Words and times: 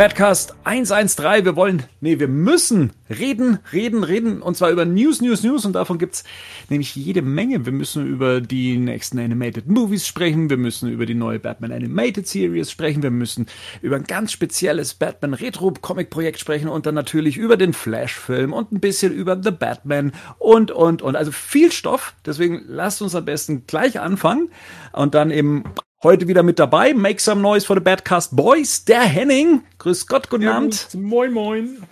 Badcast 0.00 0.54
113. 0.64 1.44
Wir 1.44 1.56
wollen, 1.56 1.82
nee, 2.00 2.18
wir 2.18 2.26
müssen 2.26 2.92
reden, 3.10 3.58
reden, 3.70 4.02
reden. 4.02 4.40
Und 4.40 4.56
zwar 4.56 4.70
über 4.70 4.86
News, 4.86 5.20
News, 5.20 5.42
News. 5.42 5.66
Und 5.66 5.74
davon 5.74 5.98
gibt's 5.98 6.24
nämlich 6.70 6.96
jede 6.96 7.20
Menge. 7.20 7.66
Wir 7.66 7.72
müssen 7.74 8.06
über 8.06 8.40
die 8.40 8.78
nächsten 8.78 9.18
Animated 9.18 9.68
Movies 9.68 10.06
sprechen. 10.06 10.48
Wir 10.48 10.56
müssen 10.56 10.90
über 10.90 11.04
die 11.04 11.12
neue 11.12 11.38
Batman 11.38 11.70
Animated 11.70 12.26
Series 12.26 12.70
sprechen. 12.70 13.02
Wir 13.02 13.10
müssen 13.10 13.44
über 13.82 13.96
ein 13.96 14.04
ganz 14.04 14.32
spezielles 14.32 14.94
Batman 14.94 15.34
Retro 15.34 15.70
Comic 15.82 16.08
Projekt 16.08 16.38
sprechen. 16.38 16.70
Und 16.70 16.86
dann 16.86 16.94
natürlich 16.94 17.36
über 17.36 17.58
den 17.58 17.74
Flash 17.74 18.14
Film 18.14 18.54
und 18.54 18.72
ein 18.72 18.80
bisschen 18.80 19.12
über 19.12 19.38
The 19.42 19.50
Batman 19.50 20.12
und, 20.38 20.70
und, 20.70 21.02
und. 21.02 21.14
Also 21.14 21.30
viel 21.30 21.72
Stoff. 21.72 22.14
Deswegen 22.24 22.62
lasst 22.68 23.02
uns 23.02 23.14
am 23.14 23.26
besten 23.26 23.66
gleich 23.66 24.00
anfangen. 24.00 24.50
Und 24.94 25.14
dann 25.14 25.30
eben 25.30 25.64
Heute 26.02 26.28
wieder 26.28 26.42
mit 26.42 26.58
dabei, 26.58 26.94
Make 26.94 27.20
Some 27.20 27.42
Noise 27.42 27.66
for 27.66 27.76
the 27.76 27.80
Badcast 27.82 28.34
Boys, 28.34 28.86
der 28.86 29.02
Henning. 29.02 29.64
Grüß 29.76 30.06
Gott, 30.06 30.30
guten 30.30 30.44
ja, 30.44 30.56
Abend. 30.56 30.88
Moin, 30.94 31.30
moin. 31.30 31.82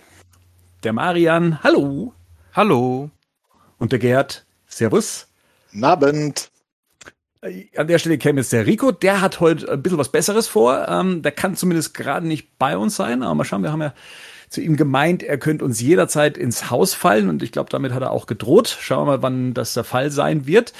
Der 0.83 0.93
Marian, 0.93 1.61
hallo. 1.61 2.11
Hallo. 2.53 3.11
Und 3.77 3.91
der 3.91 3.99
Gerd, 3.99 4.47
servus. 4.65 5.27
Guten 5.71 5.83
Abend. 5.83 6.49
An 7.75 7.87
der 7.87 7.99
Stelle 7.99 8.17
käme 8.17 8.41
jetzt 8.41 8.51
der 8.51 8.65
Rico, 8.65 8.91
der 8.91 9.21
hat 9.21 9.41
heute 9.41 9.71
ein 9.71 9.83
bisschen 9.83 9.99
was 9.99 10.09
Besseres 10.09 10.47
vor. 10.47 10.87
Ähm, 10.87 11.21
der 11.21 11.31
kann 11.31 11.55
zumindest 11.55 11.93
gerade 11.93 12.25
nicht 12.25 12.57
bei 12.57 12.75
uns 12.79 12.95
sein, 12.95 13.21
aber 13.21 13.35
mal 13.35 13.43
schauen, 13.43 13.61
wir 13.61 13.71
haben 13.71 13.83
ja 13.83 13.93
zu 14.49 14.61
ihm 14.61 14.75
gemeint, 14.75 15.21
er 15.21 15.37
könnte 15.37 15.63
uns 15.63 15.79
jederzeit 15.79 16.35
ins 16.35 16.71
Haus 16.71 16.95
fallen 16.95 17.29
und 17.29 17.43
ich 17.43 17.51
glaube, 17.51 17.69
damit 17.69 17.93
hat 17.93 18.01
er 18.01 18.09
auch 18.09 18.25
gedroht. 18.25 18.75
Schauen 18.81 19.05
wir 19.05 19.17
mal, 19.17 19.21
wann 19.21 19.53
das 19.53 19.75
der 19.75 19.83
Fall 19.83 20.09
sein 20.09 20.47
wird. 20.47 20.73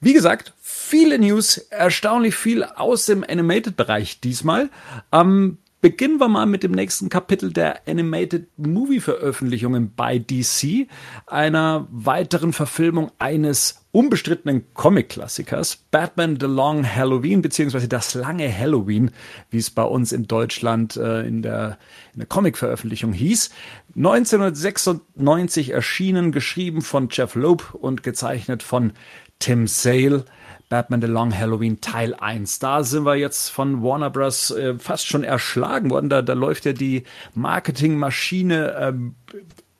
Wie 0.00 0.12
gesagt, 0.12 0.52
viele 0.84 1.18
News, 1.18 1.56
erstaunlich 1.56 2.34
viel 2.34 2.62
aus 2.62 3.06
dem 3.06 3.24
Animated-Bereich 3.24 4.20
diesmal. 4.20 4.70
Ähm, 5.12 5.58
beginnen 5.80 6.18
wir 6.18 6.28
mal 6.28 6.46
mit 6.46 6.62
dem 6.62 6.72
nächsten 6.72 7.08
Kapitel 7.08 7.52
der 7.52 7.86
Animated 7.88 8.46
Movie 8.56 9.00
Veröffentlichungen 9.00 9.92
bei 9.94 10.18
DC, 10.18 10.88
einer 11.26 11.88
weiteren 11.90 12.52
Verfilmung 12.52 13.10
eines 13.18 13.84
unbestrittenen 13.92 14.64
Comic-Klassikers, 14.74 15.76
Batman 15.90 16.38
The 16.38 16.46
Long 16.46 16.84
Halloween, 16.84 17.42
beziehungsweise 17.42 17.88
das 17.88 18.14
lange 18.14 18.50
Halloween, 18.50 19.10
wie 19.50 19.58
es 19.58 19.70
bei 19.70 19.84
uns 19.84 20.12
in 20.12 20.26
Deutschland 20.26 20.96
äh, 20.96 21.26
in 21.26 21.42
der, 21.42 21.78
in 22.12 22.20
der 22.20 22.28
Comic-Veröffentlichung 22.28 23.12
hieß. 23.12 23.50
1996 23.96 25.70
erschienen, 25.70 26.32
geschrieben 26.32 26.82
von 26.82 27.08
Jeff 27.10 27.34
Loeb 27.34 27.74
und 27.74 28.02
gezeichnet 28.02 28.62
von 28.62 28.92
Tim 29.38 29.66
Sale. 29.66 30.24
Batman 30.68 31.00
The 31.00 31.08
Long 31.08 31.36
Halloween 31.36 31.80
Teil 31.80 32.14
1. 32.14 32.58
Da 32.58 32.84
sind 32.84 33.04
wir 33.04 33.16
jetzt 33.16 33.48
von 33.48 33.82
Warner 33.82 34.10
Bros. 34.10 34.50
Äh, 34.50 34.78
fast 34.78 35.06
schon 35.06 35.24
erschlagen 35.24 35.90
worden. 35.90 36.08
Da, 36.08 36.22
da 36.22 36.32
läuft 36.32 36.64
ja 36.64 36.72
die 36.72 37.04
Marketingmaschine 37.34 38.76
ähm, 38.78 39.14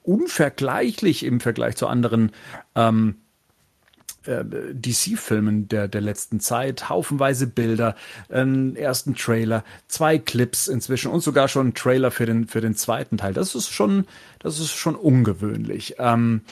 unvergleichlich 0.03 1.25
im 1.25 1.41
Vergleich 1.41 1.77
zu 1.77 1.87
anderen 1.87 2.33
ähm, 2.75 3.17
äh, 4.27 4.45
DC-Filmen 4.73 5.69
der, 5.69 5.89
der 5.89 6.01
letzten 6.01 6.41
Zeit. 6.41 6.89
Haufenweise 6.89 7.47
Bilder, 7.47 7.95
einen 8.29 8.77
ersten 8.77 9.15
Trailer, 9.15 9.65
zwei 9.89 10.19
Clips 10.19 10.69
inzwischen 10.69 11.11
und 11.11 11.23
sogar 11.23 11.49
schon 11.49 11.67
einen 11.67 11.75
Trailer 11.75 12.11
für 12.11 12.27
den, 12.27 12.47
für 12.47 12.61
den 12.61 12.75
zweiten 12.75 13.19
Teil. 13.19 13.35
Das 13.35 13.55
ist 13.55 13.71
schon, 13.71 14.07
das 14.39 14.61
ist 14.61 14.73
schon 14.73 14.95
ungewöhnlich. 14.95 15.97
Ähm, 15.99 16.43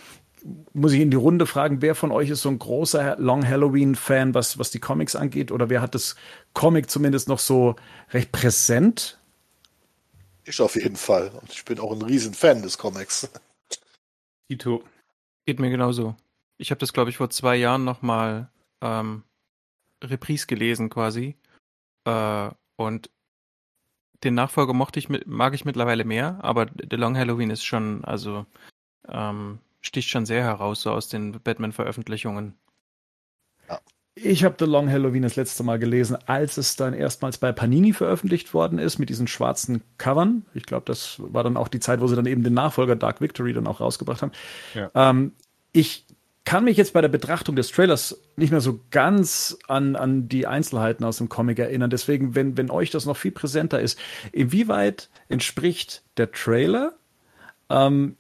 muss 0.73 0.93
ich 0.93 1.01
in 1.01 1.11
die 1.11 1.17
Runde 1.17 1.47
fragen, 1.47 1.83
wer 1.83 1.95
von 1.95 2.11
euch 2.11 2.31
ist 2.31 2.43
so 2.43 2.49
ein 2.49 2.59
großer 2.59 3.17
Long 3.19 3.47
Halloween-Fan, 3.47 4.35
was, 4.35 4.59
was 4.59 4.71
die 4.71 4.81
Comics 4.81 5.17
angeht? 5.17 5.53
Oder 5.53 5.71
wer 5.71 5.81
hat 5.81 5.95
das 5.95 6.17
Comic 6.53 6.91
zumindest 6.91 7.29
noch 7.29 7.39
so 7.39 7.77
recht 8.11 8.33
präsent? 8.33 9.19
Ich 10.45 10.61
auf 10.61 10.75
jeden 10.75 10.97
Fall. 10.97 11.31
Und 11.41 11.53
ich 11.53 11.65
bin 11.65 11.79
auch 11.79 11.93
ein 11.93 12.03
Riesenfan 12.03 12.63
des 12.63 12.79
Comics. 12.79 13.31
Tito. 14.49 14.83
Geht 15.47 15.61
mir 15.61 15.71
genauso. 15.71 16.17
Ich 16.59 16.71
habe 16.71 16.79
das, 16.79 16.93
glaube 16.93 17.11
ich, 17.11 17.17
vor 17.17 17.31
zwei 17.31 17.57
Jahren 17.57 17.85
nochmal 17.85 18.51
ähm, 18.81 19.25
Reprise 20.03 20.47
gelesen 20.47 20.91
quasi. 20.91 21.37
Äh, 22.05 22.51
und 22.77 23.11
den 24.25 24.35
Nachfolger 24.35 24.73
mochte 24.73 24.99
ich, 24.99 25.09
mag 25.09 25.55
ich 25.55 25.65
mittlerweile 25.65 26.05
mehr, 26.05 26.39
aber 26.43 26.67
The 26.91 26.97
Long 26.97 27.17
Halloween 27.17 27.51
ist 27.51 27.65
schon, 27.65 28.05
also 28.05 28.47
ähm, 29.09 29.59
sticht 29.83 30.09
schon 30.09 30.27
sehr 30.27 30.43
heraus, 30.43 30.83
so 30.83 30.91
aus 30.91 31.09
den 31.09 31.33
Batman-Veröffentlichungen. 31.43 32.55
Ich 34.15 34.45
habe 34.45 34.57
The 34.59 34.67
Long 34.67 34.91
Halloween 34.91 35.23
das 35.23 35.37
letzte 35.37 35.63
Mal 35.63 35.79
gelesen, 35.79 36.19
als 36.27 36.59
es 36.59 36.77
dann 36.77 36.93
erstmals 36.93 37.39
bei 37.39 37.51
Panini 37.51 37.95
veröffentlicht 37.95 38.53
worden 38.53 38.79
ist, 38.79 38.99
mit 38.99 39.09
diesen 39.09 39.27
schwarzen 39.27 39.83
Covern. 39.97 40.45
Ich 40.53 40.67
glaube, 40.67 40.85
das 40.85 41.17
war 41.19 41.43
dann 41.43 41.57
auch 41.57 41.69
die 41.69 41.81
Zeit, 41.81 42.03
wo 42.03 42.07
sie 42.07 42.17
dann 42.17 42.27
eben 42.27 42.43
den 42.43 42.53
Nachfolger 42.53 42.95
Dark 42.95 43.23
Victory 43.23 43.55
dann 43.55 43.67
auch 43.67 43.81
rausgebracht 43.81 44.21
haben. 44.21 44.33
Ja. 44.75 44.91
Ähm, 44.95 45.33
ich 45.73 46.05
kann 46.45 46.65
mich 46.65 46.77
jetzt 46.77 46.93
bei 46.93 47.01
der 47.01 47.09
Betrachtung 47.09 47.57
des 47.57 47.71
Trailers 47.71 48.19
nicht 48.37 48.51
mehr 48.51 48.61
so 48.61 48.81
ganz 48.91 49.57
an, 49.67 49.97
an 49.97 50.29
die 50.29 50.47
Einzelheiten 50.47 51.05
aus 51.05 51.17
dem 51.17 51.31
Comic 51.31 51.59
erinnern. 51.59 51.89
Deswegen, 51.89 52.35
wenn, 52.35 52.59
wenn 52.59 52.71
euch 52.71 52.91
das 52.91 53.07
noch 53.07 53.17
viel 53.17 53.33
präsenter 53.33 53.81
ist, 53.81 53.99
inwieweit 54.33 55.09
entspricht 55.29 56.03
der 56.19 56.31
Trailer 56.33 56.93
ähm, 57.71 58.17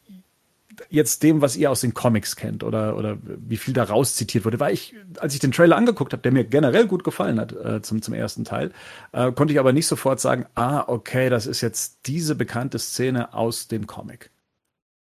jetzt 0.90 1.22
dem, 1.22 1.40
was 1.40 1.56
ihr 1.56 1.70
aus 1.70 1.80
den 1.80 1.94
Comics 1.94 2.36
kennt 2.36 2.64
oder, 2.64 2.96
oder 2.96 3.18
wie 3.22 3.56
viel 3.56 3.74
da 3.74 3.84
raus 3.84 4.14
zitiert 4.14 4.44
wurde. 4.44 4.60
Weil 4.60 4.74
ich, 4.74 4.94
als 5.18 5.34
ich 5.34 5.40
den 5.40 5.52
Trailer 5.52 5.76
angeguckt 5.76 6.12
habe, 6.12 6.22
der 6.22 6.32
mir 6.32 6.44
generell 6.44 6.86
gut 6.86 7.04
gefallen 7.04 7.40
hat 7.40 7.52
äh, 7.52 7.82
zum, 7.82 8.02
zum 8.02 8.14
ersten 8.14 8.44
Teil, 8.44 8.72
äh, 9.12 9.32
konnte 9.32 9.52
ich 9.52 9.60
aber 9.60 9.72
nicht 9.72 9.86
sofort 9.86 10.20
sagen, 10.20 10.46
ah, 10.54 10.84
okay, 10.86 11.30
das 11.30 11.46
ist 11.46 11.60
jetzt 11.60 12.06
diese 12.06 12.34
bekannte 12.34 12.78
Szene 12.78 13.34
aus 13.34 13.68
dem 13.68 13.86
Comic. 13.86 14.30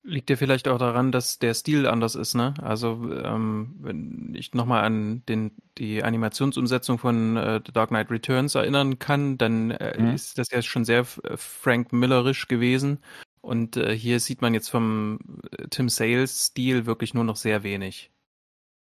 Liegt 0.07 0.29
ja 0.29 0.37
vielleicht 0.37 0.69
auch 0.69 0.79
daran, 0.79 1.13
dass 1.13 1.39
der 1.39 1.55
Stil 1.55 1.87
anders 1.87 2.15
ist, 2.15 2.35
ne? 2.35 2.53
Also 2.61 3.11
ähm, 3.25 3.75
wenn 3.81 4.35
ich 4.35 4.53
nochmal 4.53 4.85
an 4.85 5.23
den 5.31 5.53
die 5.79 6.05
Animationsumsetzung 6.05 6.99
von 6.99 7.39
äh, 7.39 7.61
The 7.65 7.73
Dark 7.73 7.89
Knight 7.89 8.11
Returns 8.11 8.55
erinnern 8.55 8.99
kann, 8.99 9.39
dann 9.39 9.71
äh, 9.71 9.99
mhm. 9.99 10.15
ist 10.15 10.37
das 10.37 10.51
ja 10.51 10.61
schon 10.61 10.85
sehr 10.85 11.07
äh, 11.23 11.39
Frank 11.39 11.95
Millerisch 11.95 12.49
gewesen. 12.49 12.99
Und 13.45 13.77
äh, 13.77 13.95
hier 13.97 14.21
sieht 14.21 14.41
man 14.41 14.55
jetzt 14.55 14.71
vom 14.71 15.19
äh, 15.59 15.69
Tim 15.69 15.91
Sales 15.91 16.47
Stil 16.47 16.87
wirklich 16.87 17.13
nur 17.13 17.25
noch 17.25 17.37
sehr 17.37 17.63
wenig. 17.63 18.11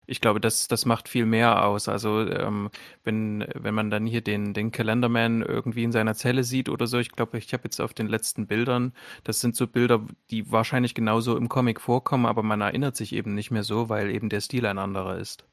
Ich 0.06 0.20
glaube, 0.20 0.42
das, 0.42 0.68
das 0.68 0.86
macht 0.86 1.08
viel 1.08 1.26
mehr 1.26 1.66
aus. 1.66 1.88
Also 1.88 2.22
ähm, 2.28 2.70
wenn, 3.06 3.48
wenn 3.56 3.74
man 3.74 3.90
dann 3.90 4.06
hier 4.06 4.22
den, 4.22 4.54
den 4.54 4.72
Calendarman 4.72 5.44
irgendwie 5.44 5.84
in 5.84 5.94
seiner 5.94 6.14
Zelle 6.14 6.44
sieht 6.44 6.68
oder 6.68 6.88
so, 6.88 6.98
ich 7.00 7.12
glaube, 7.12 7.38
ich 7.38 7.54
habe 7.54 7.64
jetzt 7.66 7.80
auf 7.80 7.94
den 7.94 8.08
letzten 8.08 8.48
Bildern, 8.48 8.94
das 9.24 9.40
sind 9.40 9.56
so 9.56 9.66
Bilder, 9.66 10.06
die 10.30 10.52
wahrscheinlich 10.52 10.94
genauso 10.94 11.38
im 11.38 11.48
Comic 11.48 11.80
vorkommen, 11.80 12.26
aber 12.26 12.44
man 12.44 12.60
erinnert 12.60 12.98
sich 12.98 13.14
eben 13.14 13.36
nicht 13.36 13.52
mehr 13.52 13.64
so, 13.64 13.88
weil 13.88 14.10
eben 14.10 14.28
der 14.28 14.42
Stil 14.42 14.66
ein 14.66 14.80
anderer 14.80 15.20
ist. 15.20 15.46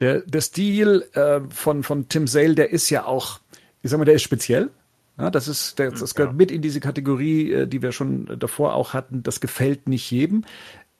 Der, 0.00 0.20
der 0.20 0.40
Stil 0.42 1.08
äh, 1.14 1.40
von, 1.48 1.82
von 1.84 2.08
Tim 2.08 2.26
Sale, 2.26 2.54
der 2.54 2.70
ist 2.70 2.90
ja 2.90 3.06
auch, 3.06 3.40
ich 3.82 3.90
sag 3.90 3.98
mal, 3.98 4.04
der 4.04 4.16
ist 4.16 4.22
speziell. 4.22 4.70
Ja, 5.22 5.30
das 5.30 5.46
ist, 5.46 5.78
das, 5.78 6.00
das 6.00 6.16
gehört 6.16 6.32
ja. 6.32 6.36
mit 6.36 6.50
in 6.50 6.62
diese 6.62 6.80
Kategorie, 6.80 7.52
äh, 7.52 7.66
die 7.68 7.80
wir 7.80 7.92
schon 7.92 8.26
davor 8.40 8.74
auch 8.74 8.92
hatten. 8.92 9.22
Das 9.22 9.40
gefällt 9.40 9.88
nicht 9.88 10.10
jedem. 10.10 10.44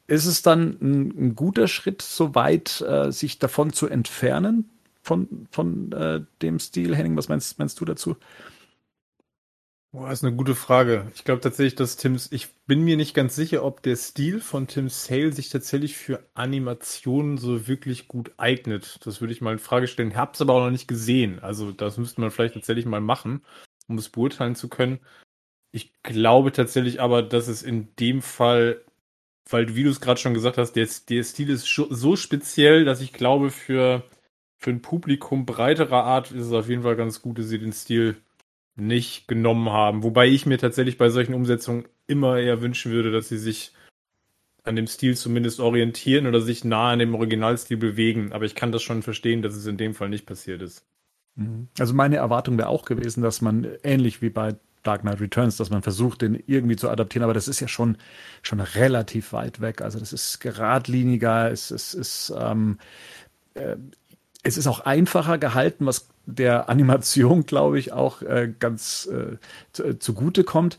Ist 0.06 0.26
es 0.26 0.42
dann 0.42 0.78
ein, 0.80 1.10
ein 1.18 1.34
guter 1.34 1.66
Schritt, 1.66 2.02
so 2.02 2.32
weit 2.36 2.80
äh, 2.82 3.10
sich 3.10 3.40
davon 3.40 3.72
zu 3.72 3.88
entfernen 3.88 4.70
von, 5.02 5.48
von 5.50 5.90
äh, 5.90 6.20
dem 6.40 6.60
Stil? 6.60 6.94
Henning, 6.94 7.16
was 7.16 7.28
meinst, 7.28 7.58
meinst 7.58 7.80
du 7.80 7.84
dazu? 7.84 8.14
Boah, 9.90 10.12
ist 10.12 10.24
eine 10.24 10.36
gute 10.36 10.54
Frage. 10.54 11.10
Ich 11.16 11.24
glaube 11.24 11.40
tatsächlich, 11.40 11.74
dass 11.74 11.96
Tim's, 11.96 12.30
ich 12.30 12.54
bin 12.68 12.84
mir 12.84 12.96
nicht 12.96 13.14
ganz 13.14 13.34
sicher, 13.34 13.64
ob 13.64 13.82
der 13.82 13.96
Stil 13.96 14.40
von 14.40 14.68
Tim 14.68 14.88
Sale 14.88 15.32
sich 15.32 15.48
tatsächlich 15.48 15.96
für 15.96 16.24
Animationen 16.34 17.38
so 17.38 17.66
wirklich 17.66 18.06
gut 18.06 18.30
eignet. 18.36 19.00
Das 19.04 19.20
würde 19.20 19.32
ich 19.32 19.40
mal 19.40 19.54
in 19.54 19.58
Frage 19.58 19.88
stellen. 19.88 20.14
Hab's 20.14 20.40
aber 20.40 20.54
auch 20.54 20.64
noch 20.64 20.70
nicht 20.70 20.86
gesehen. 20.86 21.40
Also 21.40 21.72
das 21.72 21.98
müsste 21.98 22.20
man 22.20 22.30
vielleicht 22.30 22.54
tatsächlich 22.54 22.86
mal 22.86 23.00
machen 23.00 23.42
um 23.88 23.98
es 23.98 24.08
beurteilen 24.08 24.54
zu 24.54 24.68
können. 24.68 25.00
Ich 25.72 25.92
glaube 26.02 26.52
tatsächlich 26.52 27.00
aber, 27.00 27.22
dass 27.22 27.48
es 27.48 27.62
in 27.62 27.94
dem 27.96 28.22
Fall, 28.22 28.82
weil 29.48 29.74
wie 29.74 29.84
du 29.84 29.90
es 29.90 30.00
gerade 30.00 30.20
schon 30.20 30.34
gesagt 30.34 30.58
hast, 30.58 30.74
der, 30.74 30.88
der 31.08 31.24
Stil 31.24 31.50
ist 31.50 31.66
so 31.66 32.16
speziell, 32.16 32.84
dass 32.84 33.00
ich 33.00 33.12
glaube, 33.12 33.50
für, 33.50 34.04
für 34.58 34.70
ein 34.70 34.82
Publikum 34.82 35.46
breiterer 35.46 36.04
Art 36.04 36.30
ist 36.30 36.46
es 36.46 36.52
auf 36.52 36.68
jeden 36.68 36.82
Fall 36.82 36.96
ganz 36.96 37.22
gut, 37.22 37.38
dass 37.38 37.48
sie 37.48 37.58
den 37.58 37.72
Stil 37.72 38.16
nicht 38.76 39.28
genommen 39.28 39.70
haben. 39.70 40.02
Wobei 40.02 40.28
ich 40.28 40.46
mir 40.46 40.58
tatsächlich 40.58 40.98
bei 40.98 41.10
solchen 41.10 41.34
Umsetzungen 41.34 41.86
immer 42.06 42.38
eher 42.38 42.60
wünschen 42.62 42.92
würde, 42.92 43.12
dass 43.12 43.28
sie 43.28 43.38
sich 43.38 43.72
an 44.64 44.76
dem 44.76 44.86
Stil 44.86 45.16
zumindest 45.16 45.60
orientieren 45.60 46.26
oder 46.26 46.40
sich 46.40 46.64
nah 46.64 46.90
an 46.90 46.98
dem 46.98 47.14
Originalstil 47.14 47.76
bewegen. 47.76 48.32
Aber 48.32 48.44
ich 48.44 48.54
kann 48.54 48.72
das 48.72 48.82
schon 48.82 49.02
verstehen, 49.02 49.42
dass 49.42 49.54
es 49.54 49.66
in 49.66 49.76
dem 49.76 49.94
Fall 49.94 50.08
nicht 50.08 50.26
passiert 50.26 50.62
ist. 50.62 50.86
Mhm. 51.36 51.68
Also 51.78 51.94
meine 51.94 52.16
Erwartung 52.16 52.58
wäre 52.58 52.68
auch 52.68 52.84
gewesen, 52.84 53.22
dass 53.22 53.40
man 53.40 53.66
ähnlich 53.82 54.22
wie 54.22 54.30
bei 54.30 54.56
Dark 54.82 55.02
Knight 55.02 55.20
Returns, 55.20 55.56
dass 55.56 55.70
man 55.70 55.82
versucht, 55.82 56.22
den 56.22 56.42
irgendwie 56.46 56.76
zu 56.76 56.90
adaptieren, 56.90 57.24
aber 57.24 57.34
das 57.34 57.48
ist 57.48 57.60
ja 57.60 57.68
schon, 57.68 57.96
schon 58.42 58.60
relativ 58.60 59.32
weit 59.32 59.60
weg. 59.60 59.80
Also 59.80 59.98
das 59.98 60.12
ist 60.12 60.40
geradliniger, 60.40 61.50
es, 61.50 61.70
es 61.70 61.94
ist, 61.94 62.32
ähm, 62.36 62.78
äh, 63.54 63.76
es 64.42 64.56
ist 64.56 64.66
auch 64.66 64.80
einfacher 64.80 65.38
gehalten, 65.38 65.86
was 65.86 66.08
der 66.26 66.68
Animation, 66.68 67.46
glaube 67.46 67.78
ich, 67.78 67.92
auch 67.92 68.22
äh, 68.22 68.52
ganz 68.58 69.08
äh, 69.08 69.98
zugute 69.98 70.44
kommt 70.44 70.78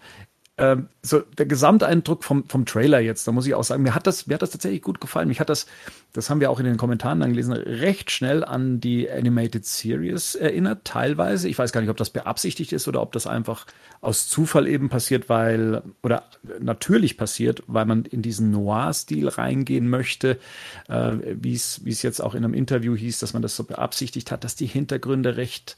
ähm, 0.55 0.87
so 1.01 1.19
der 1.19 1.47
Gesamteindruck 1.47 2.23
vom, 2.23 2.47
vom 2.47 2.67
Trailer 2.67 2.99
jetzt, 2.99 3.27
da 3.27 3.31
muss 3.31 3.47
ich 3.47 3.55
auch 3.55 3.63
sagen, 3.63 3.81
mir 3.81 3.95
hat 3.95 4.05
das, 4.05 4.27
mir 4.27 4.35
hat 4.35 4.43
das 4.43 4.51
tatsächlich 4.51 4.83
gut 4.83 5.01
gefallen. 5.01 5.27
Mich 5.27 5.39
hat 5.39 5.49
das, 5.49 5.65
das 6.13 6.29
haben 6.29 6.41
wir 6.41 6.51
auch 6.51 6.59
in 6.59 6.65
den 6.65 6.77
Kommentaren 6.77 7.19
dann 7.19 7.31
gelesen, 7.31 7.53
recht 7.53 8.11
schnell 8.11 8.43
an 8.43 8.79
die 8.79 9.09
Animated 9.09 9.65
Series 9.65 10.35
erinnert, 10.35 10.85
teilweise. 10.85 11.49
Ich 11.49 11.57
weiß 11.57 11.71
gar 11.71 11.81
nicht, 11.81 11.89
ob 11.89 11.97
das 11.97 12.11
beabsichtigt 12.11 12.71
ist 12.71 12.87
oder 12.87 13.01
ob 13.01 13.13
das 13.13 13.25
einfach 13.25 13.65
aus 14.01 14.27
Zufall 14.27 14.67
eben 14.67 14.89
passiert, 14.89 15.27
weil, 15.27 15.81
oder 16.03 16.23
natürlich 16.59 17.17
passiert, 17.17 17.63
weil 17.65 17.85
man 17.85 18.05
in 18.05 18.21
diesen 18.21 18.51
Noir-Stil 18.51 19.29
reingehen 19.29 19.89
möchte, 19.89 20.37
äh, 20.87 21.13
wie 21.33 21.53
es 21.55 22.01
jetzt 22.03 22.21
auch 22.21 22.35
in 22.35 22.43
einem 22.43 22.53
Interview 22.53 22.95
hieß, 22.95 23.17
dass 23.17 23.33
man 23.33 23.41
das 23.41 23.55
so 23.55 23.63
beabsichtigt 23.63 24.29
hat, 24.29 24.43
dass 24.43 24.55
die 24.55 24.67
Hintergründe 24.67 25.35
recht 25.35 25.77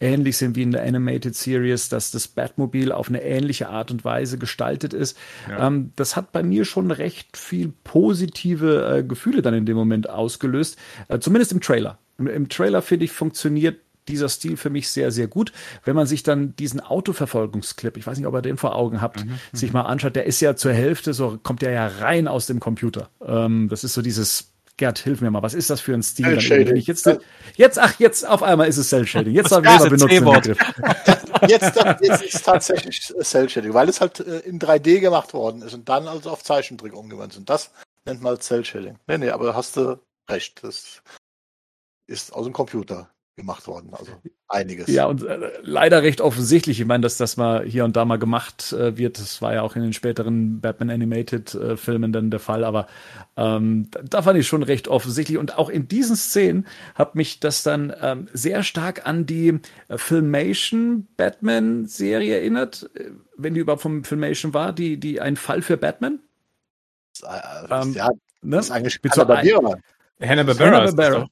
ähnlich 0.00 0.36
sind 0.36 0.56
wie 0.56 0.62
in 0.62 0.72
der 0.72 0.82
Animated 0.82 1.34
Series, 1.34 1.88
dass 1.88 2.10
das 2.10 2.28
Batmobil 2.28 2.92
auf 2.92 3.08
eine 3.08 3.22
ähnliche 3.22 3.68
Art 3.68 3.90
und 3.90 4.04
Weise 4.04 4.38
gestaltet 4.38 4.92
ist. 4.92 5.16
Ja. 5.48 5.66
Ähm, 5.66 5.92
das 5.96 6.16
hat 6.16 6.32
bei 6.32 6.42
mir 6.42 6.64
schon 6.64 6.90
recht 6.90 7.36
viel 7.36 7.72
positive 7.84 8.98
äh, 8.98 9.02
Gefühle 9.02 9.42
dann 9.42 9.54
in 9.54 9.66
dem 9.66 9.76
Moment 9.76 10.08
ausgelöst, 10.08 10.78
äh, 11.08 11.18
zumindest 11.18 11.52
im 11.52 11.60
Trailer. 11.60 11.98
Im, 12.18 12.26
im 12.26 12.48
Trailer 12.48 12.82
finde 12.82 13.04
ich 13.04 13.12
funktioniert 13.12 13.78
dieser 14.08 14.28
Stil 14.28 14.56
für 14.56 14.70
mich 14.70 14.88
sehr, 14.88 15.10
sehr 15.10 15.28
gut. 15.28 15.52
Wenn 15.84 15.96
man 15.96 16.06
sich 16.06 16.22
dann 16.22 16.54
diesen 16.56 16.80
Autoverfolgungsclip, 16.80 17.96
ich 17.96 18.06
weiß 18.06 18.18
nicht, 18.18 18.26
ob 18.26 18.34
ihr 18.34 18.42
den 18.42 18.58
vor 18.58 18.76
Augen 18.76 19.00
habt, 19.00 19.24
mhm. 19.24 19.38
sich 19.52 19.72
mal 19.72 19.82
anschaut, 19.82 20.16
der 20.16 20.26
ist 20.26 20.40
ja 20.40 20.56
zur 20.56 20.72
Hälfte, 20.72 21.14
so 21.14 21.38
kommt 21.42 21.62
der 21.62 21.70
ja 21.70 21.86
rein 21.86 22.28
aus 22.28 22.46
dem 22.46 22.60
Computer. 22.60 23.08
Ähm, 23.24 23.68
das 23.70 23.84
ist 23.84 23.94
so 23.94 24.02
dieses 24.02 24.53
Gerd, 24.76 24.98
hilf 24.98 25.20
mir 25.20 25.30
mal, 25.30 25.42
was 25.42 25.54
ist 25.54 25.70
das 25.70 25.80
für 25.80 25.94
ein 25.94 26.02
Stil? 26.02 26.36
Jetzt, 26.78 27.08
jetzt, 27.54 27.78
ach, 27.78 27.98
jetzt 28.00 28.26
auf 28.26 28.42
einmal 28.42 28.66
ist 28.66 28.76
es 28.76 28.88
Cell 28.88 29.06
Shading. 29.06 29.32
Jetzt 29.32 29.52
haben 29.52 29.64
wir 29.64 29.88
benutzt 29.88 30.10
den 30.10 30.24
Begriff. 30.24 30.58
Jetzt, 31.46 31.76
jetzt 32.00 32.22
ist 32.24 32.44
tatsächlich 32.44 33.00
Cell 33.22 33.48
Shading, 33.48 33.72
weil 33.72 33.88
es 33.88 34.00
halt 34.00 34.18
äh, 34.20 34.40
in 34.40 34.58
3D 34.58 34.98
gemacht 34.98 35.32
worden 35.32 35.62
ist 35.62 35.74
und 35.74 35.88
dann 35.88 36.08
also 36.08 36.30
auf 36.30 36.42
Zeichentrick 36.42 36.92
umgewandelt 36.92 37.32
ist. 37.32 37.38
Und 37.38 37.50
das 37.50 37.70
nennt 38.04 38.20
man 38.20 38.40
Cell 38.40 38.64
Shading. 38.64 38.98
Nee, 39.06 39.18
nee, 39.18 39.30
aber 39.30 39.54
hast 39.54 39.76
du 39.76 40.00
recht. 40.28 40.64
Das 40.64 41.02
ist 42.06 42.32
aus 42.32 42.44
dem 42.44 42.52
Computer 42.52 43.13
gemacht 43.36 43.66
worden. 43.66 43.90
Also 43.92 44.12
einiges. 44.48 44.86
Ja, 44.86 45.06
und 45.06 45.24
äh, 45.24 45.50
leider 45.62 46.02
recht 46.02 46.20
offensichtlich. 46.20 46.80
Ich 46.80 46.86
meine, 46.86 47.02
dass 47.02 47.16
das 47.16 47.36
mal 47.36 47.64
hier 47.64 47.84
und 47.84 47.96
da 47.96 48.04
mal 48.04 48.18
gemacht 48.18 48.72
äh, 48.72 48.96
wird, 48.96 49.18
das 49.18 49.42
war 49.42 49.54
ja 49.54 49.62
auch 49.62 49.76
in 49.76 49.82
den 49.82 49.92
späteren 49.92 50.60
Batman 50.60 50.90
Animated 50.90 51.54
äh, 51.54 51.76
Filmen 51.76 52.12
dann 52.12 52.30
der 52.30 52.40
Fall, 52.40 52.64
aber 52.64 52.86
ähm, 53.36 53.88
da 54.02 54.22
fand 54.22 54.38
ich 54.38 54.46
schon 54.46 54.62
recht 54.62 54.88
offensichtlich. 54.88 55.38
Und 55.38 55.58
auch 55.58 55.68
in 55.68 55.88
diesen 55.88 56.16
Szenen 56.16 56.66
hat 56.94 57.14
mich 57.14 57.40
das 57.40 57.62
dann 57.62 57.92
ähm, 58.00 58.28
sehr 58.32 58.62
stark 58.62 59.06
an 59.06 59.26
die 59.26 59.58
äh, 59.88 59.98
Filmation 59.98 61.08
Batman 61.16 61.86
Serie 61.86 62.36
erinnert, 62.36 62.90
äh, 62.94 63.10
wenn 63.36 63.54
die 63.54 63.60
überhaupt 63.60 63.82
vom 63.82 64.04
Filmation 64.04 64.54
war, 64.54 64.72
die, 64.72 64.98
die 64.98 65.20
ein 65.20 65.36
Fall 65.36 65.62
für 65.62 65.76
Batman. 65.76 66.20
Das, 67.20 67.28
äh, 67.28 67.74
ähm, 67.82 67.92
ja, 67.94 68.10
ne? 68.42 68.56
das 68.56 68.66
ist 68.66 68.70
eigentlich 68.70 69.02
mit 69.02 69.12
so 69.12 69.22
Hanna-Barbera. 69.22 69.76
Hanna-Barbera. 70.20 71.28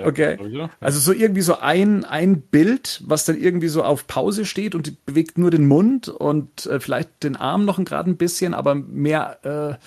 Ja, 0.00 0.06
okay. 0.06 0.38
Also 0.80 1.00
so 1.00 1.12
irgendwie 1.12 1.40
so 1.40 1.58
ein, 1.58 2.04
ein 2.04 2.40
Bild, 2.40 3.02
was 3.04 3.24
dann 3.24 3.36
irgendwie 3.36 3.68
so 3.68 3.82
auf 3.82 4.06
Pause 4.06 4.44
steht 4.44 4.74
und 4.74 5.04
bewegt 5.06 5.38
nur 5.38 5.50
den 5.50 5.66
Mund 5.66 6.08
und 6.08 6.66
äh, 6.66 6.80
vielleicht 6.80 7.22
den 7.22 7.36
Arm 7.36 7.64
noch 7.64 7.82
gerade 7.84 8.10
ein 8.10 8.16
bisschen, 8.16 8.54
aber 8.54 8.74
mehr 8.74 9.78
äh, 9.78 9.84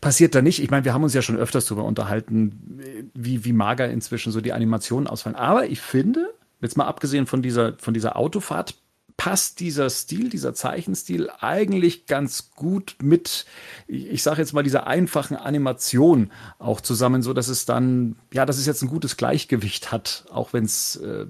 passiert 0.00 0.34
da 0.34 0.42
nicht. 0.42 0.62
Ich 0.62 0.70
meine, 0.70 0.84
wir 0.84 0.94
haben 0.94 1.02
uns 1.02 1.14
ja 1.14 1.22
schon 1.22 1.36
öfters 1.36 1.66
darüber 1.66 1.84
unterhalten, 1.84 2.80
wie, 3.14 3.44
wie 3.44 3.52
mager 3.52 3.88
inzwischen 3.88 4.32
so 4.32 4.40
die 4.40 4.52
Animationen 4.52 5.06
ausfallen. 5.06 5.36
Aber 5.36 5.66
ich 5.66 5.80
finde, 5.80 6.32
jetzt 6.60 6.76
mal 6.76 6.86
abgesehen 6.86 7.26
von 7.26 7.42
dieser, 7.42 7.74
von 7.78 7.94
dieser 7.94 8.16
Autofahrt, 8.16 8.74
passt 9.20 9.60
dieser 9.60 9.90
Stil, 9.90 10.30
dieser 10.30 10.54
Zeichenstil 10.54 11.28
eigentlich 11.40 12.06
ganz 12.06 12.52
gut 12.52 12.96
mit, 13.02 13.44
ich 13.86 14.22
sage 14.22 14.40
jetzt 14.40 14.54
mal, 14.54 14.62
dieser 14.62 14.86
einfachen 14.86 15.36
Animation 15.36 16.32
auch 16.58 16.80
zusammen, 16.80 17.20
so 17.20 17.34
dass 17.34 17.48
es 17.48 17.66
dann, 17.66 18.16
ja, 18.32 18.46
dass 18.46 18.56
es 18.56 18.64
jetzt 18.64 18.80
ein 18.80 18.88
gutes 18.88 19.18
Gleichgewicht 19.18 19.92
hat, 19.92 20.24
auch 20.30 20.54
wenn 20.54 20.64
es, 20.64 20.96
äh, 20.96 21.26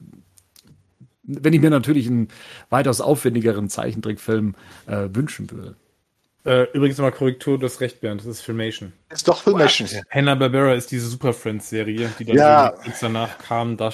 wenn 1.25 1.53
ich 1.53 1.61
mir 1.61 1.71
natürlich 1.71 2.07
einen 2.07 2.29
weitaus 2.69 3.01
aufwendigeren 3.01 3.69
Zeichentrickfilm 3.69 4.55
äh, 4.87 5.09
wünschen 5.13 5.51
würde. 5.51 5.75
Äh, 6.45 6.69
übrigens 6.73 6.97
nochmal 6.97 7.11
Korrektur, 7.11 7.59
du 7.59 7.67
hast 7.67 7.81
recht, 7.81 8.01
Bernd, 8.01 8.21
das 8.21 8.29
ist 8.29 8.43
Filmation. 8.43 8.93
Ist 9.09 9.27
doch 9.27 9.43
Filmation. 9.43 9.89
Hanna-Barbera 10.11 10.75
ist 10.75 10.93
diese 10.93 11.09
Super 11.09 11.33
Friends-Serie, 11.33 12.09
die 12.21 12.25
dann 12.25 12.37
ja. 12.37 12.73
danach 13.01 13.37
kam. 13.39 13.77
Da 13.77 13.93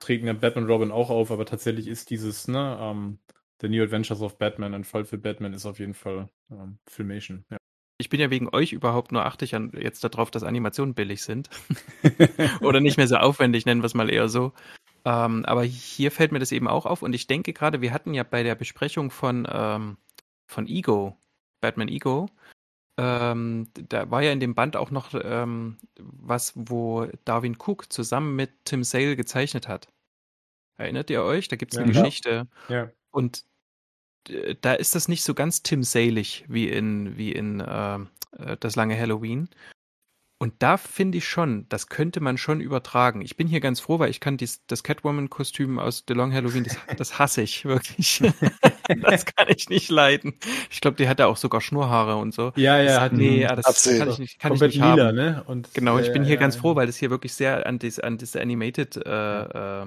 treten 0.00 0.26
ja 0.26 0.34
Batman 0.34 0.64
und 0.64 0.70
Robin 0.70 0.90
auch 0.90 1.08
auf, 1.08 1.30
aber 1.30 1.46
tatsächlich 1.46 1.88
ist 1.88 2.10
dieses, 2.10 2.46
ne, 2.46 2.78
ähm, 2.78 3.18
The 3.60 3.68
New 3.68 3.82
Adventures 3.82 4.20
of 4.20 4.38
Batman, 4.38 4.74
ein 4.74 4.84
Fall 4.84 5.04
für 5.04 5.18
Batman 5.18 5.52
ist 5.52 5.66
auf 5.66 5.78
jeden 5.78 5.94
Fall 5.94 6.28
ähm, 6.50 6.78
Filmation. 6.86 7.44
Ja. 7.50 7.56
Ich 8.00 8.08
bin 8.08 8.20
ja 8.20 8.30
wegen 8.30 8.48
euch 8.52 8.72
überhaupt 8.72 9.10
nur 9.10 9.26
achtig 9.26 9.56
an 9.56 9.72
jetzt 9.76 10.04
darauf, 10.04 10.30
dass 10.30 10.44
Animationen 10.44 10.94
billig 10.94 11.22
sind. 11.22 11.50
Oder 12.60 12.80
nicht 12.80 12.96
mehr 12.96 13.08
so 13.08 13.16
aufwendig, 13.16 13.66
nennen 13.66 13.82
wir 13.82 13.86
es 13.86 13.94
mal 13.94 14.10
eher 14.10 14.28
so. 14.28 14.52
Ähm, 15.04 15.44
aber 15.44 15.64
hier 15.64 16.12
fällt 16.12 16.30
mir 16.30 16.38
das 16.38 16.52
eben 16.52 16.68
auch 16.68 16.86
auf 16.86 17.02
und 17.02 17.12
ich 17.14 17.26
denke 17.26 17.52
gerade, 17.52 17.80
wir 17.80 17.92
hatten 17.92 18.14
ja 18.14 18.22
bei 18.22 18.42
der 18.42 18.54
Besprechung 18.54 19.10
von, 19.10 19.48
ähm, 19.50 19.96
von 20.46 20.68
Ego, 20.68 21.16
Batman 21.60 21.88
Ego, 21.88 22.28
ähm, 22.98 23.68
da 23.74 24.10
war 24.10 24.22
ja 24.22 24.32
in 24.32 24.40
dem 24.40 24.56
Band 24.56 24.76
auch 24.76 24.90
noch 24.90 25.14
ähm, 25.14 25.78
was, 25.98 26.52
wo 26.56 27.06
Darwin 27.24 27.56
Cook 27.56 27.92
zusammen 27.92 28.34
mit 28.34 28.50
Tim 28.64 28.82
Sale 28.82 29.14
gezeichnet 29.14 29.68
hat. 29.68 29.88
Erinnert 30.76 31.08
ihr 31.08 31.22
euch? 31.22 31.46
Da 31.46 31.54
gibt 31.54 31.72
es 31.72 31.78
eine 31.78 31.92
ja. 31.92 32.02
Geschichte. 32.02 32.48
Ja. 32.68 32.90
Und 33.18 33.42
äh, 34.28 34.54
da 34.60 34.74
ist 34.74 34.94
das 34.94 35.08
nicht 35.08 35.24
so 35.24 35.34
ganz 35.34 35.64
Tim 35.64 35.82
Salig 35.82 36.44
wie 36.46 36.68
in, 36.68 37.18
wie 37.18 37.32
in 37.32 37.60
ähm, 37.66 38.06
äh, 38.38 38.56
Das 38.60 38.76
lange 38.76 38.96
Halloween. 38.96 39.48
Und 40.40 40.54
da 40.60 40.76
finde 40.76 41.18
ich 41.18 41.26
schon, 41.26 41.66
das 41.68 41.88
könnte 41.88 42.20
man 42.20 42.38
schon 42.38 42.60
übertragen. 42.60 43.22
Ich 43.22 43.36
bin 43.36 43.48
hier 43.48 43.58
ganz 43.58 43.80
froh, 43.80 43.98
weil 43.98 44.10
ich 44.10 44.20
kann 44.20 44.36
dies, 44.36 44.64
das 44.68 44.84
Catwoman-Kostüm 44.84 45.80
aus 45.80 46.04
The 46.06 46.14
Long 46.14 46.32
Halloween, 46.32 46.62
das, 46.62 46.76
das 46.96 47.18
hasse 47.18 47.42
ich 47.42 47.64
wirklich. 47.64 48.22
das 49.02 49.26
kann 49.26 49.48
ich 49.48 49.68
nicht 49.68 49.90
leiden. 49.90 50.34
Ich 50.70 50.80
glaube, 50.80 50.96
die 50.96 51.08
hat 51.08 51.18
ja 51.18 51.26
auch 51.26 51.36
sogar 51.36 51.60
Schnurrhaare 51.60 52.14
und 52.18 52.32
so. 52.32 52.52
Ja, 52.54 52.80
ja, 52.80 53.00
hat 53.00 53.14
Nee, 53.14 53.40
ja, 53.40 53.56
das 53.56 53.66
Absehen. 53.66 53.98
kann 53.98 54.10
ich 54.10 54.18
nicht, 54.20 54.38
kann 54.38 54.54
ich 54.54 54.60
nicht 54.60 54.74
lila, 54.76 55.06
haben. 55.06 55.16
Ne? 55.16 55.42
Und, 55.44 55.74
genau, 55.74 55.98
ich 55.98 56.12
bin 56.12 56.22
hier 56.22 56.34
ja, 56.34 56.40
ganz 56.40 56.54
froh, 56.54 56.76
weil 56.76 56.86
das 56.86 56.96
hier 56.96 57.10
wirklich 57.10 57.34
sehr 57.34 57.66
an 57.66 57.80
das, 57.80 57.98
an 57.98 58.16
das 58.16 58.36
Animated 58.36 58.96
äh, 58.96 59.80
äh, 59.82 59.86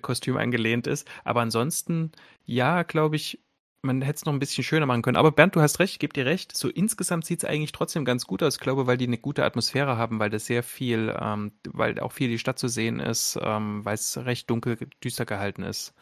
Kostüm 0.00 0.36
angelehnt 0.36 0.86
ist. 0.86 1.08
Aber 1.24 1.40
ansonsten, 1.40 2.12
ja, 2.44 2.82
glaube 2.82 3.16
ich, 3.16 3.40
man 3.82 4.02
hätte 4.02 4.16
es 4.16 4.24
noch 4.24 4.32
ein 4.32 4.38
bisschen 4.38 4.64
schöner 4.64 4.86
machen 4.86 5.02
können. 5.02 5.16
Aber 5.16 5.30
Bernd, 5.30 5.54
du 5.54 5.60
hast 5.60 5.78
recht, 5.78 5.92
ich 5.92 5.98
gebe 5.98 6.12
dir 6.12 6.26
recht. 6.26 6.56
So 6.56 6.68
insgesamt 6.68 7.26
sieht 7.26 7.42
es 7.42 7.48
eigentlich 7.48 7.72
trotzdem 7.72 8.04
ganz 8.04 8.26
gut 8.26 8.42
aus. 8.42 8.54
Ich 8.54 8.60
glaube, 8.60 8.86
weil 8.86 8.96
die 8.96 9.06
eine 9.06 9.18
gute 9.18 9.44
Atmosphäre 9.44 9.96
haben, 9.96 10.18
weil 10.18 10.30
das 10.30 10.46
sehr 10.46 10.62
viel, 10.62 11.14
ähm, 11.20 11.52
weil 11.68 12.00
auch 12.00 12.12
viel 12.12 12.28
die 12.28 12.38
Stadt 12.38 12.58
zu 12.58 12.68
sehen 12.68 12.98
ist, 12.98 13.38
ähm, 13.42 13.84
weil 13.84 13.94
es 13.94 14.16
recht 14.16 14.48
dunkel, 14.50 14.78
düster 15.02 15.26
gehalten 15.26 15.62
ist. 15.62 15.94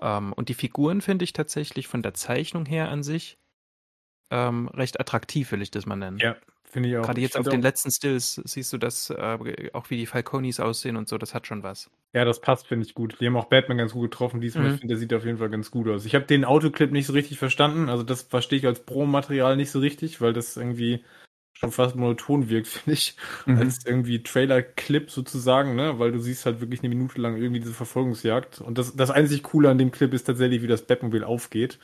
Ähm, 0.00 0.32
und 0.32 0.48
die 0.48 0.54
Figuren 0.54 1.00
finde 1.00 1.24
ich 1.24 1.32
tatsächlich 1.32 1.86
von 1.86 2.02
der 2.02 2.14
Zeichnung 2.14 2.66
her 2.66 2.88
an 2.90 3.02
sich 3.02 3.38
ähm, 4.30 4.68
recht 4.68 5.00
attraktiv, 5.00 5.52
will 5.52 5.62
ich 5.62 5.70
das 5.70 5.86
mal 5.86 5.96
nennen. 5.96 6.18
Ja, 6.18 6.36
Finde 6.70 6.90
ich 6.90 6.96
auch. 6.96 7.04
Gerade 7.04 7.20
jetzt 7.20 7.36
auf 7.38 7.48
den 7.48 7.62
letzten 7.62 7.90
Stills 7.90 8.40
siehst 8.44 8.72
du 8.72 8.78
das, 8.78 9.10
äh, 9.10 9.70
auch 9.72 9.88
wie 9.90 9.96
die 9.96 10.06
Falconis 10.06 10.60
aussehen 10.60 10.96
und 10.96 11.08
so, 11.08 11.16
das 11.16 11.34
hat 11.34 11.46
schon 11.46 11.62
was. 11.62 11.90
Ja, 12.12 12.24
das 12.24 12.40
passt, 12.40 12.66
finde 12.66 12.86
ich 12.86 12.94
gut. 12.94 13.16
Die 13.20 13.26
haben 13.26 13.36
auch 13.36 13.46
Batman 13.46 13.78
ganz 13.78 13.92
gut 13.92 14.10
getroffen 14.10 14.40
diesmal. 14.40 14.68
Mhm. 14.68 14.74
Ich 14.74 14.80
finde, 14.80 14.94
der 14.94 14.98
sieht 14.98 15.14
auf 15.14 15.24
jeden 15.24 15.38
Fall 15.38 15.50
ganz 15.50 15.70
gut 15.70 15.88
aus. 15.88 16.04
Ich 16.04 16.14
habe 16.14 16.26
den 16.26 16.44
Autoclip 16.44 16.92
nicht 16.92 17.06
so 17.06 17.12
richtig 17.12 17.38
verstanden. 17.38 17.88
Also 17.88 18.02
das 18.02 18.22
verstehe 18.22 18.58
ich 18.58 18.66
als 18.66 18.80
Pro-Material 18.80 19.56
nicht 19.56 19.70
so 19.70 19.78
richtig, 19.78 20.20
weil 20.20 20.32
das 20.32 20.56
irgendwie 20.56 21.04
schon 21.54 21.72
fast 21.72 21.96
monoton 21.96 22.48
wirkt, 22.50 22.66
finde 22.68 22.92
ich. 22.92 23.16
Mhm. 23.46 23.58
Als 23.58 23.86
irgendwie 23.86 24.22
Trailer-Clip 24.22 25.10
sozusagen, 25.10 25.74
ne? 25.74 25.98
Weil 25.98 26.12
du 26.12 26.18
siehst 26.18 26.44
halt 26.44 26.60
wirklich 26.60 26.80
eine 26.80 26.90
Minute 26.90 27.20
lang 27.20 27.36
irgendwie 27.36 27.60
diese 27.60 27.74
Verfolgungsjagd. 27.74 28.60
Und 28.60 28.76
das, 28.76 28.94
das 28.94 29.10
einzig 29.10 29.42
Coole 29.42 29.70
an 29.70 29.78
dem 29.78 29.90
Clip 29.90 30.12
ist 30.12 30.24
tatsächlich, 30.24 30.62
wie 30.62 30.66
das 30.66 30.86
Batmobil 30.86 31.24
aufgeht. 31.24 31.78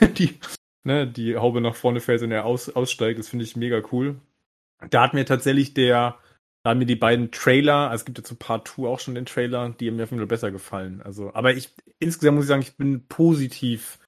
die 0.18 0.38
ne, 0.84 1.06
die 1.06 1.36
Haube 1.36 1.60
nach 1.60 1.74
vorne 1.74 2.00
fällt 2.00 2.22
und 2.22 2.32
er 2.32 2.44
aus, 2.44 2.68
aussteigt. 2.68 3.18
Das 3.18 3.28
finde 3.28 3.44
ich 3.44 3.56
mega 3.56 3.82
cool. 3.92 4.16
Da 4.88 5.02
hat 5.02 5.14
mir 5.14 5.24
tatsächlich 5.24 5.74
der, 5.74 6.16
da 6.62 6.70
haben 6.70 6.78
mir 6.78 6.86
die 6.86 6.96
beiden 6.96 7.30
Trailer, 7.30 7.90
also 7.90 8.02
es 8.02 8.04
gibt 8.04 8.18
ja 8.18 8.24
zu 8.24 8.34
Part 8.34 8.68
2 8.68 8.88
auch 8.88 9.00
schon 9.00 9.14
den 9.14 9.26
Trailer, 9.26 9.68
die 9.70 9.88
haben 9.88 9.96
mir 9.96 10.04
auf 10.04 10.10
jeden 10.10 10.20
Fall 10.20 10.26
besser 10.26 10.50
gefallen. 10.50 11.02
Also, 11.02 11.34
aber 11.34 11.52
ich, 11.54 11.70
insgesamt 11.98 12.36
muss 12.36 12.44
ich 12.44 12.48
sagen, 12.48 12.62
ich 12.62 12.76
bin 12.76 13.06
positiv 13.08 13.98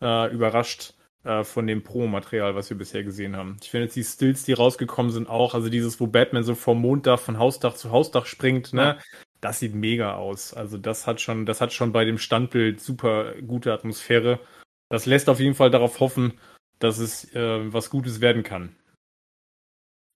äh, 0.00 0.32
überrascht 0.32 0.94
äh, 1.24 1.44
von 1.44 1.66
dem 1.66 1.82
Pro-Material, 1.82 2.54
was 2.54 2.70
wir 2.70 2.78
bisher 2.78 3.04
gesehen 3.04 3.36
haben. 3.36 3.56
Ich 3.62 3.70
finde 3.70 3.84
jetzt 3.84 3.96
die 3.96 4.04
Stills, 4.04 4.44
die 4.44 4.52
rausgekommen 4.52 5.12
sind, 5.12 5.28
auch, 5.28 5.54
also 5.54 5.68
dieses, 5.68 6.00
wo 6.00 6.06
Batman 6.06 6.44
so 6.44 6.54
vom 6.54 6.80
Monddach 6.80 7.20
von 7.20 7.38
Hausdach 7.38 7.74
zu 7.74 7.90
Hausdach 7.90 8.26
springt, 8.26 8.72
ne? 8.72 8.82
Ja. 8.82 8.98
Das 9.40 9.58
sieht 9.58 9.74
mega 9.74 10.14
aus. 10.14 10.54
Also 10.54 10.78
das 10.78 11.06
hat 11.06 11.20
schon, 11.20 11.44
das 11.44 11.60
hat 11.60 11.72
schon 11.72 11.92
bei 11.92 12.04
dem 12.04 12.18
Standbild 12.18 12.80
super 12.80 13.34
gute 13.42 13.72
Atmosphäre 13.72 14.40
das 14.88 15.06
lässt 15.06 15.28
auf 15.28 15.40
jeden 15.40 15.54
Fall 15.54 15.70
darauf 15.70 16.00
hoffen, 16.00 16.34
dass 16.78 16.98
es 16.98 17.32
äh, 17.34 17.72
was 17.72 17.90
Gutes 17.90 18.20
werden 18.20 18.42
kann. 18.42 18.76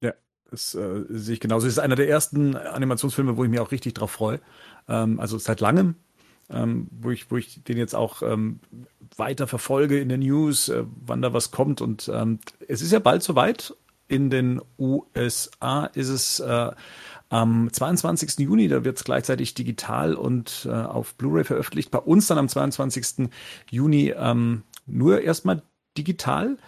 Ja, 0.03 0.13
Das 0.51 0.75
äh, 0.75 1.05
sehe 1.09 1.35
ich 1.35 1.41
genauso. 1.41 1.67
Es 1.67 1.75
ist 1.75 1.79
einer 1.79 1.97
der 1.97 2.09
ersten 2.09 2.57
Animationsfilme, 2.57 3.37
wo 3.37 3.45
ich 3.45 3.51
mich 3.51 3.61
auch 3.61 3.73
richtig 3.73 3.95
drauf 3.95 4.11
freue. 4.11 4.41
Ähm, 4.89 5.19
also 5.21 5.39
seit 5.39 5.61
langem, 5.61 5.97
ähm, 6.51 6.89
wo, 6.91 7.11
ich, 7.11 7.31
wo 7.31 7.37
ich 7.37 7.65
den 7.65 7.79
jetzt 7.79 7.95
auch 7.95 8.23
ähm, 8.23 8.61
weiter 9.17 9.47
verfolge 9.47 9.99
in 10.01 10.09
den 10.09 10.21
News, 10.21 10.69
äh, 10.69 10.85
wann 11.07 11.23
da 11.23 11.33
was 11.33 11.51
kommt. 11.51 11.81
Und 11.81 12.11
ähm, 12.13 12.41
es 12.69 12.83
ist 12.83 12.93
ja 12.93 12.99
bald 12.99 13.23
soweit. 13.23 13.75
In 14.09 14.29
den 14.29 14.61
USA 14.77 15.87
ist 15.95 16.09
es 16.09 16.41
äh, 16.41 16.73
am 17.31 17.73
22. 17.73 18.41
Juni, 18.41 18.69
da 18.69 18.85
wird 18.85 18.99
es 18.99 19.05
gleichzeitig 19.05 19.55
digital 19.55 20.15
und 20.15 20.69
äh, 20.69 20.73
auf 20.73 21.15
Blu-ray 21.15 21.45
veröffentlicht. 21.45 21.91
Bei 21.91 22.01
uns 22.01 22.27
dann 22.27 22.39
am 22.39 22.49
22. 22.49 23.31
Juni 23.71 24.13
ähm, 24.17 24.65
nur 24.87 25.23
erstmal 25.23 25.63
digital. 25.97 26.59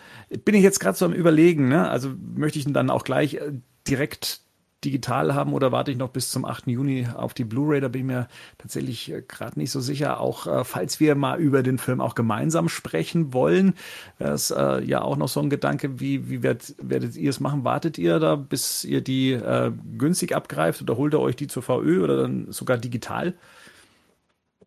Bin 0.45 0.55
ich 0.55 0.63
jetzt 0.63 0.79
gerade 0.79 0.97
so 0.97 1.05
am 1.05 1.13
Überlegen, 1.13 1.69
ne? 1.69 1.89
Also 1.89 2.13
möchte 2.35 2.61
ich 2.61 2.67
ihn 2.67 2.73
dann 2.73 2.91
auch 2.91 3.03
gleich 3.03 3.35
äh, 3.35 3.53
direkt 3.89 4.43
digital 4.85 5.35
haben 5.35 5.53
oder 5.53 5.73
warte 5.73 5.91
ich 5.91 5.97
noch 5.97 6.11
bis 6.11 6.31
zum 6.31 6.45
8. 6.45 6.67
Juni 6.67 7.07
auf 7.15 7.35
die 7.35 7.45
Blu-ray? 7.45 7.81
Da 7.81 7.89
bin 7.89 8.03
ich 8.03 8.07
mir 8.07 8.29
tatsächlich 8.59 9.11
äh, 9.11 9.23
gerade 9.23 9.59
nicht 9.59 9.71
so 9.71 9.81
sicher. 9.81 10.21
Auch 10.21 10.47
äh, 10.47 10.65
falls 10.65 11.01
wir 11.01 11.15
mal 11.15 11.39
über 11.39 11.63
den 11.63 11.79
Film 11.79 12.01
auch 12.01 12.15
gemeinsam 12.15 12.69
sprechen 12.69 13.33
wollen, 13.33 13.75
wäre 14.19 14.33
es 14.33 14.51
äh, 14.51 14.83
ja 14.83 15.03
auch 15.03 15.17
noch 15.17 15.29
so 15.29 15.41
ein 15.41 15.51
Gedanke, 15.51 16.01
wie, 16.01 16.29
wie 16.29 16.43
werdet, 16.43 16.75
werdet 16.79 17.17
ihr 17.17 17.31
es 17.31 17.41
machen? 17.41 17.65
Wartet 17.65 17.99
ihr 17.99 18.19
da, 18.19 18.37
bis 18.37 18.85
ihr 18.85 19.01
die 19.01 19.33
äh, 19.33 19.73
günstig 19.97 20.35
abgreift 20.35 20.83
oder 20.83 20.97
holt 20.97 21.15
ihr 21.15 21.21
euch 21.21 21.37
die 21.37 21.47
zur 21.47 21.63
VÖ 21.63 22.03
oder 22.03 22.17
dann 22.17 22.51
sogar 22.51 22.79
digital? 22.79 23.35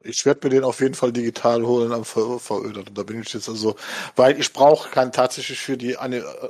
Ich 0.07 0.25
werde 0.25 0.41
mir 0.43 0.51
den 0.51 0.63
auf 0.63 0.81
jeden 0.81 0.93
Fall 0.93 1.11
digital 1.11 1.63
holen 1.65 1.91
am 1.91 2.05
VÖ. 2.05 2.37
Da 2.93 3.03
bin 3.03 3.21
ich 3.21 3.33
jetzt 3.33 3.49
also, 3.49 3.75
weil 4.15 4.39
ich 4.39 4.53
brauche 4.53 4.89
kein 4.89 5.11
tatsächlich 5.11 5.59
für 5.59 5.77
die 5.77 5.97
eine 5.97 6.17
äh, 6.17 6.49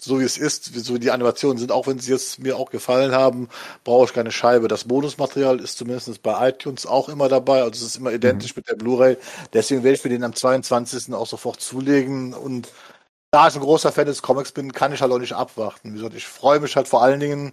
so 0.00 0.20
wie 0.20 0.24
es 0.24 0.38
ist, 0.38 0.66
so 0.84 0.94
wie 0.94 0.98
die 0.98 1.10
Animationen 1.10 1.58
sind, 1.58 1.72
auch 1.72 1.86
wenn 1.86 1.98
sie 1.98 2.12
jetzt 2.12 2.38
mir 2.38 2.56
auch 2.56 2.70
gefallen 2.70 3.12
haben, 3.12 3.48
brauche 3.84 4.06
ich 4.06 4.12
keine 4.12 4.30
Scheibe. 4.30 4.68
Das 4.68 4.84
Bonusmaterial 4.84 5.60
ist 5.60 5.78
zumindest 5.78 6.22
bei 6.22 6.48
iTunes 6.48 6.86
auch 6.86 7.08
immer 7.08 7.28
dabei, 7.28 7.62
also 7.62 7.72
es 7.72 7.82
ist 7.82 7.96
immer 7.96 8.12
identisch 8.12 8.54
mhm. 8.54 8.60
mit 8.60 8.70
der 8.70 8.76
Blu-ray. 8.76 9.16
Deswegen 9.52 9.82
werde 9.82 9.96
ich 9.96 10.04
mir 10.04 10.10
den 10.10 10.24
am 10.24 10.34
22. 10.34 11.12
auch 11.14 11.26
sofort 11.26 11.60
zulegen 11.60 12.32
und 12.32 12.68
da 13.30 13.48
ich 13.48 13.54
ein 13.54 13.60
großer 13.60 13.92
Fan 13.92 14.06
des 14.06 14.22
Comics 14.22 14.52
bin, 14.52 14.72
kann 14.72 14.92
ich 14.92 15.02
halt 15.02 15.12
auch 15.12 15.18
nicht 15.18 15.34
abwarten. 15.34 15.90
Wie 15.90 15.96
gesagt, 15.96 16.14
ich 16.14 16.26
freue 16.26 16.60
mich 16.60 16.76
halt 16.76 16.88
vor 16.88 17.02
allen 17.02 17.20
Dingen 17.20 17.52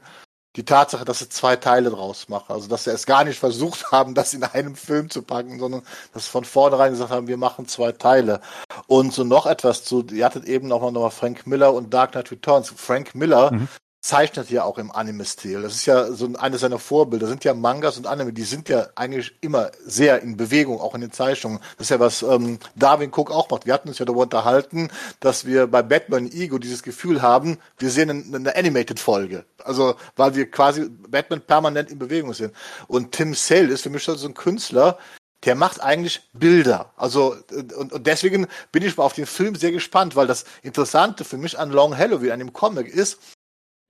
die 0.55 0.63
Tatsache, 0.63 1.05
dass 1.05 1.19
sie 1.19 1.29
zwei 1.29 1.55
Teile 1.55 1.89
draus 1.89 2.29
machen. 2.29 2.53
Also, 2.53 2.67
dass 2.67 2.85
sie 2.85 2.91
es 2.91 3.05
gar 3.05 3.23
nicht 3.23 3.39
versucht 3.39 3.91
haben, 3.91 4.15
das 4.15 4.33
in 4.33 4.43
einem 4.43 4.75
Film 4.75 5.09
zu 5.09 5.21
packen, 5.21 5.59
sondern 5.59 5.81
dass 6.13 6.25
sie 6.25 6.31
von 6.31 6.45
vornherein 6.45 6.91
gesagt 6.91 7.11
haben, 7.11 7.27
wir 7.27 7.37
machen 7.37 7.67
zwei 7.67 7.91
Teile. 7.91 8.41
Und 8.87 9.13
so 9.13 9.23
noch 9.23 9.45
etwas 9.45 9.83
zu, 9.83 10.05
ihr 10.11 10.25
hattet 10.25 10.45
eben 10.45 10.67
noch 10.67 10.89
mal 10.89 11.09
Frank 11.09 11.47
Miller 11.47 11.73
und 11.73 11.93
Dark 11.93 12.13
Knight 12.13 12.31
Returns. 12.31 12.73
Frank 12.75 13.15
Miller 13.15 13.51
mhm 13.51 13.67
zeichnet 14.05 14.51
ja 14.51 14.63
auch 14.63 14.77
im 14.77 14.91
Anime-Stil. 14.91 15.63
Das 15.63 15.73
ist 15.73 15.87
ja 15.87 16.11
so 16.11 16.29
eines 16.37 16.61
seiner 16.61 16.77
Vorbilder. 16.77 17.23
Das 17.23 17.31
sind 17.31 17.43
ja 17.43 17.55
Mangas 17.55 17.97
und 17.97 18.05
Anime, 18.05 18.33
die 18.33 18.43
sind 18.43 18.69
ja 18.69 18.87
eigentlich 18.93 19.33
immer 19.41 19.71
sehr 19.83 20.21
in 20.21 20.37
Bewegung, 20.37 20.79
auch 20.79 20.93
in 20.93 21.01
den 21.01 21.11
Zeichnungen. 21.11 21.59
Das 21.77 21.87
ist 21.87 21.89
ja 21.89 21.99
was 21.99 22.21
ähm, 22.21 22.59
Darwin 22.75 23.09
Cook 23.11 23.31
auch 23.31 23.49
macht. 23.49 23.65
Wir 23.65 23.73
hatten 23.73 23.89
uns 23.89 23.97
ja 23.97 24.05
darüber 24.05 24.21
unterhalten, 24.21 24.89
dass 25.21 25.45
wir 25.45 25.65
bei 25.65 25.81
Batman 25.81 26.31
Ego 26.31 26.59
dieses 26.59 26.83
Gefühl 26.83 27.23
haben, 27.23 27.57
wir 27.79 27.89
sehen 27.89 28.11
eine, 28.11 28.35
eine 28.35 28.55
Animated-Folge. 28.55 29.43
Also, 29.63 29.95
weil 30.15 30.35
wir 30.35 30.51
quasi 30.51 30.87
Batman 30.87 31.41
permanent 31.41 31.89
in 31.89 31.97
Bewegung 31.97 32.33
sind. 32.33 32.53
Und 32.87 33.11
Tim 33.11 33.33
Sale 33.33 33.73
ist 33.73 33.81
für 33.81 33.89
mich 33.89 34.03
so 34.03 34.13
ein 34.27 34.35
Künstler, 34.35 34.99
der 35.45 35.55
macht 35.55 35.81
eigentlich 35.81 36.29
Bilder. 36.33 36.91
Also 36.95 37.35
und, 37.51 37.91
und 37.91 38.07
deswegen 38.07 38.47
bin 38.71 38.83
ich 38.83 38.97
mal 38.97 39.03
auf 39.03 39.13
den 39.13 39.25
Film 39.25 39.55
sehr 39.55 39.71
gespannt, 39.71 40.15
weil 40.15 40.27
das 40.27 40.45
Interessante 40.61 41.23
für 41.23 41.37
mich 41.37 41.57
an 41.57 41.71
Long 41.71 41.97
Halloween, 41.97 42.31
an 42.31 42.39
dem 42.39 42.53
Comic 42.53 42.87
ist, 42.87 43.19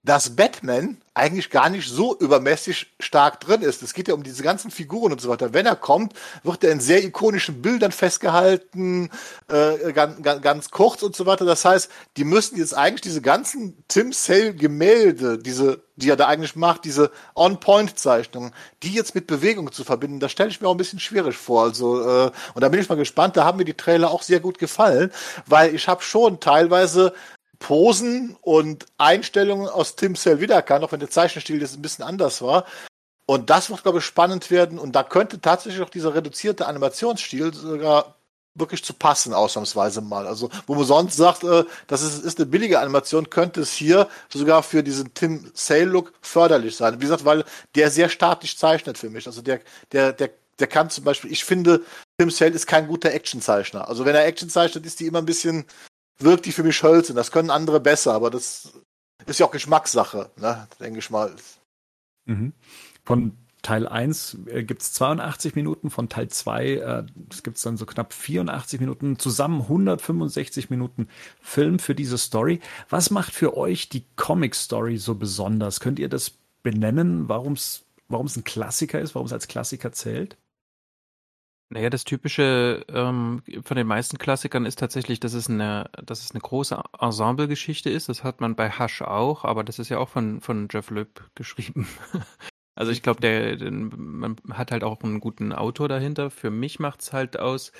dass 0.05 0.35
Batman 0.35 0.97
eigentlich 1.15 1.49
gar 1.49 1.69
nicht 1.69 1.89
so 1.89 2.15
übermäßig 2.17 2.93
stark 2.99 3.39
drin 3.39 3.61
ist. 3.61 3.81
Es 3.81 3.93
geht 3.93 4.07
ja 4.07 4.13
um 4.13 4.21
diese 4.21 4.43
ganzen 4.43 4.69
Figuren 4.69 5.13
und 5.13 5.21
so 5.21 5.29
weiter. 5.29 5.53
Wenn 5.53 5.65
er 5.65 5.77
kommt, 5.77 6.13
wird 6.43 6.63
er 6.63 6.71
in 6.71 6.79
sehr 6.79 7.03
ikonischen 7.03 7.61
Bildern 7.61 7.91
festgehalten, 7.91 9.09
äh, 9.47 9.93
ganz, 9.93 10.21
ganz, 10.21 10.41
ganz 10.41 10.69
kurz 10.71 11.01
und 11.01 11.15
so 11.15 11.25
weiter. 11.25 11.45
Das 11.45 11.65
heißt, 11.65 11.89
die 12.17 12.25
müssen 12.25 12.57
jetzt 12.57 12.77
eigentlich 12.77 13.01
diese 13.01 13.21
ganzen 13.21 13.83
Tim 13.87 14.11
Sale 14.13 14.53
Gemälde, 14.53 15.39
diese, 15.39 15.81
die 15.95 16.09
er 16.09 16.17
da 16.17 16.27
eigentlich 16.27 16.55
macht, 16.55 16.85
diese 16.85 17.11
On-Point-Zeichnungen, 17.33 18.51
die 18.83 18.93
jetzt 18.93 19.15
mit 19.15 19.25
Bewegung 19.25 19.71
zu 19.71 19.85
verbinden, 19.85 20.19
das 20.19 20.33
stelle 20.33 20.49
ich 20.49 20.61
mir 20.61 20.67
auch 20.67 20.75
ein 20.75 20.77
bisschen 20.77 20.99
schwierig 20.99 21.37
vor. 21.37 21.63
Also 21.63 22.01
äh, 22.01 22.31
und 22.53 22.61
da 22.61 22.69
bin 22.69 22.79
ich 22.79 22.89
mal 22.89 22.95
gespannt. 22.95 23.37
Da 23.37 23.45
haben 23.45 23.57
mir 23.57 23.65
die 23.65 23.73
Trailer 23.73 24.11
auch 24.11 24.21
sehr 24.21 24.41
gut 24.41 24.59
gefallen, 24.59 25.11
weil 25.47 25.73
ich 25.73 25.87
habe 25.87 26.03
schon 26.03 26.39
teilweise 26.41 27.13
Posen 27.59 28.37
und 28.41 28.85
Einstellungen 28.97 29.67
aus 29.67 29.95
Tim 29.95 30.15
Cell 30.15 30.39
wiedererkannt, 30.39 30.83
auch 30.83 30.91
wenn 30.91 30.99
der 30.99 31.09
Zeichenstil 31.09 31.61
jetzt 31.61 31.75
ein 31.75 31.81
bisschen 31.81 32.03
anders 32.03 32.41
war. 32.41 32.65
Und 33.25 33.49
das 33.49 33.69
wird, 33.69 33.83
glaube 33.83 33.99
ich, 33.99 34.05
spannend 34.05 34.51
werden. 34.51 34.77
Und 34.77 34.95
da 34.95 35.03
könnte 35.03 35.41
tatsächlich 35.41 35.81
auch 35.81 35.89
dieser 35.89 36.13
reduzierte 36.13 36.67
Animationsstil 36.67 37.53
sogar 37.53 38.15
wirklich 38.55 38.83
zu 38.83 38.93
passen, 38.93 39.33
ausnahmsweise 39.33 40.01
mal. 40.01 40.27
Also, 40.27 40.49
wo 40.65 40.75
man 40.75 40.85
sonst 40.85 41.17
sagt, 41.17 41.43
äh, 41.43 41.65
das 41.87 42.01
ist, 42.01 42.23
ist 42.23 42.39
eine 42.39 42.45
billige 42.45 42.79
Animation, 42.79 43.29
könnte 43.29 43.61
es 43.61 43.73
hier 43.73 44.07
sogar 44.29 44.63
für 44.63 44.81
diesen 44.81 45.13
Tim 45.13 45.51
Sale-Look 45.53 46.13
förderlich 46.21 46.75
sein. 46.75 46.95
Wie 46.95 47.05
gesagt, 47.05 47.25
weil 47.25 47.43
der 47.75 47.91
sehr 47.91 48.09
statisch 48.09 48.57
zeichnet 48.57 48.97
für 48.97 49.09
mich. 49.09 49.27
Also 49.27 49.41
der, 49.41 49.59
der, 49.91 50.13
der, 50.13 50.29
der 50.59 50.67
kann 50.67 50.89
zum 50.89 51.03
Beispiel, 51.03 51.31
ich 51.31 51.43
finde, 51.43 51.81
Tim 52.17 52.31
Sale 52.31 52.51
ist 52.51 52.67
kein 52.67 52.87
guter 52.87 53.11
Actionzeichner. 53.11 53.89
Also 53.89 54.05
wenn 54.05 54.15
er 54.15 54.25
Action 54.25 54.49
zeichnet, 54.49 54.85
ist 54.85 55.01
die 55.01 55.07
immer 55.07 55.19
ein 55.19 55.25
bisschen 55.25 55.65
wirkt 56.19 56.45
die 56.45 56.51
für 56.51 56.63
mich 56.63 56.81
hölzern. 56.83 57.15
Das 57.15 57.31
können 57.31 57.49
andere 57.49 57.79
besser, 57.79 58.13
aber 58.13 58.29
das 58.29 58.73
ist 59.25 59.39
ja 59.39 59.45
auch 59.45 59.51
Geschmackssache, 59.51 60.31
ne? 60.37 60.67
denke 60.79 60.99
ich 60.99 61.09
mal. 61.09 61.33
Mhm. 62.25 62.53
Von 63.03 63.37
Teil 63.61 63.87
1 63.87 64.37
äh, 64.45 64.63
gibt 64.63 64.83
es 64.83 64.93
82 64.93 65.55
Minuten, 65.55 65.89
von 65.89 66.07
Teil 66.07 66.29
2 66.29 66.65
äh, 66.67 67.03
gibt 67.41 67.57
es 67.57 67.63
dann 67.63 67.77
so 67.77 67.87
knapp 67.87 68.13
84 68.13 68.79
Minuten, 68.79 69.17
zusammen 69.17 69.61
165 69.61 70.69
Minuten 70.69 71.07
Film 71.41 71.79
für 71.79 71.95
diese 71.95 72.19
Story. 72.19 72.59
Was 72.89 73.09
macht 73.09 73.33
für 73.33 73.57
euch 73.57 73.89
die 73.89 74.05
Comic-Story 74.17 74.97
so 74.97 75.15
besonders? 75.15 75.79
Könnt 75.79 75.97
ihr 75.97 76.09
das 76.09 76.33
benennen, 76.61 77.27
warum 77.27 77.53
es 77.53 77.83
ein 78.09 78.43
Klassiker 78.43 78.99
ist, 78.99 79.15
warum 79.15 79.25
es 79.25 79.33
als 79.33 79.47
Klassiker 79.47 79.91
zählt? 79.91 80.37
Naja, 81.69 81.89
das 81.89 82.03
Typische 82.03 82.85
ähm, 82.89 83.41
von 83.63 83.75
den 83.75 83.87
meisten 83.87 84.19
Klassikern 84.19 84.65
ist 84.65 84.77
tatsächlich, 84.77 85.19
dass 85.19 85.33
es 85.33 85.49
eine, 85.49 85.89
dass 86.05 86.23
es 86.23 86.31
eine 86.31 86.41
große 86.41 86.79
Ensemble-Geschichte 86.99 87.89
ist. 87.89 88.07
Das 88.07 88.23
hat 88.23 88.39
man 88.39 88.55
bei 88.55 88.69
Hush 88.69 89.01
auch, 89.01 89.45
aber 89.45 89.63
das 89.63 89.79
ist 89.79 89.89
ja 89.89 89.97
auch 89.97 90.09
von, 90.09 90.41
von 90.41 90.67
Jeff 90.71 90.91
Loeb 90.91 91.31
geschrieben. 91.33 91.87
also 92.75 92.91
ich 92.91 93.01
glaube, 93.01 93.19
der, 93.19 93.55
der, 93.55 93.71
man 93.71 94.35
hat 94.51 94.71
halt 94.71 94.83
auch 94.83 95.01
einen 95.01 95.19
guten 95.19 95.53
Autor 95.53 95.89
dahinter. 95.89 96.29
Für 96.29 96.51
mich 96.51 96.79
macht's 96.79 97.13
halt 97.13 97.39
aus, 97.39 97.71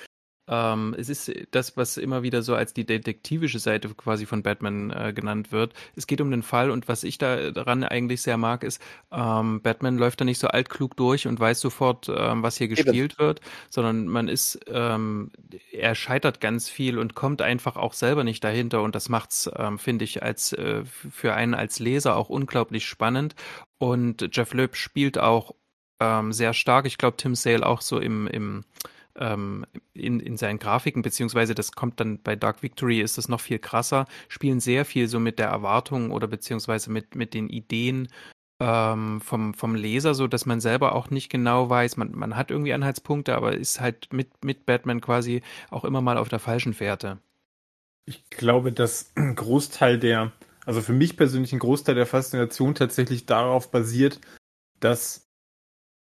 ähm, 0.48 0.94
es 0.98 1.08
ist 1.08 1.32
das, 1.50 1.76
was 1.76 1.96
immer 1.96 2.22
wieder 2.22 2.42
so 2.42 2.54
als 2.54 2.72
die 2.72 2.86
detektivische 2.86 3.58
Seite 3.58 3.88
quasi 3.94 4.26
von 4.26 4.42
Batman 4.42 4.90
äh, 4.90 5.12
genannt 5.12 5.52
wird. 5.52 5.74
Es 5.96 6.06
geht 6.06 6.20
um 6.20 6.30
den 6.30 6.42
Fall 6.42 6.70
und 6.70 6.88
was 6.88 7.04
ich 7.04 7.18
da 7.18 7.50
daran 7.50 7.82
eigentlich 7.84 8.22
sehr 8.22 8.36
mag, 8.36 8.62
ist, 8.62 8.80
ähm, 9.10 9.60
Batman 9.62 9.98
läuft 9.98 10.20
da 10.20 10.24
nicht 10.24 10.38
so 10.38 10.48
altklug 10.48 10.96
durch 10.96 11.26
und 11.26 11.40
weiß 11.40 11.60
sofort, 11.60 12.08
ähm, 12.08 12.42
was 12.42 12.56
hier 12.56 12.68
gespielt 12.68 13.14
Eben. 13.14 13.18
wird, 13.18 13.40
sondern 13.70 14.06
man 14.06 14.28
ist, 14.28 14.60
ähm, 14.68 15.30
er 15.72 15.94
scheitert 15.94 16.40
ganz 16.40 16.68
viel 16.68 16.98
und 16.98 17.14
kommt 17.14 17.42
einfach 17.42 17.76
auch 17.76 17.92
selber 17.92 18.22
nicht 18.22 18.44
dahinter 18.44 18.82
und 18.82 18.94
das 18.94 19.08
macht's, 19.08 19.50
ähm, 19.56 19.78
finde 19.78 20.04
ich, 20.04 20.22
als 20.22 20.52
äh, 20.52 20.84
für 20.84 21.34
einen 21.34 21.54
als 21.54 21.78
Leser 21.78 22.16
auch 22.16 22.28
unglaublich 22.28 22.86
spannend. 22.86 23.34
Und 23.78 24.28
Jeff 24.32 24.54
Loeb 24.54 24.76
spielt 24.76 25.18
auch 25.18 25.54
ähm, 26.00 26.32
sehr 26.32 26.54
stark. 26.54 26.86
Ich 26.86 26.98
glaube, 26.98 27.16
Tim 27.16 27.34
Sale 27.34 27.66
auch 27.66 27.80
so 27.80 27.98
im, 27.98 28.26
im 28.26 28.64
ähm, 29.18 29.66
in, 29.94 30.20
in 30.20 30.36
seinen 30.36 30.58
Grafiken, 30.58 31.02
beziehungsweise 31.02 31.54
das 31.54 31.72
kommt 31.72 32.00
dann 32.00 32.22
bei 32.22 32.36
Dark 32.36 32.62
Victory, 32.62 33.00
ist 33.00 33.18
das 33.18 33.28
noch 33.28 33.40
viel 33.40 33.58
krasser, 33.58 34.06
spielen 34.28 34.60
sehr 34.60 34.84
viel 34.84 35.08
so 35.08 35.20
mit 35.20 35.38
der 35.38 35.48
Erwartung 35.48 36.10
oder 36.10 36.26
beziehungsweise 36.26 36.90
mit, 36.90 37.14
mit 37.14 37.34
den 37.34 37.48
Ideen 37.48 38.08
ähm, 38.60 39.20
vom, 39.20 39.54
vom 39.54 39.74
Leser, 39.74 40.14
so 40.14 40.26
dass 40.26 40.46
man 40.46 40.60
selber 40.60 40.94
auch 40.94 41.10
nicht 41.10 41.28
genau 41.28 41.68
weiß, 41.68 41.96
man, 41.96 42.12
man 42.12 42.36
hat 42.36 42.50
irgendwie 42.50 42.72
Anhaltspunkte, 42.72 43.34
aber 43.34 43.56
ist 43.56 43.80
halt 43.80 44.12
mit, 44.12 44.44
mit 44.44 44.66
Batman 44.66 45.00
quasi 45.00 45.42
auch 45.70 45.84
immer 45.84 46.00
mal 46.00 46.18
auf 46.18 46.28
der 46.28 46.38
falschen 46.38 46.74
Fährte. 46.74 47.18
Ich 48.06 48.30
glaube, 48.30 48.72
dass 48.72 49.12
ein 49.16 49.34
Großteil 49.34 49.98
der, 49.98 50.32
also 50.64 50.80
für 50.80 50.92
mich 50.92 51.16
persönlich 51.16 51.52
ein 51.52 51.58
Großteil 51.58 51.94
der 51.94 52.06
Faszination 52.06 52.74
tatsächlich 52.74 53.26
darauf 53.26 53.70
basiert, 53.70 54.20
dass 54.80 55.25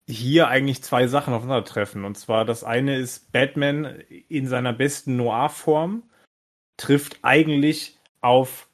hier 0.09 0.49
eigentlich 0.49 0.83
zwei 0.83 1.07
Sachen 1.07 1.35
aufeinandertreffen. 1.35 2.05
Und 2.05 2.17
zwar 2.17 2.45
das 2.45 2.65
eine 2.65 2.97
ist, 2.97 3.33
Batman 3.33 4.01
in 4.29 4.47
seiner 4.47 4.73
besten 4.73 5.17
Noir-Form 5.17 6.03
trifft 6.77 7.19
eigentlich 7.23 7.99
auf 8.21 8.69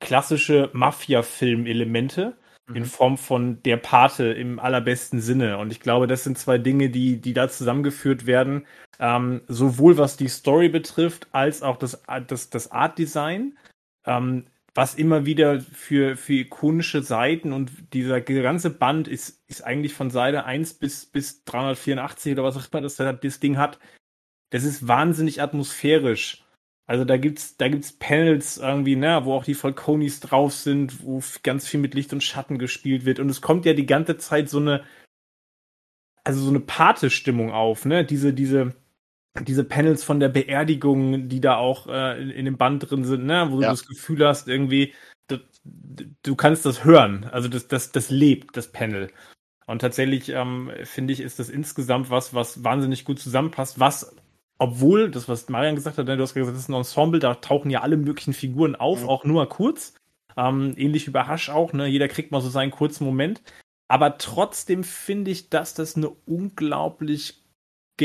klassische 0.00 0.70
Mafia-Film-Elemente 0.72 2.36
mhm. 2.66 2.76
in 2.76 2.84
Form 2.84 3.18
von 3.18 3.62
der 3.62 3.76
Pate 3.76 4.24
im 4.32 4.58
allerbesten 4.58 5.20
Sinne. 5.20 5.58
Und 5.58 5.70
ich 5.72 5.80
glaube, 5.80 6.06
das 6.06 6.24
sind 6.24 6.38
zwei 6.38 6.58
Dinge, 6.58 6.90
die, 6.90 7.20
die 7.20 7.34
da 7.34 7.48
zusammengeführt 7.48 8.26
werden, 8.26 8.66
ähm, 8.98 9.42
sowohl 9.48 9.98
was 9.98 10.16
die 10.16 10.28
Story 10.28 10.68
betrifft, 10.68 11.28
als 11.32 11.62
auch 11.62 11.76
das, 11.76 12.02
das, 12.26 12.50
das 12.50 12.70
Art-Design. 12.70 13.56
Ähm, 14.06 14.46
was 14.74 14.94
immer 14.94 15.26
wieder 15.26 15.60
für, 15.60 16.16
für 16.16 16.32
ikonische 16.34 17.02
Seiten 17.02 17.52
und 17.52 17.70
dieser 17.92 18.20
ganze 18.22 18.70
Band 18.70 19.06
ist, 19.06 19.42
ist 19.46 19.62
eigentlich 19.62 19.92
von 19.92 20.10
Seite 20.10 20.44
1 20.44 20.74
bis, 20.74 21.04
bis 21.06 21.44
384 21.44 22.32
oder 22.32 22.44
was 22.44 22.56
auch 22.56 22.72
immer 22.72 22.80
das, 22.80 22.96
das 22.96 23.40
Ding 23.40 23.58
hat. 23.58 23.78
Das 24.50 24.64
ist 24.64 24.88
wahnsinnig 24.88 25.42
atmosphärisch. 25.42 26.44
Also 26.86 27.04
da 27.04 27.16
gibt's, 27.16 27.56
da 27.56 27.68
gibt's 27.68 27.92
Panels 27.92 28.58
irgendwie, 28.58 28.96
ne, 28.96 29.24
wo 29.24 29.34
auch 29.34 29.44
die 29.44 29.54
Falconis 29.54 30.20
drauf 30.20 30.52
sind, 30.52 31.02
wo 31.04 31.22
ganz 31.42 31.68
viel 31.68 31.80
mit 31.80 31.94
Licht 31.94 32.12
und 32.12 32.22
Schatten 32.22 32.58
gespielt 32.58 33.04
wird. 33.04 33.20
Und 33.20 33.30
es 33.30 33.40
kommt 33.40 33.66
ja 33.66 33.74
die 33.74 33.86
ganze 33.86 34.16
Zeit 34.18 34.48
so 34.48 34.58
eine, 34.58 34.84
also 36.24 36.40
so 36.40 36.50
eine 36.50 36.60
Pate-Stimmung 36.60 37.50
auf, 37.50 37.84
ne? 37.84 38.04
Diese, 38.04 38.32
diese, 38.32 38.74
diese 39.40 39.64
Panels 39.64 40.04
von 40.04 40.20
der 40.20 40.28
Beerdigung, 40.28 41.28
die 41.28 41.40
da 41.40 41.56
auch 41.56 41.86
äh, 41.86 42.20
in, 42.20 42.30
in, 42.30 42.44
dem 42.44 42.58
Band 42.58 42.90
drin 42.90 43.04
sind, 43.04 43.24
ne, 43.24 43.48
wo 43.50 43.60
ja. 43.60 43.68
du 43.68 43.72
das 43.72 43.86
Gefühl 43.86 44.26
hast, 44.26 44.46
irgendwie, 44.48 44.92
du, 45.28 45.38
du 46.22 46.36
kannst 46.36 46.66
das 46.66 46.84
hören. 46.84 47.24
Also 47.24 47.48
das, 47.48 47.68
das, 47.68 47.92
das 47.92 48.10
lebt, 48.10 48.56
das 48.56 48.72
Panel. 48.72 49.10
Und 49.66 49.78
tatsächlich 49.80 50.28
ähm, 50.28 50.70
finde 50.84 51.12
ich, 51.12 51.20
ist 51.20 51.38
das 51.38 51.48
insgesamt 51.48 52.10
was, 52.10 52.34
was 52.34 52.62
wahnsinnig 52.62 53.04
gut 53.04 53.18
zusammenpasst, 53.20 53.80
was, 53.80 54.14
obwohl, 54.58 55.10
das, 55.10 55.28
was 55.28 55.48
Marian 55.48 55.76
gesagt 55.76 55.98
hat, 55.98 56.06
ne, 56.06 56.16
du 56.16 56.22
hast 56.22 56.34
gesagt, 56.34 56.54
das 56.54 56.64
ist 56.64 56.68
ein 56.68 56.74
Ensemble, 56.74 57.20
da 57.20 57.34
tauchen 57.36 57.70
ja 57.70 57.80
alle 57.80 57.96
möglichen 57.96 58.34
Figuren 58.34 58.76
auf, 58.76 59.02
mhm. 59.02 59.08
auch 59.08 59.24
nur 59.24 59.48
kurz. 59.48 59.94
Ähm, 60.36 60.74
ähnlich 60.76 61.06
wie 61.06 61.10
bei 61.10 61.28
Hush 61.28 61.50
auch, 61.50 61.72
ne? 61.72 61.86
Jeder 61.86 62.08
kriegt 62.08 62.32
mal 62.32 62.40
so 62.40 62.48
seinen 62.48 62.70
kurzen 62.70 63.04
Moment. 63.04 63.42
Aber 63.88 64.16
trotzdem 64.16 64.84
finde 64.84 65.30
ich, 65.30 65.50
dass 65.50 65.74
das 65.74 65.96
eine 65.96 66.08
unglaublich 66.08 67.41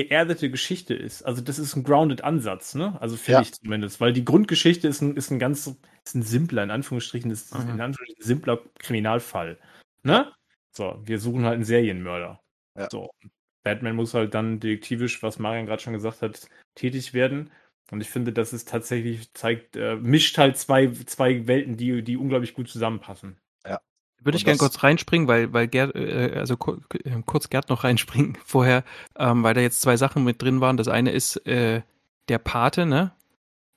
geerdete 0.05 0.51
Geschichte 0.51 0.93
ist. 0.93 1.23
Also 1.23 1.41
das 1.41 1.57
ist 1.57 1.75
ein 1.75 1.83
grounded 1.83 2.23
Ansatz, 2.23 2.75
ne? 2.75 2.99
Also 3.01 3.15
finde 3.17 3.31
ja. 3.33 3.41
ich 3.41 3.53
zumindest, 3.53 3.99
weil 3.99 4.13
die 4.13 4.25
Grundgeschichte 4.25 4.87
ist 4.87 5.01
ein, 5.01 5.15
ist 5.15 5.31
ein 5.31 5.39
ganz, 5.39 5.67
ist 6.05 6.15
ein 6.15 6.21
simpler, 6.21 6.63
in 6.63 6.71
Anführungsstrichen, 6.71 7.31
ist 7.31 7.53
mhm. 7.53 7.61
in 7.61 7.81
Anführungsstrichen 7.81 8.21
ein 8.21 8.27
simpler 8.27 8.59
Kriminalfall, 8.79 9.57
ne? 10.03 10.31
So, 10.71 11.01
wir 11.03 11.19
suchen 11.19 11.45
halt 11.45 11.55
einen 11.55 11.63
Serienmörder. 11.63 12.39
Ja. 12.77 12.87
So, 12.91 13.09
Batman 13.63 13.95
muss 13.95 14.13
halt 14.13 14.33
dann 14.33 14.59
detektivisch, 14.59 15.23
was 15.23 15.39
Marian 15.39 15.65
gerade 15.65 15.81
schon 15.81 15.93
gesagt 15.93 16.21
hat, 16.21 16.47
tätig 16.75 17.13
werden. 17.13 17.49
Und 17.89 18.01
ich 18.01 18.09
finde, 18.09 18.31
das 18.33 18.53
ist 18.53 18.69
tatsächlich, 18.69 19.33
zeigt, 19.33 19.75
äh, 19.75 19.95
mischt 19.95 20.37
halt 20.37 20.57
zwei, 20.57 20.87
zwei 21.05 21.47
Welten, 21.47 21.77
die, 21.77 22.03
die 22.03 22.17
unglaublich 22.17 22.53
gut 22.53 22.69
zusammenpassen. 22.69 23.37
Würde 24.23 24.37
ich 24.37 24.45
gerne 24.45 24.57
kurz 24.57 24.83
reinspringen, 24.83 25.27
weil, 25.27 25.53
weil 25.53 25.67
Gerd, 25.67 25.95
äh, 25.95 26.33
also 26.35 26.55
äh, 26.55 27.21
kurz 27.25 27.49
Gerd 27.49 27.69
noch 27.69 27.83
reinspringen 27.83 28.37
vorher, 28.43 28.83
ähm, 29.17 29.43
weil 29.43 29.53
da 29.53 29.61
jetzt 29.61 29.81
zwei 29.81 29.97
Sachen 29.97 30.23
mit 30.23 30.41
drin 30.41 30.61
waren. 30.61 30.77
Das 30.77 30.87
eine 30.87 31.11
ist 31.11 31.37
äh, 31.47 31.81
der 32.27 32.39
Pate, 32.39 32.85
ne? 32.85 33.11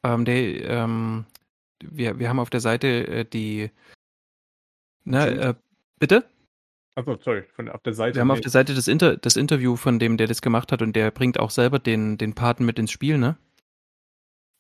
Ähm, 0.03 0.25
der, 0.25 0.65
ähm, 0.65 1.27
wir, 1.83 2.19
wir 2.19 2.29
haben 2.29 2.39
auf 2.39 2.51
der 2.51 2.61
Seite 2.61 2.89
äh, 3.07 3.25
die, 3.25 3.71
ne, 5.05 5.29
äh, 5.29 5.55
bitte? 5.99 6.25
Achso, 6.97 7.19
sorry, 7.23 7.45
von 7.55 7.69
auf 7.69 7.83
der 7.83 7.95
Seite. 7.95 8.17
Wir 8.17 8.21
haben 8.23 8.31
auf 8.31 8.41
der 8.41 8.51
Seite 8.51 8.75
das, 8.75 8.89
Inter 8.89 9.17
das 9.17 9.37
Interview 9.37 9.77
von 9.77 9.99
dem, 9.99 10.17
der 10.17 10.27
das 10.27 10.43
gemacht 10.43 10.73
hat 10.73 10.83
und 10.83 10.95
der 10.95 11.11
bringt 11.11 11.39
auch 11.39 11.51
selber 11.51 11.79
den, 11.79 12.19
den 12.19 12.35
Paten 12.35 12.65
mit 12.65 12.79
ins 12.79 12.91
Spiel, 12.91 13.19
ne? 13.19 13.37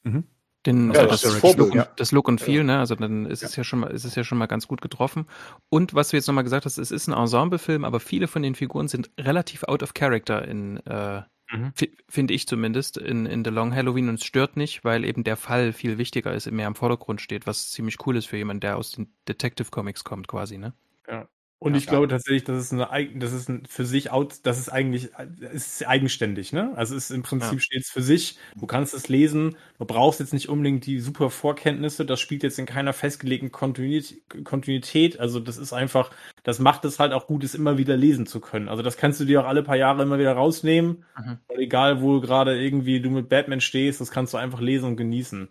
Mhm. 0.04 0.25
Den, 0.67 0.93
ja, 0.93 1.07
das, 1.07 1.23
das, 1.23 1.37
Vorbild, 1.37 1.69
Look, 1.69 1.75
ja. 1.75 1.88
das, 1.97 2.12
Look, 2.12 2.29
und 2.29 2.40
Feel, 2.40 2.59
ja. 2.59 2.64
ne? 2.64 2.79
Also 2.81 2.95
dann 2.95 3.25
ist 3.25 3.43
es 3.43 3.57
ja 3.57 3.64
schon 3.64 3.81
mal, 3.81 3.90
ist 3.90 4.05
es 4.05 4.14
ja 4.14 4.25
schon 4.25 4.37
mal 4.37 4.47
ganz 4.47 4.69
gut 4.69 4.83
getroffen. 4.83 5.26
Und 5.71 5.95
was 5.95 6.11
du 6.11 6.17
jetzt 6.17 6.26
nochmal 6.26 6.45
gesagt 6.45 6.67
hast, 6.67 6.76
es 6.76 6.90
ist 6.90 7.09
ein 7.09 7.14
Ensemble-Film, 7.14 7.85
aber 7.85 7.99
viele 7.99 8.29
von 8.29 8.43
den 8.43 8.55
Figuren 8.55 8.87
sind 8.87 9.11
relativ 9.19 9.64
out 9.64 9.83
of 9.83 9.95
character 9.95 10.46
in, 10.46 10.77
äh, 10.87 11.23
mhm. 11.51 11.73
finde 12.09 12.35
ich 12.35 12.46
zumindest, 12.46 12.99
in, 12.99 13.25
in 13.25 13.42
The 13.42 13.51
Long 13.51 13.75
Halloween 13.75 14.11
und 14.11 14.16
es 14.16 14.25
stört 14.25 14.59
nicht, 14.59 14.85
weil 14.85 15.07
eben 15.07 15.25
der 15.25 15.38
Fall 15.38 15.73
viel 15.73 15.96
wichtiger 15.96 16.35
ist, 16.35 16.51
mehr 16.51 16.66
im 16.66 16.75
Vordergrund 16.75 17.23
steht, 17.23 17.46
was 17.46 17.70
ziemlich 17.70 17.96
cool 18.07 18.16
ist 18.16 18.27
für 18.27 18.37
jemanden, 18.37 18.61
der 18.61 18.77
aus 18.77 18.92
den 18.92 19.14
Detective 19.29 19.70
Comics 19.70 20.05
kommt, 20.05 20.29
quasi, 20.29 20.59
ne? 20.59 20.75
Ja. 21.09 21.27
Und 21.62 21.75
ja, 21.75 21.79
ich 21.79 21.87
glaube 21.87 22.09
tatsächlich, 22.09 22.44
das 22.44 22.57
ist 22.57 22.73
eine, 22.73 23.11
das 23.16 23.35
ist 23.35 23.51
ein, 23.51 23.66
für 23.68 23.85
sich 23.85 24.11
out, 24.11 24.37
das 24.44 24.59
ist 24.59 24.70
eigentlich, 24.70 25.11
ist 25.53 25.87
eigenständig, 25.87 26.55
ne? 26.55 26.73
Also 26.75 26.96
ist 26.96 27.11
im 27.11 27.23
Prinzip 27.23 27.53
ja. 27.53 27.61
steht 27.61 27.83
es 27.83 27.90
für 27.90 28.01
sich. 28.01 28.38
Du 28.59 28.66
kannst 28.66 28.94
es 28.94 29.09
lesen. 29.09 29.57
Du 29.79 29.85
brauchst 29.85 30.20
jetzt 30.20 30.33
nicht 30.33 30.49
unbedingt 30.49 30.87
die 30.87 31.01
super 31.01 31.29
Vorkenntnisse. 31.29 32.07
Das 32.07 32.18
spielt 32.18 32.44
jetzt 32.44 32.59
in 32.59 32.64
keiner 32.64 32.94
festgelegten 32.94 33.53
Kontinuität. 33.53 35.20
Also 35.20 35.38
das 35.38 35.59
ist 35.59 35.75
einfach, 35.75 36.11
das 36.44 36.61
macht 36.61 36.87
es 36.87 36.99
halt 36.99 37.12
auch 37.12 37.27
gut, 37.27 37.44
es 37.44 37.55
immer 37.55 37.77
wieder 37.77 37.94
lesen 37.94 38.25
zu 38.25 38.40
können. 38.40 38.70
Also 38.70 38.83
das 38.83 38.96
kannst 38.96 39.20
du 39.20 39.27
dir 39.27 39.42
auch 39.42 39.46
alle 39.46 39.62
paar 39.62 39.77
Jahre 39.77 40.03
immer 40.03 40.18
wieder 40.18 40.33
rausnehmen. 40.33 41.05
Mhm. 41.18 41.38
Und 41.46 41.59
egal, 41.59 42.01
wo 42.01 42.23
gerade 42.23 42.59
irgendwie 42.59 43.03
du 43.03 43.11
mit 43.11 43.29
Batman 43.29 43.61
stehst, 43.61 44.01
das 44.01 44.11
kannst 44.11 44.33
du 44.33 44.38
einfach 44.38 44.61
lesen 44.61 44.87
und 44.87 44.96
genießen. 44.96 45.51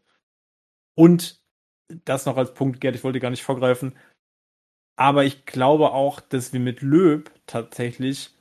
Und 0.95 1.39
das 2.05 2.25
noch 2.25 2.37
als 2.37 2.53
Punkt, 2.53 2.81
Gerd, 2.81 2.95
ich 2.95 3.03
wollte 3.03 3.19
gar 3.19 3.29
nicht 3.29 3.43
vorgreifen 3.43 3.93
aber 4.99 5.23
ich 5.23 5.45
glaube 5.45 5.91
auch, 5.91 6.19
dass 6.19 6.51
wir 6.51 6.59
mit 6.59 6.81
Löb 6.81 7.31
tatsächlich 7.47 8.31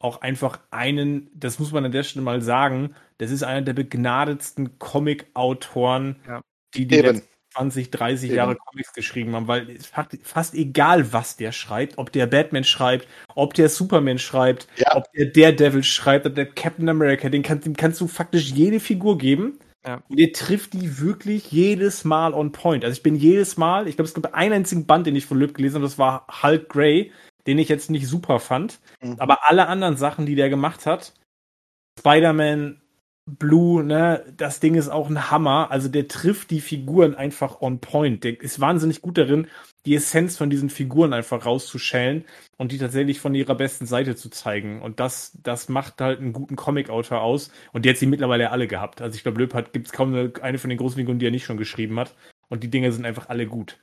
auch 0.00 0.20
einfach 0.20 0.58
einen, 0.72 1.30
das 1.32 1.60
muss 1.60 1.70
man 1.70 1.84
an 1.84 1.92
der 1.92 2.02
Stelle 2.02 2.24
mal 2.24 2.42
sagen, 2.42 2.96
das 3.18 3.30
ist 3.30 3.44
einer 3.44 3.62
der 3.62 3.72
begnadetsten 3.72 4.80
Comic-Autoren, 4.80 6.16
ja. 6.26 6.40
die 6.74 6.88
die 6.88 7.00
letzten 7.02 7.28
20, 7.54 7.90
30 7.92 8.30
Eben. 8.30 8.36
Jahre 8.36 8.56
Comics 8.56 8.92
geschrieben 8.94 9.36
haben, 9.36 9.46
weil 9.46 9.70
es 9.70 9.86
fast 9.86 10.54
egal, 10.54 11.12
was 11.12 11.36
der 11.36 11.52
schreibt, 11.52 11.98
ob 11.98 12.10
der 12.10 12.26
Batman 12.26 12.64
schreibt, 12.64 13.06
ob 13.36 13.54
der 13.54 13.68
Superman 13.68 14.18
schreibt, 14.18 14.66
ja. 14.76 14.96
ob 14.96 15.04
der 15.12 15.26
Daredevil 15.26 15.84
schreibt, 15.84 16.26
ob 16.26 16.34
der 16.34 16.46
Captain 16.46 16.88
America, 16.88 17.28
den, 17.28 17.44
kann, 17.44 17.60
dem 17.60 17.76
kannst 17.76 18.00
du 18.00 18.08
faktisch 18.08 18.50
jede 18.50 18.80
Figur 18.80 19.18
geben 19.18 19.60
ja. 19.86 20.02
Und 20.08 20.18
ihr 20.18 20.32
trifft 20.32 20.72
die 20.72 21.00
wirklich 21.00 21.50
jedes 21.52 22.04
Mal 22.04 22.34
on 22.34 22.52
point. 22.52 22.84
Also 22.84 22.96
ich 22.96 23.02
bin 23.02 23.14
jedes 23.14 23.56
Mal, 23.56 23.88
ich 23.88 23.96
glaube, 23.96 24.08
es 24.08 24.14
gibt 24.14 24.34
einen 24.34 24.52
einzigen 24.52 24.86
Band, 24.86 25.06
den 25.06 25.16
ich 25.16 25.26
von 25.26 25.38
Lüb 25.38 25.54
gelesen 25.54 25.76
habe, 25.76 25.84
das 25.84 25.98
war 25.98 26.26
Hulk 26.42 26.68
Grey, 26.68 27.12
den 27.46 27.58
ich 27.58 27.68
jetzt 27.68 27.90
nicht 27.90 28.06
super 28.06 28.40
fand. 28.40 28.80
Mhm. 29.00 29.16
Aber 29.18 29.48
alle 29.48 29.68
anderen 29.68 29.96
Sachen, 29.96 30.26
die 30.26 30.34
der 30.34 30.50
gemacht 30.50 30.86
hat, 30.86 31.14
Spider-Man, 31.98 32.80
Blue, 33.28 33.84
ne, 33.84 34.24
das 34.36 34.60
Ding 34.60 34.74
ist 34.74 34.88
auch 34.88 35.08
ein 35.08 35.30
Hammer. 35.30 35.70
Also 35.70 35.88
der 35.88 36.08
trifft 36.08 36.50
die 36.50 36.60
Figuren 36.60 37.14
einfach 37.14 37.60
on 37.60 37.80
point. 37.80 38.24
Der 38.24 38.40
ist 38.40 38.60
wahnsinnig 38.60 39.02
gut 39.02 39.18
darin, 39.18 39.48
die 39.84 39.94
Essenz 39.94 40.36
von 40.36 40.50
diesen 40.50 40.70
Figuren 40.70 41.12
einfach 41.12 41.44
rauszuschälen 41.44 42.24
und 42.56 42.72
die 42.72 42.78
tatsächlich 42.78 43.20
von 43.20 43.34
ihrer 43.34 43.54
besten 43.54 43.86
Seite 43.86 44.16
zu 44.16 44.30
zeigen. 44.30 44.80
Und 44.82 45.00
das, 45.00 45.32
das 45.42 45.68
macht 45.68 46.00
halt 46.00 46.20
einen 46.20 46.32
guten 46.32 46.56
Comic-Autor 46.56 47.20
aus. 47.20 47.50
Und 47.72 47.84
die 47.84 47.90
hat 47.90 47.98
sie 47.98 48.06
mittlerweile 48.06 48.50
alle 48.50 48.66
gehabt. 48.66 49.02
Also 49.02 49.16
ich 49.16 49.22
glaube, 49.22 49.38
Löb 49.38 49.54
hat, 49.54 49.72
gibt 49.72 49.86
es 49.86 49.92
kaum 49.92 50.14
eine, 50.14 50.32
eine 50.40 50.58
von 50.58 50.70
den 50.70 50.78
großen 50.78 50.96
Figuren, 50.96 51.18
die 51.18 51.26
er 51.26 51.30
nicht 51.30 51.44
schon 51.44 51.58
geschrieben 51.58 51.98
hat. 52.00 52.14
Und 52.48 52.62
die 52.64 52.70
Dinge 52.70 52.92
sind 52.92 53.04
einfach 53.04 53.28
alle 53.28 53.46
gut. 53.46 53.78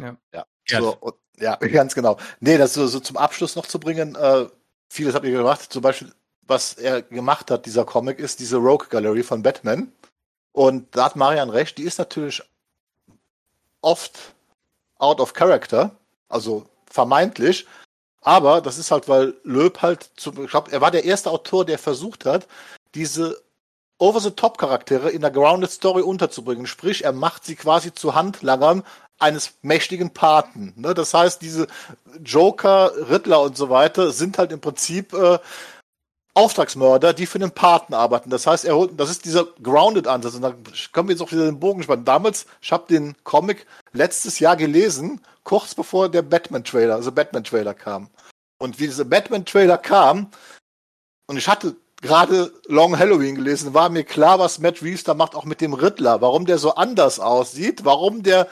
Ja. 0.00 0.16
Ja, 0.68 0.80
so, 0.80 0.96
und, 0.96 1.14
ja 1.38 1.56
ganz 1.72 1.94
genau. 1.94 2.18
Nee, 2.40 2.58
das 2.58 2.74
so, 2.74 2.86
so 2.86 3.00
zum 3.00 3.16
Abschluss 3.16 3.56
noch 3.56 3.66
zu 3.66 3.80
bringen, 3.80 4.14
äh, 4.14 4.46
vieles 4.88 5.14
habe 5.14 5.26
ich 5.26 5.32
gemacht. 5.34 5.72
Zum 5.72 5.82
Beispiel 5.82 6.12
was 6.48 6.74
er 6.74 7.02
gemacht 7.02 7.50
hat, 7.50 7.66
dieser 7.66 7.84
Comic, 7.84 8.18
ist 8.18 8.40
diese 8.40 8.56
Rogue 8.56 8.88
Gallery 8.88 9.22
von 9.22 9.42
Batman. 9.42 9.92
Und 10.52 10.96
da 10.96 11.04
hat 11.04 11.16
Marian 11.16 11.50
recht, 11.50 11.78
die 11.78 11.84
ist 11.84 11.98
natürlich 11.98 12.42
oft 13.80 14.34
out 14.98 15.20
of 15.20 15.34
character, 15.34 15.92
also 16.28 16.66
vermeintlich. 16.90 17.66
Aber 18.22 18.60
das 18.60 18.78
ist 18.78 18.90
halt, 18.90 19.08
weil 19.08 19.34
Löb 19.44 19.82
halt, 19.82 20.10
zu, 20.16 20.32
ich 20.42 20.50
glaube, 20.50 20.72
er 20.72 20.80
war 20.80 20.90
der 20.90 21.04
erste 21.04 21.30
Autor, 21.30 21.64
der 21.64 21.78
versucht 21.78 22.24
hat, 22.24 22.48
diese 22.94 23.40
Over-the-Top-Charaktere 23.98 25.10
in 25.10 25.20
der 25.20 25.30
Grounded 25.30 25.70
Story 25.70 26.02
unterzubringen. 26.02 26.66
Sprich, 26.66 27.04
er 27.04 27.12
macht 27.12 27.44
sie 27.44 27.56
quasi 27.56 27.92
zu 27.92 28.14
Handlangern 28.14 28.84
eines 29.18 29.54
mächtigen 29.62 30.10
Paten. 30.10 30.72
Ne? 30.76 30.94
Das 30.94 31.14
heißt, 31.14 31.42
diese 31.42 31.66
Joker, 32.24 32.92
Riddler 33.10 33.42
und 33.42 33.56
so 33.56 33.70
weiter 33.70 34.12
sind 34.12 34.38
halt 34.38 34.52
im 34.52 34.60
Prinzip 34.60 35.12
äh, 35.12 35.38
Auftragsmörder, 36.34 37.12
die 37.12 37.26
für 37.26 37.38
den 37.38 37.50
Paten 37.50 37.94
arbeiten. 37.94 38.30
Das 38.30 38.46
heißt, 38.46 38.64
er 38.64 38.76
holt, 38.76 38.98
das 38.98 39.10
ist 39.10 39.24
dieser 39.24 39.46
Grounded-Ansatz. 39.62 40.34
Und 40.34 40.42
da 40.42 40.54
können 40.92 41.08
wir 41.08 41.14
jetzt 41.14 41.22
auch 41.22 41.32
wieder 41.32 41.46
den 41.46 41.58
Bogen 41.58 41.82
spannen. 41.82 42.04
Damals, 42.04 42.46
ich 42.60 42.70
habe 42.70 42.86
den 42.88 43.16
Comic 43.24 43.66
letztes 43.92 44.38
Jahr 44.38 44.56
gelesen, 44.56 45.20
kurz 45.42 45.74
bevor 45.74 46.08
der 46.08 46.22
Batman-Trailer, 46.22 46.94
also 46.94 47.10
Batman-Trailer 47.10 47.74
kam. 47.74 48.08
Und 48.58 48.78
wie 48.78 48.86
dieser 48.86 49.04
Batman-Trailer 49.04 49.78
kam, 49.78 50.30
und 51.26 51.36
ich 51.36 51.48
hatte 51.48 51.76
gerade 52.00 52.52
Long 52.66 52.96
Halloween 52.98 53.34
gelesen, 53.34 53.74
war 53.74 53.88
mir 53.88 54.04
klar, 54.04 54.38
was 54.38 54.58
Matt 54.58 54.82
Reeves 54.82 55.04
da 55.04 55.14
macht, 55.14 55.34
auch 55.34 55.44
mit 55.44 55.60
dem 55.60 55.74
Riddler, 55.74 56.20
warum 56.20 56.46
der 56.46 56.58
so 56.58 56.74
anders 56.74 57.18
aussieht, 57.18 57.84
warum 57.84 58.22
der, 58.22 58.48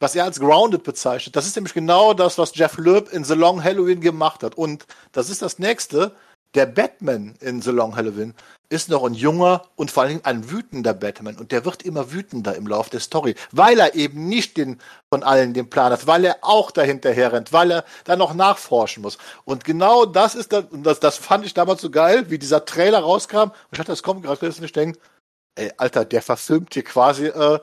was 0.00 0.16
er 0.16 0.24
als 0.24 0.40
grounded 0.40 0.82
bezeichnet. 0.82 1.36
Das 1.36 1.46
ist 1.46 1.56
nämlich 1.56 1.74
genau 1.74 2.14
das, 2.14 2.38
was 2.38 2.54
Jeff 2.56 2.76
Loeb 2.78 3.12
in 3.12 3.24
The 3.24 3.34
Long 3.34 3.62
Halloween 3.62 4.00
gemacht 4.00 4.42
hat. 4.42 4.56
Und 4.56 4.86
das 5.12 5.30
ist 5.30 5.42
das 5.42 5.58
nächste 5.58 6.14
der 6.54 6.66
Batman 6.66 7.34
in 7.40 7.62
The 7.62 7.70
Long 7.70 7.96
Halloween 7.96 8.34
ist 8.68 8.88
noch 8.88 9.04
ein 9.04 9.14
junger 9.14 9.62
und 9.76 9.90
vor 9.90 10.04
allem 10.04 10.20
ein 10.22 10.50
wütender 10.50 10.94
Batman 10.94 11.36
und 11.36 11.52
der 11.52 11.64
wird 11.64 11.82
immer 11.82 12.12
wütender 12.12 12.54
im 12.54 12.66
Laufe 12.66 12.90
der 12.90 13.00
Story, 13.00 13.34
weil 13.50 13.78
er 13.80 13.94
eben 13.94 14.28
nicht 14.28 14.56
den 14.56 14.80
von 15.12 15.22
allen 15.22 15.54
den 15.54 15.68
Plan 15.68 15.92
hat, 15.92 16.06
weil 16.06 16.24
er 16.24 16.38
auch 16.42 16.70
dahinterher 16.70 17.32
rennt, 17.32 17.52
weil 17.52 17.72
er 17.72 17.84
da 18.04 18.16
noch 18.16 18.32
nachforschen 18.34 19.02
muss. 19.02 19.18
Und 19.44 19.64
genau 19.64 20.06
das 20.06 20.36
ist 20.36 20.52
das, 20.52 20.66
und 20.70 20.84
das, 20.84 21.00
das 21.00 21.16
fand 21.16 21.44
ich 21.44 21.54
damals 21.54 21.82
so 21.82 21.90
geil, 21.90 22.30
wie 22.30 22.38
dieser 22.38 22.64
Trailer 22.64 23.00
rauskam. 23.00 23.50
Und 23.50 23.52
ich 23.72 23.78
hatte 23.80 23.92
das 23.92 24.04
kommt 24.04 24.22
gerade 24.22 24.46
ich 24.46 24.72
denke, 24.72 24.98
ey, 25.56 25.72
Alter, 25.76 26.04
der 26.04 26.22
verfilmt 26.22 26.74
hier 26.74 26.84
quasi 26.84 27.26
äh, 27.26 27.58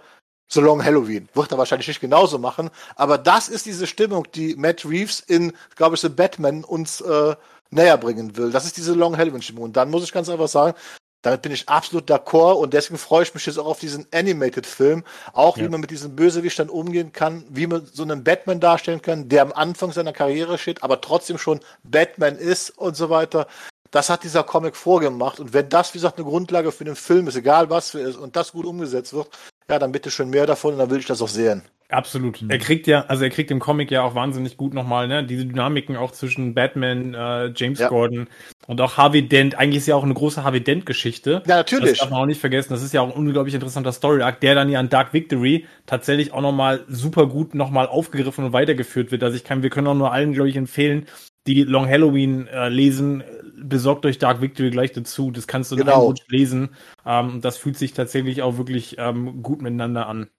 The 0.50 0.62
Long 0.62 0.84
Halloween. 0.84 1.28
Wird 1.34 1.52
er 1.52 1.58
wahrscheinlich 1.58 1.88
nicht 1.88 2.00
genauso 2.00 2.38
machen. 2.38 2.70
Aber 2.96 3.18
das 3.18 3.50
ist 3.50 3.66
diese 3.66 3.88
Stimmung, 3.88 4.28
die 4.34 4.56
Matt 4.56 4.86
Reeves 4.86 5.20
in, 5.20 5.54
glaube 5.76 5.96
ich, 5.96 6.02
The 6.02 6.10
Batman 6.10 6.64
uns 6.64 7.02
äh, 7.02 7.36
näher 7.70 7.98
bringen 7.98 8.36
will. 8.38 8.52
Das 8.52 8.66
ist 8.66 8.78
diese 8.78 8.94
Long 8.94 9.18
Halloween-Stimmung. 9.18 9.66
Und 9.66 9.78
dann 9.78 9.90
muss 9.90 10.04
ich 10.04 10.12
ganz 10.12 10.30
einfach 10.30 10.48
sagen, 10.48 10.76
damit 11.24 11.42
bin 11.42 11.52
ich 11.52 11.68
absolut 11.68 12.10
d'accord 12.10 12.54
und 12.54 12.74
deswegen 12.74 12.98
freue 12.98 13.24
ich 13.24 13.34
mich 13.34 13.46
jetzt 13.46 13.58
auch 13.58 13.66
auf 13.66 13.80
diesen 13.80 14.06
Animated-Film. 14.14 15.04
Auch 15.34 15.58
wie 15.58 15.64
ja. 15.64 15.70
man 15.70 15.82
mit 15.82 15.92
diesem 15.92 16.16
Bösewicht 16.16 16.58
dann 16.60 16.70
umgehen 16.70 17.12
kann, 17.12 17.44
wie 17.50 17.68
man 17.68 17.86
so 17.86 18.04
einen 18.04 18.24
Batman 18.24 18.60
darstellen 18.60 19.02
kann, 19.02 19.28
der 19.28 19.42
am 19.42 19.52
Anfang 19.52 19.92
seiner 19.92 20.14
Karriere 20.14 20.58
steht, 20.58 20.84
aber 20.84 21.02
trotzdem 21.02 21.38
schon 21.38 21.60
Batman 21.84 22.38
ist 22.38 22.70
und 22.78 22.96
so 22.96 23.10
weiter. 23.10 23.48
Das 23.92 24.10
hat 24.10 24.24
dieser 24.24 24.44
Comic 24.44 24.76
vorgemacht. 24.76 25.40
Und 25.40 25.54
wenn 25.54 25.70
das, 25.70 25.94
wie 25.94 25.98
gesagt, 25.98 26.18
eine 26.18 26.28
Grundlage 26.28 26.72
für 26.72 26.86
den 26.86 26.96
Film 26.96 27.28
ist, 27.28 27.36
egal 27.36 27.70
was 27.70 27.92
für 27.92 28.00
ist, 28.00 28.18
und 28.18 28.36
das 28.36 28.52
gut 28.52 28.66
umgesetzt 28.66 29.14
wird, 29.14 29.28
ja, 29.70 29.80
dann 29.80 29.92
bitte 29.92 30.12
schön 30.12 30.30
mehr 30.30 30.46
davon 30.46 30.74
und 30.74 30.80
dann 30.80 30.90
will 30.90 31.00
ich 31.00 31.08
das 31.08 31.22
auch 31.22 31.28
sehen. 31.28 31.64
Absolut. 31.90 32.42
Mhm. 32.42 32.50
Er 32.50 32.58
kriegt 32.58 32.86
ja, 32.86 33.06
also 33.08 33.24
er 33.24 33.30
kriegt 33.30 33.50
im 33.50 33.60
Comic 33.60 33.92
ja 33.92 34.04
auch 34.04 34.14
wahnsinnig 34.14 34.58
gut 34.58 34.74
nochmal, 34.74 35.08
ne, 35.08 35.24
diese 35.24 35.46
Dynamiken 35.46 35.96
auch 35.96 36.12
zwischen 36.12 36.54
Batman, 36.54 37.14
äh, 37.14 37.54
James 37.56 37.80
ja. 37.80 37.88
Gordon 37.88 38.28
und 38.68 38.82
auch 38.82 38.98
Harvey 38.98 39.28
Dent. 39.28 39.56
Eigentlich 39.58 39.78
ist 39.78 39.88
ja 39.88 39.96
auch 39.96 40.04
eine 40.04 40.14
große 40.14 40.44
Harvey 40.44 40.62
Dent-Geschichte. 40.62 41.44
Ja, 41.48 41.56
natürlich. 41.56 41.92
Das 41.92 42.00
darf 42.00 42.10
man 42.10 42.22
auch 42.22 42.26
nicht 42.26 42.42
vergessen. 42.42 42.74
Das 42.74 42.84
ist 42.84 42.94
ja 42.94 43.02
auch 43.02 43.08
ein 43.08 43.16
unglaublich 43.16 43.54
interessanter 43.56 43.94
Story-Arc, 43.94 44.42
der 44.42 44.56
dann 44.56 44.70
ja 44.70 44.80
an 44.80 44.90
Dark 44.90 45.14
Victory 45.14 45.66
tatsächlich 45.86 46.34
auch 46.34 46.42
nochmal 46.42 46.84
super 46.90 47.28
gut 47.28 47.56
nochmal 47.56 47.88
aufgegriffen 47.88 48.44
und 48.44 48.54
weitergeführt 48.54 49.12
wird. 49.12 49.24
Also 49.24 49.38
ich 49.38 49.46
kann, 49.46 49.64
wir 49.64 49.70
können 49.70 49.88
auch 49.88 49.96
nur 49.96 50.12
allen, 50.12 50.34
glaube 50.34 50.50
ich, 50.50 50.58
empfehlen, 50.58 51.06
die 51.48 51.64
Long 51.64 51.88
Halloween 51.88 52.48
äh, 52.48 52.68
lesen, 52.68 53.24
besorgt 53.58 54.06
euch 54.06 54.18
Dark 54.20 54.42
Victory 54.42 54.70
gleich 54.70 54.92
dazu. 54.92 55.32
Das 55.32 55.48
kannst 55.48 55.72
du 55.72 55.78
genau. 55.78 56.14
lesen. 56.28 56.70
Ähm, 57.06 57.42
das 57.42 57.58
fühlt 57.58 57.78
sich 57.78 57.94
tatsächlich 57.94 58.42
auch 58.42 58.58
wirklich 58.58 58.98
ähm, 59.00 59.42
gut 59.42 59.62
miteinander 59.62 60.08
an. 60.08 60.30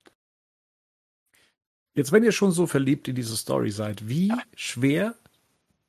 Jetzt, 1.99 2.13
wenn 2.13 2.23
ihr 2.23 2.31
schon 2.31 2.53
so 2.53 2.69
verliebt 2.69 3.09
in 3.09 3.17
diese 3.17 3.37
Story 3.37 3.73
seid, 3.73 4.09
wie 4.09 4.33
schwer 4.55 5.17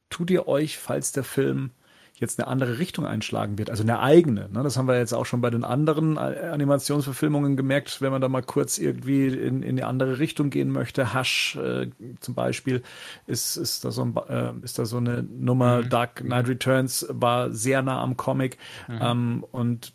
tut 0.10 0.32
ihr 0.32 0.48
euch, 0.48 0.80
falls 0.80 1.12
der 1.12 1.24
Film 1.24 1.70
jetzt 2.16 2.40
eine 2.40 2.48
andere 2.48 2.80
Richtung 2.80 3.06
einschlagen 3.06 3.60
wird, 3.60 3.70
also 3.70 3.84
eine 3.84 4.00
eigene. 4.00 4.50
Ne? 4.52 4.64
Das 4.64 4.76
haben 4.76 4.88
wir 4.88 4.98
jetzt 4.98 5.14
auch 5.14 5.28
schon 5.28 5.40
bei 5.40 5.52
den 5.52 5.64
anderen 5.64 6.18
äh, 6.18 6.50
Animationsverfilmungen 6.52 7.56
gemerkt, 7.56 8.02
wenn 8.02 8.12
man 8.12 8.22
da 8.22 8.28
mal 8.28 8.42
kurz 8.42 8.80
irgendwie 8.80 9.28
in, 9.28 9.62
in 9.62 9.78
eine 9.78 9.86
andere 9.86 10.18
Richtung 10.18 10.50
gehen 10.50 10.72
möchte. 10.72 11.14
Hush 11.14 11.58
äh, 11.58 11.92
zum 12.22 12.34
Beispiel 12.34 12.82
ist, 13.28 13.56
ist, 13.56 13.86
da 13.86 13.92
so 13.92 14.04
ein, 14.04 14.18
äh, 14.30 14.52
ist 14.64 14.80
da 14.80 14.86
so 14.86 14.98
eine 14.98 15.22
Nummer. 15.22 15.84
Mhm. 15.84 15.90
Dark 15.90 16.16
Knight 16.16 16.48
Returns 16.48 17.06
war 17.08 17.52
sehr 17.52 17.84
nah 17.84 18.02
am 18.02 18.18
Comic 18.18 18.58
mhm. 18.88 19.00
ähm, 19.00 19.46
und 19.52 19.94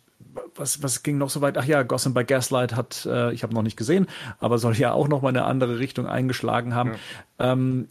was, 0.55 0.83
was 0.83 1.03
ging 1.03 1.17
noch 1.17 1.29
so 1.29 1.41
weit? 1.41 1.57
Ach 1.57 1.65
ja, 1.65 1.83
Gotham 1.83 2.13
by 2.13 2.23
Gaslight 2.23 2.75
hat, 2.75 3.05
äh, 3.05 3.33
ich 3.33 3.43
habe 3.43 3.53
noch 3.53 3.61
nicht 3.61 3.77
gesehen, 3.77 4.07
aber 4.39 4.57
soll 4.57 4.75
ja 4.75 4.93
auch 4.93 5.07
noch 5.07 5.21
mal 5.21 5.29
eine 5.29 5.45
andere 5.45 5.79
Richtung 5.79 6.07
eingeschlagen 6.07 6.73
haben. 6.73 6.93
Ja. 7.39 7.53
Ähm, 7.53 7.87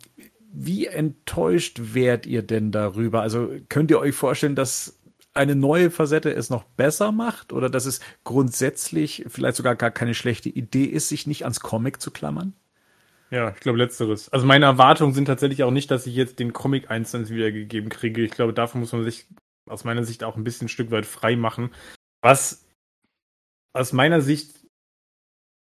wie 0.53 0.87
enttäuscht 0.87 1.81
wärt 1.95 2.27
ihr 2.27 2.43
denn 2.43 2.71
darüber? 2.71 3.23
Also 3.23 3.51
könnt 3.69 3.91
ihr 3.91 3.99
euch 3.99 4.15
vorstellen, 4.15 4.55
dass 4.55 5.01
eine 5.35 5.57
neue 5.57 5.91
Facette 5.91 6.33
es 6.33 6.49
noch 6.49 6.63
besser 6.63 7.11
macht 7.11 7.53
oder 7.53 7.69
dass 7.69 7.87
es 7.87 8.01
grundsätzlich 8.23 9.25
vielleicht 9.29 9.57
sogar 9.57 9.75
gar 9.75 9.91
keine 9.91 10.15
schlechte 10.15 10.49
Idee 10.49 10.85
ist, 10.85 11.09
sich 11.09 11.27
nicht 11.27 11.43
ans 11.43 11.61
Comic 11.61 12.01
zu 12.01 12.13
klammern? 12.13 12.55
Ja, 13.31 13.51
ich 13.51 13.61
glaube 13.61 13.79
letzteres. 13.79 14.29
Also 14.29 14.47
meine 14.47 14.67
Erwartungen 14.67 15.13
sind 15.13 15.25
tatsächlich 15.25 15.65
auch 15.65 15.73
nicht, 15.73 15.91
dass 15.91 16.07
ich 16.07 16.15
jetzt 16.15 16.39
den 16.39 16.53
Comic 16.53 16.89
einzeln 16.89 17.29
wiedergegeben 17.29 17.91
kriege. 17.91 18.23
Ich 18.23 18.31
glaube, 18.31 18.53
davon 18.53 18.81
muss 18.81 18.93
man 18.93 19.03
sich 19.03 19.27
aus 19.67 19.83
meiner 19.83 20.05
Sicht 20.05 20.23
auch 20.23 20.37
ein 20.37 20.45
bisschen 20.45 20.67
ein 20.67 20.69
Stück 20.69 20.93
weit 20.93 21.07
frei 21.07 21.35
machen. 21.35 21.71
Was 22.25 22.65
aus 23.75 23.93
meiner 23.93 24.23
Sicht, 24.23 24.55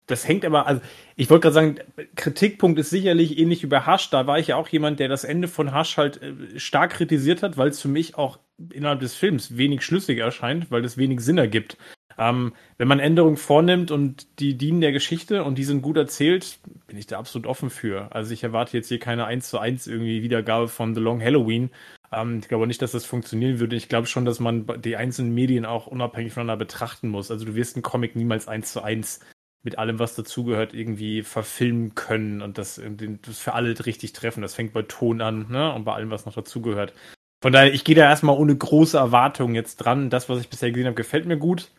das 0.08 0.26
hängt 0.26 0.45
aber, 0.45 0.65
also 0.65 0.82
ich 1.17 1.30
wollte 1.30 1.41
gerade 1.41 1.54
sagen, 1.54 1.76
Kritikpunkt 2.15 2.80
ist 2.80 2.89
sicherlich 2.89 3.38
ähnlich 3.38 3.67
bei 3.67 3.82
Hasch. 3.82 4.10
Da 4.12 4.28
war 4.28 4.39
ich 4.39 4.47
ja 4.47 4.56
auch 4.56 4.69
jemand, 4.69 5.02
der 5.02 5.10
das 5.10 5.26
Ende 5.26 5.49
von 5.49 5.73
Hasch 5.73 5.97
halt 5.97 6.21
äh, 6.21 6.58
stark 6.58 6.91
kritisiert 6.91 7.43
hat, 7.43 7.58
weil 7.58 7.67
es 7.67 7.82
für 7.82 7.89
mich 7.89 8.15
auch 8.15 8.39
innerhalb 8.71 9.02
des 9.02 9.13
Films 9.13 9.58
wenig 9.58 9.82
schlüssig 9.82 10.19
erscheint, 10.19 10.71
weil 10.71 10.86
es 10.86 10.95
wenig 10.95 11.19
Sinn 11.19 11.38
ergibt. 11.38 11.78
Ähm, 12.17 12.54
wenn 12.78 12.88
man 12.88 12.99
Änderungen 12.99 13.36
vornimmt 13.36 13.91
und 13.91 14.39
die 14.39 14.58
dienen 14.58 14.80
der 14.80 14.93
Geschichte 14.93 15.43
und 15.43 15.58
die 15.58 15.65
sind 15.65 15.82
gut 15.82 15.97
erzählt, 15.97 16.60
bin 16.88 16.97
ich 16.97 17.08
da 17.08 17.19
absolut 17.19 17.45
offen 17.45 17.69
für. 17.71 18.10
Also 18.15 18.32
ich 18.34 18.45
erwarte 18.45 18.78
jetzt 18.78 18.88
hier 18.88 18.99
keine 18.99 19.26
1 19.26 19.49
zu 19.49 19.60
1 19.60 19.88
irgendwie 19.88 20.23
Wiedergabe 20.23 20.69
von 20.69 20.95
The 20.95 21.02
Long 21.02 21.21
Halloween, 21.21 21.71
ähm, 22.15 22.39
ich 22.39 22.47
glaube 22.47 22.67
nicht, 22.67 22.82
dass 22.82 22.91
das 22.91 23.06
funktionieren 23.06 23.60
würde. 23.60 23.76
Ich 23.76 23.89
glaube 23.89 24.08
schon, 24.08 24.26
dass 24.26 24.39
man 24.39 24.65
die 24.82 24.95
einzelnen 24.95 25.34
Medien 25.34 25.65
auch 25.65 25.88
unabhängig 25.88 26.34
voneinander 26.34 26.58
betrachten 26.58 27.10
muss. 27.10 27.32
Also 27.32 27.45
du 27.45 27.56
wirst 27.56 27.76
einen 27.76 27.84
Comic 27.84 28.15
niemals 28.15 28.47
eins 28.47 28.71
zu 28.71 28.82
eins 28.82 29.19
mit 29.63 29.78
allem, 29.78 29.97
was 29.99 30.15
dazugehört, 30.15 30.73
irgendwie 30.73 31.23
verfilmen 31.23 31.95
können 31.95 32.41
und 32.41 32.58
das, 32.58 32.82
das 33.21 33.39
für 33.39 33.54
alle 33.54 33.73
richtig 33.86 34.12
treffen. 34.12 34.41
Das 34.41 34.56
fängt 34.56 34.73
bei 34.73 34.82
Ton 34.84 35.21
an, 35.21 35.49
ne? 35.49 35.73
Und 35.73 35.86
bei 35.86 35.93
allem, 35.93 36.10
was 36.10 36.26
noch 36.26 36.34
dazugehört. 36.34 36.93
Von 37.41 37.54
daher, 37.54 37.73
ich 37.73 37.84
gehe 37.84 37.95
da 37.95 38.04
erstmal 38.04 38.38
ohne 38.38 38.56
große 38.56 38.97
Erwartungen 38.97 39.56
jetzt 39.56 39.78
dran. 39.78 40.10
Das, 40.10 40.30
was 40.30 40.39
ich 40.39 40.49
bisher 40.49 40.71
gesehen 40.71 40.88
habe, 40.88 40.95
gefällt 40.95 41.26
mir 41.26 41.38
gut. 41.38 41.71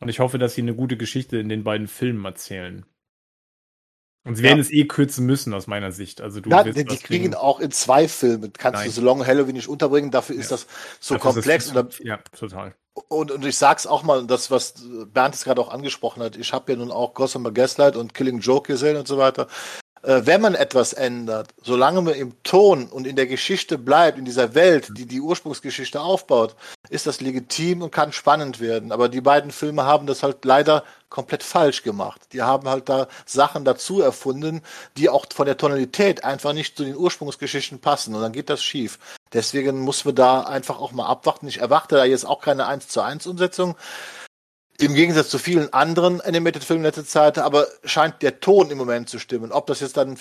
Und 0.00 0.08
ich 0.08 0.18
hoffe, 0.18 0.38
dass 0.38 0.54
sie 0.54 0.62
eine 0.62 0.74
gute 0.74 0.96
Geschichte 0.96 1.38
in 1.38 1.48
den 1.48 1.64
beiden 1.64 1.86
Filmen 1.86 2.24
erzählen. 2.24 2.84
Und 4.26 4.34
sie 4.34 4.42
werden 4.42 4.58
ja. 4.58 4.62
es 4.62 4.72
eh 4.72 4.84
kürzen 4.86 5.24
müssen, 5.24 5.54
aus 5.54 5.68
meiner 5.68 5.92
Sicht. 5.92 6.20
Also 6.20 6.40
du 6.40 6.50
ja, 6.50 6.64
die 6.64 6.84
kriegen 6.84 7.34
auch 7.34 7.60
in 7.60 7.70
zwei 7.70 8.08
Filmen. 8.08 8.52
Kannst 8.52 8.80
Nein. 8.80 8.86
du 8.86 8.92
so 8.92 9.00
Long 9.00 9.24
Halloween 9.24 9.54
nicht 9.54 9.68
unterbringen, 9.68 10.10
dafür 10.10 10.34
ist 10.36 10.50
ja. 10.50 10.56
das 10.56 10.66
so 10.98 11.14
dafür 11.14 11.32
komplex. 11.32 11.72
Das, 11.72 11.98
ja, 12.00 12.18
total. 12.36 12.74
Und, 13.08 13.30
und 13.30 13.44
ich 13.44 13.56
sag's 13.56 13.86
auch 13.86 14.02
mal, 14.02 14.26
das, 14.26 14.50
was 14.50 14.74
Bernd 15.12 15.34
es 15.34 15.44
gerade 15.44 15.60
auch 15.60 15.70
angesprochen 15.70 16.22
hat, 16.22 16.36
ich 16.36 16.52
habe 16.52 16.72
ja 16.72 16.78
nun 16.78 16.90
auch 16.90 17.14
Gotham 17.14 17.44
by 17.44 17.52
Gaslight 17.52 17.94
und 17.94 18.14
Killing 18.14 18.40
Joke 18.40 18.72
gesehen 18.72 18.96
und 18.96 19.06
so 19.06 19.16
weiter 19.16 19.46
wenn 20.08 20.40
man 20.40 20.54
etwas 20.54 20.92
ändert, 20.92 21.48
solange 21.62 22.00
man 22.00 22.14
im 22.14 22.40
Ton 22.44 22.86
und 22.86 23.08
in 23.08 23.16
der 23.16 23.26
Geschichte 23.26 23.76
bleibt, 23.76 24.18
in 24.18 24.24
dieser 24.24 24.54
Welt, 24.54 24.90
die 24.96 25.04
die 25.04 25.20
Ursprungsgeschichte 25.20 26.00
aufbaut, 26.00 26.54
ist 26.90 27.08
das 27.08 27.20
legitim 27.20 27.82
und 27.82 27.90
kann 27.90 28.12
spannend 28.12 28.60
werden. 28.60 28.92
Aber 28.92 29.08
die 29.08 29.20
beiden 29.20 29.50
Filme 29.50 29.84
haben 29.84 30.06
das 30.06 30.22
halt 30.22 30.44
leider 30.44 30.84
komplett 31.08 31.42
falsch 31.42 31.82
gemacht. 31.82 32.20
Die 32.32 32.42
haben 32.42 32.68
halt 32.68 32.88
da 32.88 33.08
Sachen 33.24 33.64
dazu 33.64 34.00
erfunden, 34.00 34.62
die 34.96 35.08
auch 35.08 35.26
von 35.34 35.46
der 35.46 35.56
Tonalität 35.56 36.24
einfach 36.24 36.52
nicht 36.52 36.76
zu 36.76 36.84
den 36.84 36.96
Ursprungsgeschichten 36.96 37.80
passen. 37.80 38.14
Und 38.14 38.22
dann 38.22 38.32
geht 38.32 38.48
das 38.48 38.62
schief. 38.62 39.00
Deswegen 39.32 39.80
muss 39.80 40.04
man 40.04 40.14
da 40.14 40.42
einfach 40.42 40.78
auch 40.78 40.92
mal 40.92 41.06
abwarten. 41.06 41.48
Ich 41.48 41.58
erwarte 41.58 41.96
da 41.96 42.04
jetzt 42.04 42.26
auch 42.26 42.40
keine 42.40 42.66
1 42.66 42.86
zu 42.86 43.00
1 43.00 43.26
Umsetzung. 43.26 43.74
Im 44.78 44.94
Gegensatz 44.94 45.30
zu 45.30 45.38
vielen 45.38 45.72
anderen 45.72 46.20
Animated-Filmen 46.20 46.84
letzter 46.84 47.04
Zeit, 47.04 47.38
aber 47.38 47.66
scheint 47.84 48.22
der 48.22 48.40
Ton 48.40 48.70
im 48.70 48.78
Moment 48.78 49.08
zu 49.08 49.18
stimmen. 49.18 49.52
Ob 49.52 49.66
das 49.66 49.80
jetzt 49.80 49.96
dann 49.96 50.18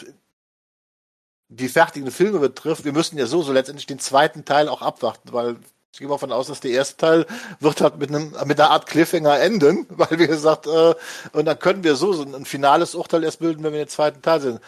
die 1.50 1.70
fertigen 1.70 2.12
Filme 2.12 2.40
betrifft, 2.40 2.86
wir 2.86 2.94
müssen 2.94 3.18
ja 3.18 3.26
so, 3.26 3.42
so 3.42 3.52
letztendlich 3.52 3.86
den 3.86 4.00
zweiten 4.00 4.46
Teil 4.46 4.70
auch 4.70 4.82
abwarten, 4.82 5.34
weil 5.34 5.58
ich 5.92 6.00
gehe 6.00 6.08
mal 6.08 6.16
davon 6.16 6.32
aus, 6.32 6.48
dass 6.48 6.60
der 6.60 6.72
erste 6.72 6.98
Teil 6.98 7.26
wird 7.60 7.80
halt 7.80 7.98
mit 7.98 8.10
einem 8.10 8.36
mit 8.46 8.60
einer 8.60 8.70
Art 8.70 8.86
Cliffhanger 8.86 9.40
enden, 9.40 9.86
weil 9.90 10.20
wie 10.20 10.28
gesagt, 10.28 10.68
äh, 10.68 10.94
und 11.32 11.46
dann 11.46 11.60
können 11.60 11.84
wir 11.84 11.96
so, 11.96 12.14
so 12.14 12.24
ein 12.24 12.46
finales 12.46 12.96
Urteil 12.96 13.24
erst 13.24 13.40
bilden, 13.40 13.64
wenn 13.64 13.74
wir 13.74 13.86
den 13.86 13.90
zweiten 13.90 14.22
Teil 14.22 14.42
sind. 14.42 14.62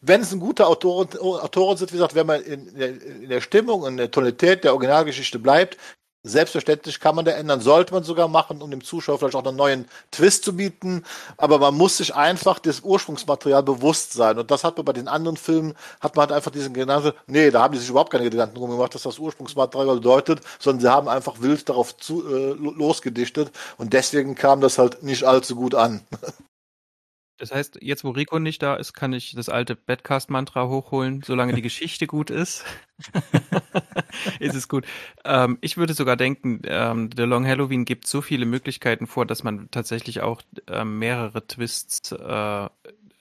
Wenn 0.00 0.20
es 0.20 0.32
ein 0.32 0.40
guter 0.40 0.68
Autoren, 0.68 1.08
Autoren 1.18 1.76
sind, 1.76 1.92
wie 1.92 1.96
gesagt, 1.96 2.14
wenn 2.14 2.26
man 2.26 2.42
in, 2.42 2.68
in, 2.68 2.78
der, 2.78 2.88
in 2.88 3.28
der 3.28 3.40
Stimmung 3.40 3.82
und 3.82 3.96
der 3.96 4.10
Tonalität 4.10 4.64
der 4.64 4.72
Originalgeschichte 4.72 5.38
bleibt, 5.38 5.78
Selbstverständlich 6.26 7.00
kann 7.00 7.14
man 7.14 7.26
da 7.26 7.32
ändern, 7.32 7.60
sollte 7.60 7.92
man 7.92 8.02
sogar 8.02 8.28
machen, 8.28 8.62
um 8.62 8.70
dem 8.70 8.82
Zuschauer 8.82 9.18
vielleicht 9.18 9.34
auch 9.34 9.44
einen 9.44 9.58
neuen 9.58 9.84
Twist 10.10 10.42
zu 10.42 10.56
bieten. 10.56 11.04
Aber 11.36 11.58
man 11.58 11.74
muss 11.74 11.98
sich 11.98 12.14
einfach 12.14 12.58
des 12.58 12.80
Ursprungsmaterial 12.80 13.62
bewusst 13.62 14.14
sein. 14.14 14.38
Und 14.38 14.50
das 14.50 14.64
hat 14.64 14.78
man 14.78 14.86
bei 14.86 14.94
den 14.94 15.06
anderen 15.06 15.36
Filmen, 15.36 15.74
hat 16.00 16.16
man 16.16 16.22
halt 16.22 16.32
einfach 16.32 16.50
diesen 16.50 16.72
Gedanken, 16.72 17.12
nee, 17.26 17.50
da 17.50 17.62
haben 17.62 17.72
die 17.72 17.78
sich 17.78 17.90
überhaupt 17.90 18.10
keine 18.10 18.30
Gedanken 18.30 18.54
drum 18.54 18.70
gemacht, 18.70 18.94
was 18.94 19.02
das 19.02 19.18
Ursprungsmaterial 19.18 19.96
bedeutet, 19.96 20.40
sondern 20.58 20.80
sie 20.80 20.90
haben 20.90 21.08
einfach 21.08 21.42
wild 21.42 21.68
darauf 21.68 21.94
zu, 21.98 22.26
äh, 22.26 22.52
losgedichtet. 22.52 23.52
Und 23.76 23.92
deswegen 23.92 24.34
kam 24.34 24.62
das 24.62 24.78
halt 24.78 25.02
nicht 25.02 25.24
allzu 25.24 25.54
gut 25.56 25.74
an. 25.74 26.00
Das 27.36 27.52
heißt, 27.52 27.78
jetzt 27.82 28.04
wo 28.04 28.10
Rico 28.10 28.38
nicht 28.38 28.62
da 28.62 28.76
ist, 28.76 28.92
kann 28.92 29.12
ich 29.12 29.34
das 29.34 29.48
alte 29.48 29.74
Badcast-Mantra 29.74 30.68
hochholen, 30.68 31.22
solange 31.22 31.52
die 31.52 31.62
Geschichte 31.62 32.06
gut 32.06 32.30
ist. 32.30 32.64
ist 34.38 34.54
es 34.54 34.68
gut. 34.68 34.86
Ähm, 35.24 35.58
ich 35.60 35.76
würde 35.76 35.94
sogar 35.94 36.16
denken, 36.16 36.60
ähm, 36.64 37.10
The 37.14 37.24
Long 37.24 37.44
Halloween 37.44 37.84
gibt 37.84 38.06
so 38.06 38.20
viele 38.20 38.46
Möglichkeiten 38.46 39.08
vor, 39.08 39.26
dass 39.26 39.42
man 39.42 39.68
tatsächlich 39.72 40.20
auch 40.20 40.42
ähm, 40.68 41.00
mehrere 41.00 41.44
Twists, 41.44 42.12
äh, 42.12 42.68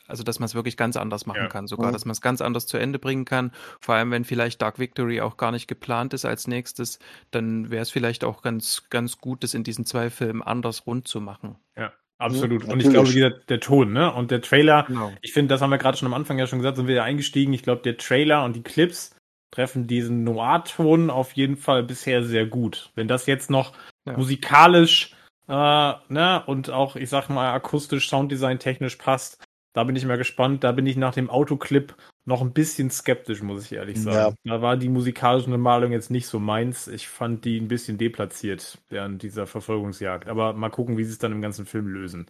also 0.07 0.23
dass 0.23 0.37
man 0.37 0.45
es 0.45 0.53
wirklich 0.53 0.77
ganz 0.77 0.95
anders 0.95 1.25
machen 1.25 1.43
ja. 1.43 1.47
kann, 1.47 1.65
sogar, 1.65 1.87
mhm. 1.87 1.93
dass 1.93 2.05
man 2.05 2.11
es 2.11 2.21
ganz 2.21 2.41
anders 2.41 2.67
zu 2.67 2.77
Ende 2.77 2.99
bringen 2.99 3.25
kann. 3.25 3.51
Vor 3.79 3.95
allem, 3.95 4.11
wenn 4.11 4.25
vielleicht 4.25 4.61
Dark 4.61 4.77
Victory 4.77 5.21
auch 5.21 5.37
gar 5.37 5.51
nicht 5.51 5.67
geplant 5.67 6.13
ist 6.13 6.25
als 6.25 6.45
nächstes, 6.45 6.99
dann 7.31 7.71
wäre 7.71 7.81
es 7.81 7.89
vielleicht 7.89 8.23
auch 8.23 8.43
ganz, 8.43 8.83
ganz 8.91 9.17
gut, 9.17 9.43
das 9.43 9.55
in 9.55 9.63
diesen 9.63 9.87
zwei 9.87 10.11
Filmen 10.11 10.43
anders 10.43 10.85
rund 10.85 11.07
zu 11.07 11.19
machen. 11.19 11.55
Ja. 11.75 11.91
Absolut. 12.17 12.65
Ja, 12.65 12.73
und 12.73 12.81
ich 12.81 12.89
glaube, 12.89 13.11
der, 13.11 13.31
der 13.31 13.59
Ton, 13.59 13.93
ne? 13.93 14.13
Und 14.13 14.31
der 14.31 14.41
Trailer, 14.41 14.83
genau. 14.83 15.11
ich 15.21 15.33
finde, 15.33 15.53
das 15.53 15.61
haben 15.61 15.71
wir 15.71 15.77
gerade 15.77 15.97
schon 15.97 16.07
am 16.07 16.13
Anfang 16.13 16.37
ja 16.39 16.47
schon 16.47 16.59
gesagt, 16.59 16.77
sind 16.77 16.87
wir 16.87 16.95
ja 16.95 17.03
eingestiegen. 17.03 17.53
Ich 17.53 17.63
glaube, 17.63 17.81
der 17.81 17.97
Trailer 17.97 18.43
und 18.45 18.55
die 18.55 18.63
Clips 18.63 19.15
treffen 19.51 19.87
diesen 19.87 20.23
Noir-Ton 20.23 21.09
auf 21.09 21.33
jeden 21.33 21.57
Fall 21.57 21.83
bisher 21.83 22.23
sehr 22.23 22.45
gut. 22.45 22.91
Wenn 22.95 23.07
das 23.07 23.25
jetzt 23.25 23.49
noch 23.49 23.73
ja. 24.05 24.17
musikalisch 24.17 25.15
Äh, 25.45 25.93
ne, 26.07 26.41
und 26.45 26.69
auch, 26.69 26.95
ich 26.95 27.09
sag 27.09 27.27
mal, 27.27 27.51
akustisch, 27.51 28.07
Sounddesign 28.07 28.59
technisch 28.59 28.95
passt. 28.95 29.43
Da 29.73 29.83
bin 29.83 29.95
ich 29.95 30.05
mal 30.05 30.17
gespannt. 30.17 30.63
Da 30.63 30.71
bin 30.71 30.85
ich 30.85 30.97
nach 30.97 31.13
dem 31.13 31.29
Autoclip 31.29 31.95
noch 32.25 32.41
ein 32.41 32.53
bisschen 32.53 32.89
skeptisch, 32.89 33.41
muss 33.41 33.65
ich 33.65 33.73
ehrlich 33.73 34.01
sagen. 34.01 34.35
Ja. 34.43 34.55
Da 34.55 34.61
war 34.61 34.77
die 34.77 34.89
musikalische 34.89 35.49
Malung 35.57 35.91
jetzt 35.91 36.11
nicht 36.11 36.27
so 36.27 36.39
meins. 36.39 36.87
Ich 36.87 37.07
fand 37.07 37.43
die 37.43 37.59
ein 37.59 37.67
bisschen 37.67 37.97
deplatziert 37.97 38.77
während 38.89 39.23
dieser 39.23 39.47
Verfolgungsjagd. 39.47 40.29
Aber 40.29 40.53
mal 40.53 40.69
gucken, 40.69 40.97
wie 40.97 41.03
sie 41.03 41.11
es 41.11 41.17
dann 41.17 41.31
im 41.31 41.41
ganzen 41.41 41.65
Film 41.65 41.87
lösen. 41.87 42.27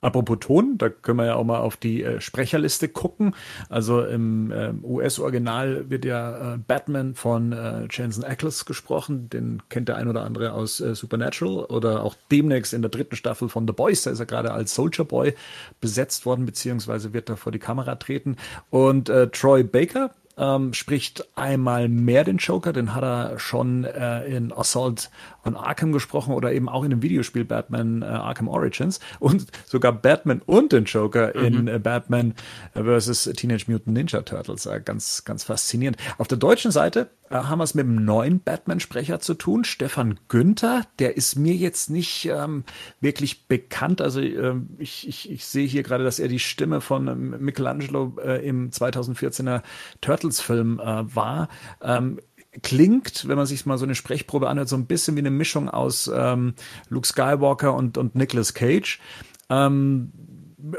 Apropos 0.00 0.38
Ton, 0.40 0.78
da 0.78 0.88
können 0.88 1.18
wir 1.18 1.26
ja 1.26 1.34
auch 1.34 1.44
mal 1.44 1.58
auf 1.58 1.76
die 1.76 2.02
äh, 2.02 2.20
Sprecherliste 2.20 2.88
gucken. 2.88 3.34
Also 3.68 4.04
im 4.04 4.50
äh, 4.50 4.72
US-Original 4.82 5.88
wird 5.90 6.04
ja 6.04 6.54
äh, 6.54 6.58
Batman 6.58 7.14
von 7.14 7.52
äh, 7.52 7.86
Jensen 7.90 8.24
Ackles 8.24 8.64
gesprochen. 8.64 9.28
Den 9.30 9.62
kennt 9.68 9.88
der 9.88 9.96
ein 9.96 10.08
oder 10.08 10.22
andere 10.22 10.52
aus 10.52 10.80
äh, 10.80 10.94
Supernatural 10.94 11.64
oder 11.64 12.02
auch 12.02 12.14
demnächst 12.30 12.72
in 12.72 12.82
der 12.82 12.90
dritten 12.90 13.16
Staffel 13.16 13.48
von 13.48 13.66
The 13.66 13.72
Boys. 13.72 14.02
Da 14.02 14.10
ist 14.10 14.20
er 14.20 14.26
gerade 14.26 14.52
als 14.52 14.74
Soldier 14.74 15.04
Boy 15.04 15.34
besetzt 15.80 16.26
worden, 16.26 16.46
beziehungsweise 16.46 17.12
wird 17.12 17.28
er 17.28 17.36
vor 17.36 17.52
die 17.52 17.58
Kamera 17.58 17.94
treten. 17.96 18.36
Und 18.70 19.08
äh, 19.08 19.28
Troy 19.28 19.62
Baker, 19.62 20.10
ähm, 20.38 20.74
spricht 20.74 21.26
einmal 21.36 21.88
mehr 21.88 22.24
den 22.24 22.36
Joker, 22.36 22.72
den 22.72 22.94
hat 22.94 23.02
er 23.02 23.38
schon 23.38 23.84
äh, 23.84 24.26
in 24.26 24.52
Assault 24.52 25.10
on 25.46 25.56
Arkham 25.56 25.92
gesprochen 25.92 26.34
oder 26.34 26.52
eben 26.52 26.68
auch 26.68 26.84
in 26.84 26.90
dem 26.90 27.02
Videospiel 27.02 27.44
Batman 27.44 28.02
äh, 28.02 28.06
Arkham 28.06 28.48
Origins 28.48 29.00
und 29.18 29.46
sogar 29.66 29.92
Batman 29.92 30.42
und 30.44 30.72
den 30.72 30.84
Joker 30.84 31.32
mhm. 31.34 31.44
in 31.44 31.68
äh, 31.68 31.78
Batman 31.78 32.34
vs. 32.74 33.30
Teenage 33.36 33.64
Mutant 33.68 33.96
Ninja 33.96 34.22
Turtles. 34.22 34.66
Äh, 34.66 34.80
ganz, 34.84 35.24
ganz 35.24 35.44
faszinierend. 35.44 35.96
Auf 36.18 36.28
der 36.28 36.38
deutschen 36.38 36.70
Seite 36.70 37.10
äh, 37.30 37.34
haben 37.34 37.58
wir 37.58 37.64
es 37.64 37.74
mit 37.74 37.86
einem 37.86 38.04
neuen 38.04 38.40
Batman-Sprecher 38.40 39.20
zu 39.20 39.34
tun, 39.34 39.64
Stefan 39.64 40.18
Günther. 40.28 40.82
Der 40.98 41.16
ist 41.16 41.36
mir 41.36 41.54
jetzt 41.54 41.90
nicht 41.90 42.26
ähm, 42.26 42.64
wirklich 43.00 43.46
bekannt. 43.46 44.00
Also 44.00 44.20
ähm, 44.20 44.68
ich, 44.78 45.08
ich, 45.08 45.30
ich 45.30 45.46
sehe 45.46 45.66
hier 45.66 45.82
gerade, 45.82 46.04
dass 46.04 46.18
er 46.18 46.28
die 46.28 46.38
Stimme 46.38 46.80
von 46.80 47.08
ähm, 47.08 47.36
Michelangelo 47.40 48.16
äh, 48.22 48.46
im 48.46 48.70
2014er 48.70 49.62
Turtles-Film 50.00 50.80
äh, 50.80 51.14
war. 51.14 51.48
Ähm, 51.82 52.20
klingt, 52.62 53.28
wenn 53.28 53.36
man 53.36 53.46
sich 53.46 53.66
mal 53.66 53.78
so 53.78 53.84
eine 53.84 53.94
Sprechprobe 53.94 54.48
anhört, 54.48 54.68
so 54.68 54.76
ein 54.76 54.86
bisschen 54.86 55.16
wie 55.16 55.20
eine 55.20 55.30
Mischung 55.30 55.68
aus 55.68 56.10
ähm, 56.12 56.54
Luke 56.88 57.06
Skywalker 57.06 57.74
und, 57.74 57.98
und 57.98 58.14
Nicolas 58.14 58.54
Cage. 58.54 59.00
Ähm, 59.48 60.12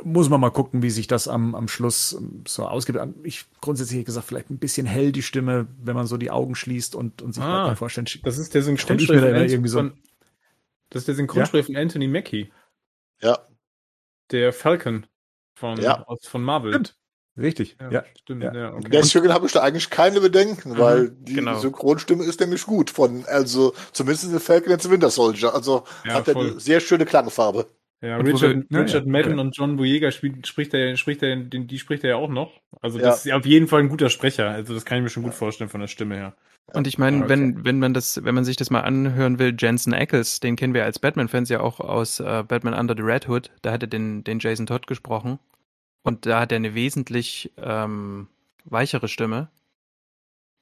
muss 0.03 0.29
man 0.29 0.41
mal 0.41 0.49
gucken, 0.49 0.81
wie 0.81 0.89
sich 0.89 1.07
das 1.07 1.27
am, 1.27 1.55
am 1.55 1.67
Schluss 1.67 2.19
so 2.47 2.65
ausgibt. 2.65 2.99
Ich 3.23 3.45
grundsätzlich 3.61 4.05
gesagt, 4.05 4.27
vielleicht 4.27 4.49
ein 4.49 4.57
bisschen 4.57 4.85
hell 4.85 5.11
die 5.11 5.21
Stimme, 5.21 5.67
wenn 5.81 5.95
man 5.95 6.07
so 6.07 6.17
die 6.17 6.31
Augen 6.31 6.55
schließt 6.55 6.95
und, 6.95 7.21
und 7.21 7.33
sich 7.33 7.43
ah, 7.43 7.75
vorstellt. 7.75 8.19
Das 8.23 8.37
ist 8.37 8.53
der 8.53 8.63
Synchronsprecher 8.63 9.29
von, 9.29 9.35
irgendwie 9.35 9.69
so 9.69 9.91
das 10.89 11.01
ist 11.01 11.07
der 11.07 11.15
Synchronsprecher 11.15 11.69
ja? 11.69 11.73
von 11.73 11.75
Anthony 11.75 12.07
Mackie. 12.07 12.51
Ja. 13.21 13.39
Der 14.31 14.53
Falcon 14.53 15.05
von, 15.55 15.79
ja. 15.81 16.03
aus, 16.03 16.25
von 16.27 16.43
Marvel. 16.43 16.71
Stimmt. 16.71 16.97
Richtig, 17.37 17.77
ja. 17.79 17.91
ja. 17.91 18.03
Stimmt, 18.19 18.43
ja. 18.43 18.53
ja 18.53 18.73
okay. 18.73 18.89
Deswegen 18.91 19.33
habe 19.33 19.45
ich 19.45 19.51
da 19.51 19.61
eigentlich 19.61 19.89
keine 19.89 20.19
Bedenken, 20.21 20.71
mhm, 20.71 20.77
weil 20.77 21.09
die 21.09 21.35
genau. 21.35 21.59
Synchronstimme 21.59 22.23
ist 22.23 22.39
nämlich 22.39 22.65
gut 22.65 22.89
von, 22.89 23.25
also 23.25 23.73
zumindest 23.91 24.31
in 24.31 24.39
Falcon 24.39 24.73
and 24.73 24.81
the 24.81 24.89
Winter 24.89 25.09
Soldier. 25.09 25.53
Also 25.53 25.83
ja, 26.05 26.15
hat 26.15 26.27
er 26.27 26.35
eine 26.35 26.59
sehr 26.59 26.79
schöne 26.79 27.05
Klangfarbe. 27.05 27.67
Ja, 28.01 28.17
Richard, 28.17 28.65
wir, 28.69 28.79
Richard 28.79 29.05
ja, 29.05 29.11
Madden 29.11 29.39
und 29.39 29.57
John 29.57 29.77
Boyega 29.77 30.11
spielt, 30.11 30.45
spricht 30.45 30.73
er, 30.73 30.95
spricht 30.97 31.23
er, 31.23 31.35
den, 31.35 31.67
die 31.67 31.79
spricht 31.79 32.03
er 32.03 32.11
ja 32.11 32.15
auch 32.17 32.29
noch. 32.29 32.51
Also 32.79 32.99
das 32.99 33.25
ist 33.25 33.31
auf 33.31 33.45
jeden 33.45 33.67
Fall 33.67 33.79
ein 33.79 33.89
guter 33.89 34.09
Sprecher. 34.09 34.49
Also 34.49 34.75
das 34.75 34.85
kann 34.85 34.99
ich 34.99 35.03
mir 35.03 35.09
schon 35.09 35.23
gut 35.23 35.33
vorstellen 35.33 35.69
von 35.69 35.81
der 35.81 35.87
Stimme 35.87 36.15
her. 36.15 36.35
Und 36.73 36.85
ich 36.85 36.97
meine, 36.97 37.19
okay. 37.19 37.29
wenn, 37.29 37.65
wenn 37.65 37.79
man 37.79 37.93
das, 37.93 38.23
wenn 38.23 38.35
man 38.35 38.43
sich 38.43 38.57
das 38.57 38.69
mal 38.69 38.81
anhören 38.81 39.39
will, 39.39 39.55
Jensen 39.57 39.93
Ackles, 39.93 40.41
den 40.41 40.55
kennen 40.57 40.73
wir 40.73 40.83
als 40.83 40.99
Batman-Fans 40.99 41.49
ja 41.49 41.61
auch 41.61 41.79
aus 41.79 42.19
äh, 42.19 42.43
Batman 42.47 42.73
Under 42.73 42.93
the 42.95 43.03
Red 43.03 43.27
Hood. 43.29 43.51
Da 43.61 43.71
hat 43.71 43.83
er 43.83 43.87
den, 43.87 44.23
den 44.23 44.39
Jason 44.39 44.65
Todd 44.65 44.85
gesprochen. 44.85 45.39
Und 46.07 46.25
da 46.25 46.39
hat 46.39 46.53
er 46.53 46.55
eine 46.55 46.73
wesentlich 46.73 47.51
ähm, 47.57 48.29
weichere 48.63 49.09
Stimme. 49.09 49.49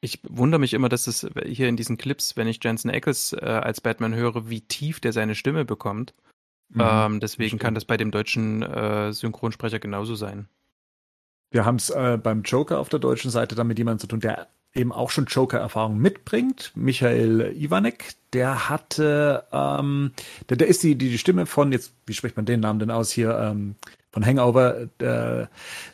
Ich 0.01 0.19
wundere 0.27 0.59
mich 0.59 0.73
immer, 0.73 0.89
dass 0.89 1.05
es 1.05 1.27
hier 1.45 1.69
in 1.69 1.77
diesen 1.77 1.97
Clips, 1.97 2.35
wenn 2.35 2.47
ich 2.47 2.63
Jensen 2.63 2.89
Ackles 2.89 3.31
äh, 3.33 3.45
als 3.45 3.79
Batman 3.79 4.15
höre, 4.15 4.49
wie 4.49 4.61
tief 4.61 4.99
der 5.01 5.13
seine 5.13 5.35
Stimme 5.35 5.63
bekommt. 5.63 6.15
Mhm, 6.69 6.81
ähm, 6.83 7.19
deswegen 7.19 7.59
kann 7.59 7.75
das 7.75 7.85
bei 7.85 7.95
dem 7.95 8.09
deutschen 8.09 8.63
äh, 8.63 9.13
Synchronsprecher 9.13 9.77
genauso 9.77 10.15
sein. 10.15 10.47
Wir 11.51 11.63
haben 11.63 11.75
es 11.75 11.91
äh, 11.91 12.17
beim 12.17 12.41
Joker 12.41 12.79
auf 12.79 12.89
der 12.89 12.99
deutschen 12.99 13.29
Seite 13.29 13.53
damit 13.53 13.77
jemand 13.77 14.01
zu 14.01 14.07
tun, 14.07 14.21
der 14.21 14.47
eben 14.73 14.91
auch 14.91 15.11
schon 15.11 15.25
Joker-Erfahrung 15.25 15.99
mitbringt. 15.99 16.71
Michael 16.73 17.55
Iwanek, 17.55 18.15
der 18.33 18.67
hatte, 18.67 19.45
ähm, 19.51 20.11
der, 20.49 20.57
der 20.57 20.67
ist 20.67 20.81
die, 20.81 20.95
die, 20.95 21.11
die 21.11 21.19
Stimme 21.19 21.45
von, 21.45 21.71
jetzt, 21.71 21.93
wie 22.07 22.15
spricht 22.15 22.35
man 22.35 22.47
den 22.47 22.61
Namen 22.61 22.79
denn 22.79 22.89
aus 22.89 23.11
hier, 23.11 23.37
ähm, 23.37 23.75
von 24.15 24.25
Hangover, 24.25 24.87
äh, 24.99 25.47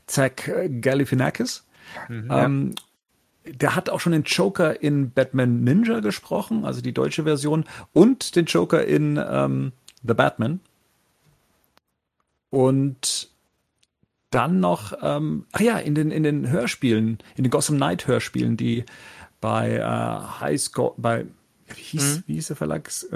Zach 0.05 0.31
Galifianakis. 0.79 1.65
Mhm, 2.07 2.29
ähm, 2.29 2.75
ja. 3.43 3.53
Der 3.53 3.75
hat 3.75 3.89
auch 3.89 3.99
schon 3.99 4.11
den 4.11 4.21
Joker 4.21 4.79
in 4.79 5.09
Batman 5.09 5.63
Ninja 5.63 6.01
gesprochen, 6.01 6.63
also 6.63 6.81
die 6.81 6.93
deutsche 6.93 7.23
Version, 7.23 7.65
und 7.93 8.35
den 8.35 8.45
Joker 8.45 8.85
in 8.85 9.19
ähm, 9.19 9.71
The 10.07 10.13
Batman. 10.13 10.59
Und 12.51 13.31
dann 14.29 14.59
noch, 14.59 14.93
ähm, 15.01 15.47
ach 15.51 15.61
ja, 15.61 15.79
in 15.79 15.95
den, 15.95 16.11
in 16.11 16.21
den 16.21 16.47
Hörspielen, 16.47 17.17
in 17.35 17.43
den 17.43 17.49
Gotham 17.49 17.77
Knight 17.77 18.05
Hörspielen, 18.05 18.55
die 18.55 18.85
bei 19.39 19.77
äh, 19.77 20.39
High 20.41 20.61
Score, 20.61 20.93
bei, 20.97 21.25
wie 21.69 21.81
hieß, 21.81 22.17
mhm. 22.17 22.23
wie 22.27 22.33
hieß 22.35 22.47
der 22.47 22.55
Verlag? 22.55 22.87
Äh, 23.11 23.15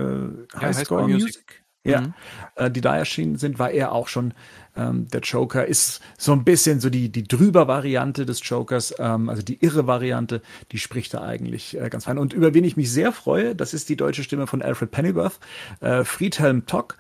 High, 0.55 0.61
ja, 0.63 0.73
Score, 0.73 1.03
Music. 1.03 1.21
Music. 1.21 1.64
Ja, 1.85 2.01
mhm. 2.01 2.13
äh, 2.55 2.71
die 2.71 2.81
da 2.81 2.97
erschienen 2.97 3.37
sind, 3.37 3.59
war 3.59 3.71
er 3.71 3.91
auch 3.91 4.07
schon 4.07 4.33
ähm, 4.75 5.07
der 5.07 5.21
Joker. 5.21 5.65
Ist 5.65 6.01
so 6.17 6.31
ein 6.31 6.43
bisschen 6.43 6.79
so 6.79 6.89
die, 6.89 7.09
die 7.09 7.27
drüber 7.27 7.67
Variante 7.67 8.25
des 8.25 8.47
Jokers, 8.47 8.95
ähm, 8.99 9.29
also 9.29 9.41
die 9.41 9.63
irre 9.63 9.87
Variante, 9.87 10.41
die 10.71 10.79
spricht 10.79 11.13
er 11.13 11.21
eigentlich 11.21 11.79
äh, 11.79 11.89
ganz 11.89 12.05
fein. 12.05 12.17
Und 12.17 12.33
über 12.33 12.53
wen 12.53 12.63
ich 12.63 12.75
mich 12.75 12.91
sehr 12.91 13.11
freue, 13.11 13.55
das 13.55 13.73
ist 13.73 13.87
die 13.89 13.95
deutsche 13.95 14.23
Stimme 14.23 14.47
von 14.47 14.61
Alfred 14.61 14.91
Pennyworth, 14.91 15.39
äh, 15.79 16.03
Friedhelm 16.03 16.65
Tock, 16.65 16.97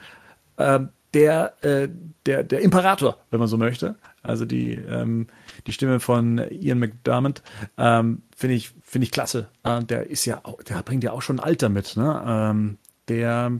äh, 0.57 0.81
der, 1.15 1.63
äh, 1.63 1.87
der, 2.25 2.43
der 2.43 2.61
Imperator, 2.61 3.17
wenn 3.31 3.39
man 3.39 3.47
so 3.47 3.57
möchte. 3.57 3.95
Also 4.21 4.45
die, 4.45 4.73
ähm, 4.73 5.27
die 5.65 5.71
Stimme 5.71 5.99
von 5.99 6.39
Ian 6.49 6.79
McDermott 6.79 7.41
ähm, 7.77 8.23
finde 8.35 8.55
ich, 8.55 8.73
finde 8.83 9.05
ich 9.05 9.11
klasse. 9.11 9.47
Äh, 9.63 9.83
der 9.83 10.09
ist 10.09 10.25
ja, 10.25 10.41
auch, 10.43 10.61
der 10.63 10.83
bringt 10.83 11.03
ja 11.03 11.11
auch 11.11 11.21
schon 11.21 11.39
Alter 11.39 11.69
mit. 11.69 11.95
Ne? 11.95 12.23
Ähm, 12.27 12.77
der 13.07 13.53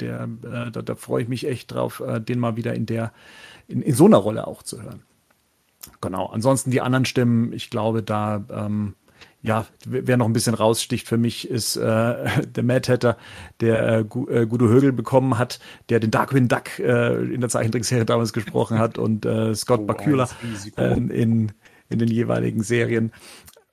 der, 0.00 0.28
äh, 0.42 0.70
da, 0.70 0.82
da 0.82 0.94
freue 0.94 1.22
ich 1.22 1.28
mich 1.28 1.46
echt 1.46 1.72
drauf, 1.72 2.00
äh, 2.00 2.20
den 2.20 2.38
mal 2.38 2.56
wieder 2.56 2.74
in 2.74 2.86
der, 2.86 3.12
in, 3.66 3.82
in 3.82 3.94
so 3.94 4.06
einer 4.06 4.18
Rolle 4.18 4.46
auch 4.46 4.62
zu 4.62 4.82
hören. 4.82 5.02
Genau. 6.00 6.26
Ansonsten 6.26 6.70
die 6.70 6.80
anderen 6.80 7.04
Stimmen, 7.04 7.52
ich 7.52 7.70
glaube, 7.70 8.02
da, 8.02 8.44
ähm, 8.50 8.94
ja, 9.40 9.66
wer 9.84 10.16
noch 10.16 10.26
ein 10.26 10.32
bisschen 10.32 10.54
raussticht 10.54 11.06
für 11.06 11.16
mich, 11.16 11.48
ist 11.48 11.76
äh, 11.76 12.42
der 12.46 12.62
Mad 12.62 12.92
Hatter, 12.92 13.16
der 13.60 13.82
äh, 13.88 14.00
äh, 14.00 14.04
Guido 14.46 14.68
Högel 14.68 14.92
bekommen 14.92 15.38
hat, 15.38 15.60
der 15.88 16.00
den 16.00 16.10
Darkwing 16.10 16.48
Duck 16.48 16.78
äh, 16.78 17.22
in 17.32 17.40
der 17.40 17.50
Zeichentrickserie 17.50 18.04
damals 18.04 18.32
gesprochen 18.32 18.78
hat 18.78 18.98
und 18.98 19.24
äh, 19.24 19.54
Scott 19.54 19.80
oh, 19.80 19.86
Bakula 19.86 20.28
äh, 20.76 20.92
in, 20.94 21.52
in 21.88 21.98
den 21.98 22.08
jeweiligen 22.08 22.62
Serien. 22.62 23.12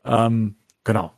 Ähm, 0.03 0.55
genau 0.83 1.11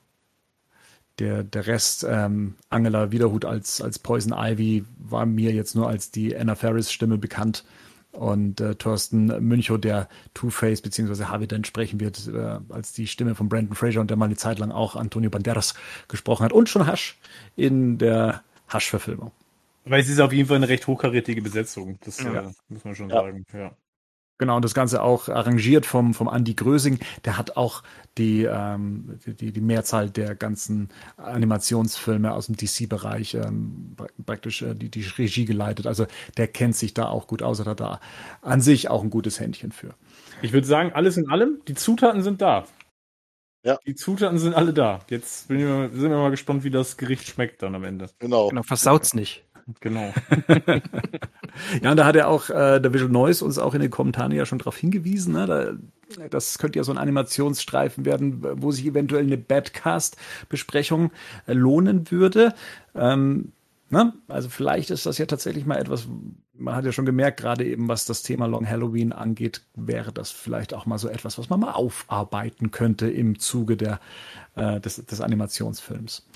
der, 1.20 1.44
der 1.44 1.68
Rest, 1.68 2.06
ähm, 2.08 2.56
Angela 2.70 3.12
Wiederhut 3.12 3.46
als, 3.46 3.82
als 3.82 4.00
Poison 4.00 4.34
Ivy, 4.38 4.86
war 4.98 5.26
mir 5.26 5.52
jetzt 5.52 5.76
nur 5.76 5.88
als 5.88 6.12
die 6.12 6.36
Anna 6.36 6.56
Ferris-Stimme 6.56 7.18
bekannt. 7.18 7.64
Und 8.12 8.62
äh, 8.62 8.74
Thorsten 8.76 9.28
Münchow, 9.48 9.80
der 9.80 10.10
Two-Face 10.34 10.82
bzw. 10.82 11.26
Harvey 11.26 11.48
Dent 11.48 11.68
sprechen 11.68 12.00
wird, 12.00 12.28
äh, 12.28 12.60
als 12.70 12.94
die 12.94 13.06
Stimme 13.06 13.36
von 13.36 13.48
Brandon 13.48 13.76
Fraser 13.76 14.02
und 14.02 14.10
der 14.10 14.18
mal 14.18 14.26
eine 14.26 14.36
Zeit 14.36 14.58
lang 14.58 14.72
auch 14.72 14.96
Antonio 14.96 15.30
Banderas 15.30 15.76
gesprochen 16.08 16.44
hat. 16.44 16.54
Und 16.54 16.68
schon 16.68 16.88
Hasch 16.88 17.20
in 17.56 18.00
der 18.00 18.44
Hasch-Verfilmung. 18.70 19.32
Weil 19.86 20.02
es 20.02 20.10
ist 20.10 20.20
auf 20.20 20.34
jeden 20.34 20.48
Fall 20.48 20.58
eine 20.58 20.68
recht 20.68 20.88
hochkarätige 20.88 21.42
Besetzung, 21.42 22.00
das 22.04 22.22
ja. 22.22 22.42
äh, 22.42 22.52
muss 22.70 22.84
man 22.84 22.96
schon 22.96 23.10
ja. 23.10 23.16
sagen. 23.16 23.46
Ja. 23.54 23.72
Genau, 24.40 24.58
und 24.58 24.66
das 24.66 24.76
Ganze 24.76 25.02
auch 25.02 25.30
arrangiert 25.30 25.86
vom, 25.86 26.14
vom 26.14 26.28
Andy 26.28 26.54
Grösing. 26.54 27.00
Der 27.26 27.38
hat 27.38 27.58
auch 27.58 27.82
die, 28.18 28.44
ähm, 28.44 29.20
die, 29.26 29.52
die 29.52 29.62
Mehrzahl 29.62 30.12
der 30.12 30.36
ganzen 30.36 30.90
Animationsfilme 31.18 32.32
aus 32.32 32.46
dem 32.46 32.56
DC-Bereich 32.56 33.34
ähm, 33.34 33.96
praktisch 34.26 34.62
äh, 34.62 34.76
die, 34.76 34.90
die 34.90 35.02
Regie 35.02 35.46
geleitet. 35.46 35.88
Also 35.88 36.06
der 36.38 36.48
kennt 36.48 36.76
sich 36.76 36.94
da 36.94 37.08
auch 37.08 37.26
gut 37.26 37.42
aus, 37.42 37.66
hat 37.66 37.80
da 37.80 38.00
an 38.42 38.62
sich 38.62 38.90
auch 38.90 39.04
ein 39.04 39.10
gutes 39.10 39.40
Händchen 39.40 39.72
für. 39.72 39.96
Ich 40.44 40.54
würde 40.54 40.68
sagen, 40.68 40.92
alles 40.94 41.18
in 41.18 41.30
allem, 41.30 41.62
die 41.68 41.74
Zutaten 41.74 42.22
sind 42.22 42.42
da. 42.42 42.66
Ja. 43.64 43.78
Die 43.86 43.96
Zutaten 43.96 44.38
sind 44.38 44.54
alle 44.54 44.72
da. 44.72 45.00
Jetzt 45.10 45.48
bin 45.48 45.60
ich 45.60 45.66
mal, 45.66 45.90
sind 45.92 46.10
wir 46.10 46.18
mal 46.18 46.30
gespannt, 46.30 46.64
wie 46.64 46.70
das 46.70 46.96
Gericht 46.96 47.28
schmeckt 47.28 47.64
dann 47.64 47.76
am 47.76 47.84
Ende. 47.84 48.10
Genau. 48.20 48.50
Genau, 48.50 48.64
versaut's 48.64 49.14
nicht. 49.14 49.44
Genau. 49.82 50.14
ja, 51.82 51.92
und 51.92 51.98
da 51.98 52.06
hat 52.06 52.16
er 52.16 52.30
auch, 52.30 52.50
äh, 52.50 52.80
der 52.80 52.94
Visual 52.94 53.12
Noise 53.12 53.44
uns 53.44 53.58
auch 53.58 53.74
in 53.74 53.82
den 53.82 53.92
Kommentaren 53.92 54.32
ja 54.32 54.46
schon 54.46 54.60
darauf 54.60 54.78
hingewiesen, 54.78 55.34
ne? 55.34 55.46
da, 55.46 56.28
das 56.30 56.58
könnte 56.58 56.80
ja 56.80 56.84
so 56.84 56.92
ein 56.92 56.98
Animationsstreifen 56.98 58.06
werden, 58.06 58.46
wo 58.62 58.72
sich 58.72 58.86
eventuell 58.86 59.24
eine 59.24 59.38
Badcast-Besprechung 59.38 61.12
äh, 61.48 61.54
lohnen 61.54 62.10
würde. 62.12 62.54
Ähm, 62.96 63.52
Ne? 63.90 64.14
Also 64.28 64.50
vielleicht 64.50 64.90
ist 64.90 65.06
das 65.06 65.18
ja 65.18 65.26
tatsächlich 65.26 65.66
mal 65.66 65.78
etwas, 65.78 66.08
man 66.54 66.76
hat 66.76 66.84
ja 66.84 66.92
schon 66.92 67.06
gemerkt, 67.06 67.40
gerade 67.40 67.66
eben 67.66 67.88
was 67.88 68.04
das 68.04 68.22
Thema 68.22 68.46
Long 68.46 68.68
Halloween 68.68 69.14
angeht, 69.14 69.62
wäre 69.76 70.12
das 70.12 70.30
vielleicht 70.30 70.74
auch 70.74 70.86
mal 70.86 70.98
so 70.98 71.08
etwas, 71.08 71.38
was 71.38 71.50
man 71.50 71.62
mal 71.62 71.72
aufarbeiten 71.72 72.72
könnte 72.72 73.10
im 73.10 73.40
Zuge 73.40 73.78
der, 73.78 74.02
äh, 74.56 74.82
des, 74.82 74.98
des 75.06 75.22
Animationsfilms. 75.22 76.28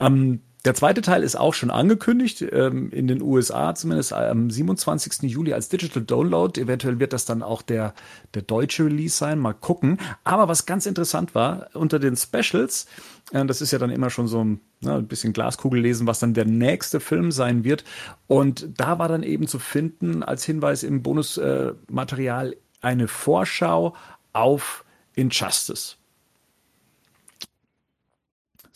Ähm, 0.00 0.40
der 0.64 0.74
zweite 0.74 1.02
Teil 1.02 1.22
ist 1.22 1.36
auch 1.36 1.54
schon 1.54 1.70
angekündigt, 1.70 2.44
ähm, 2.50 2.90
in 2.90 3.06
den 3.06 3.22
USA 3.22 3.74
zumindest 3.74 4.12
am 4.12 4.50
27. 4.50 5.22
Juli 5.30 5.52
als 5.52 5.68
Digital 5.68 6.02
Download. 6.02 6.60
Eventuell 6.60 6.98
wird 6.98 7.12
das 7.12 7.24
dann 7.24 7.42
auch 7.42 7.62
der, 7.62 7.94
der 8.34 8.42
deutsche 8.42 8.84
Release 8.84 9.16
sein. 9.16 9.38
Mal 9.38 9.52
gucken. 9.52 9.98
Aber 10.24 10.48
was 10.48 10.66
ganz 10.66 10.86
interessant 10.86 11.34
war, 11.34 11.68
unter 11.74 12.00
den 12.00 12.16
Specials, 12.16 12.86
äh, 13.32 13.44
das 13.44 13.60
ist 13.60 13.70
ja 13.70 13.78
dann 13.78 13.90
immer 13.90 14.10
schon 14.10 14.26
so 14.26 14.42
ein, 14.42 14.60
ne, 14.80 14.94
ein 14.94 15.06
bisschen 15.06 15.32
Glaskugel 15.32 15.80
lesen, 15.80 16.08
was 16.08 16.18
dann 16.18 16.34
der 16.34 16.46
nächste 16.46 16.98
Film 16.98 17.30
sein 17.30 17.62
wird. 17.62 17.84
Und 18.26 18.68
da 18.76 18.98
war 18.98 19.08
dann 19.08 19.22
eben 19.22 19.46
zu 19.46 19.60
finden 19.60 20.24
als 20.24 20.44
Hinweis 20.44 20.82
im 20.82 21.02
Bonusmaterial 21.02 22.52
äh, 22.52 22.56
eine 22.80 23.06
Vorschau 23.06 23.94
auf 24.32 24.84
Injustice. 25.14 25.97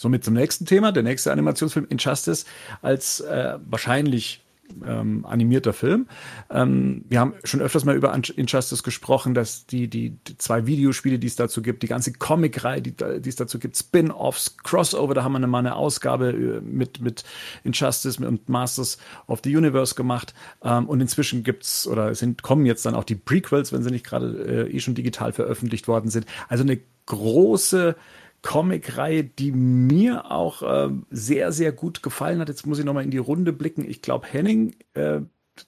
Somit 0.03 0.25
zum 0.25 0.35
nächsten 0.35 0.67
Thema. 0.67 0.91
Der 0.91 1.05
nächste 1.05 1.31
Animationsfilm 1.31 1.87
Injustice 1.89 2.45
als 2.83 3.21
äh, 3.21 3.59
wahrscheinlich 3.65 4.43
ähm, 4.85 5.25
animierter 5.27 5.73
Film. 5.73 6.09
Ähm, 6.51 7.05
wir 7.09 7.21
haben 7.21 7.35
schon 7.45 7.61
öfters 7.61 7.85
mal 7.85 7.95
über 7.95 8.13
Injustice 8.13 8.83
gesprochen, 8.83 9.35
dass 9.35 9.67
die, 9.67 9.89
die, 9.89 10.11
die 10.27 10.39
zwei 10.39 10.67
Videospiele, 10.67 11.19
die 11.19 11.27
es 11.27 11.37
dazu 11.37 11.63
gibt, 11.63 11.83
die 11.83 11.87
ganze 11.87 12.13
Comic-Reihe, 12.13 12.83
die, 12.83 12.95
die 12.97 13.29
es 13.29 13.37
dazu 13.37 13.59
gibt, 13.59 13.77
Spin-offs, 13.77 14.57
Crossover, 14.59 15.15
da 15.15 15.23
haben 15.23 15.33
wir 15.33 15.47
mal 15.47 15.59
eine 15.59 15.77
Ausgabe 15.77 16.31
äh, 16.31 16.61
mit, 16.61 17.01
mit 17.01 17.23
Injustice 17.63 18.19
und 18.19 18.49
Masters 18.49 18.99
of 19.29 19.41
the 19.45 19.57
Universe 19.57 19.95
gemacht. 19.95 20.35
Ähm, 20.65 20.89
und 20.89 21.01
inzwischen 21.01 21.45
gibt's 21.45 21.87
oder 21.87 22.15
sind, 22.15 22.43
kommen 22.43 22.67
jetzt 22.67 22.85
dann 22.87 22.95
auch 22.95 23.05
die 23.05 23.15
Prequels, 23.15 23.73
wenn 23.73 23.83
sie 23.83 23.91
nicht 23.91 24.07
gerade 24.07 24.67
äh, 24.69 24.71
eh 24.71 24.81
schon 24.81 24.95
digital 24.95 25.33
veröffentlicht 25.33 25.87
worden 25.87 26.11
sind. 26.11 26.27
Also 26.49 26.65
eine 26.65 26.81
große 27.07 27.97
Comic-Reihe, 28.43 29.25
die 29.25 29.53
mir 29.53 30.31
auch 30.31 30.63
äh, 30.63 30.91
sehr, 31.11 31.53
sehr 31.53 31.73
gut 31.73 32.03
gefallen 32.03 32.41
hat. 32.41 32.49
Jetzt 32.49 32.67
muss 32.67 32.79
ich 32.79 32.85
nochmal 32.85 33.05
in 33.05 33.11
die 33.11 33.19
Runde 33.19 33.53
blicken. 33.53 33.89
Ich 33.89 34.03
glaube, 34.03 34.27
Henning, 34.31 34.75
äh, 34.95 35.21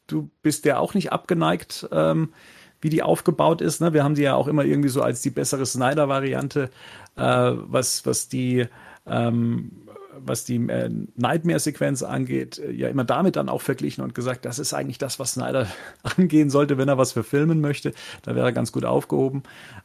du 0.06 0.30
bist 0.42 0.64
ja 0.64 0.78
auch 0.78 0.94
nicht 0.94 1.12
abgeneigt, 1.12 1.88
ähm, 1.92 2.32
wie 2.80 2.90
die 2.90 3.02
aufgebaut 3.02 3.60
ist. 3.60 3.80
Ne? 3.80 3.92
Wir 3.94 4.04
haben 4.04 4.16
sie 4.16 4.24
ja 4.24 4.34
auch 4.34 4.48
immer 4.48 4.64
irgendwie 4.64 4.88
so 4.88 5.02
als 5.02 5.22
die 5.22 5.30
bessere 5.30 5.66
Snyder-Variante, 5.66 6.70
äh, 7.16 7.22
was, 7.22 8.04
was 8.06 8.28
die 8.28 8.66
ähm, 9.06 9.83
was 10.18 10.44
die 10.44 10.56
äh, 10.56 10.90
Nightmare-Sequenz 11.16 12.02
angeht, 12.02 12.58
äh, 12.58 12.70
ja 12.70 12.88
immer 12.88 13.04
damit 13.04 13.36
dann 13.36 13.48
auch 13.48 13.62
verglichen 13.62 14.02
und 14.02 14.14
gesagt, 14.14 14.44
das 14.44 14.58
ist 14.58 14.74
eigentlich 14.74 14.98
das, 14.98 15.18
was 15.18 15.32
Snyder 15.32 15.66
angehen 16.16 16.50
sollte, 16.50 16.78
wenn 16.78 16.88
er 16.88 16.98
was 16.98 17.12
verfilmen 17.12 17.60
möchte. 17.60 17.92
Da 18.22 18.34
wäre 18.34 18.46
er 18.46 18.52
ganz 18.52 18.72
gut 18.72 18.84
aufgehoben. 18.84 19.42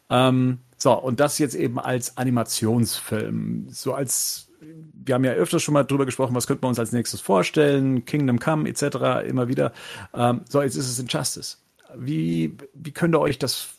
Ähm, 0.09 0.59
so, 0.77 0.93
und 0.93 1.19
das 1.19 1.39
jetzt 1.39 1.55
eben 1.55 1.79
als 1.79 2.17
Animationsfilm. 2.17 3.67
So 3.69 3.93
als 3.93 4.49
wir 4.61 5.15
haben 5.15 5.23
ja 5.23 5.31
öfters 5.31 5.63
schon 5.63 5.73
mal 5.73 5.83
drüber 5.83 6.05
gesprochen, 6.05 6.35
was 6.35 6.47
könnte 6.47 6.61
man 6.61 6.69
uns 6.69 6.79
als 6.79 6.91
nächstes 6.91 7.21
vorstellen, 7.21 8.05
Kingdom 8.05 8.39
Come 8.39 8.67
etc. 8.67 9.27
immer 9.27 9.47
wieder. 9.47 9.71
Ähm, 10.13 10.41
so, 10.49 10.61
jetzt 10.61 10.75
ist 10.75 10.89
es 10.89 10.99
Injustice. 10.99 11.57
Wie, 11.95 12.55
wie 12.73 12.91
könnt 12.91 13.15
ihr 13.15 13.21
euch 13.21 13.39
das 13.39 13.69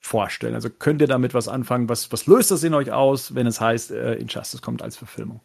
vorstellen? 0.00 0.54
Also 0.54 0.68
könnt 0.70 1.00
ihr 1.00 1.06
damit 1.06 1.34
was 1.34 1.48
anfangen? 1.48 1.88
Was, 1.88 2.12
was 2.12 2.26
löst 2.26 2.50
das 2.50 2.62
in 2.64 2.74
euch 2.74 2.92
aus, 2.92 3.34
wenn 3.34 3.46
es 3.46 3.60
heißt, 3.60 3.92
äh, 3.92 4.14
Injustice 4.14 4.62
kommt 4.62 4.82
als 4.82 4.96
Verfilmung? 4.96 5.40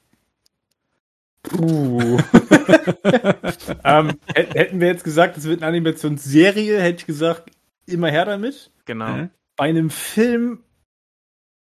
Puh. 1.43 2.19
ähm, 3.84 4.19
hätten 4.34 4.80
wir 4.80 4.88
jetzt 4.88 5.04
gesagt, 5.04 5.38
es 5.38 5.45
wird 5.45 5.62
eine 5.62 5.69
Animationsserie, 5.69 6.80
hätte 6.80 6.99
ich 6.99 7.06
gesagt, 7.06 7.51
immer 7.86 8.10
her 8.10 8.25
damit. 8.25 8.71
Genau. 8.86 9.10
Mhm. 9.10 9.30
Bei 9.56 9.65
einem 9.65 9.89
Film 9.89 10.63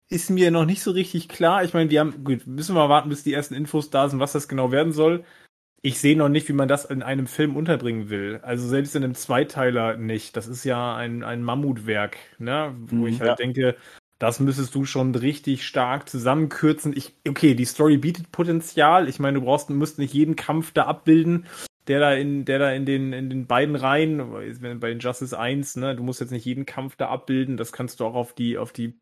ist 0.09 0.29
mir 0.29 0.51
noch 0.51 0.65
nicht 0.65 0.83
so 0.83 0.91
richtig 0.91 1.29
klar. 1.29 1.63
Ich 1.65 1.73
meine, 1.73 1.89
wir 1.89 2.01
haben, 2.01 2.25
gut, 2.25 2.47
müssen 2.47 2.75
wir 2.75 2.89
warten, 2.89 3.09
bis 3.09 3.23
die 3.23 3.33
ersten 3.33 3.55
Infos 3.55 3.91
da 3.91 4.09
sind, 4.09 4.19
was 4.19 4.33
das 4.33 4.49
genau 4.49 4.73
werden 4.73 4.93
soll. 4.93 5.25
Ich 5.83 5.99
sehe 5.99 6.17
noch 6.17 6.29
nicht, 6.29 6.49
wie 6.49 6.53
man 6.53 6.69
das 6.69 6.85
in 6.85 7.03
einem 7.03 7.27
Film 7.27 7.57
unterbringen 7.57 8.11
will. 8.11 8.41
Also 8.43 8.69
selbst 8.69 8.95
in 8.97 9.05
einem 9.05 9.15
Zweiteiler 9.15 9.97
nicht. 9.97 10.37
Das 10.37 10.47
ist 10.47 10.65
ja 10.65 10.95
ein, 10.97 11.23
ein 11.23 11.43
Mammutwerk, 11.43 12.19
ne? 12.39 12.75
Wo 12.77 12.97
mhm, 12.97 13.07
ich 13.07 13.21
halt 13.21 13.31
ja. 13.31 13.35
denke, 13.37 13.77
das 14.21 14.39
müsstest 14.39 14.75
du 14.75 14.85
schon 14.85 15.15
richtig 15.15 15.67
stark 15.67 16.09
zusammenkürzen. 16.09 16.95
Ich, 16.95 17.15
okay, 17.27 17.55
die 17.55 17.65
Story 17.65 17.97
bietet 17.97 18.31
Potenzial. 18.31 19.09
Ich 19.09 19.19
meine, 19.19 19.41
du 19.41 19.47
brauchst, 19.47 19.71
musst 19.71 19.99
nicht 19.99 20.13
jeden 20.13 20.37
Kampf 20.37 20.73
da 20.73 20.85
abbilden, 20.85 21.47
der 21.87 22.01
da 22.01 22.13
in, 22.13 22.45
der 22.45 22.59
da 22.59 22.71
in 22.71 22.85
den, 22.85 23.15
in 23.15 23.31
den 23.31 23.47
beiden 23.47 23.77
Reihen, 23.77 24.31
bei 24.79 24.91
den 24.91 24.99
Justice 24.99 25.37
1, 25.37 25.77
ne, 25.77 25.97
du 25.97 26.03
musst 26.03 26.21
jetzt 26.21 26.33
nicht 26.33 26.45
jeden 26.45 26.67
Kampf 26.67 26.97
da 26.97 27.09
abbilden. 27.09 27.57
Das 27.57 27.73
kannst 27.73 27.99
du 27.99 28.05
auch 28.05 28.15
auf 28.15 28.35
die, 28.35 28.59
auf 28.59 28.73
die 28.73 29.01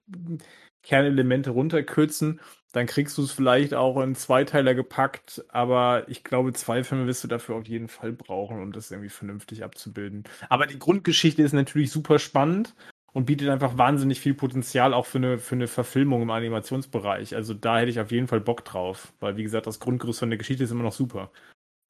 Kernelemente 0.84 1.50
runterkürzen. 1.50 2.40
Dann 2.70 2.86
kriegst 2.86 3.18
du 3.18 3.22
es 3.22 3.32
vielleicht 3.32 3.74
auch 3.74 4.00
in 4.00 4.14
Zweiteiler 4.14 4.76
gepackt, 4.76 5.44
aber 5.48 6.08
ich 6.08 6.22
glaube, 6.22 6.52
zwei 6.52 6.84
Filme 6.84 7.08
wirst 7.08 7.24
du 7.24 7.28
dafür 7.28 7.56
auf 7.56 7.66
jeden 7.66 7.88
Fall 7.88 8.12
brauchen, 8.12 8.62
um 8.62 8.70
das 8.70 8.92
irgendwie 8.92 9.10
vernünftig 9.10 9.64
abzubilden. 9.64 10.22
Aber 10.48 10.66
die 10.66 10.78
Grundgeschichte 10.78 11.42
ist 11.42 11.54
natürlich 11.54 11.90
super 11.90 12.20
spannend 12.20 12.76
und 13.18 13.24
bietet 13.24 13.48
einfach 13.48 13.76
wahnsinnig 13.76 14.20
viel 14.20 14.32
Potenzial 14.32 14.94
auch 14.94 15.04
für 15.04 15.18
eine, 15.18 15.38
für 15.38 15.56
eine 15.56 15.66
Verfilmung 15.66 16.22
im 16.22 16.30
Animationsbereich. 16.30 17.34
Also 17.34 17.52
da 17.52 17.80
hätte 17.80 17.90
ich 17.90 17.98
auf 17.98 18.12
jeden 18.12 18.28
Fall 18.28 18.38
Bock 18.38 18.64
drauf, 18.64 19.12
weil 19.18 19.36
wie 19.36 19.42
gesagt, 19.42 19.66
das 19.66 19.80
Grundgerüst 19.80 20.20
von 20.20 20.30
der 20.30 20.38
Geschichte 20.38 20.62
ist 20.62 20.70
immer 20.70 20.84
noch 20.84 20.92
super. 20.92 21.32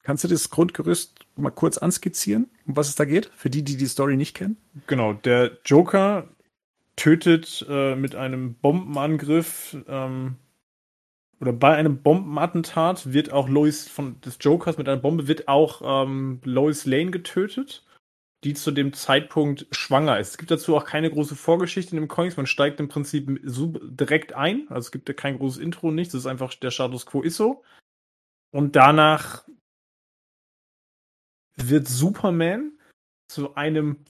Kannst 0.01 0.23
du 0.23 0.27
das 0.27 0.49
Grundgerüst 0.49 1.19
mal 1.35 1.51
kurz 1.51 1.77
anskizzieren, 1.77 2.49
um 2.65 2.75
was 2.75 2.89
es 2.89 2.95
da 2.95 3.05
geht, 3.05 3.29
für 3.35 3.51
die, 3.51 3.63
die 3.63 3.77
die 3.77 3.85
Story 3.85 4.17
nicht 4.17 4.35
kennen? 4.35 4.57
Genau, 4.87 5.13
der 5.13 5.51
Joker 5.65 6.27
tötet 6.95 7.63
äh, 7.69 7.95
mit 7.95 8.15
einem 8.15 8.55
Bombenangriff 8.55 9.77
ähm, 9.87 10.35
oder 11.39 11.53
bei 11.53 11.75
einem 11.75 12.01
Bombenattentat 12.01 13.13
wird 13.13 13.31
auch 13.31 13.47
Lois 13.47 13.87
von 13.87 14.19
des 14.21 14.39
Jokers 14.41 14.79
mit 14.79 14.89
einer 14.89 14.99
Bombe 14.99 15.27
wird 15.27 15.47
auch 15.47 16.07
ähm, 16.07 16.41
Lois 16.43 16.85
Lane 16.85 17.11
getötet 17.11 17.83
die 18.43 18.53
zu 18.53 18.71
dem 18.71 18.93
Zeitpunkt 18.93 19.67
schwanger 19.71 20.19
ist. 20.19 20.29
Es 20.29 20.37
gibt 20.37 20.51
dazu 20.51 20.75
auch 20.77 20.85
keine 20.85 21.09
große 21.09 21.35
Vorgeschichte 21.35 21.95
in 21.95 22.01
dem 22.01 22.07
Comics. 22.07 22.37
Man 22.37 22.45
steigt 22.45 22.79
im 22.79 22.87
Prinzip 22.87 23.39
direkt 23.43 24.33
ein. 24.33 24.67
Also 24.69 24.87
es 24.87 24.91
gibt 24.91 25.09
ja 25.09 25.13
kein 25.13 25.37
großes 25.37 25.61
Intro, 25.61 25.91
nichts. 25.91 26.13
Das 26.13 26.21
ist 26.21 26.27
einfach 26.27 26.53
der 26.55 26.71
Status 26.71 27.05
quo 27.05 27.21
ist 27.21 27.35
so. 27.35 27.63
Und 28.51 28.75
danach 28.75 29.45
wird 31.57 31.87
Superman 31.87 32.79
zu 33.27 33.55
einem 33.55 34.05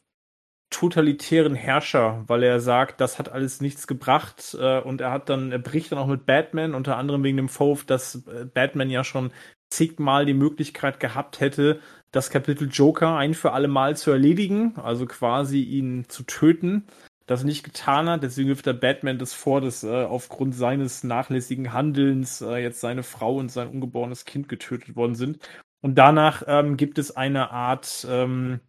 totalitären 0.70 1.56
Herrscher, 1.56 2.24
weil 2.28 2.44
er 2.44 2.60
sagt, 2.60 3.02
das 3.02 3.18
hat 3.18 3.30
alles 3.30 3.60
nichts 3.60 3.88
gebracht 3.88 4.56
äh, 4.60 4.80
und 4.80 5.02
er 5.02 5.12
hat 5.12 5.30
dann, 5.30 5.52
er 5.52 5.58
bricht 5.58 5.92
dann 5.92 5.98
auch 5.98 6.08
mit 6.08 6.28
Batman, 6.28 6.76
unter 6.76 6.96
anderem 6.96 7.24
wegen 7.24 7.38
dem 7.38 7.50
Vorwurf, 7.50 7.86
dass 7.86 8.28
äh, 8.28 8.46
Batman 8.46 8.92
ja 8.92 9.04
schon 9.04 9.32
zigmal 9.72 10.26
die 10.26 10.36
Möglichkeit 10.36 11.00
gehabt 11.00 11.40
hätte, 11.40 11.82
das 12.12 12.30
Kapitel 12.30 12.70
Joker 12.70 13.16
ein 13.16 13.34
für 13.34 13.52
alle 13.52 13.68
Mal 13.68 13.96
zu 13.96 14.12
erledigen, 14.12 14.74
also 14.78 15.06
quasi 15.06 15.62
ihn 15.62 16.06
zu 16.08 16.24
töten. 16.24 16.86
Das 17.28 17.44
nicht 17.44 17.64
getan 17.64 18.10
hat, 18.10 18.24
deswegen 18.24 18.50
wirft 18.50 18.66
der 18.66 18.74
Batman 18.74 19.20
das 19.20 19.34
vor, 19.34 19.62
dass 19.62 19.84
äh, 19.84 20.04
aufgrund 20.04 20.56
seines 20.56 21.04
nachlässigen 21.04 21.74
Handelns 21.74 22.42
äh, 22.42 22.58
jetzt 22.58 22.82
seine 22.82 23.04
Frau 23.04 23.36
und 23.36 23.52
sein 23.52 23.68
ungeborenes 23.68 24.26
Kind 24.26 24.50
getötet 24.50 24.96
worden 24.96 25.14
sind. 25.14 25.38
Und 25.82 25.96
danach 25.96 26.44
ähm, 26.48 26.76
gibt 26.76 26.98
es 26.98 27.16
eine 27.16 27.52
Art, 27.52 28.08
ähm, 28.10 28.60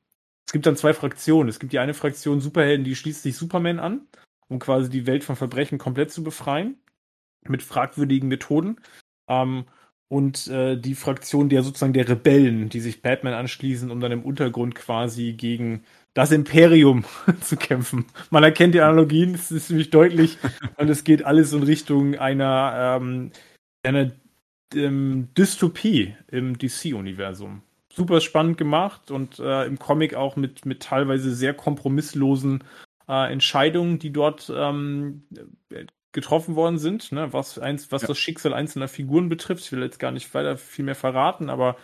es 0.47 0.53
gibt 0.53 0.67
dann 0.67 0.77
zwei 0.77 0.93
Fraktionen. 0.93 1.49
Es 1.49 1.59
gibt 1.59 1.73
die 1.73 1.79
eine 1.79 1.95
Fraktion 1.95 2.41
Superhelden, 2.41 2.85
die 2.85 2.97
schließt 2.97 3.23
sich 3.23 3.35
Superman 3.35 3.79
an, 3.79 4.07
um 4.49 4.59
quasi 4.59 4.91
die 4.91 5.07
Welt 5.07 5.25
von 5.25 5.37
Verbrechen 5.37 5.79
komplett 5.79 6.11
zu 6.13 6.23
befreien, 6.23 6.77
mit 7.49 7.63
fragwürdigen 7.63 8.29
Methoden. 8.29 8.77
Ähm, 9.27 9.65
und 10.11 10.49
äh, 10.49 10.77
die 10.77 10.97
Fraktion 10.97 11.49
der 11.49 11.63
sozusagen 11.63 11.93
der 11.93 12.09
Rebellen, 12.09 12.69
die 12.69 12.81
sich 12.81 13.01
Batman 13.01 13.33
anschließen, 13.33 13.93
um 13.93 14.01
dann 14.01 14.11
im 14.11 14.25
Untergrund 14.25 14.75
quasi 14.75 15.35
gegen 15.35 15.85
das 16.15 16.33
Imperium 16.33 17.05
zu 17.41 17.57
kämpfen. 17.57 18.07
Man 18.31 18.43
erkennt 18.43 18.75
die 18.75 18.81
Analogien, 18.81 19.35
es 19.35 19.53
ist 19.53 19.69
ziemlich 19.69 19.91
deutlich 19.91 20.37
und 20.77 20.91
es 20.91 21.05
geht 21.05 21.25
alles 21.25 21.53
in 21.53 21.63
Richtung 21.63 22.17
einer, 22.17 22.99
ähm, 23.01 23.31
einer 23.85 24.11
ähm, 24.75 25.29
Dystopie 25.39 26.17
im 26.27 26.59
DC-Universum. 26.59 27.63
Super 27.93 28.21
spannend 28.21 28.59
gemacht 28.59 29.13
und 29.13 29.39
äh, 29.39 29.65
im 29.65 29.79
Comic 29.79 30.15
auch 30.15 30.35
mit, 30.35 30.67
mit 30.67 30.83
teilweise 30.83 31.33
sehr 31.33 31.55
kompromisslosen 31.55 32.65
äh, 33.09 33.33
Entscheidungen, 33.33 34.01
die 34.01 34.13
dort 34.13 34.53
ähm, 34.53 35.23
getroffen 36.13 36.57
worden 36.57 36.79
sind, 36.79 37.13
ne, 37.13 37.33
was, 37.33 37.59
eins, 37.59 37.93
was 37.93 38.03
ja. 38.03 38.09
das 38.09 38.19
Schicksal 38.19 38.53
einzelner 38.53 38.89
Figuren 38.89 39.29
betrifft. 39.29 39.65
Ich 39.65 39.73
will 39.73 39.83
jetzt 39.83 39.99
gar 39.99 40.11
nicht 40.11 40.33
weiter 40.35 40.57
viel 40.57 40.85
mehr 40.85 40.95
verraten, 40.95 41.51
aber 41.51 41.77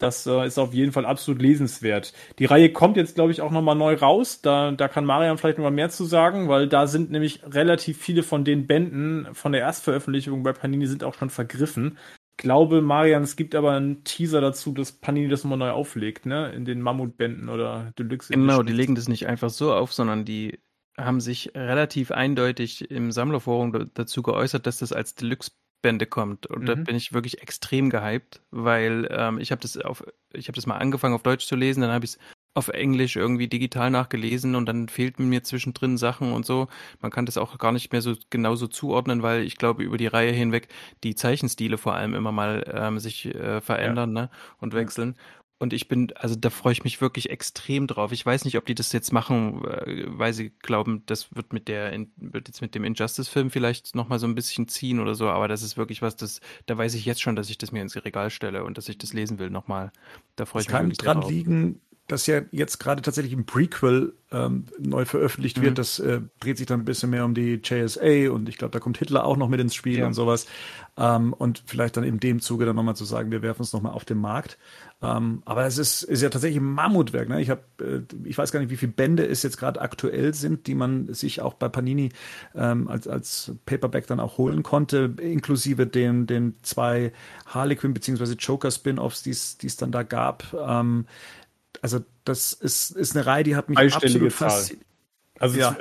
das 0.00 0.26
äh, 0.26 0.46
ist 0.46 0.58
auf 0.58 0.72
jeden 0.72 0.92
Fall 0.92 1.04
absolut 1.04 1.42
lesenswert. 1.42 2.14
Die 2.38 2.46
Reihe 2.46 2.72
kommt 2.72 2.96
jetzt, 2.96 3.14
glaube 3.14 3.32
ich, 3.32 3.42
auch 3.42 3.50
nochmal 3.50 3.76
neu 3.76 3.94
raus. 3.94 4.40
Da, 4.40 4.72
da 4.72 4.88
kann 4.88 5.04
Marian 5.04 5.36
vielleicht 5.36 5.58
nochmal 5.58 5.72
mehr 5.72 5.90
zu 5.90 6.04
sagen, 6.04 6.48
weil 6.48 6.68
da 6.68 6.86
sind 6.86 7.10
nämlich 7.10 7.42
relativ 7.44 7.98
viele 7.98 8.22
von 8.22 8.44
den 8.44 8.66
Bänden 8.66 9.28
von 9.34 9.52
der 9.52 9.60
Erstveröffentlichung 9.60 10.42
bei 10.42 10.52
Panini 10.52 10.86
sind 10.86 11.04
auch 11.04 11.14
schon 11.14 11.30
vergriffen. 11.30 11.98
glaube, 12.38 12.80
Marian, 12.80 13.22
es 13.22 13.36
gibt 13.36 13.54
aber 13.54 13.72
einen 13.72 14.02
Teaser 14.02 14.40
dazu, 14.40 14.72
dass 14.72 14.92
Panini 14.92 15.28
das 15.28 15.44
nochmal 15.44 15.58
neu 15.58 15.70
auflegt, 15.70 16.24
ne? 16.24 16.50
In 16.52 16.64
den 16.64 16.80
Mammutbänden 16.80 17.50
oder 17.50 17.92
Deluxe. 17.98 18.32
Genau, 18.32 18.62
die 18.62 18.72
legen 18.72 18.94
das 18.94 19.06
nicht 19.06 19.26
einfach 19.26 19.50
so 19.50 19.74
auf, 19.74 19.92
sondern 19.92 20.24
die 20.24 20.60
haben 21.04 21.20
sich 21.20 21.52
relativ 21.54 22.10
eindeutig 22.10 22.90
im 22.90 23.12
Sammlerforum 23.12 23.90
dazu 23.94 24.22
geäußert, 24.22 24.66
dass 24.66 24.78
das 24.78 24.92
als 24.92 25.14
Deluxe-Bände 25.14 26.06
kommt. 26.06 26.46
Und 26.46 26.62
mhm. 26.62 26.66
da 26.66 26.74
bin 26.74 26.96
ich 26.96 27.12
wirklich 27.12 27.42
extrem 27.42 27.90
gehypt, 27.90 28.40
weil 28.50 29.08
ähm, 29.10 29.38
ich 29.38 29.50
habe 29.50 29.60
das 29.60 29.76
auf, 29.76 30.04
ich 30.32 30.48
habe 30.48 30.56
das 30.56 30.66
mal 30.66 30.78
angefangen 30.78 31.14
auf 31.14 31.22
Deutsch 31.22 31.46
zu 31.46 31.56
lesen, 31.56 31.80
dann 31.82 31.92
habe 31.92 32.04
ich 32.04 32.12
es 32.12 32.18
auf 32.54 32.68
Englisch 32.68 33.14
irgendwie 33.16 33.46
digital 33.46 33.90
nachgelesen 33.90 34.56
und 34.56 34.66
dann 34.66 34.88
fehlten 34.88 35.28
mir 35.28 35.44
zwischendrin 35.44 35.96
Sachen 35.96 36.32
und 36.32 36.44
so. 36.44 36.66
Man 37.00 37.12
kann 37.12 37.26
das 37.26 37.38
auch 37.38 37.56
gar 37.58 37.70
nicht 37.70 37.92
mehr 37.92 38.02
so 38.02 38.16
genauso 38.28 38.66
zuordnen, 38.66 39.22
weil 39.22 39.42
ich 39.44 39.56
glaube, 39.56 39.84
über 39.84 39.96
die 39.96 40.08
Reihe 40.08 40.32
hinweg 40.32 40.68
die 41.04 41.14
Zeichenstile 41.14 41.78
vor 41.78 41.94
allem 41.94 42.14
immer 42.14 42.32
mal 42.32 42.64
ähm, 42.74 42.98
sich 42.98 43.26
äh, 43.26 43.60
verändern 43.60 44.16
ja. 44.16 44.22
ne? 44.22 44.30
und 44.58 44.74
wechseln. 44.74 45.14
Und 45.60 45.74
ich 45.74 45.88
bin, 45.88 46.10
also 46.16 46.36
da 46.36 46.48
freue 46.48 46.72
ich 46.72 46.84
mich 46.84 47.02
wirklich 47.02 47.28
extrem 47.28 47.86
drauf. 47.86 48.12
Ich 48.12 48.24
weiß 48.24 48.46
nicht, 48.46 48.56
ob 48.56 48.64
die 48.64 48.74
das 48.74 48.92
jetzt 48.92 49.12
machen, 49.12 49.62
äh, 49.66 50.04
weil 50.06 50.32
sie 50.32 50.52
glauben, 50.58 51.02
das 51.04 51.36
wird 51.36 51.52
mit 51.52 51.68
der, 51.68 51.92
wird 52.16 52.48
jetzt 52.48 52.62
mit 52.62 52.74
dem 52.74 52.82
Injustice-Film 52.82 53.50
vielleicht 53.50 53.94
nochmal 53.94 54.18
so 54.18 54.26
ein 54.26 54.34
bisschen 54.34 54.68
ziehen 54.68 55.00
oder 55.00 55.14
so, 55.14 55.28
aber 55.28 55.48
das 55.48 55.62
ist 55.62 55.76
wirklich 55.76 56.00
was, 56.00 56.16
das, 56.16 56.40
da 56.64 56.78
weiß 56.78 56.94
ich 56.94 57.04
jetzt 57.04 57.20
schon, 57.20 57.36
dass 57.36 57.50
ich 57.50 57.58
das 57.58 57.72
mir 57.72 57.82
ins 57.82 57.94
Regal 57.94 58.30
stelle 58.30 58.64
und 58.64 58.78
dass 58.78 58.88
ich 58.88 58.96
das 58.96 59.12
lesen 59.12 59.38
will 59.38 59.50
nochmal. 59.50 59.92
Da 60.34 60.46
freue 60.46 60.62
ich 60.62 60.68
mich. 60.68 60.74
Kann 60.74 60.90
dran 60.92 61.20
drauf. 61.20 61.30
liegen, 61.30 61.82
das 62.10 62.26
ja 62.26 62.42
jetzt 62.50 62.78
gerade 62.78 63.02
tatsächlich 63.02 63.32
im 63.32 63.46
Prequel 63.46 64.14
ähm, 64.32 64.66
neu 64.78 65.04
veröffentlicht 65.04 65.58
mhm. 65.58 65.62
wird. 65.62 65.78
Das 65.78 65.98
äh, 65.98 66.20
dreht 66.38 66.58
sich 66.58 66.66
dann 66.66 66.80
ein 66.80 66.84
bisschen 66.84 67.10
mehr 67.10 67.24
um 67.24 67.34
die 67.34 67.60
JSA 67.62 68.30
und 68.30 68.48
ich 68.48 68.58
glaube, 68.58 68.72
da 68.72 68.78
kommt 68.78 68.98
Hitler 68.98 69.24
auch 69.24 69.36
noch 69.36 69.48
mit 69.48 69.60
ins 69.60 69.74
Spiel 69.74 69.98
ja. 69.98 70.06
und 70.06 70.14
sowas. 70.14 70.46
Ähm, 70.96 71.32
und 71.32 71.62
vielleicht 71.66 71.96
dann 71.96 72.04
in 72.04 72.20
dem 72.20 72.40
Zuge 72.40 72.66
dann 72.66 72.76
nochmal 72.76 72.96
zu 72.96 73.04
sagen, 73.04 73.30
wir 73.30 73.42
werfen 73.42 73.62
es 73.62 73.72
nochmal 73.72 73.92
auf 73.92 74.04
den 74.04 74.18
Markt. 74.18 74.58
Ähm, 75.02 75.42
aber 75.46 75.64
es 75.64 75.78
ist, 75.78 76.02
ist 76.02 76.22
ja 76.22 76.28
tatsächlich 76.28 76.60
ein 76.60 76.72
Mammutwerk. 76.72 77.28
Ne? 77.28 77.40
Ich 77.40 77.50
habe, 77.50 77.62
äh, 77.80 78.28
ich 78.28 78.36
weiß 78.36 78.52
gar 78.52 78.60
nicht, 78.60 78.70
wie 78.70 78.76
viele 78.76 78.92
Bände 78.92 79.26
es 79.26 79.42
jetzt 79.42 79.56
gerade 79.56 79.80
aktuell 79.80 80.34
sind, 80.34 80.66
die 80.66 80.74
man 80.74 81.12
sich 81.12 81.40
auch 81.40 81.54
bei 81.54 81.68
Panini 81.68 82.10
ähm, 82.54 82.86
als, 82.86 83.08
als 83.08 83.52
Paperback 83.66 84.06
dann 84.06 84.20
auch 84.20 84.36
holen 84.36 84.62
konnte, 84.62 85.14
inklusive 85.20 85.86
den, 85.86 86.26
den 86.26 86.54
zwei 86.62 87.12
Harlequin 87.46 87.94
bzw. 87.94 88.34
Joker 88.38 88.70
Spin-offs, 88.70 89.22
die 89.22 89.30
es 89.30 89.76
dann 89.76 89.90
da 89.90 90.02
gab. 90.02 90.54
Ähm, 90.54 91.06
also 91.82 92.00
das 92.24 92.52
ist, 92.52 92.90
ist 92.90 93.16
eine 93.16 93.26
Reihe, 93.26 93.44
die 93.44 93.56
hat 93.56 93.68
mich 93.68 93.78
absolut 93.78 94.32
fasziniert. 94.32 94.86
Also 95.40 95.58
ja. 95.58 95.74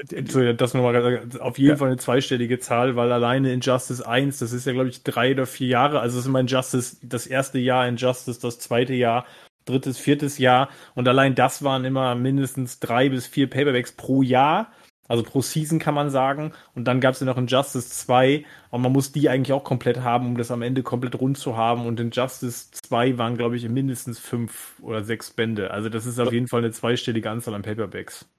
das 0.54 0.74
nochmal 0.74 1.28
auf 1.40 1.58
jeden 1.58 1.72
ja. 1.72 1.76
Fall 1.76 1.90
eine 1.90 1.98
zweistellige 1.98 2.60
Zahl, 2.60 2.96
weil 2.96 3.12
alleine 3.12 3.52
Injustice 3.52 4.02
1, 4.02 4.40
das 4.40 4.54
ist 4.54 4.66
ja 4.66 4.72
glaube 4.72 4.88
ich 4.88 5.04
drei 5.04 5.34
oder 5.34 5.46
vier 5.46 5.68
Jahre, 5.68 6.00
also 6.00 6.16
das 6.16 6.24
ist 6.24 6.30
immer 6.30 6.40
Injustice, 6.40 6.98
das 7.02 7.28
erste 7.28 7.60
Jahr 7.60 7.86
Injustice, 7.86 8.40
das 8.40 8.60
zweite 8.60 8.94
Jahr, 8.94 9.26
drittes, 9.66 9.98
viertes 9.98 10.38
Jahr 10.38 10.70
und 10.96 11.10
allein 11.10 11.36
das 11.36 11.62
waren 11.62 11.84
immer 11.84 12.16
mindestens 12.16 12.80
drei 12.80 13.10
bis 13.10 13.28
vier 13.28 13.50
Paperbacks 13.50 13.92
pro 13.92 14.22
Jahr 14.22 14.72
also 15.10 15.24
pro 15.24 15.42
Season 15.42 15.80
kann 15.80 15.96
man 15.96 16.10
sagen. 16.12 16.54
Und 16.76 16.86
dann 16.86 17.02
gab 17.02 17.16
es 17.16 17.20
ja 17.20 17.26
noch 17.26 17.38
Injustice 17.38 17.90
2. 17.90 18.46
Und 18.70 18.82
man 18.82 18.92
muss 18.92 19.12
die 19.12 19.28
eigentlich 19.28 19.52
auch 19.52 19.64
komplett 19.64 20.02
haben, 20.02 20.28
um 20.28 20.38
das 20.38 20.52
am 20.52 20.62
Ende 20.62 20.84
komplett 20.84 21.20
rund 21.20 21.38
zu 21.38 21.58
haben. 21.58 21.86
Und 21.88 22.00
Injustice 22.00 22.70
2 22.72 23.18
waren, 23.18 23.36
glaube 23.36 23.58
ich, 23.58 23.68
mindestens 23.68 24.20
fünf 24.20 24.80
oder 24.82 25.04
sechs 25.04 25.32
Bände. 25.32 25.72
Also 25.72 25.90
das 25.90 26.06
ist 26.06 26.20
auf 26.20 26.32
jeden 26.32 26.48
Fall 26.48 26.60
eine 26.60 26.72
zweistellige 26.72 27.30
Anzahl 27.30 27.56
an 27.56 27.64
Paperbacks. 27.64 28.30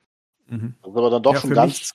Mhm. 0.47 0.75
Das 0.81 0.93
ist 0.93 0.97
aber 0.97 1.11
dann 1.11 1.23
doch 1.23 1.35
ja, 1.35 1.41
schon 1.41 1.51
ganz, 1.51 1.93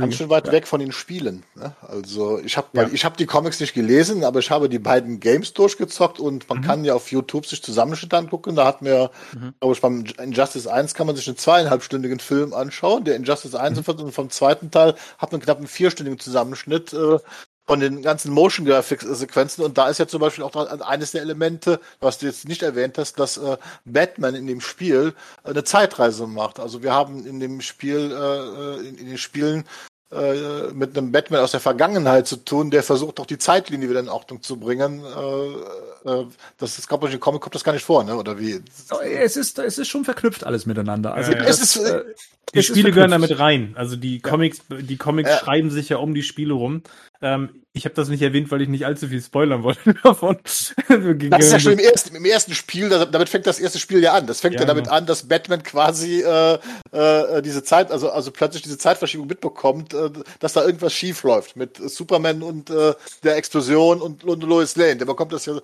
Ganz 0.00 0.14
schön 0.14 0.30
weit 0.30 0.50
weg 0.50 0.66
von 0.66 0.80
den 0.80 0.92
Spielen. 0.92 1.42
Ne? 1.54 1.74
Also 1.86 2.38
ich 2.38 2.56
habe 2.56 2.68
ja. 2.72 2.88
ich 2.92 3.04
habe 3.04 3.16
die 3.16 3.26
Comics 3.26 3.60
nicht 3.60 3.74
gelesen, 3.74 4.24
aber 4.24 4.38
ich 4.38 4.50
habe 4.50 4.68
die 4.68 4.78
beiden 4.78 5.20
Games 5.20 5.52
durchgezockt 5.52 6.18
und 6.18 6.48
man 6.48 6.58
mhm. 6.58 6.62
kann 6.62 6.84
ja 6.84 6.94
auf 6.94 7.10
YouTube 7.10 7.46
sich 7.46 7.62
Zusammenschnitt 7.62 8.14
angucken. 8.14 8.56
Da 8.56 8.64
hat 8.64 8.82
mir, 8.82 9.10
mhm. 9.34 9.54
glaube 9.60 9.74
ich, 9.74 9.80
beim 9.80 10.04
Injustice 10.22 10.66
1 10.66 10.94
kann 10.94 11.06
man 11.06 11.16
sich 11.16 11.28
einen 11.28 11.36
zweieinhalbstündigen 11.36 12.20
Film 12.20 12.54
anschauen. 12.54 13.04
Der 13.04 13.16
Injustice 13.16 13.54
1 13.54 13.86
mhm. 13.86 13.94
und 14.04 14.12
vom 14.12 14.30
zweiten 14.30 14.70
Teil 14.70 14.94
hat 15.18 15.32
man 15.32 15.40
knapp 15.40 15.58
einen 15.58 15.66
vierstündigen 15.66 16.18
Zusammenschnitt 16.18 16.92
äh, 16.92 17.18
von 17.66 17.80
den 17.80 18.02
ganzen 18.02 18.32
Motion 18.32 18.66
Graphics 18.66 19.04
Sequenzen 19.04 19.64
und 19.64 19.78
da 19.78 19.88
ist 19.88 19.98
ja 19.98 20.08
zum 20.08 20.20
Beispiel 20.20 20.44
auch 20.44 20.54
eines 20.80 21.12
der 21.12 21.22
Elemente, 21.22 21.80
was 22.00 22.18
du 22.18 22.26
jetzt 22.26 22.48
nicht 22.48 22.62
erwähnt 22.62 22.98
hast, 22.98 23.18
dass 23.18 23.36
äh, 23.36 23.56
Batman 23.84 24.34
in 24.34 24.46
dem 24.46 24.60
Spiel 24.60 25.14
äh, 25.44 25.50
eine 25.50 25.64
Zeitreise 25.64 26.26
macht. 26.26 26.58
Also 26.58 26.82
wir 26.82 26.92
haben 26.92 27.24
in 27.24 27.40
dem 27.40 27.60
Spiel, 27.60 28.10
äh, 28.10 28.80
äh 28.84 28.88
in, 28.88 28.98
in 28.98 29.06
den 29.06 29.18
Spielen 29.18 29.64
äh, 30.12 30.72
mit 30.74 30.96
einem 30.96 31.10
Batman 31.10 31.40
aus 31.40 31.52
der 31.52 31.60
Vergangenheit 31.60 32.26
zu 32.26 32.36
tun, 32.36 32.70
der 32.70 32.82
versucht 32.82 33.18
auch 33.18 33.24
die 33.24 33.38
Zeitlinie 33.38 33.88
wieder 33.88 34.00
in 34.00 34.10
Ordnung 34.10 34.42
zu 34.42 34.58
bringen. 34.58 35.02
Äh, 35.02 36.10
äh, 36.10 36.26
das 36.58 36.78
ist, 36.78 36.86
glaube 36.86 37.08
ich, 37.08 37.14
im 37.14 37.20
Comic 37.20 37.40
kommt 37.40 37.54
das 37.54 37.64
gar 37.64 37.72
nicht 37.72 37.84
vor, 37.84 38.04
ne? 38.04 38.16
Oder 38.16 38.38
wie? 38.38 38.60
Es 39.14 39.38
ist, 39.38 39.58
es 39.58 39.78
ist 39.78 39.88
schon 39.88 40.04
verknüpft 40.04 40.44
alles 40.44 40.66
miteinander. 40.66 41.14
Also 41.14 41.32
ja, 41.32 41.38
es 41.44 41.60
ist, 41.60 41.76
äh, 41.76 42.04
die 42.54 42.62
Spiele 42.62 42.92
gehören 42.92 43.10
damit 43.10 43.38
rein. 43.38 43.72
Also 43.74 43.96
die 43.96 44.20
Comics, 44.20 44.58
die 44.68 44.98
Comics 44.98 45.30
ja. 45.30 45.38
schreiben 45.38 45.70
sich 45.70 45.88
ja 45.88 45.96
um 45.96 46.12
die 46.12 46.22
Spiele 46.22 46.52
rum. 46.52 46.82
Ähm, 47.22 47.62
ich 47.74 47.86
habe 47.86 47.94
das 47.94 48.08
nicht 48.08 48.20
erwähnt, 48.20 48.50
weil 48.50 48.60
ich 48.60 48.68
nicht 48.68 48.84
allzu 48.84 49.08
viel 49.08 49.22
spoilern 49.22 49.62
wollte 49.62 49.94
davon. 50.02 50.36
das 50.42 50.74
ist 50.74 51.52
ja 51.52 51.60
schon 51.60 51.72
im 51.72 51.78
ersten, 51.78 52.14
im 52.14 52.24
ersten 52.24 52.52
Spiel, 52.52 52.90
damit 52.90 53.30
fängt 53.30 53.46
das 53.46 53.60
erste 53.60 53.78
Spiel 53.78 54.02
ja 54.02 54.12
an. 54.12 54.26
Das 54.26 54.40
fängt 54.40 54.54
ja, 54.54 54.60
ja 54.60 54.66
damit 54.66 54.84
genau. 54.84 54.96
an, 54.96 55.06
dass 55.06 55.26
Batman 55.26 55.62
quasi 55.62 56.20
äh, 56.22 56.58
äh, 56.90 57.40
diese 57.40 57.62
Zeit, 57.62 57.90
also, 57.90 58.10
also 58.10 58.30
plötzlich 58.30 58.62
diese 58.62 58.76
Zeitverschiebung 58.76 59.26
mitbekommt, 59.26 59.94
äh, 59.94 60.10
dass 60.40 60.52
da 60.52 60.64
irgendwas 60.64 60.92
schief 60.92 61.22
läuft 61.22 61.56
mit 61.56 61.76
Superman 61.76 62.42
und 62.42 62.68
äh, 62.68 62.92
der 63.22 63.36
Explosion 63.36 64.02
und, 64.02 64.24
und 64.24 64.42
Lois 64.42 64.76
Lane. 64.76 64.96
Der 64.96 65.06
bekommt 65.06 65.32
das 65.32 65.46
ja, 65.46 65.56
äh, 65.56 65.60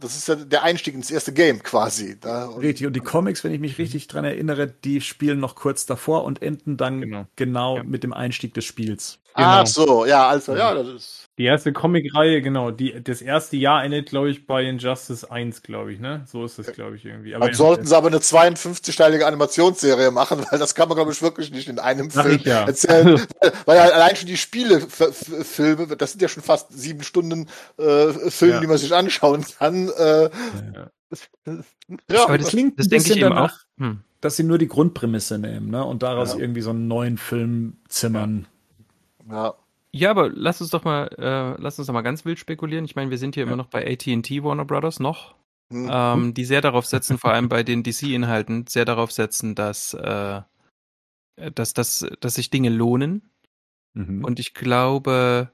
das 0.00 0.16
ist 0.16 0.28
ja 0.28 0.36
der 0.36 0.62
Einstieg 0.62 0.94
ins 0.94 1.10
erste 1.10 1.32
Game 1.32 1.62
quasi. 1.62 2.16
Da, 2.20 2.44
und 2.44 2.60
richtig, 2.60 2.86
und 2.86 2.94
die 2.94 3.00
Comics, 3.00 3.42
wenn 3.42 3.52
ich 3.52 3.60
mich 3.60 3.78
richtig 3.78 4.06
dran 4.06 4.24
erinnere, 4.24 4.68
die 4.68 5.00
spielen 5.00 5.40
noch 5.40 5.56
kurz 5.56 5.84
davor 5.84 6.22
und 6.24 6.42
enden 6.42 6.76
dann 6.76 7.00
genau, 7.00 7.26
genau 7.34 7.76
ja. 7.78 7.82
mit 7.82 8.04
dem 8.04 8.12
Einstieg 8.12 8.54
des 8.54 8.64
Spiels. 8.66 9.18
Genau. 9.34 9.48
Ach 9.48 9.66
so, 9.66 10.06
ja, 10.06 10.28
also, 10.28 10.56
ja, 10.56 10.74
das 10.74 10.88
ist. 10.88 11.20
Die 11.40 11.46
erste 11.46 11.72
Comic-Reihe, 11.72 12.42
genau. 12.42 12.70
Die, 12.70 13.02
das 13.02 13.22
erste 13.22 13.56
Jahr 13.56 13.82
endet, 13.82 14.10
glaube 14.10 14.28
ich, 14.28 14.46
bei 14.46 14.62
Injustice 14.62 15.24
1, 15.24 15.62
glaube 15.62 15.90
ich, 15.90 15.98
ne? 15.98 16.22
So 16.26 16.44
ist 16.44 16.58
das, 16.58 16.70
glaube 16.72 16.96
ich, 16.96 17.06
irgendwie. 17.06 17.34
Aber 17.34 17.46
Dann 17.46 17.54
sollten 17.54 17.86
sie 17.86 17.96
aber 17.96 18.08
eine 18.08 18.18
52-teilige 18.18 19.24
Animationsserie 19.24 20.10
machen, 20.10 20.44
weil 20.50 20.58
das 20.58 20.74
kann 20.74 20.88
man, 20.88 20.96
glaube 20.96 21.12
ich, 21.12 21.22
wirklich 21.22 21.50
nicht 21.50 21.68
in 21.68 21.78
einem 21.78 22.10
Ach, 22.14 22.24
Film 22.24 22.40
ja. 22.44 22.64
erzählen. 22.66 23.22
weil 23.64 23.76
ja 23.78 23.84
allein 23.84 24.16
schon 24.16 24.26
die 24.26 24.36
Spielefilme, 24.36 25.96
das 25.96 26.12
sind 26.12 26.20
ja 26.20 26.28
schon 26.28 26.42
fast 26.42 26.74
sieben 26.74 27.02
Stunden 27.02 27.48
äh, 27.78 28.08
Filme, 28.28 28.56
ja. 28.56 28.60
die 28.60 28.66
man 28.66 28.76
sich 28.76 28.94
anschauen 28.94 29.46
kann. 29.58 29.88
Äh, 29.88 30.24
ja. 30.24 30.90
ja. 32.10 32.24
Aber 32.24 32.36
das 32.36 32.48
klingt 32.48 32.78
das 32.78 32.88
denke 32.88 33.14
ich 33.14 33.16
eben 33.18 33.32
auch. 33.32 33.52
Hm. 33.78 34.00
Dass 34.20 34.36
sie 34.36 34.42
nur 34.42 34.58
die 34.58 34.68
Grundprämisse 34.68 35.38
nehmen, 35.38 35.70
ne? 35.70 35.82
Und 35.82 36.02
daraus 36.02 36.34
irgendwie 36.34 36.60
so 36.60 36.68
einen 36.68 36.86
neuen 36.86 37.16
Film 37.16 37.78
zimmern. 37.88 38.46
Ja. 39.30 39.54
Ja, 39.92 40.10
aber 40.10 40.28
lass 40.28 40.60
uns 40.60 40.70
doch 40.70 40.84
mal, 40.84 41.08
äh, 41.18 41.60
lass 41.60 41.78
uns 41.78 41.86
doch 41.86 41.94
mal 41.94 42.02
ganz 42.02 42.24
wild 42.24 42.38
spekulieren. 42.38 42.84
Ich 42.84 42.94
meine, 42.94 43.10
wir 43.10 43.18
sind 43.18 43.34
hier 43.34 43.42
ja. 43.42 43.48
immer 43.48 43.56
noch 43.56 43.66
bei 43.66 43.84
AT&T 43.84 44.44
Warner 44.44 44.64
Brothers 44.64 45.00
noch, 45.00 45.34
mhm. 45.68 45.90
ähm, 45.92 46.34
die 46.34 46.44
sehr 46.44 46.60
darauf 46.60 46.86
setzen, 46.86 47.18
vor 47.18 47.32
allem 47.32 47.48
bei 47.48 47.64
den 47.64 47.82
DC-Inhalten, 47.82 48.66
sehr 48.68 48.84
darauf 48.84 49.10
setzen, 49.10 49.56
dass, 49.56 49.94
äh, 49.94 50.42
dass, 51.54 51.74
dass, 51.74 52.06
dass 52.20 52.34
sich 52.34 52.50
Dinge 52.50 52.70
lohnen. 52.70 53.30
Mhm. 53.94 54.24
Und 54.24 54.38
ich 54.38 54.54
glaube, 54.54 55.50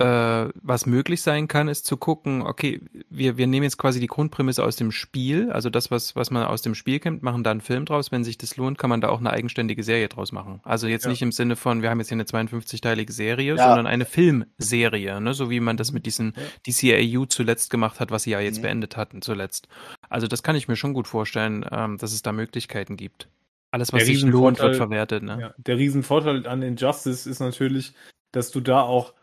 was 0.00 0.86
möglich 0.86 1.22
sein 1.22 1.48
kann, 1.48 1.68
ist 1.68 1.86
zu 1.86 1.96
gucken, 1.96 2.42
okay, 2.42 2.80
wir, 3.10 3.36
wir 3.36 3.46
nehmen 3.46 3.64
jetzt 3.64 3.76
quasi 3.76 4.00
die 4.00 4.06
Grundprämisse 4.06 4.64
aus 4.64 4.76
dem 4.76 4.92
Spiel, 4.92 5.50
also 5.52 5.68
das, 5.70 5.90
was, 5.90 6.16
was 6.16 6.30
man 6.30 6.44
aus 6.44 6.62
dem 6.62 6.74
Spiel 6.74 7.00
kennt, 7.00 7.22
machen 7.22 7.44
da 7.44 7.50
einen 7.50 7.60
Film 7.60 7.84
draus. 7.84 8.10
Wenn 8.10 8.24
sich 8.24 8.38
das 8.38 8.56
lohnt, 8.56 8.78
kann 8.78 8.90
man 8.90 9.00
da 9.00 9.08
auch 9.08 9.18
eine 9.18 9.30
eigenständige 9.30 9.82
Serie 9.82 10.08
draus 10.08 10.32
machen. 10.32 10.60
Also 10.64 10.86
jetzt 10.86 11.04
ja. 11.04 11.10
nicht 11.10 11.22
im 11.22 11.32
Sinne 11.32 11.56
von, 11.56 11.82
wir 11.82 11.90
haben 11.90 11.98
jetzt 11.98 12.08
hier 12.08 12.16
eine 12.16 12.24
52-teilige 12.24 13.12
Serie, 13.12 13.56
ja. 13.56 13.68
sondern 13.68 13.86
eine 13.86 14.04
Filmserie, 14.04 15.20
ne? 15.20 15.34
so 15.34 15.50
wie 15.50 15.60
man 15.60 15.76
das 15.76 15.92
mit 15.92 16.06
diesen 16.06 16.34
DCAU 16.66 17.26
zuletzt 17.26 17.70
gemacht 17.70 18.00
hat, 18.00 18.10
was 18.10 18.22
sie 18.24 18.30
ja 18.30 18.40
jetzt 18.40 18.58
mhm. 18.58 18.62
beendet 18.62 18.96
hatten 18.96 19.22
zuletzt. 19.22 19.68
Also 20.08 20.26
das 20.26 20.42
kann 20.42 20.56
ich 20.56 20.68
mir 20.68 20.76
schon 20.76 20.94
gut 20.94 21.08
vorstellen, 21.08 21.64
ähm, 21.70 21.98
dass 21.98 22.12
es 22.12 22.22
da 22.22 22.32
Möglichkeiten 22.32 22.96
gibt. 22.96 23.28
Alles, 23.70 23.92
was 23.92 24.04
sich 24.04 24.22
lohnt, 24.22 24.58
wird 24.58 24.76
verwertet. 24.76 25.22
Ne? 25.22 25.38
Ja, 25.40 25.54
der 25.58 25.78
Riesenvorteil 25.78 26.46
an 26.46 26.62
Injustice 26.62 27.26
ist 27.26 27.38
natürlich, 27.38 27.92
dass 28.32 28.50
du 28.50 28.60
da 28.60 28.80
auch 28.80 29.14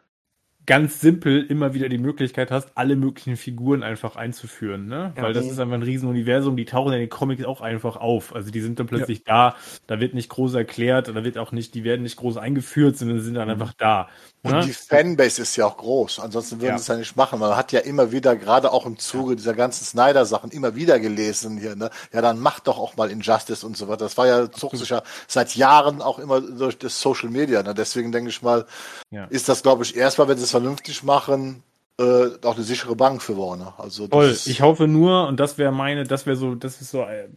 ganz 0.68 1.00
simpel 1.00 1.46
immer 1.46 1.74
wieder 1.74 1.88
die 1.88 1.98
Möglichkeit 1.98 2.52
hast, 2.52 2.72
alle 2.76 2.98
möglichen 2.98 3.38
Figuren 3.38 3.84
einfach 3.84 4.18
einzuführen, 4.18 4.88
ne? 4.88 5.14
Ja, 5.16 5.24
Weil 5.24 5.34
das 5.34 5.46
ist 5.46 5.60
einfach 5.60 5.76
ein 5.76 5.82
Riesenuniversum, 5.82 6.58
die 6.58 6.66
tauchen 6.66 6.92
in 6.92 7.00
den 7.00 7.10
Comics 7.10 7.46
auch 7.46 7.62
einfach 7.62 7.96
auf. 7.96 8.36
Also 8.36 8.52
die 8.52 8.60
sind 8.60 8.78
dann 8.78 8.86
plötzlich 8.86 9.20
ja. 9.20 9.52
da, 9.52 9.56
da 9.88 10.00
wird 10.02 10.14
nicht 10.14 10.30
groß 10.30 10.56
erklärt, 10.56 11.08
da 11.08 11.24
wird 11.24 11.38
auch 11.38 11.54
nicht, 11.54 11.74
die 11.74 11.86
werden 11.86 12.04
nicht 12.04 12.18
groß 12.18 12.36
eingeführt, 12.36 12.98
sondern 12.98 13.22
sind 13.22 13.36
dann 13.36 13.48
mhm. 13.48 13.54
einfach 13.54 13.74
da. 13.78 14.10
Und 14.44 14.52
ne? 14.52 14.66
die 14.66 14.74
Fanbase 14.74 15.42
ist 15.42 15.56
ja 15.56 15.66
auch 15.66 15.78
groß, 15.78 16.20
ansonsten 16.20 16.60
würden 16.60 16.72
ja. 16.72 16.78
sie 16.78 16.82
es 16.82 16.88
ja 16.88 16.96
nicht 16.98 17.16
machen. 17.16 17.40
Man 17.40 17.56
hat 17.56 17.72
ja 17.72 17.80
immer 17.80 18.12
wieder, 18.12 18.36
gerade 18.36 18.72
auch 18.72 18.86
im 18.86 19.00
Zuge 19.00 19.36
dieser 19.36 19.54
ganzen 19.54 19.86
Snyder-Sachen, 19.86 20.52
immer 20.52 20.76
wieder 20.76 21.00
gelesen 21.00 21.58
hier, 21.58 21.76
ne? 21.76 21.90
Ja, 22.14 22.22
dann 22.22 22.40
macht 22.40 22.68
doch 22.68 22.78
auch 22.78 22.98
mal 22.98 23.10
Injustice 23.10 23.64
und 23.64 23.78
so 23.78 23.88
weiter. 23.88 24.06
Das 24.06 24.18
war 24.18 24.28
ja, 24.28 24.52
zog 24.52 24.76
sich 24.76 24.90
ja 24.90 25.02
seit 25.28 25.56
Jahren 25.56 26.02
auch 26.02 26.20
immer 26.20 26.42
durch 26.42 26.78
das 26.78 27.02
Social 27.02 27.30
Media, 27.30 27.64
ne? 27.64 27.74
Deswegen 27.74 28.12
denke 28.12 28.30
ich 28.30 28.42
mal, 28.42 28.66
ja. 29.12 29.26
ist 29.26 29.50
das, 29.50 29.64
glaube 29.64 29.84
ich, 29.84 29.96
erstmal, 29.96 30.28
wenn 30.28 30.38
sie 30.38 30.44
es 30.44 30.54
vernünftig 30.60 31.04
machen, 31.04 31.64
äh, 32.00 32.30
auch 32.44 32.56
eine 32.56 32.64
sichere 32.64 32.96
Bank 32.96 33.22
für 33.22 33.38
Warner. 33.38 33.76
Also 33.78 34.08
Toll. 34.08 34.36
Ich 34.46 34.62
hoffe 34.62 34.88
nur, 34.88 35.28
und 35.28 35.40
das 35.40 35.58
wäre 35.58 35.72
meine, 35.72 36.04
das 36.04 36.26
wäre 36.26 36.36
so, 36.36 36.56
das 36.56 36.82
ist 36.82 36.92
so 36.92 37.04
äh, 37.04 37.30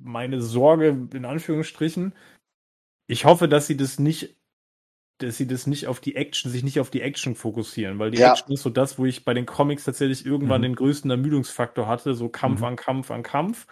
meine 0.00 0.40
Sorge 0.40 1.08
in 1.12 1.24
Anführungsstrichen. 1.24 2.14
Ich 3.06 3.24
hoffe, 3.24 3.48
dass 3.48 3.66
sie 3.66 3.76
das 3.76 3.98
nicht, 3.98 4.36
dass 5.18 5.36
sie 5.36 5.46
das 5.46 5.66
nicht 5.66 5.88
auf 5.88 6.00
die 6.00 6.14
Action, 6.14 6.50
sich 6.50 6.62
nicht 6.62 6.80
auf 6.80 6.90
die 6.90 7.02
Action 7.02 7.34
fokussieren, 7.34 7.98
weil 7.98 8.12
die 8.12 8.18
ja. 8.18 8.32
Action 8.32 8.52
ist 8.52 8.62
so 8.62 8.70
das, 8.70 8.98
wo 8.98 9.04
ich 9.04 9.24
bei 9.24 9.34
den 9.34 9.46
Comics 9.46 9.84
tatsächlich 9.84 10.24
irgendwann 10.24 10.60
mhm. 10.60 10.66
den 10.66 10.76
größten 10.76 11.10
Ermüdungsfaktor 11.10 11.88
hatte, 11.88 12.14
so 12.14 12.28
Kampf 12.28 12.60
mhm. 12.60 12.66
an 12.66 12.76
Kampf 12.76 13.10
an 13.10 13.22
Kampf. 13.24 13.66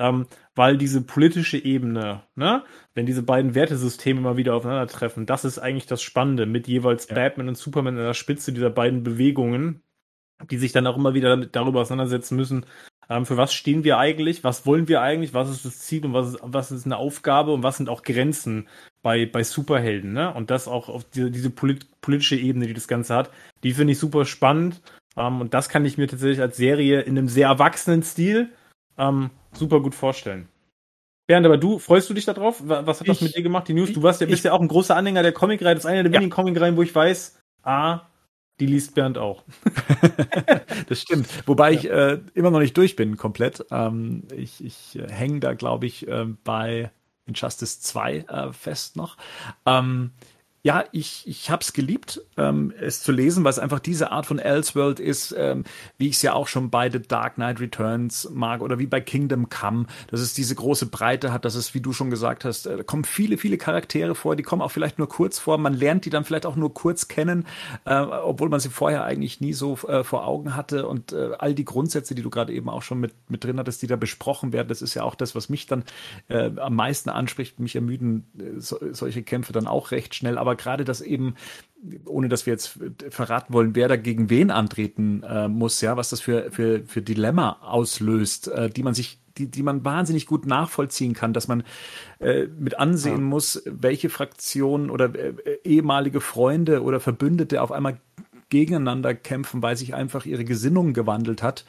Ähm, 0.00 0.26
weil 0.54 0.78
diese 0.78 1.02
politische 1.02 1.58
Ebene, 1.58 2.22
ne, 2.34 2.64
wenn 2.94 3.04
diese 3.04 3.22
beiden 3.22 3.54
Wertesysteme 3.54 4.22
mal 4.22 4.38
wieder 4.38 4.54
aufeinandertreffen, 4.54 5.26
das 5.26 5.44
ist 5.44 5.58
eigentlich 5.58 5.86
das 5.86 6.00
Spannende 6.02 6.46
mit 6.46 6.66
jeweils 6.66 7.08
ja. 7.08 7.14
Batman 7.14 7.48
und 7.48 7.58
Superman 7.58 7.98
an 7.98 8.04
der 8.04 8.14
Spitze 8.14 8.52
dieser 8.52 8.70
beiden 8.70 9.02
Bewegungen, 9.02 9.82
die 10.50 10.56
sich 10.56 10.72
dann 10.72 10.86
auch 10.86 10.96
immer 10.96 11.12
wieder 11.12 11.36
darüber 11.36 11.82
auseinandersetzen 11.82 12.34
müssen, 12.34 12.64
ähm, 13.10 13.26
für 13.26 13.36
was 13.36 13.52
stehen 13.52 13.84
wir 13.84 13.98
eigentlich, 13.98 14.42
was 14.42 14.64
wollen 14.64 14.88
wir 14.88 15.02
eigentlich, 15.02 15.34
was 15.34 15.50
ist 15.50 15.64
das 15.66 15.80
Ziel 15.80 16.06
und 16.06 16.14
was 16.14 16.28
ist, 16.34 16.38
was 16.42 16.70
ist 16.70 16.86
eine 16.86 16.96
Aufgabe 16.96 17.52
und 17.52 17.62
was 17.62 17.76
sind 17.76 17.88
auch 17.90 18.02
Grenzen 18.02 18.68
bei, 19.02 19.26
bei 19.26 19.42
Superhelden, 19.44 20.12
ne? 20.12 20.32
Und 20.32 20.50
das 20.50 20.68
auch 20.68 20.88
auf 20.88 21.04
diese, 21.04 21.30
diese 21.30 21.50
polit 21.50 22.00
politische 22.00 22.36
Ebene, 22.36 22.66
die 22.66 22.74
das 22.74 22.88
Ganze 22.88 23.14
hat, 23.14 23.30
die 23.64 23.72
finde 23.74 23.92
ich 23.92 23.98
super 23.98 24.24
spannend. 24.24 24.80
Ähm, 25.16 25.40
und 25.42 25.52
das 25.54 25.68
kann 25.68 25.84
ich 25.84 25.98
mir 25.98 26.08
tatsächlich 26.08 26.40
als 26.40 26.56
Serie 26.56 27.02
in 27.02 27.18
einem 27.18 27.28
sehr 27.28 27.48
erwachsenen 27.48 28.02
Stil 28.02 28.50
ähm, 29.00 29.30
super 29.52 29.80
gut 29.80 29.94
vorstellen. 29.94 30.48
Bernd, 31.26 31.46
aber 31.46 31.58
du, 31.58 31.78
freust 31.78 32.10
du 32.10 32.14
dich 32.14 32.24
darauf? 32.24 32.60
Was 32.64 33.00
hat 33.00 33.08
das 33.08 33.20
mit 33.20 33.36
dir 33.36 33.42
gemacht, 33.42 33.68
die 33.68 33.74
News? 33.74 33.92
Du 33.92 34.02
warst 34.02 34.20
ja, 34.20 34.26
bist 34.26 34.40
ich, 34.40 34.44
ja 34.44 34.52
auch 34.52 34.60
ein 34.60 34.68
großer 34.68 34.96
Anhänger 34.96 35.22
der 35.22 35.32
Comicreihe. 35.32 35.74
Das 35.74 35.84
ist 35.84 35.90
eine 35.90 36.02
der 36.02 36.12
ja. 36.12 36.18
wenigen 36.18 36.32
Comicreihen, 36.32 36.76
wo 36.76 36.82
ich 36.82 36.92
weiß, 36.92 37.40
ah, 37.62 38.00
die 38.58 38.66
liest 38.66 38.94
Bernd 38.94 39.16
auch. 39.16 39.44
das 40.88 41.00
stimmt. 41.00 41.28
Wobei 41.46 41.70
ja. 41.70 41.78
ich 41.78 41.90
äh, 41.90 42.18
immer 42.34 42.50
noch 42.50 42.58
nicht 42.58 42.76
durch 42.76 42.96
bin 42.96 43.16
komplett. 43.16 43.64
Ähm, 43.70 44.24
ich 44.36 44.64
ich 44.64 44.98
äh, 44.98 45.08
hänge 45.08 45.40
da, 45.40 45.54
glaube 45.54 45.86
ich, 45.86 46.08
äh, 46.08 46.26
bei 46.44 46.90
Injustice 47.26 47.80
2 47.80 48.16
äh, 48.16 48.52
fest 48.52 48.96
noch. 48.96 49.16
Ähm, 49.66 50.10
ja, 50.62 50.84
ich, 50.92 51.26
ich 51.26 51.50
habe 51.50 51.62
es 51.62 51.72
geliebt, 51.72 52.20
ähm, 52.36 52.72
es 52.78 53.02
zu 53.02 53.12
lesen, 53.12 53.44
weil 53.44 53.50
es 53.50 53.58
einfach 53.58 53.80
diese 53.80 54.10
Art 54.10 54.26
von 54.26 54.38
Elseworld 54.38 55.00
ist, 55.00 55.34
ähm, 55.36 55.64
wie 55.96 56.08
ich 56.08 56.16
es 56.16 56.22
ja 56.22 56.34
auch 56.34 56.48
schon 56.48 56.68
bei 56.68 56.90
The 56.90 57.00
Dark 57.00 57.36
Knight 57.36 57.60
Returns 57.60 58.28
mag 58.30 58.60
oder 58.60 58.78
wie 58.78 58.86
bei 58.86 59.00
Kingdom 59.00 59.48
Come, 59.48 59.86
dass 60.08 60.20
es 60.20 60.34
diese 60.34 60.54
große 60.54 60.86
Breite 60.86 61.32
hat, 61.32 61.46
dass 61.46 61.54
es, 61.54 61.72
wie 61.72 61.80
du 61.80 61.94
schon 61.94 62.10
gesagt 62.10 62.44
hast, 62.44 62.66
äh, 62.66 62.76
da 62.76 62.82
kommen 62.82 63.04
viele, 63.04 63.38
viele 63.38 63.56
Charaktere 63.56 64.14
vor, 64.14 64.36
die 64.36 64.42
kommen 64.42 64.60
auch 64.60 64.70
vielleicht 64.70 64.98
nur 64.98 65.08
kurz 65.08 65.38
vor, 65.38 65.56
man 65.56 65.72
lernt 65.72 66.04
die 66.04 66.10
dann 66.10 66.24
vielleicht 66.24 66.44
auch 66.44 66.56
nur 66.56 66.74
kurz 66.74 67.08
kennen, 67.08 67.46
äh, 67.86 67.94
obwohl 67.94 68.50
man 68.50 68.60
sie 68.60 68.68
vorher 68.68 69.04
eigentlich 69.04 69.40
nie 69.40 69.54
so 69.54 69.78
äh, 69.88 70.04
vor 70.04 70.26
Augen 70.26 70.56
hatte. 70.56 70.86
Und 70.86 71.12
äh, 71.12 71.30
all 71.38 71.54
die 71.54 71.64
Grundsätze, 71.64 72.14
die 72.14 72.22
du 72.22 72.30
gerade 72.30 72.52
eben 72.52 72.68
auch 72.68 72.82
schon 72.82 73.00
mit, 73.00 73.14
mit 73.28 73.44
drin 73.44 73.58
hattest, 73.58 73.80
die 73.82 73.86
da 73.86 73.96
besprochen 73.96 74.52
werden, 74.52 74.68
das 74.68 74.82
ist 74.82 74.94
ja 74.94 75.04
auch 75.04 75.14
das, 75.14 75.34
was 75.34 75.48
mich 75.48 75.66
dann 75.66 75.84
äh, 76.28 76.50
am 76.56 76.76
meisten 76.76 77.08
anspricht, 77.08 77.60
mich 77.60 77.76
ermüden 77.76 78.26
äh, 78.38 78.60
so, 78.60 78.78
solche 78.92 79.22
Kämpfe 79.22 79.52
dann 79.52 79.66
auch 79.66 79.90
recht 79.90 80.14
schnell, 80.14 80.36
aber 80.36 80.49
aber 80.50 80.56
gerade 80.56 80.84
das 80.84 81.00
eben, 81.00 81.36
ohne 82.06 82.28
dass 82.28 82.44
wir 82.44 82.52
jetzt 82.52 82.78
verraten 83.10 83.54
wollen, 83.54 83.76
wer 83.76 83.88
da 83.88 83.96
gegen 83.96 84.30
wen 84.30 84.50
antreten 84.50 85.22
äh, 85.22 85.48
muss, 85.48 85.80
ja, 85.80 85.96
was 85.96 86.10
das 86.10 86.20
für, 86.20 86.50
für, 86.50 86.84
für 86.84 87.02
Dilemma 87.02 87.58
auslöst, 87.62 88.48
äh, 88.48 88.68
die 88.68 88.82
man 88.82 88.94
sich 88.94 89.20
die, 89.38 89.46
die 89.46 89.62
man 89.62 89.84
wahnsinnig 89.84 90.26
gut 90.26 90.44
nachvollziehen 90.44 91.14
kann, 91.14 91.32
dass 91.32 91.46
man 91.46 91.62
äh, 92.18 92.46
mit 92.46 92.80
ansehen 92.80 93.18
ja. 93.18 93.24
muss, 93.24 93.62
welche 93.64 94.10
Fraktionen 94.10 94.90
oder 94.90 95.14
äh, 95.14 95.34
ehemalige 95.62 96.20
Freunde 96.20 96.82
oder 96.82 96.98
Verbündete 96.98 97.62
auf 97.62 97.70
einmal 97.70 98.00
gegeneinander 98.50 99.14
kämpfen, 99.14 99.62
weil 99.62 99.76
sich 99.76 99.94
einfach 99.94 100.26
ihre 100.26 100.44
Gesinnung 100.44 100.92
gewandelt 100.92 101.42
hat. 101.42 101.64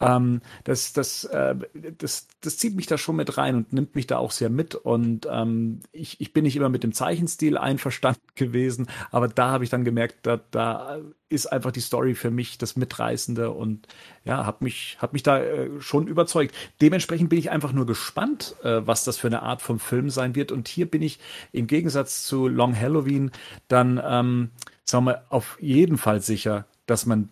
Ähm, 0.00 0.40
das, 0.64 0.92
das, 0.92 1.24
äh, 1.24 1.54
das, 1.98 2.26
das 2.40 2.58
zieht 2.58 2.74
mich 2.74 2.86
da 2.86 2.98
schon 2.98 3.16
mit 3.16 3.38
rein 3.38 3.54
und 3.54 3.72
nimmt 3.72 3.94
mich 3.94 4.08
da 4.08 4.18
auch 4.18 4.32
sehr 4.32 4.50
mit. 4.50 4.74
Und 4.74 5.28
ähm, 5.30 5.80
ich, 5.92 6.20
ich 6.20 6.32
bin 6.32 6.42
nicht 6.42 6.56
immer 6.56 6.68
mit 6.68 6.82
dem 6.82 6.92
Zeichenstil 6.92 7.56
einverstanden 7.56 8.20
gewesen, 8.34 8.88
aber 9.10 9.28
da 9.28 9.50
habe 9.50 9.64
ich 9.64 9.70
dann 9.70 9.84
gemerkt, 9.84 10.16
da, 10.22 10.40
da 10.50 10.98
ist 11.28 11.46
einfach 11.46 11.72
die 11.72 11.80
Story 11.80 12.14
für 12.14 12.30
mich 12.30 12.58
das 12.58 12.76
Mitreißende 12.76 13.50
und 13.50 13.88
ja, 14.24 14.44
hat 14.44 14.60
mich, 14.60 14.98
hat 15.00 15.12
mich 15.12 15.22
da 15.22 15.38
äh, 15.40 15.80
schon 15.80 16.06
überzeugt. 16.06 16.54
Dementsprechend 16.80 17.30
bin 17.30 17.38
ich 17.38 17.50
einfach 17.50 17.72
nur 17.72 17.86
gespannt, 17.86 18.56
äh, 18.62 18.82
was 18.84 19.04
das 19.04 19.18
für 19.18 19.28
eine 19.28 19.42
Art 19.42 19.62
von 19.62 19.78
Film 19.78 20.10
sein 20.10 20.34
wird. 20.34 20.52
Und 20.52 20.68
hier 20.68 20.90
bin 20.90 21.02
ich 21.02 21.18
im 21.52 21.66
Gegensatz 21.66 22.24
zu 22.24 22.48
Long 22.48 22.78
Halloween 22.78 23.30
dann 23.68 24.00
ähm, 24.04 24.50
sagen 24.84 25.06
wir, 25.06 25.24
auf 25.30 25.58
jeden 25.60 25.98
Fall 25.98 26.20
sicher, 26.20 26.66
dass 26.86 27.06
man 27.06 27.28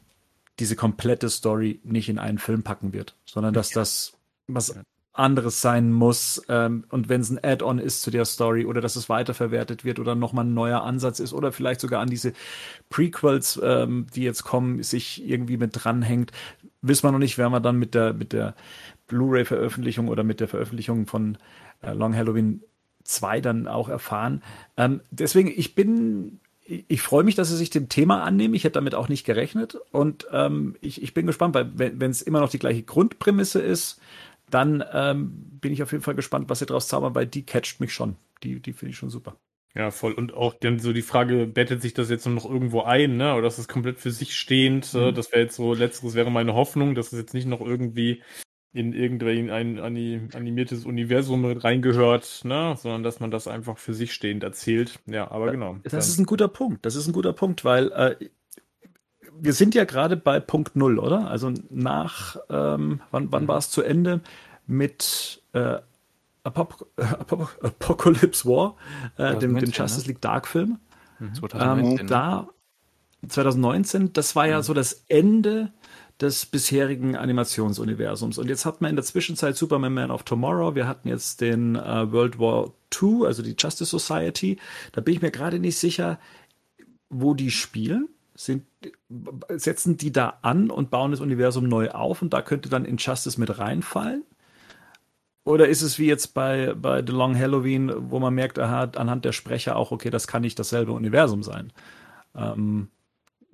diese 0.59 0.77
komplette 0.77 1.31
Story 1.31 1.81
nicht 1.85 2.09
in 2.09 2.19
einen 2.19 2.39
Film 2.39 2.63
packen 2.63 2.93
wird, 2.93 3.17
sondern 3.25 3.55
dass 3.55 3.71
das 3.71 4.13
was 4.47 4.75
anderes 5.13 5.61
sein 5.61 5.93
muss 5.93 6.43
ähm, 6.49 6.85
und 6.89 7.09
wenn 7.09 7.21
es 7.21 7.31
ein 7.31 7.43
Add-on 7.43 7.79
ist 7.79 8.03
zu 8.03 8.11
der 8.11 8.25
Story 8.25 8.65
oder 8.65 8.81
dass 8.81 8.95
es 8.95 9.09
weiterverwertet 9.09 9.85
wird 9.85 9.99
oder 9.99 10.15
nochmal 10.15 10.45
ein 10.45 10.55
neuer 10.55 10.83
Ansatz 10.83 11.19
ist 11.19 11.33
oder 11.33 11.51
vielleicht 11.53 11.81
sogar 11.81 12.01
an 12.01 12.09
diese 12.09 12.33
Prequels, 12.91 13.61
ähm, 13.63 14.07
die 14.15 14.23
jetzt 14.23 14.45
kommen, 14.45 14.83
sich 14.83 15.27
irgendwie 15.27 15.57
mit 15.57 15.73
dranhängt, 15.75 16.31
wissen 16.81 17.03
wir 17.05 17.13
noch 17.13 17.19
nicht, 17.19 17.39
werden 17.39 17.53
wir 17.53 17.61
dann 17.61 17.77
mit 17.77 17.95
der 17.95 18.13
mit 18.13 18.33
der 18.33 18.55
Blu-ray-Veröffentlichung 19.09 20.09
oder 20.09 20.23
mit 20.23 20.41
der 20.41 20.49
Veröffentlichung 20.49 21.07
von 21.07 21.39
äh, 21.83 21.93
Long 21.93 22.15
Halloween 22.15 22.63
2 23.03 23.41
dann 23.41 23.67
auch 23.67 23.89
erfahren. 23.89 24.43
Ähm, 24.77 25.01
deswegen, 25.11 25.49
ich 25.49 25.75
bin 25.75 26.39
ich 26.71 27.03
freue 27.03 27.25
mich, 27.25 27.35
dass 27.35 27.49
Sie 27.49 27.57
sich 27.57 27.71
dem 27.71 27.89
Thema 27.89 28.23
annehmen. 28.23 28.55
Ich 28.55 28.65
hätte 28.65 28.75
damit 28.75 28.95
auch 28.95 29.09
nicht 29.09 29.25
gerechnet. 29.25 29.79
Und 29.91 30.27
ähm, 30.33 30.77
ich, 30.81 31.03
ich 31.03 31.15
bin 31.15 31.27
gespannt, 31.27 31.55
weil 31.55 31.71
wenn 31.75 32.11
es 32.11 32.23
immer 32.23 32.41
noch 32.41 32.51
die 32.51 32.59
gleiche 32.59 32.83
Grundprämisse 32.83 33.61
ist, 33.61 34.01
dann 34.49 34.85
ähm, 34.93 35.33
bin 35.61 35.73
ich 35.73 35.83
auf 35.83 35.93
jeden 35.93 36.05
Fall 36.05 36.15
gespannt, 36.15 36.49
was 36.49 36.61
Sie 36.61 36.67
daraus 36.67 36.89
zaubern, 36.89 37.15
weil 37.15 37.27
die 37.27 37.45
catcht 37.45 37.81
mich 37.81 37.93
schon. 37.93 38.17
Die, 38.43 38.61
die 38.61 38.73
finde 38.73 38.91
ich 38.91 38.99
schon 38.99 39.11
super. 39.11 39.37
Ja, 39.75 39.91
voll. 39.91 40.13
Und 40.13 40.35
auch 40.35 40.55
dann 40.55 40.81
so 40.81 40.93
die 40.93 41.03
Frage, 41.03 41.47
bettet 41.47 41.83
sich 41.83 41.95
das 41.95 42.11
jetzt 42.11 42.27
noch 42.27 42.45
irgendwo 42.45 42.83
ein, 42.83 43.17
ne? 43.17 43.35
Oder 43.35 43.47
ist 43.47 43.59
es 43.59 43.69
komplett 43.69 44.01
für 44.01 44.11
sich 44.11 44.37
stehend? 44.37 44.93
Mhm. 44.95 45.15
Das 45.15 45.31
wäre 45.31 45.43
jetzt 45.43 45.57
so, 45.57 45.75
letzteres 45.75 46.15
wäre 46.15 46.31
meine 46.31 46.55
Hoffnung, 46.55 46.95
dass 46.95 47.13
es 47.13 47.19
jetzt 47.19 47.35
nicht 47.35 47.47
noch 47.47 47.61
irgendwie 47.61 48.23
in 48.73 48.93
irgendein 48.93 49.51
ein 49.51 50.31
animiertes 50.33 50.85
Universum 50.85 51.45
reingehört, 51.45 52.43
ne? 52.45 52.75
sondern 52.79 53.03
dass 53.03 53.19
man 53.19 53.31
das 53.31 53.49
einfach 53.49 53.79
für 53.79 53.95
sich 53.95 54.13
stehend 54.13 54.45
erzählt. 54.45 55.01
Ja, 55.07 55.31
aber 55.31 55.51
genau. 55.51 55.79
Das 55.83 55.93
dann. 55.93 56.01
ist 56.01 56.19
ein 56.19 56.27
guter 56.27 56.49
Punkt. 56.49 56.87
Das 56.87 56.95
ist 56.95 57.09
ein 57.09 57.13
guter 57.13 57.33
Punkt, 57.33 57.65
weil 57.65 57.91
äh, 57.91 58.17
wir 59.41 59.53
sind 59.55 59.75
ja 59.75 59.85
gerade 59.85 60.17
bei 60.17 60.39
Punkt 60.39 60.77
Null, 60.77 60.99
oder? 60.99 61.29
Also 61.29 61.53
nach, 61.71 62.37
ähm, 62.49 63.01
wann, 63.11 63.33
wann 63.33 63.49
war 63.49 63.59
es 63.59 63.71
zu 63.71 63.83
Ende 63.83 64.21
mit 64.67 65.43
äh, 65.53 65.79
Apop 66.45 66.87
Apop 66.97 67.49
Apocalypse 67.63 68.49
War, 68.49 68.77
äh, 69.17 69.37
dem, 69.37 69.59
dem 69.59 69.71
Justice 69.71 70.07
League 70.07 70.21
Dark 70.21 70.47
Film? 70.47 70.79
Mhm. 71.19 71.35
2019, 71.35 72.01
ähm, 72.01 72.07
da 72.07 72.49
2019, 73.27 74.13
das 74.13 74.37
war 74.37 74.47
ja 74.47 74.59
mhm. 74.59 74.63
so 74.63 74.75
das 74.75 75.05
Ende 75.09 75.73
des 76.21 76.47
bisherigen 76.47 77.17
Animationsuniversums. 77.17 78.39
Und 78.39 78.49
jetzt 78.49 78.67
hat 78.67 78.81
man 78.81 78.91
in 78.91 78.97
der 78.97 79.05
Zwischenzeit 79.05 79.57
Superman 79.57 79.95
Man 79.95 80.11
of 80.11 80.23
Tomorrow, 80.23 80.75
wir 80.75 80.87
hatten 80.87 81.09
jetzt 81.09 81.41
den 81.41 81.77
äh, 81.77 82.13
World 82.13 82.39
War 82.39 82.73
II, 83.01 83.27
also 83.27 83.43
die 83.43 83.57
Justice 83.59 83.87
Society. 83.91 84.59
Da 84.93 85.01
bin 85.01 85.15
ich 85.15 85.23
mir 85.23 85.31
gerade 85.31 85.59
nicht 85.59 85.79
sicher, 85.79 86.19
wo 87.09 87.35
die 87.35 87.51
spielen. 87.51 88.09
Sind, 88.35 88.65
setzen 89.49 89.97
die 89.97 90.13
da 90.13 90.39
an 90.43 90.71
und 90.71 90.91
bauen 90.91 91.11
das 91.11 91.21
Universum 91.21 91.69
neu 91.69 91.91
auf 91.91 92.23
und 92.23 92.33
da 92.33 92.41
könnte 92.41 92.69
dann 92.69 92.85
Injustice 92.85 93.39
mit 93.39 93.59
reinfallen? 93.59 94.25
Oder 95.45 95.69
ist 95.69 95.83
es 95.83 95.99
wie 95.99 96.07
jetzt 96.07 96.35
bei, 96.35 96.75
bei 96.75 97.05
The 97.05 97.13
Long 97.13 97.37
Halloween, 97.37 97.93
wo 98.11 98.19
man 98.19 98.35
merkt, 98.35 98.59
aha, 98.59 98.91
anhand 98.97 99.25
der 99.25 99.33
Sprecher 99.33 99.77
auch, 99.77 99.91
okay, 99.91 100.11
das 100.11 100.27
kann 100.27 100.43
nicht 100.43 100.59
dasselbe 100.59 100.93
Universum 100.93 101.43
sein? 101.43 101.73
Ähm, 102.35 102.89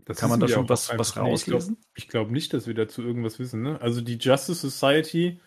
das 0.06 0.18
Kann 0.18 0.30
man 0.30 0.38
da 0.38 0.46
schon 0.46 0.68
was, 0.68 0.96
was 0.96 1.16
rauslesen? 1.16 1.78
Ich 1.96 2.08
glaube 2.08 2.26
glaub 2.26 2.32
nicht, 2.32 2.54
dass 2.54 2.68
wir 2.68 2.74
dazu 2.74 3.02
irgendwas 3.02 3.40
wissen. 3.40 3.62
Ne? 3.62 3.80
Also 3.80 4.00
die 4.00 4.18
Justice 4.18 4.70
Society, 4.70 5.40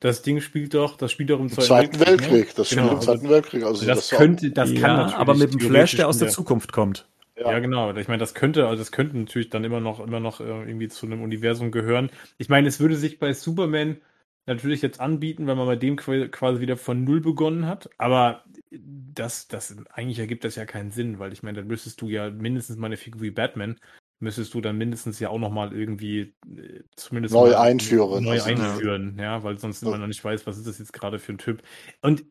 das 0.00 0.22
Ding 0.22 0.40
spielt 0.40 0.72
doch, 0.72 0.96
das 0.96 1.12
spielt 1.12 1.28
doch 1.28 1.38
im, 1.38 1.50
Zweiten, 1.50 2.00
Weltkrieg. 2.00 2.00
Ne? 2.00 2.32
Weltkrieg 2.32 2.54
Das 2.56 2.70
genau, 2.70 2.82
spielt 2.82 2.92
im 2.92 2.96
also 2.96 3.12
Zweiten 3.12 3.28
Weltkrieg. 3.28 3.64
Also 3.64 3.86
das, 3.86 4.08
das 4.08 4.18
könnte, 4.18 4.50
das 4.50 4.72
ja, 4.72 4.80
kann 4.80 4.96
natürlich 4.96 5.18
aber 5.18 5.34
mit 5.34 5.52
dem 5.52 5.60
Flash, 5.60 5.94
der 5.94 6.08
aus 6.08 6.16
der 6.16 6.28
Zukunft 6.28 6.72
kommt. 6.72 7.06
Ja. 7.36 7.52
ja, 7.52 7.58
genau. 7.58 7.94
Ich 7.94 8.08
meine, 8.08 8.18
das 8.18 8.32
könnte, 8.32 8.66
also 8.66 8.80
das 8.80 8.92
könnte 8.92 9.18
natürlich 9.18 9.50
dann 9.50 9.62
immer 9.62 9.80
noch, 9.80 10.00
immer 10.00 10.20
noch 10.20 10.40
äh, 10.40 10.44
irgendwie 10.44 10.88
zu 10.88 11.04
einem 11.04 11.22
Universum 11.22 11.70
gehören. 11.70 12.10
Ich 12.38 12.48
meine, 12.48 12.68
es 12.68 12.80
würde 12.80 12.96
sich 12.96 13.18
bei 13.18 13.34
Superman 13.34 13.98
natürlich 14.46 14.80
jetzt 14.80 15.00
anbieten, 15.00 15.46
wenn 15.46 15.58
man 15.58 15.66
bei 15.66 15.76
dem 15.76 15.96
quasi 15.96 16.60
wieder 16.60 16.78
von 16.78 17.04
Null 17.04 17.20
begonnen 17.20 17.66
hat. 17.66 17.90
Aber 17.98 18.42
das, 18.80 19.48
das, 19.48 19.76
eigentlich 19.90 20.18
ergibt 20.18 20.44
das 20.44 20.56
ja 20.56 20.64
keinen 20.64 20.90
Sinn, 20.90 21.18
weil 21.18 21.32
ich 21.32 21.42
meine, 21.42 21.58
dann 21.58 21.66
müsstest 21.66 22.00
du 22.00 22.08
ja 22.08 22.30
mindestens 22.30 22.76
mal 22.76 22.86
eine 22.86 22.96
Figur 22.96 23.22
wie 23.22 23.30
Batman, 23.30 23.78
müsstest 24.20 24.54
du 24.54 24.60
dann 24.60 24.78
mindestens 24.78 25.18
ja 25.18 25.28
auch 25.28 25.38
nochmal 25.38 25.72
irgendwie 25.72 26.34
äh, 26.56 26.82
zumindest 26.96 27.34
neu 27.34 27.56
einführen. 27.56 28.24
Neu 28.24 28.40
also, 28.40 28.50
einführen, 28.50 29.16
ja. 29.18 29.24
ja, 29.24 29.42
weil 29.42 29.58
sonst 29.58 29.82
immer 29.82 29.98
noch 29.98 30.06
nicht 30.06 30.24
weiß, 30.24 30.46
was 30.46 30.58
ist 30.58 30.66
das 30.66 30.78
jetzt 30.78 30.92
gerade 30.92 31.18
für 31.18 31.32
ein 31.32 31.38
Typ. 31.38 31.62
Und 32.00 32.24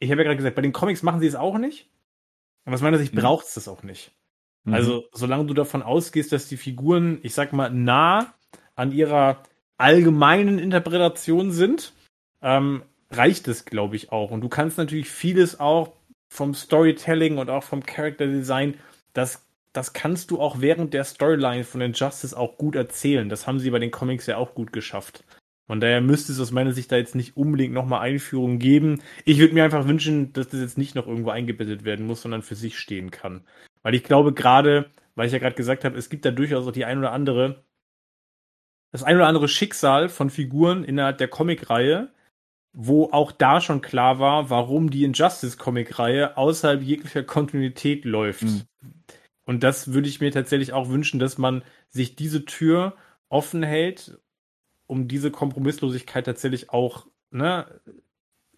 ich 0.00 0.10
habe 0.10 0.22
ja 0.22 0.24
gerade 0.24 0.36
gesagt, 0.36 0.56
bei 0.56 0.62
den 0.62 0.72
Comics 0.72 1.02
machen 1.02 1.20
sie 1.20 1.26
es 1.26 1.36
auch 1.36 1.56
nicht. 1.56 1.88
Aber 2.64 2.74
aus 2.74 2.82
meiner 2.82 2.98
Sicht 2.98 3.14
mhm. 3.14 3.20
braucht 3.20 3.46
es 3.46 3.54
das 3.54 3.68
auch 3.68 3.82
nicht. 3.82 4.12
Mhm. 4.64 4.74
Also, 4.74 5.04
solange 5.12 5.46
du 5.46 5.54
davon 5.54 5.82
ausgehst, 5.82 6.32
dass 6.32 6.48
die 6.48 6.56
Figuren, 6.56 7.18
ich 7.22 7.34
sag 7.34 7.52
mal, 7.52 7.70
nah 7.70 8.34
an 8.74 8.92
ihrer 8.92 9.42
allgemeinen 9.76 10.58
Interpretation 10.58 11.52
sind, 11.52 11.92
ähm, 12.42 12.82
reicht 13.16 13.48
es, 13.48 13.64
glaube 13.64 13.96
ich, 13.96 14.12
auch. 14.12 14.30
Und 14.30 14.40
du 14.40 14.48
kannst 14.48 14.78
natürlich 14.78 15.08
vieles 15.08 15.60
auch 15.60 15.92
vom 16.28 16.54
Storytelling 16.54 17.38
und 17.38 17.50
auch 17.50 17.62
vom 17.62 17.84
Character 17.84 18.26
Design, 18.26 18.74
das, 19.12 19.46
das 19.72 19.92
kannst 19.92 20.30
du 20.30 20.40
auch 20.40 20.60
während 20.60 20.92
der 20.94 21.04
Storyline 21.04 21.64
von 21.64 21.80
Injustice 21.80 22.34
auch 22.34 22.58
gut 22.58 22.74
erzählen. 22.74 23.28
Das 23.28 23.46
haben 23.46 23.60
sie 23.60 23.70
bei 23.70 23.78
den 23.78 23.90
Comics 23.90 24.26
ja 24.26 24.36
auch 24.36 24.54
gut 24.54 24.72
geschafft. 24.72 25.24
Von 25.66 25.80
daher 25.80 26.00
müsste 26.00 26.32
es 26.32 26.40
aus 26.40 26.50
meiner 26.50 26.72
Sicht 26.72 26.92
da 26.92 26.96
jetzt 26.96 27.14
nicht 27.14 27.36
unbedingt 27.36 27.72
nochmal 27.72 28.00
Einführungen 28.00 28.58
geben. 28.58 29.00
Ich 29.24 29.38
würde 29.38 29.54
mir 29.54 29.64
einfach 29.64 29.86
wünschen, 29.88 30.32
dass 30.32 30.48
das 30.48 30.60
jetzt 30.60 30.76
nicht 30.76 30.94
noch 30.94 31.06
irgendwo 31.06 31.30
eingebettet 31.30 31.84
werden 31.84 32.06
muss, 32.06 32.22
sondern 32.22 32.42
für 32.42 32.54
sich 32.54 32.78
stehen 32.78 33.10
kann. 33.10 33.46
Weil 33.82 33.94
ich 33.94 34.04
glaube 34.04 34.34
gerade, 34.34 34.90
weil 35.14 35.26
ich 35.26 35.32
ja 35.32 35.38
gerade 35.38 35.56
gesagt 35.56 35.84
habe, 35.84 35.96
es 35.96 36.10
gibt 36.10 36.24
da 36.26 36.30
durchaus 36.30 36.66
auch 36.66 36.72
die 36.72 36.84
ein 36.84 36.98
oder 36.98 37.12
andere, 37.12 37.64
das 38.92 39.02
ein 39.02 39.16
oder 39.16 39.26
andere 39.26 39.48
Schicksal 39.48 40.08
von 40.08 40.28
Figuren 40.28 40.84
innerhalb 40.84 41.18
der 41.18 41.28
Comicreihe, 41.28 42.12
wo 42.74 43.10
auch 43.12 43.30
da 43.30 43.60
schon 43.60 43.80
klar 43.80 44.18
war, 44.18 44.50
warum 44.50 44.90
die 44.90 45.04
Injustice-Comic-Reihe 45.04 46.36
außerhalb 46.36 46.82
jeglicher 46.82 47.22
Kontinuität 47.22 48.04
läuft. 48.04 48.42
Mhm. 48.42 48.62
Und 49.44 49.62
das 49.62 49.92
würde 49.92 50.08
ich 50.08 50.20
mir 50.20 50.32
tatsächlich 50.32 50.72
auch 50.72 50.88
wünschen, 50.88 51.20
dass 51.20 51.38
man 51.38 51.62
sich 51.88 52.16
diese 52.16 52.44
Tür 52.44 52.96
offen 53.28 53.62
hält, 53.62 54.18
um 54.86 55.06
diese 55.06 55.30
Kompromisslosigkeit 55.30 56.26
tatsächlich 56.26 56.70
auch 56.70 57.06
ne, 57.30 57.80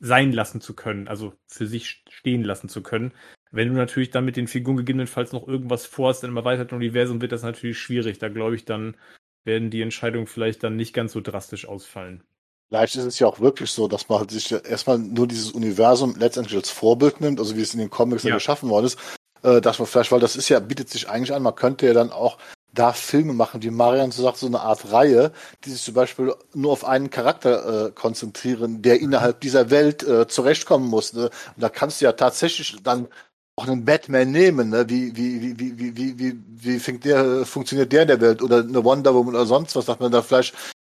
sein 0.01 0.33
lassen 0.33 0.61
zu 0.63 0.75
können, 0.75 1.09
also 1.09 1.35
für 1.47 1.67
sich 1.67 2.03
stehen 2.09 2.43
lassen 2.43 2.71
zu 2.71 2.83
können. 2.83 3.13
Wenn 3.51 3.69
du 3.69 3.75
natürlich 3.75 4.11
dann 4.11 4.25
mit 4.25 4.37
den 4.37 4.49
Figuren 4.49 4.77
gegebenenfalls 4.79 5.33
noch 5.33 5.47
irgendwas 5.47 5.85
vorhast 5.85 6.25
im 6.25 6.37
erweiterten 6.37 6.75
Universum, 6.75 7.21
wird 7.21 7.33
das 7.33 7.43
natürlich 7.43 7.79
schwierig. 7.79 8.19
Da 8.19 8.29
glaube 8.29 8.55
ich, 8.55 8.65
dann 8.65 8.97
werden 9.45 9.71
die 9.71 9.83
Entscheidungen 9.83 10.27
vielleicht 10.27 10.63
dann 10.63 10.77
nicht 10.77 10.95
ganz 10.95 11.13
so 11.13 11.21
drastisch 11.21 11.67
ausfallen. 11.67 12.23
Vielleicht 12.69 12.97
ist 12.97 13.05
es 13.05 13.19
ja 13.19 13.27
auch 13.29 13.39
wirklich 13.41 13.71
so, 13.71 13.87
dass 13.87 14.09
man 14.09 14.21
halt 14.21 14.31
sich 14.31 14.51
erstmal 14.51 14.99
nur 14.99 15.29
dieses 15.29 15.53
Universum 15.53 16.17
letztendlich 16.19 16.57
als 16.57 16.71
Vorbild 16.71 17.21
nimmt, 17.21 17.39
also 17.39 17.57
wie 17.57 17.63
es 17.63 17.75
in 17.75 17.81
den 17.81 17.91
Comics 17.91 18.25
ja. 18.25 18.35
geschaffen 18.35 18.69
worden 18.69 18.87
ist, 18.87 18.99
äh, 19.43 19.61
dass 19.61 19.79
man 19.79 19.87
vielleicht, 19.87 20.11
weil 20.11 20.21
das 20.21 20.35
ist 20.35 20.49
ja, 20.49 20.59
bietet 20.59 20.91
sich 20.91 21.09
eigentlich 21.09 21.33
an, 21.33 21.43
man 21.43 21.55
könnte 21.55 21.87
ja 21.87 21.93
dann 21.93 22.11
auch 22.11 22.39
da 22.73 22.93
Filme 22.93 23.33
machen, 23.33 23.63
wie 23.63 23.71
Marian 23.71 24.11
so 24.11 24.23
sagt, 24.23 24.37
so 24.37 24.47
eine 24.47 24.61
Art 24.61 24.93
Reihe, 24.93 25.33
die 25.65 25.71
sich 25.71 25.83
zum 25.83 25.95
Beispiel 25.95 26.35
nur 26.55 26.73
auf 26.73 26.85
einen 26.85 27.09
Charakter 27.11 27.87
äh, 27.87 27.91
konzentrieren, 27.93 28.83
der 28.83 29.01
innerhalb 29.01 29.41
dieser 29.41 29.71
Welt 29.71 30.03
äh, 30.03 30.27
zurechtkommen 30.27 30.89
muss. 30.89 31.13
Ne? 31.13 31.25
Und 31.25 31.63
da 31.63 31.69
kannst 31.69 32.01
du 32.01 32.05
ja 32.05 32.13
tatsächlich 32.13 32.77
dann 32.83 33.09
auch 33.57 33.67
einen 33.67 33.87
Batman 33.87 34.31
nehmen, 34.31 34.69
ne? 34.69 34.87
Wie, 34.91 35.17
wie, 35.17 35.41
wie, 35.41 35.59
wie, 35.59 35.79
wie, 35.79 35.97
wie, 35.97 36.19
wie, 36.19 36.39
wie 36.47 36.79
fängt 36.79 37.07
der, 37.07 37.47
funktioniert 37.47 37.91
der 37.91 38.03
in 38.03 38.09
der 38.09 38.21
Welt? 38.21 38.43
Oder 38.43 38.59
eine 38.59 38.85
Wonder 38.85 39.15
Woman 39.15 39.35
oder 39.35 39.47
sonst 39.47 39.75
was, 39.75 39.87
sagt 39.87 40.01
man 40.01 40.13
da 40.13 40.21
vielleicht, 40.21 40.55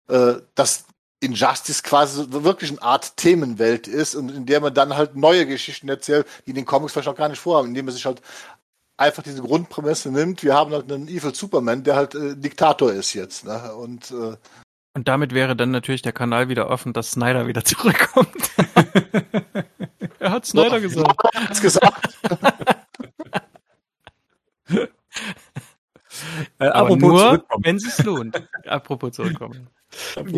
äh, 0.10 0.34
dass 0.54 0.86
Injustice 1.22 1.84
quasi 1.84 2.26
wirklich 2.30 2.72
eine 2.72 2.82
Art 2.82 3.16
Themenwelt 3.16 3.88
ist 3.88 4.16
und 4.16 4.30
in 4.32 4.46
der 4.48 4.60
man 4.60 4.74
dann 4.74 4.98
halt 4.98 5.16
neue 5.16 5.46
Geschichten 5.46 5.88
erzählt, 5.88 6.28
die 6.46 6.50
in 6.50 6.56
den 6.56 6.66
Comics 6.66 6.94
vielleicht 6.94 7.08
auch 7.08 7.16
gar 7.16 7.30
nicht 7.30 7.40
vorhaben, 7.40 7.70
indem 7.70 7.86
man 7.86 7.94
sich 7.94 8.06
halt 8.06 8.22
einfach 8.98 9.24
diese 9.24 9.42
Grundprämisse 9.42 10.12
nimmt, 10.12 10.44
wir 10.44 10.56
haben 10.56 10.72
halt 10.72 10.92
einen 10.92 11.08
Evil 11.08 11.34
Superman, 11.34 11.84
der 11.84 11.96
halt 11.96 12.16
äh, 12.16 12.36
Diktator 12.36 12.92
ist 12.92 13.14
jetzt. 13.14 13.46
Ne? 13.46 13.74
Und, 13.76 14.12
äh, 14.12 14.36
und 14.94 15.08
damit 15.08 15.34
wäre 15.34 15.56
dann 15.56 15.72
natürlich 15.72 16.02
der 16.02 16.12
Kanal 16.12 16.50
wieder 16.50 16.70
offen, 16.70 16.92
dass 16.92 17.12
Snyder 17.12 17.48
wieder 17.48 17.64
zurückkommt. 17.66 18.52
er 20.20 20.32
hat 20.32 20.46
Snyder 20.46 20.80
Doch, 20.80 20.82
gesagt. 20.82 21.22
Er 21.34 21.50
hat's 21.50 21.62
gesagt. 21.62 22.20
äh, 24.70 24.88
Aber 26.68 26.96
nur, 26.96 27.46
wenn 27.60 27.76
es 27.76 28.04
lohnt. 28.04 28.42
Apropos 28.66 29.14
zurückkommen. 29.14 29.68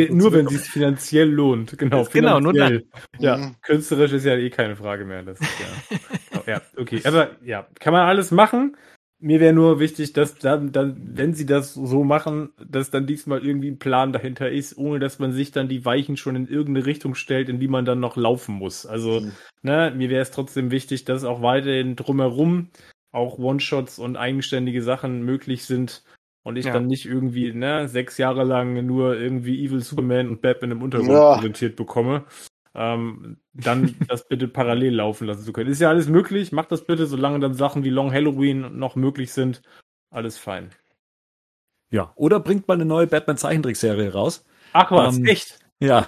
Nur 0.10 0.34
wenn 0.34 0.48
es 0.48 0.68
finanziell 0.68 1.30
lohnt, 1.30 1.78
genau. 1.78 2.06
Genau, 2.12 2.40
nur 2.40 2.54
dann. 2.54 2.84
Ja, 3.20 3.38
mhm. 3.38 3.56
künstlerisch 3.62 4.14
ist 4.14 4.26
ja 4.26 4.36
eh 4.36 4.50
keine 4.50 4.76
Frage 4.76 5.06
mehr. 5.06 5.24
Das 5.24 5.40
ist 5.40 5.50
ja, 5.60 5.98
oh, 6.38 6.42
ja, 6.48 6.62
okay. 6.78 7.02
Aber 7.04 7.32
ja, 7.44 7.68
kann 7.80 7.94
man 7.94 8.08
alles 8.08 8.32
machen. 8.32 8.76
Mir 9.20 9.40
wäre 9.40 9.54
nur 9.54 9.80
wichtig, 9.80 10.12
dass 10.12 10.36
dann, 10.36 10.74
dann, 10.74 10.98
wenn 11.14 11.34
sie 11.34 11.46
das 11.46 11.74
so 11.74 12.04
machen, 12.04 12.50
dass 12.58 12.90
dann 12.90 13.08
diesmal 13.08 13.46
irgendwie 13.46 13.72
ein 13.72 13.80
Plan 13.80 14.12
dahinter 14.12 14.52
ist, 14.52 14.78
ohne 14.78 15.00
dass 15.00 15.18
man 15.18 15.32
sich 15.32 15.52
dann 15.52 15.70
die 15.70 15.86
Weichen 15.86 16.18
schon 16.18 16.36
in 16.36 16.48
irgendeine 16.48 16.86
Richtung 16.86 17.16
stellt, 17.16 17.48
in 17.48 17.60
die 17.60 17.70
man 17.70 17.86
dann 17.86 18.02
noch 18.02 18.18
laufen 18.18 18.56
muss. 18.56 18.86
Also, 18.86 19.22
mhm. 19.22 19.32
ne, 19.62 19.94
mir 19.96 20.10
wäre 20.10 20.22
es 20.22 20.32
trotzdem 20.32 20.72
wichtig, 20.72 21.06
dass 21.06 21.24
auch 21.24 21.42
weiterhin 21.42 21.96
drumherum 21.96 22.70
auch 23.14 23.38
One-Shots 23.38 24.00
und 24.00 24.18
eigenständige 24.18 24.82
Sachen 24.82 25.24
möglich 25.24 25.64
sind, 25.64 26.04
und 26.44 26.58
ich 26.58 26.66
ja. 26.66 26.74
dann 26.74 26.88
nicht 26.88 27.06
irgendwie 27.06 27.54
ne, 27.54 27.88
sechs 27.88 28.18
Jahre 28.18 28.44
lang 28.44 28.86
nur 28.86 29.18
irgendwie 29.18 29.66
Evil 29.66 29.82
Superman 29.82 30.30
und 30.30 30.42
Batman 30.42 30.72
im 30.72 30.82
Untergrund 30.82 31.12
ja. 31.12 31.36
präsentiert 31.36 31.76
bekomme, 31.76 32.26
ähm, 32.76 33.38
dann 33.54 33.96
das 34.08 34.28
bitte 34.28 34.48
parallel 34.48 34.96
laufen 34.96 35.28
lassen 35.28 35.44
zu 35.44 35.54
können. 35.54 35.70
Ist 35.70 35.82
ja 35.82 35.90
alles 35.90 36.08
möglich, 36.08 36.52
macht 36.52 36.72
das 36.72 36.86
bitte, 36.86 37.06
solange 37.06 37.40
dann 37.40 37.54
Sachen 37.54 37.84
wie 37.84 37.90
Long 37.90 38.12
Halloween 38.12 38.78
noch 38.78 38.96
möglich 38.96 39.32
sind. 39.32 39.62
Alles 40.10 40.38
fein. 40.38 40.70
Ja, 41.92 42.12
oder 42.16 42.40
bringt 42.40 42.68
mal 42.68 42.76
eine 42.76 42.86
neue 42.86 43.08
Batman-Zeichentrickserie 43.08 44.14
raus. 44.14 44.46
Ach 44.74 44.92
was, 44.92 45.18
ähm, 45.18 45.26
echt? 45.26 45.60
Ja. 45.84 46.08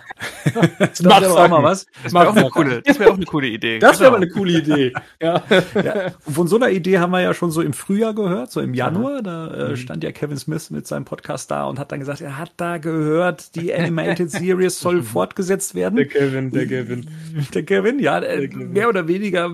das 0.79 1.03
wäre 1.03 1.43
auch 1.43 1.49
mal 1.49 1.61
was. 1.61 1.85
Das 2.01 2.13
wäre 2.13 2.29
auch, 2.29 2.35
eine 2.35 2.49
coole, 2.49 2.81
das 2.81 2.97
wär 2.97 3.09
auch 3.09 3.15
eine 3.15 3.25
coole 3.25 3.47
Idee. 3.47 3.79
Das 3.79 3.99
wäre 3.99 4.11
genau. 4.11 4.19
mal 4.19 4.23
eine 4.23 4.31
coole 4.31 4.51
Idee. 4.53 4.93
ja. 5.21 5.43
ja. 5.83 6.11
Von 6.19 6.47
so 6.47 6.55
einer 6.55 6.69
Idee 6.69 6.99
haben 6.99 7.11
wir 7.11 7.19
ja 7.19 7.33
schon 7.33 7.51
so 7.51 7.61
im 7.61 7.73
Frühjahr 7.73 8.13
gehört, 8.13 8.51
so 8.51 8.61
im 8.61 8.73
Januar. 8.73 9.21
Da 9.21 9.47
äh, 9.47 9.69
mhm. 9.71 9.75
stand 9.75 10.03
ja 10.05 10.13
Kevin 10.13 10.37
Smith 10.37 10.69
mit 10.69 10.87
seinem 10.87 11.03
Podcast 11.03 11.51
da 11.51 11.65
und 11.65 11.77
hat 11.77 11.91
dann 11.91 11.99
gesagt, 11.99 12.21
er 12.21 12.37
hat 12.37 12.53
da 12.55 12.77
gehört, 12.77 13.55
die 13.55 13.73
Animated 13.73 14.31
Series 14.31 14.79
soll 14.79 15.03
fortgesetzt 15.03 15.75
werden. 15.75 15.97
Der 15.97 16.07
Kevin, 16.07 16.51
der 16.51 16.67
Kevin. 16.67 17.09
Der 17.53 17.63
Kevin, 17.63 17.99
ja, 17.99 18.19
äh, 18.19 18.47
Kevin. 18.47 18.71
mehr 18.71 18.87
oder 18.87 19.09
weniger, 19.09 19.51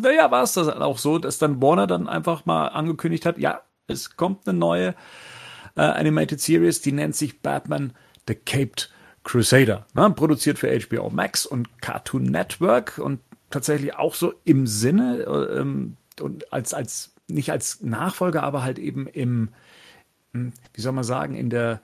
naja, 0.00 0.30
war 0.30 0.44
es 0.44 0.52
das 0.52 0.68
auch 0.68 0.98
so, 0.98 1.18
dass 1.18 1.38
dann 1.38 1.60
Warner 1.60 1.88
dann 1.88 2.06
einfach 2.06 2.46
mal 2.46 2.68
angekündigt 2.68 3.26
hat, 3.26 3.38
ja, 3.38 3.62
es 3.88 4.16
kommt 4.16 4.46
eine 4.48 4.56
neue 4.56 4.94
äh, 5.74 5.80
Animated 5.80 6.40
Series, 6.40 6.82
die 6.82 6.92
nennt 6.92 7.16
sich 7.16 7.40
Batman 7.42 7.92
The 8.28 8.36
Caped 8.36 8.90
Crusader, 9.26 9.86
ne, 9.94 10.08
produziert 10.10 10.56
für 10.58 10.70
HBO 10.80 11.10
Max 11.10 11.46
und 11.46 11.82
Cartoon 11.82 12.22
Network 12.22 12.98
und 12.98 13.18
tatsächlich 13.50 13.96
auch 13.96 14.14
so 14.14 14.32
im 14.44 14.68
Sinne 14.68 15.22
ähm, 15.52 15.96
und 16.20 16.52
als 16.52 16.72
als 16.72 17.12
nicht 17.26 17.50
als 17.50 17.82
Nachfolger, 17.82 18.44
aber 18.44 18.62
halt 18.62 18.78
eben 18.78 19.08
im 19.08 19.48
hm, 20.32 20.52
wie 20.72 20.80
soll 20.80 20.92
man 20.92 21.02
sagen 21.02 21.34
in 21.34 21.50
der 21.50 21.80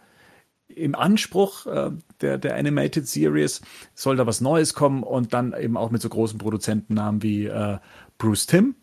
im 0.69 0.95
Anspruch 0.95 1.67
äh, 1.67 1.91
der, 2.21 2.39
der 2.39 2.55
Animated 2.55 3.09
Series 3.09 3.61
soll 3.93 4.15
da 4.17 4.25
was 4.25 4.41
Neues 4.41 4.73
kommen 4.73 5.03
und 5.03 5.35
dann 5.35 5.53
eben 5.53 5.77
auch 5.77 5.91
mit 5.91 6.01
so 6.01 6.09
großen 6.09 6.39
Produzentennamen 6.39 7.25
wie 7.25 7.47
äh, 7.47 7.79
Bruce 8.19 8.47
Timm, 8.47 8.77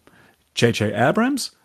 J.J. 0.57 0.93
Abrams 0.93 1.57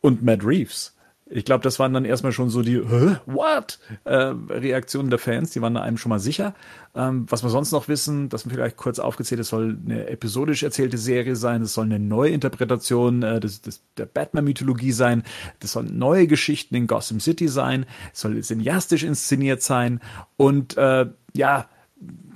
und 0.00 0.22
Matt 0.22 0.44
Reeves. 0.44 0.96
Ich 1.32 1.44
glaube, 1.44 1.62
das 1.62 1.78
waren 1.78 1.92
dann 1.92 2.04
erstmal 2.04 2.32
schon 2.32 2.50
so 2.50 2.60
die 2.62 2.78
Hä? 2.78 3.16
What? 3.26 3.78
Äh, 4.04 4.14
Reaktionen 4.16 5.10
der 5.10 5.20
Fans, 5.20 5.50
die 5.50 5.62
waren 5.62 5.74
da 5.74 5.80
einem 5.80 5.96
schon 5.96 6.10
mal 6.10 6.18
sicher. 6.18 6.54
Ähm, 6.92 7.26
was 7.28 7.44
wir 7.44 7.50
sonst 7.50 7.70
noch 7.70 7.86
wissen, 7.86 8.28
dass 8.28 8.44
man 8.44 8.54
vielleicht 8.54 8.76
kurz 8.76 8.98
aufgezählt, 8.98 9.40
es 9.40 9.48
soll 9.48 9.78
eine 9.84 10.08
episodisch 10.08 10.64
erzählte 10.64 10.98
Serie 10.98 11.36
sein, 11.36 11.62
es 11.62 11.74
soll 11.74 11.84
eine 11.84 12.00
Neuinterpretation 12.00 13.22
äh, 13.22 13.38
des, 13.38 13.62
des, 13.62 13.82
der 13.96 14.06
Batman-Mythologie 14.06 14.90
sein, 14.90 15.22
das 15.60 15.72
sollen 15.72 15.96
neue 15.96 16.26
Geschichten 16.26 16.74
in 16.74 16.88
Gotham 16.88 17.20
City 17.20 17.46
sein, 17.46 17.86
es 18.12 18.20
soll 18.20 18.42
cineastisch 18.42 19.04
inszeniert 19.04 19.62
sein 19.62 20.00
und 20.36 20.76
äh, 20.76 21.06
ja, 21.32 21.68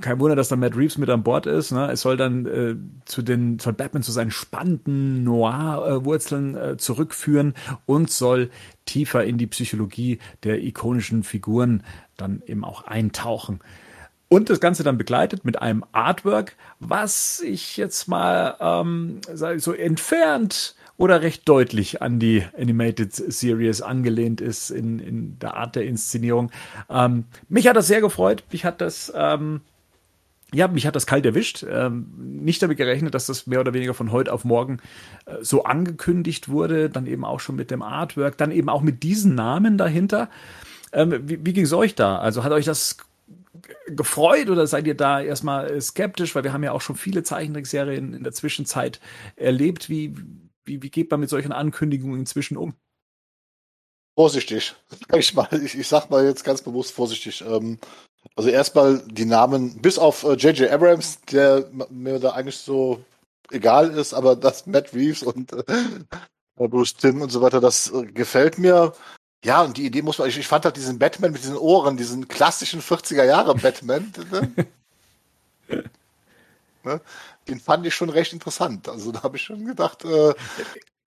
kein 0.04 0.20
Wunder, 0.20 0.36
dass 0.36 0.48
dann 0.48 0.60
Matt 0.60 0.76
Reeves 0.76 0.98
mit 0.98 1.08
an 1.08 1.22
Bord 1.22 1.46
ist. 1.46 1.72
Ne? 1.72 1.90
Es 1.90 2.02
soll 2.02 2.18
dann 2.18 2.44
äh, 2.44 2.76
zu 3.06 3.22
den, 3.22 3.58
soll 3.58 3.72
Batman 3.72 4.02
zu 4.02 4.12
seinen 4.12 4.30
spannenden 4.30 5.24
Noir-Wurzeln 5.24 6.54
äh, 6.56 6.76
zurückführen 6.76 7.54
und 7.86 8.10
soll 8.10 8.50
tiefer 8.84 9.24
in 9.24 9.38
die 9.38 9.46
Psychologie 9.46 10.18
der 10.42 10.62
ikonischen 10.62 11.22
Figuren 11.22 11.82
dann 12.18 12.42
eben 12.46 12.64
auch 12.64 12.84
eintauchen. 12.84 13.60
Und 14.28 14.50
das 14.50 14.60
Ganze 14.60 14.82
dann 14.82 14.98
begleitet 14.98 15.46
mit 15.46 15.62
einem 15.62 15.84
Artwork, 15.92 16.56
was 16.80 17.40
ich 17.40 17.78
jetzt 17.78 18.06
mal 18.06 18.56
ähm, 18.60 19.20
so 19.32 19.72
entfernt 19.72 20.74
oder 20.98 21.22
recht 21.22 21.48
deutlich 21.48 22.02
an 22.02 22.18
die 22.18 22.44
Animated 22.58 23.14
Series 23.14 23.80
angelehnt 23.80 24.42
ist 24.42 24.70
in, 24.70 24.98
in 24.98 25.38
der 25.38 25.56
Art 25.56 25.76
der 25.76 25.86
Inszenierung. 25.86 26.50
Ähm, 26.90 27.24
mich 27.48 27.68
hat 27.68 27.76
das 27.76 27.86
sehr 27.86 28.02
gefreut. 28.02 28.44
Mich 28.52 28.64
hat 28.66 28.82
das, 28.82 29.10
ähm, 29.16 29.62
ja, 30.52 30.68
mich 30.68 30.86
hat 30.86 30.96
das 30.96 31.06
kalt 31.06 31.26
erwischt. 31.26 31.64
Ähm, 31.68 32.12
nicht 32.16 32.62
damit 32.62 32.76
gerechnet, 32.76 33.14
dass 33.14 33.26
das 33.26 33.46
mehr 33.46 33.60
oder 33.60 33.74
weniger 33.74 33.94
von 33.94 34.12
heute 34.12 34.32
auf 34.32 34.44
morgen 34.44 34.78
äh, 35.26 35.36
so 35.42 35.64
angekündigt 35.64 36.48
wurde. 36.48 36.90
Dann 36.90 37.06
eben 37.06 37.24
auch 37.24 37.40
schon 37.40 37.56
mit 37.56 37.70
dem 37.70 37.82
Artwork, 37.82 38.36
dann 38.36 38.50
eben 38.50 38.68
auch 38.68 38.82
mit 38.82 39.02
diesen 39.02 39.34
Namen 39.34 39.78
dahinter. 39.78 40.28
Ähm, 40.92 41.28
wie 41.28 41.44
wie 41.44 41.52
ging 41.52 41.64
es 41.64 41.72
euch 41.72 41.94
da? 41.94 42.18
Also 42.18 42.44
hat 42.44 42.52
euch 42.52 42.64
das 42.64 42.98
gefreut 43.86 44.48
oder 44.48 44.66
seid 44.66 44.86
ihr 44.86 44.96
da 44.96 45.20
erstmal 45.20 45.80
skeptisch? 45.80 46.34
Weil 46.34 46.44
wir 46.44 46.52
haben 46.52 46.62
ja 46.64 46.72
auch 46.72 46.80
schon 46.80 46.96
viele 46.96 47.22
Zeichentrickserien 47.22 48.14
in 48.14 48.24
der 48.24 48.32
Zwischenzeit 48.32 49.00
erlebt. 49.36 49.88
Wie, 49.88 50.14
wie, 50.64 50.82
wie 50.82 50.90
geht 50.90 51.10
man 51.10 51.20
mit 51.20 51.30
solchen 51.30 51.52
Ankündigungen 51.52 52.20
inzwischen 52.20 52.56
um? 52.56 52.74
Vorsichtig. 54.16 54.74
Ich, 55.16 55.34
ich, 55.36 55.78
ich 55.78 55.88
sag 55.88 56.10
mal 56.10 56.24
jetzt 56.24 56.44
ganz 56.44 56.62
bewusst 56.62 56.92
vorsichtig. 56.92 57.44
Ähm, 57.46 57.78
also 58.36 58.48
erstmal 58.48 59.02
die 59.06 59.24
Namen, 59.24 59.80
bis 59.80 59.98
auf 59.98 60.22
J.J. 60.22 60.60
Äh, 60.60 60.70
Abrams, 60.70 61.20
der 61.30 61.68
mir 61.90 62.18
da 62.18 62.32
eigentlich 62.32 62.58
so 62.58 63.04
egal 63.50 63.90
ist, 63.90 64.14
aber 64.14 64.36
das 64.36 64.66
Matt 64.66 64.92
Reeves 64.92 65.22
und 65.22 65.52
äh, 65.52 65.64
Bruce 66.56 66.94
Tim 66.96 67.22
und 67.22 67.30
so 67.30 67.40
weiter, 67.40 67.60
das 67.60 67.92
äh, 67.92 68.06
gefällt 68.06 68.58
mir. 68.58 68.92
Ja, 69.44 69.62
und 69.62 69.76
die 69.76 69.84
Idee 69.84 70.02
muss 70.02 70.18
man, 70.18 70.28
ich, 70.28 70.38
ich 70.38 70.46
fand 70.46 70.64
halt 70.64 70.76
diesen 70.76 70.98
Batman 70.98 71.32
mit 71.32 71.42
diesen 71.42 71.58
Ohren, 71.58 71.96
diesen 71.96 72.28
klassischen 72.28 72.80
40er 72.80 73.24
Jahre 73.24 73.54
Batman, 73.54 74.12
ne? 74.30 74.68
ne? 76.84 77.00
den 77.48 77.60
fand 77.60 77.86
ich 77.86 77.94
schon 77.94 78.08
recht 78.08 78.32
interessant. 78.32 78.88
Also 78.88 79.12
da 79.12 79.22
habe 79.22 79.36
ich 79.36 79.42
schon 79.42 79.64
gedacht, 79.66 80.04
äh, 80.04 80.08
das, 80.08 80.36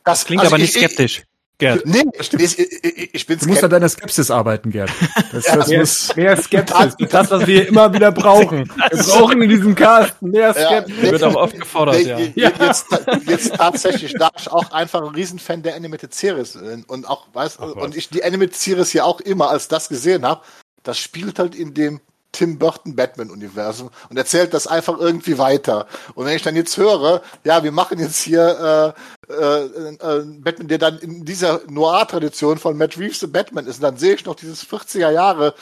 das 0.04 0.26
klingt 0.26 0.42
also 0.42 0.54
aber 0.54 0.62
nicht 0.62 0.76
ich, 0.76 0.82
skeptisch. 0.82 1.24
Gerd. 1.60 1.88
Nee, 1.88 2.04
ich, 2.20 2.34
ich, 2.34 3.14
ich 3.16 3.26
bin 3.26 3.40
Du 3.40 3.48
musst 3.48 3.64
an 3.64 3.72
deiner 3.72 3.90
Skepsis 3.90 4.30
arbeiten, 4.30 4.70
Gerd. 4.70 4.92
Das, 5.32 5.48
ja, 5.48 5.56
das 5.56 5.68
mehr, 5.68 5.80
muss 5.80 6.16
mehr 6.16 6.38
Skepsis. 6.38 6.96
Das, 7.10 7.32
was 7.32 7.48
wir 7.48 7.68
immer 7.68 7.92
wieder 7.94 8.12
brauchen. 8.12 8.70
Wir 8.92 9.04
brauchen 9.04 9.42
in 9.42 9.50
diesem 9.50 9.74
Cast 9.74 10.22
mehr 10.22 10.54
Skepsis. 10.54 10.96
Ja, 11.04 11.12
wird 11.12 11.24
auch 11.24 11.36
oft 11.36 11.60
gefordert, 11.60 12.02
ja. 12.02 12.20
Jetzt, 12.20 12.86
jetzt 13.26 13.56
tatsächlich, 13.56 14.14
da 14.14 14.30
ich 14.38 14.52
auch 14.52 14.72
einfach 14.72 15.02
ein 15.02 15.16
Riesenfan 15.16 15.64
der 15.64 15.76
Animated 15.76 16.14
Series 16.14 16.54
bin 16.54 16.84
und 16.84 17.10
auch, 17.10 17.28
weiß, 17.34 17.58
und 17.58 17.98
ich 17.98 18.10
die 18.10 18.24
Animated 18.24 18.56
Series 18.56 18.94
ja 18.94 19.04
auch 19.04 19.20
immer 19.22 19.50
als 19.50 19.68
das 19.68 19.90
gesehen 19.90 20.26
habe, 20.26 20.42
das 20.84 21.00
spielt 21.00 21.40
halt 21.40 21.56
in 21.56 21.74
dem 21.74 22.02
Tim 22.32 22.60
Burton 22.60 22.96
Batman-Universum 22.96 23.90
und 24.10 24.18
erzählt 24.18 24.54
das 24.54 24.68
einfach 24.68 25.00
irgendwie 25.00 25.38
weiter. 25.38 25.88
Und 26.16 26.26
wenn 26.26 26.36
ich 26.36 26.44
dann 26.44 26.56
jetzt 26.56 26.78
höre, 26.78 27.22
ja, 27.44 27.64
wir 27.64 27.72
machen 27.72 28.00
jetzt 28.00 28.22
hier 28.22 28.96
äh, 29.30 29.34
äh, 29.34 29.66
äh, 29.66 30.24
Batman, 30.40 30.68
der 30.68 30.78
dann 30.78 31.00
in 31.00 31.26
dieser 31.26 31.62
Noir-Tradition 31.68 32.58
von 32.58 32.78
Matt 32.78 32.98
Reeves 32.98 33.20
the 33.20 33.28
Batman 33.28 33.66
ist, 33.66 33.78
und 33.78 33.84
dann 33.84 33.98
sehe 33.98 34.16
ich 34.16 34.26
noch 34.26 34.36
dieses 34.36 34.66
40er 34.66 35.12
Jahre 35.12 35.54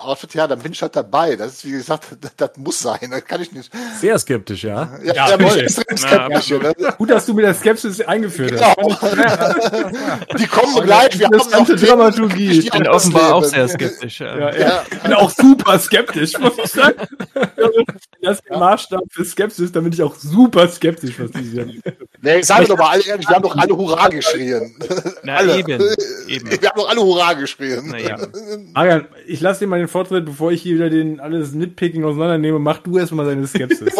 Outfit, 0.00 0.34
ja, 0.34 0.46
dann 0.46 0.58
bin 0.58 0.72
ich 0.72 0.82
halt 0.82 0.96
dabei. 0.96 1.36
Das 1.36 1.52
ist, 1.52 1.64
wie 1.64 1.72
gesagt, 1.72 2.06
das, 2.20 2.34
das 2.36 2.50
muss 2.56 2.80
sein. 2.80 2.98
Das 3.10 3.24
kann 3.24 3.40
ich 3.42 3.52
nicht. 3.52 3.70
Sehr 4.00 4.18
skeptisch, 4.18 4.64
ja. 4.64 4.90
Ja, 5.02 5.14
ja, 5.14 5.30
ja 5.30 5.36
bin 5.36 5.46
extrem 5.46 5.96
skeptisch. 5.96 6.48
Ja, 6.50 6.58
ne? 6.58 6.74
Gut, 6.98 7.10
dass 7.10 7.26
du 7.26 7.34
mit 7.34 7.44
der 7.44 7.54
Skepsis 7.54 8.00
eingeführt 8.00 8.52
genau. 8.52 8.74
hast. 8.76 10.38
Die 10.38 10.46
kommen 10.46 10.82
gleich. 10.82 11.18
Wir 11.18 11.26
haben 11.26 11.36
noch 11.36 11.66
Dramaturgie. 11.66 12.60
Ich 12.60 12.70
bin 12.70 12.86
offenbar 12.88 13.34
auch 13.34 13.44
sehr 13.44 13.68
skeptisch. 13.68 14.20
Ja. 14.20 14.54
Ja, 14.54 14.82
Ich 14.90 14.98
bin 14.98 15.12
auch 15.14 15.30
super 15.30 15.78
skeptisch, 15.78 16.38
muss 16.38 16.52
ich 16.58 16.70
sagen. 16.70 16.94
Das 18.22 18.38
ist 18.38 18.48
der 18.48 18.58
Maßstab 18.58 19.02
für 19.10 19.24
Skepsis, 19.24 19.72
da 19.72 19.80
bin 19.80 19.92
ich 19.92 20.02
auch 20.02 20.14
super 20.14 20.68
skeptisch, 20.68 21.18
was 21.18 21.30
die 21.30 21.48
sagen. 21.56 21.80
Nee, 22.20 22.42
sagen 22.42 22.62
wir 22.62 22.68
doch 22.68 22.78
mal 22.78 22.90
alle 22.90 23.06
ehrlich, 23.06 23.28
wir 23.28 23.34
haben 23.34 23.42
doch 23.42 23.56
alle 23.56 23.76
Hurra 23.76 24.08
geschrien. 24.08 24.76
Na, 25.22 25.36
alle. 25.36 25.58
Eben, 25.58 25.80
eben. 26.28 26.50
Wir 26.50 26.68
haben 26.68 26.76
doch 26.76 26.88
alle 26.88 27.00
Hurra 27.00 27.32
geschrien. 27.32 27.82
Na, 27.86 27.98
ja. 27.98 28.18
Marian, 28.74 29.08
ich 29.26 29.40
lasse 29.40 29.60
dir 29.60 29.66
mal 29.68 29.78
den 29.78 29.88
Vortritt, 29.90 30.24
bevor 30.24 30.52
ich 30.52 30.62
hier 30.62 30.76
wieder 30.76 30.90
den 30.90 31.20
alles 31.20 31.52
Nitpicking 31.52 32.04
auseinandernehme, 32.04 32.58
mach 32.58 32.78
du 32.78 32.98
erstmal 32.98 33.26
deine 33.26 33.46
Skepsis. 33.46 33.94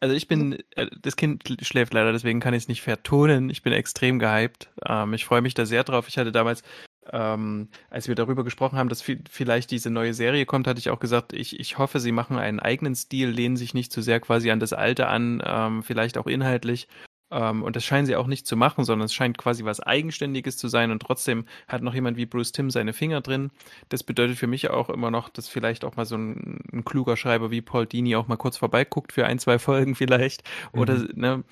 also 0.00 0.14
ich 0.14 0.28
bin, 0.28 0.58
äh, 0.76 0.88
das 1.00 1.16
Kind 1.16 1.42
schläft 1.62 1.94
leider, 1.94 2.12
deswegen 2.12 2.40
kann 2.40 2.54
ich 2.54 2.64
es 2.64 2.68
nicht 2.68 2.82
vertonen. 2.82 3.50
Ich 3.50 3.62
bin 3.62 3.72
extrem 3.72 4.18
gehypt. 4.18 4.70
Ähm, 4.86 5.14
ich 5.14 5.24
freue 5.24 5.42
mich 5.42 5.54
da 5.54 5.64
sehr 5.66 5.84
drauf. 5.84 6.08
Ich 6.08 6.18
hatte 6.18 6.32
damals, 6.32 6.62
ähm, 7.10 7.68
als 7.90 8.08
wir 8.08 8.14
darüber 8.14 8.44
gesprochen 8.44 8.78
haben, 8.78 8.88
dass 8.88 9.02
vielleicht 9.02 9.70
diese 9.70 9.90
neue 9.90 10.14
Serie 10.14 10.44
kommt, 10.46 10.66
hatte 10.66 10.80
ich 10.80 10.90
auch 10.90 11.00
gesagt, 11.00 11.32
ich, 11.32 11.58
ich 11.58 11.78
hoffe, 11.78 12.00
sie 12.00 12.12
machen 12.12 12.38
einen 12.38 12.60
eigenen 12.60 12.94
Stil, 12.94 13.30
lehnen 13.30 13.56
sich 13.56 13.74
nicht 13.74 13.92
zu 13.92 14.02
sehr 14.02 14.20
quasi 14.20 14.50
an 14.50 14.60
das 14.60 14.72
Alte 14.72 15.08
an, 15.08 15.42
ähm, 15.46 15.82
vielleicht 15.82 16.18
auch 16.18 16.26
inhaltlich 16.26 16.88
und 17.32 17.76
das 17.76 17.84
scheinen 17.84 18.06
sie 18.06 18.16
auch 18.16 18.26
nicht 18.26 18.46
zu 18.46 18.56
machen, 18.56 18.84
sondern 18.84 19.06
es 19.06 19.14
scheint 19.14 19.38
quasi 19.38 19.64
was 19.64 19.80
Eigenständiges 19.80 20.56
zu 20.56 20.68
sein 20.68 20.90
und 20.90 21.00
trotzdem 21.00 21.46
hat 21.66 21.82
noch 21.82 21.94
jemand 21.94 22.16
wie 22.16 22.26
Bruce 22.26 22.52
Tim 22.52 22.70
seine 22.70 22.92
Finger 22.92 23.20
drin. 23.20 23.50
Das 23.88 24.02
bedeutet 24.02 24.36
für 24.36 24.46
mich 24.46 24.68
auch 24.70 24.90
immer 24.90 25.10
noch, 25.10 25.28
dass 25.30 25.48
vielleicht 25.48 25.84
auch 25.84 25.96
mal 25.96 26.04
so 26.04 26.16
ein, 26.16 26.60
ein 26.72 26.84
kluger 26.84 27.16
Schreiber 27.16 27.50
wie 27.50 27.62
Paul 27.62 27.86
Dini 27.86 28.16
auch 28.16 28.28
mal 28.28 28.36
kurz 28.36 28.58
vorbeiguckt 28.58 29.12
für 29.12 29.26
ein, 29.26 29.38
zwei 29.38 29.58
Folgen 29.58 29.94
vielleicht. 29.96 30.42
Oder, 30.72 30.94
mhm. 30.98 31.08
ne, 31.14 31.44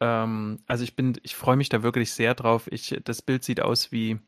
ähm, 0.00 0.60
also 0.66 0.84
ich 0.84 0.96
bin, 0.96 1.18
ich 1.22 1.34
freue 1.34 1.56
mich 1.56 1.68
da 1.68 1.82
wirklich 1.82 2.12
sehr 2.12 2.34
drauf. 2.34 2.68
Ich, 2.70 2.96
das 3.04 3.22
Bild 3.22 3.44
sieht 3.44 3.60
aus 3.60 3.90
wie, 3.90 4.18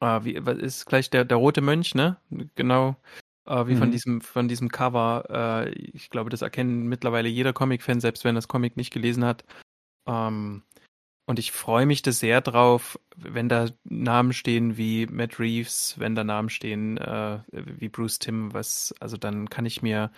äh, 0.00 0.20
wie, 0.24 0.38
was 0.44 0.58
ist 0.58 0.86
gleich 0.86 1.10
der, 1.10 1.24
der 1.24 1.36
rote 1.36 1.60
Mönch, 1.60 1.94
ne? 1.94 2.16
Genau. 2.54 2.96
Äh, 3.46 3.66
wie 3.66 3.74
mhm. 3.74 3.78
von 3.78 3.90
diesem, 3.90 4.20
von 4.20 4.48
diesem 4.48 4.68
Cover. 4.70 5.24
Äh, 5.66 5.70
ich 5.72 6.10
glaube, 6.10 6.30
das 6.30 6.42
erkennen 6.42 6.88
mittlerweile 6.88 7.28
jeder 7.28 7.52
Comic-Fan, 7.52 8.00
selbst 8.00 8.24
wenn 8.24 8.34
das 8.34 8.48
Comic 8.48 8.76
nicht 8.76 8.92
gelesen 8.92 9.24
hat. 9.24 9.44
Ähm, 10.10 10.62
und 11.26 11.38
ich 11.38 11.52
freue 11.52 11.86
mich 11.86 12.02
da 12.02 12.10
sehr 12.10 12.40
drauf, 12.40 12.98
wenn 13.16 13.48
da 13.48 13.68
Namen 13.84 14.32
stehen 14.32 14.76
wie 14.76 15.06
Matt 15.06 15.38
Reeves, 15.38 15.94
wenn 15.98 16.16
da 16.16 16.24
Namen 16.24 16.48
stehen 16.48 16.98
äh, 16.98 17.38
wie 17.52 17.88
Bruce 17.88 18.18
Tim, 18.18 18.52
was, 18.52 18.92
also 18.98 19.16
dann 19.16 19.48
kann 19.48 19.64
ich 19.64 19.80
mir 19.80 20.10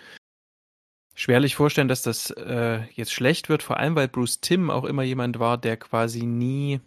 schwerlich 1.13 1.55
vorstellen, 1.55 1.87
dass 1.87 2.01
das 2.01 2.31
äh, 2.31 2.81
jetzt 2.93 3.13
schlecht 3.13 3.47
wird, 3.47 3.61
vor 3.61 3.77
allem 3.77 3.95
weil 3.95 4.07
Bruce 4.07 4.41
Tim 4.41 4.71
auch 4.71 4.85
immer 4.85 5.03
jemand 5.03 5.37
war, 5.37 5.59
der 5.59 5.77
quasi 5.77 6.23
nie 6.23 6.81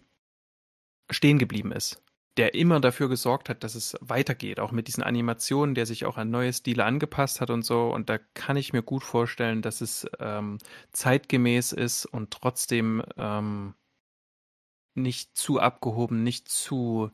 stehen 1.09 1.39
geblieben 1.39 1.71
ist 1.71 2.03
der 2.37 2.53
immer 2.53 2.79
dafür 2.79 3.09
gesorgt 3.09 3.49
hat, 3.49 3.63
dass 3.63 3.75
es 3.75 3.97
weitergeht, 3.99 4.59
auch 4.59 4.71
mit 4.71 4.87
diesen 4.87 5.03
Animationen, 5.03 5.75
der 5.75 5.85
sich 5.85 6.05
auch 6.05 6.17
an 6.17 6.29
neue 6.29 6.53
Stile 6.53 6.85
angepasst 6.85 7.41
hat 7.41 7.49
und 7.49 7.63
so. 7.63 7.91
Und 7.91 8.09
da 8.09 8.19
kann 8.35 8.57
ich 8.57 8.73
mir 8.73 8.83
gut 8.83 9.03
vorstellen, 9.03 9.61
dass 9.61 9.81
es 9.81 10.07
ähm, 10.19 10.59
zeitgemäß 10.91 11.71
ist 11.71 12.05
und 12.05 12.31
trotzdem 12.31 13.03
ähm, 13.17 13.73
nicht 14.95 15.35
zu 15.37 15.59
abgehoben, 15.59 16.23
nicht 16.23 16.47
zu 16.49 17.11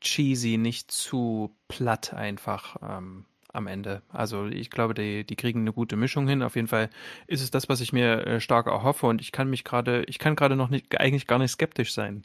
cheesy, 0.00 0.56
nicht 0.58 0.90
zu 0.90 1.56
platt 1.68 2.14
einfach 2.14 2.76
ähm, 2.82 3.26
am 3.52 3.66
Ende. 3.66 4.02
Also 4.08 4.46
ich 4.46 4.70
glaube, 4.70 4.94
die, 4.94 5.24
die 5.24 5.36
kriegen 5.36 5.60
eine 5.60 5.72
gute 5.72 5.96
Mischung 5.96 6.26
hin. 6.26 6.42
Auf 6.42 6.56
jeden 6.56 6.68
Fall 6.68 6.90
ist 7.26 7.42
es 7.42 7.50
das, 7.50 7.68
was 7.68 7.80
ich 7.80 7.92
mir 7.92 8.26
äh, 8.26 8.40
stark 8.40 8.66
erhoffe 8.66 9.06
und 9.06 9.20
ich 9.20 9.32
kann 9.32 9.50
mich 9.50 9.64
gerade, 9.64 10.04
ich 10.04 10.18
kann 10.18 10.36
gerade 10.36 10.56
noch 10.56 10.70
nicht, 10.70 10.98
eigentlich 10.98 11.26
gar 11.26 11.38
nicht 11.38 11.52
skeptisch 11.52 11.92
sein. 11.92 12.24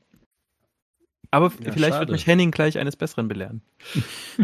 Aber 1.32 1.52
ja, 1.60 1.72
vielleicht 1.72 1.94
schade. 1.94 2.00
wird 2.00 2.12
mich 2.12 2.28
Henning 2.28 2.52
gleich 2.52 2.78
eines 2.78 2.96
Besseren 2.96 3.28
belehren. 3.28 3.62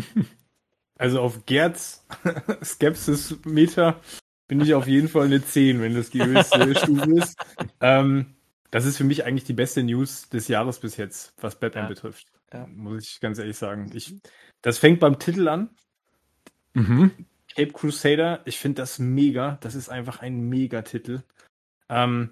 Also 0.96 1.22
auf 1.22 1.46
Gerds 1.46 2.06
Skepsis-Meter 2.64 4.00
bin 4.48 4.62
ich 4.62 4.74
auf 4.74 4.88
jeden 4.88 5.10
Fall 5.10 5.26
eine 5.26 5.44
10, 5.44 5.82
wenn 5.82 5.96
das 5.96 6.12
die 6.12 6.24
höchste 6.24 6.76
Stufe 6.80 7.12
ist. 7.16 7.36
Ähm, 7.82 8.36
das 8.72 8.86
ist 8.86 8.98
für 8.98 9.04
mich 9.04 9.26
eigentlich 9.26 9.44
die 9.44 9.54
beste 9.54 9.84
News 9.84 10.30
des 10.30 10.48
Jahres 10.48 10.80
bis 10.80 10.98
jetzt, 10.98 11.34
was 11.42 11.60
Batman 11.60 11.86
ja. 11.86 11.90
betrifft. 11.90 12.28
Ja. 12.54 12.68
Muss 12.68 13.04
ich 13.04 13.20
ganz 13.20 13.40
ehrlich 13.40 13.58
sagen. 13.58 13.92
Ich, 13.94 14.16
das 14.62 14.78
fängt 14.78 15.00
beim 15.00 15.20
Titel 15.20 15.48
an. 15.48 15.72
Mhm. 16.74 17.12
Cape 17.56 17.72
Crusader, 17.72 18.42
ich 18.46 18.58
finde 18.58 18.82
das 18.82 19.00
mega. 19.00 19.58
Das 19.62 19.76
ist 19.76 19.90
einfach 19.90 20.20
ein 20.20 20.48
Mega-Titel. 20.48 21.24
Ähm, 21.90 22.32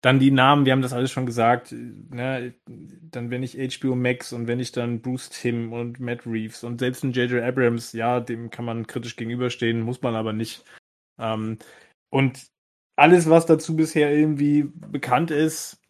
dann 0.00 0.20
die 0.20 0.30
Namen, 0.30 0.64
wir 0.64 0.72
haben 0.72 0.82
das 0.82 0.92
alles 0.92 1.10
schon 1.10 1.26
gesagt. 1.26 1.72
Ne? 1.72 2.54
Dann 2.66 3.30
wenn 3.30 3.42
ich 3.42 3.56
HBO 3.56 3.96
Max 3.96 4.32
und 4.32 4.46
wenn 4.46 4.60
ich 4.60 4.72
dann 4.72 5.02
Bruce 5.02 5.30
Tim 5.30 5.72
und 5.72 5.98
Matt 5.98 6.26
Reeves 6.26 6.62
und 6.64 6.78
selbst 6.78 7.02
ein 7.02 7.12
J.J. 7.12 7.42
Abrams, 7.42 7.92
ja, 7.92 8.20
dem 8.20 8.50
kann 8.50 8.64
man 8.64 8.86
kritisch 8.86 9.16
gegenüberstehen, 9.16 9.80
muss 9.80 10.02
man 10.02 10.14
aber 10.14 10.32
nicht. 10.32 10.64
Ähm, 11.18 11.58
und 12.10 12.46
alles, 12.96 13.28
was 13.28 13.46
dazu 13.46 13.76
bisher 13.76 14.14
irgendwie 14.14 14.64
bekannt 14.74 15.30
ist, 15.30 15.80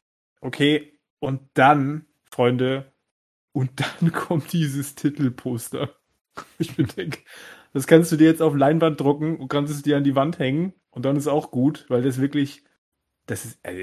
okay, 0.41 0.99
und 1.21 1.41
dann, 1.55 2.07
Freunde, 2.31 2.93
und 3.53 3.71
dann 3.77 4.13
kommt 4.13 4.53
dieses 4.53 4.95
Titelposter. 4.95 5.91
Ich 6.59 6.77
denke, 6.77 7.19
das 7.73 7.87
kannst 7.87 8.13
du 8.13 8.17
dir 8.17 8.29
jetzt 8.29 8.43
auf 8.43 8.55
Leinwand 8.55 9.01
drucken 9.01 9.37
und 9.39 9.49
kannst 9.49 9.73
es 9.73 9.83
dir 9.83 9.97
an 9.97 10.05
die 10.05 10.15
Wand 10.15 10.39
hängen 10.39 10.73
und 10.91 11.05
dann 11.05 11.17
ist 11.17 11.27
auch 11.27 11.51
gut, 11.51 11.85
weil 11.89 12.03
das 12.03 12.21
wirklich 12.21 12.63
das 13.29 13.45
ist, 13.45 13.59
also, 13.63 13.81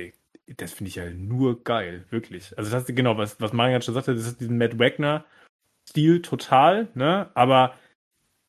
das 0.57 0.73
finde 0.73 0.89
ich 0.89 0.95
ja 0.95 1.09
nur 1.09 1.63
geil, 1.63 2.05
wirklich. 2.09 2.57
Also 2.57 2.71
das 2.71 2.87
ist 2.87 2.95
genau, 2.95 3.17
was, 3.17 3.39
was 3.39 3.53
Marian 3.53 3.81
schon 3.81 3.93
sagte, 3.93 4.13
das 4.13 4.27
ist 4.27 4.41
diesen 4.41 4.57
Matt 4.57 4.77
Wagner-Stil 4.77 6.21
total, 6.21 6.89
ne? 6.93 7.29
Aber 7.33 7.75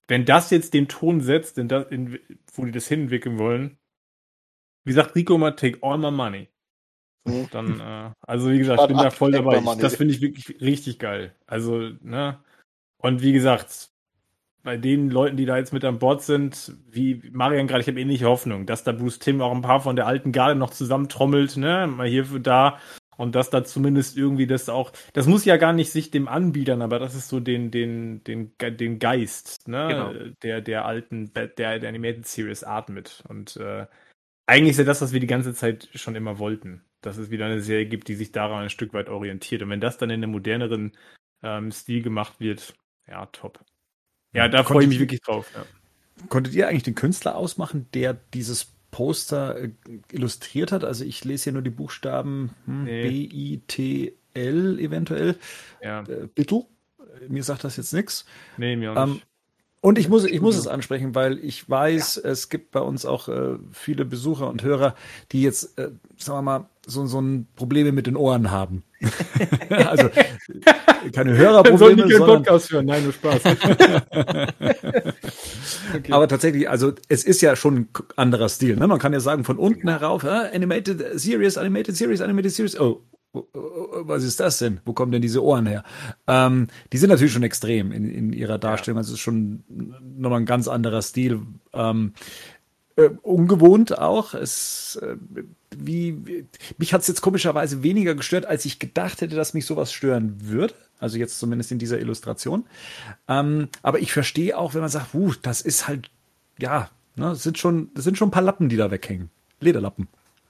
wenn 0.08 0.24
das 0.24 0.50
jetzt 0.50 0.74
den 0.74 0.88
Ton 0.88 1.20
setzt, 1.20 1.58
in 1.58 1.68
das, 1.68 1.90
in, 1.90 2.18
wo 2.52 2.64
die 2.64 2.72
das 2.72 2.88
hinentwickeln 2.88 3.38
wollen, 3.38 3.78
wie 4.84 4.92
sagt 4.92 5.14
Rico 5.14 5.34
immer, 5.34 5.56
take 5.56 5.78
all 5.82 5.98
my 5.98 6.10
money. 6.10 6.48
Mhm. 7.24 7.48
Dann, 7.50 7.80
äh, 7.80 8.10
also 8.20 8.50
wie 8.50 8.58
gesagt, 8.58 8.82
ich 8.82 8.88
bin 8.88 8.96
da 8.96 9.10
voll 9.10 9.32
dabei. 9.32 9.58
Ich, 9.58 9.78
das 9.78 9.96
finde 9.96 10.14
ich 10.14 10.20
wirklich 10.20 10.60
richtig 10.60 10.98
geil. 10.98 11.34
Also, 11.46 11.90
ne? 12.00 12.38
Und 12.98 13.22
wie 13.22 13.32
gesagt, 13.32 13.90
bei 14.66 14.76
den 14.76 15.10
Leuten, 15.10 15.36
die 15.36 15.46
da 15.46 15.56
jetzt 15.56 15.72
mit 15.72 15.84
an 15.84 16.00
Bord 16.00 16.22
sind, 16.22 16.76
wie 16.90 17.22
Marian 17.30 17.68
gerade, 17.68 17.82
ich 17.82 17.86
habe 17.86 18.00
ähnliche 18.00 18.26
Hoffnung, 18.26 18.66
dass 18.66 18.82
da 18.82 18.90
Bruce 18.90 19.20
Tim 19.20 19.40
auch 19.40 19.54
ein 19.54 19.62
paar 19.62 19.80
von 19.80 19.94
der 19.94 20.08
alten 20.08 20.32
Garde 20.32 20.58
noch 20.58 20.70
zusammentrommelt, 20.70 21.56
ne, 21.56 21.86
mal 21.86 22.08
hier 22.08 22.24
für 22.24 22.40
da 22.40 22.80
und 23.16 23.36
dass 23.36 23.48
da 23.48 23.62
zumindest 23.64 24.18
irgendwie 24.18 24.48
das 24.48 24.68
auch, 24.68 24.90
das 25.12 25.28
muss 25.28 25.44
ja 25.44 25.56
gar 25.56 25.72
nicht 25.72 25.92
sich 25.92 26.10
dem 26.10 26.26
anbiedern, 26.26 26.82
aber 26.82 26.98
das 26.98 27.14
ist 27.14 27.28
so 27.28 27.38
den, 27.38 27.70
den, 27.70 28.24
den, 28.24 28.54
den 28.58 28.98
Geist, 28.98 29.68
ne, 29.68 29.86
genau. 29.88 30.32
der, 30.42 30.60
der 30.60 30.84
alten, 30.84 31.32
der, 31.32 31.78
der 31.78 31.88
Animated 31.88 32.26
Series 32.26 32.64
atmet 32.64 33.22
und 33.28 33.56
äh, 33.58 33.86
eigentlich 34.46 34.72
ist 34.72 34.78
ja 34.78 34.84
das, 34.84 35.00
was 35.00 35.12
wir 35.12 35.20
die 35.20 35.28
ganze 35.28 35.54
Zeit 35.54 35.88
schon 35.94 36.16
immer 36.16 36.40
wollten. 36.40 36.82
dass 37.02 37.18
es 37.18 37.30
wieder 37.30 37.46
eine 37.46 37.60
Serie 37.60 37.86
gibt, 37.86 38.08
die 38.08 38.16
sich 38.16 38.32
daran 38.32 38.64
ein 38.64 38.70
Stück 38.70 38.92
weit 38.92 39.08
orientiert. 39.08 39.62
Und 39.62 39.70
wenn 39.70 39.80
das 39.80 39.98
dann 39.98 40.10
in 40.10 40.22
einem 40.22 40.32
moderneren 40.32 40.92
ähm, 41.42 41.70
Stil 41.70 42.02
gemacht 42.02 42.40
wird, 42.40 42.74
ja, 43.06 43.26
top. 43.26 43.64
Ja, 44.36 44.48
da 44.48 44.62
freue 44.64 44.82
ich 44.84 44.88
mich 44.88 44.98
wirklich 44.98 45.22
drauf. 45.22 45.50
Ja. 45.54 45.64
Konntet 46.28 46.54
ihr 46.54 46.68
eigentlich 46.68 46.82
den 46.82 46.94
Künstler 46.94 47.36
ausmachen, 47.36 47.86
der 47.94 48.14
dieses 48.34 48.72
Poster 48.90 49.56
äh, 49.58 49.70
illustriert 50.12 50.72
hat? 50.72 50.84
Also 50.84 51.04
ich 51.04 51.24
lese 51.24 51.44
hier 51.44 51.52
nur 51.52 51.62
die 51.62 51.70
Buchstaben 51.70 52.50
hm, 52.66 52.84
nee. 52.84 53.08
B-I-T-L 53.08 54.78
eventuell. 54.78 55.36
Ja. 55.82 56.02
Äh, 56.02 56.28
Bittel. 56.34 56.64
Mir 57.28 57.42
sagt 57.42 57.64
das 57.64 57.76
jetzt 57.76 57.94
nichts. 57.94 58.26
Nee, 58.58 58.76
mir 58.76 58.92
auch 58.92 59.04
ähm, 59.04 59.12
nicht. 59.14 59.26
Und 59.80 59.98
ich 59.98 60.08
muss, 60.08 60.24
ich 60.24 60.40
muss 60.40 60.56
es 60.56 60.66
ansprechen, 60.66 61.14
weil 61.14 61.38
ich 61.38 61.68
weiß, 61.68 62.20
ja. 62.24 62.30
es 62.30 62.48
gibt 62.48 62.72
bei 62.72 62.80
uns 62.80 63.06
auch 63.06 63.28
äh, 63.28 63.56
viele 63.72 64.04
Besucher 64.04 64.48
und 64.48 64.62
Hörer, 64.62 64.94
die 65.32 65.42
jetzt, 65.42 65.78
äh, 65.78 65.90
sagen 66.16 66.38
wir 66.38 66.42
mal, 66.42 66.66
so, 66.86 67.06
so 67.06 67.20
ein 67.20 67.46
Probleme 67.56 67.92
mit 67.92 68.06
den 68.06 68.16
Ohren 68.16 68.50
haben. 68.50 68.82
also 69.70 70.08
keine 71.12 71.36
Hörerprobleme, 71.36 72.08
sondern 72.08 72.42
Podcast 72.42 72.72
hören. 72.72 72.86
Nein, 72.86 73.04
nur 73.04 73.12
Spaß. 73.12 73.40
okay. 75.94 76.12
Aber 76.12 76.28
tatsächlich, 76.28 76.68
also 76.70 76.92
es 77.08 77.24
ist 77.24 77.42
ja 77.42 77.56
schon 77.56 77.76
ein 77.76 77.88
anderer 78.16 78.48
Stil. 78.48 78.76
Ne? 78.76 78.86
Man 78.86 78.98
kann 78.98 79.12
ja 79.12 79.20
sagen, 79.20 79.44
von 79.44 79.58
unten 79.58 79.88
herauf, 79.88 80.24
äh, 80.24 80.50
Animated 80.54 81.20
Series, 81.20 81.58
Animated 81.58 81.96
Series, 81.96 82.20
Animated 82.20 82.52
Series. 82.52 82.78
Oh, 82.78 83.02
was 83.52 84.24
ist 84.24 84.40
das 84.40 84.58
denn? 84.58 84.80
Wo 84.84 84.92
kommen 84.92 85.12
denn 85.12 85.22
diese 85.22 85.42
Ohren 85.42 85.66
her? 85.66 85.84
Ähm, 86.26 86.68
die 86.92 86.98
sind 86.98 87.10
natürlich 87.10 87.32
schon 87.32 87.42
extrem 87.42 87.92
in, 87.92 88.08
in 88.10 88.32
ihrer 88.32 88.58
Darstellung. 88.58 88.98
Also 88.98 89.12
es 89.12 89.18
ist 89.18 89.24
schon 89.24 89.64
nochmal 90.18 90.40
ein 90.40 90.46
ganz 90.46 90.68
anderer 90.68 91.02
Stil. 91.02 91.42
Ähm, 91.72 92.12
äh, 92.96 93.10
ungewohnt 93.22 93.98
auch. 93.98 94.34
Es, 94.34 94.96
äh, 95.02 95.16
wie, 95.76 96.46
mich 96.78 96.94
hat 96.94 97.02
es 97.02 97.08
jetzt 97.08 97.20
komischerweise 97.20 97.82
weniger 97.82 98.14
gestört, 98.14 98.46
als 98.46 98.64
ich 98.64 98.78
gedacht 98.78 99.20
hätte, 99.20 99.36
dass 99.36 99.54
mich 99.54 99.66
sowas 99.66 99.92
stören 99.92 100.36
würde. 100.40 100.74
Also 100.98 101.18
jetzt 101.18 101.38
zumindest 101.38 101.70
in 101.72 101.78
dieser 101.78 102.00
Illustration. 102.00 102.64
Ähm, 103.28 103.68
aber 103.82 104.00
ich 104.00 104.12
verstehe 104.12 104.56
auch, 104.56 104.74
wenn 104.74 104.80
man 104.80 104.90
sagt, 104.90 105.14
uh, 105.14 105.32
das 105.42 105.60
ist 105.60 105.86
halt, 105.86 106.10
ja, 106.58 106.88
ne, 107.16 107.30
das 107.30 107.42
sind 107.42 107.58
schon, 107.58 107.90
das 107.94 108.04
sind 108.04 108.16
schon 108.16 108.28
ein 108.28 108.32
paar 108.32 108.42
Lappen, 108.42 108.68
die 108.68 108.76
da 108.76 108.90
weghängen. 108.90 109.30
Lederlappen. 109.60 110.08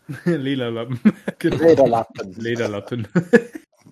Lederlappen. 0.24 1.00
genau. 1.38 1.56
Lederlappen. 1.56 2.32
Lederlappen. 2.34 3.08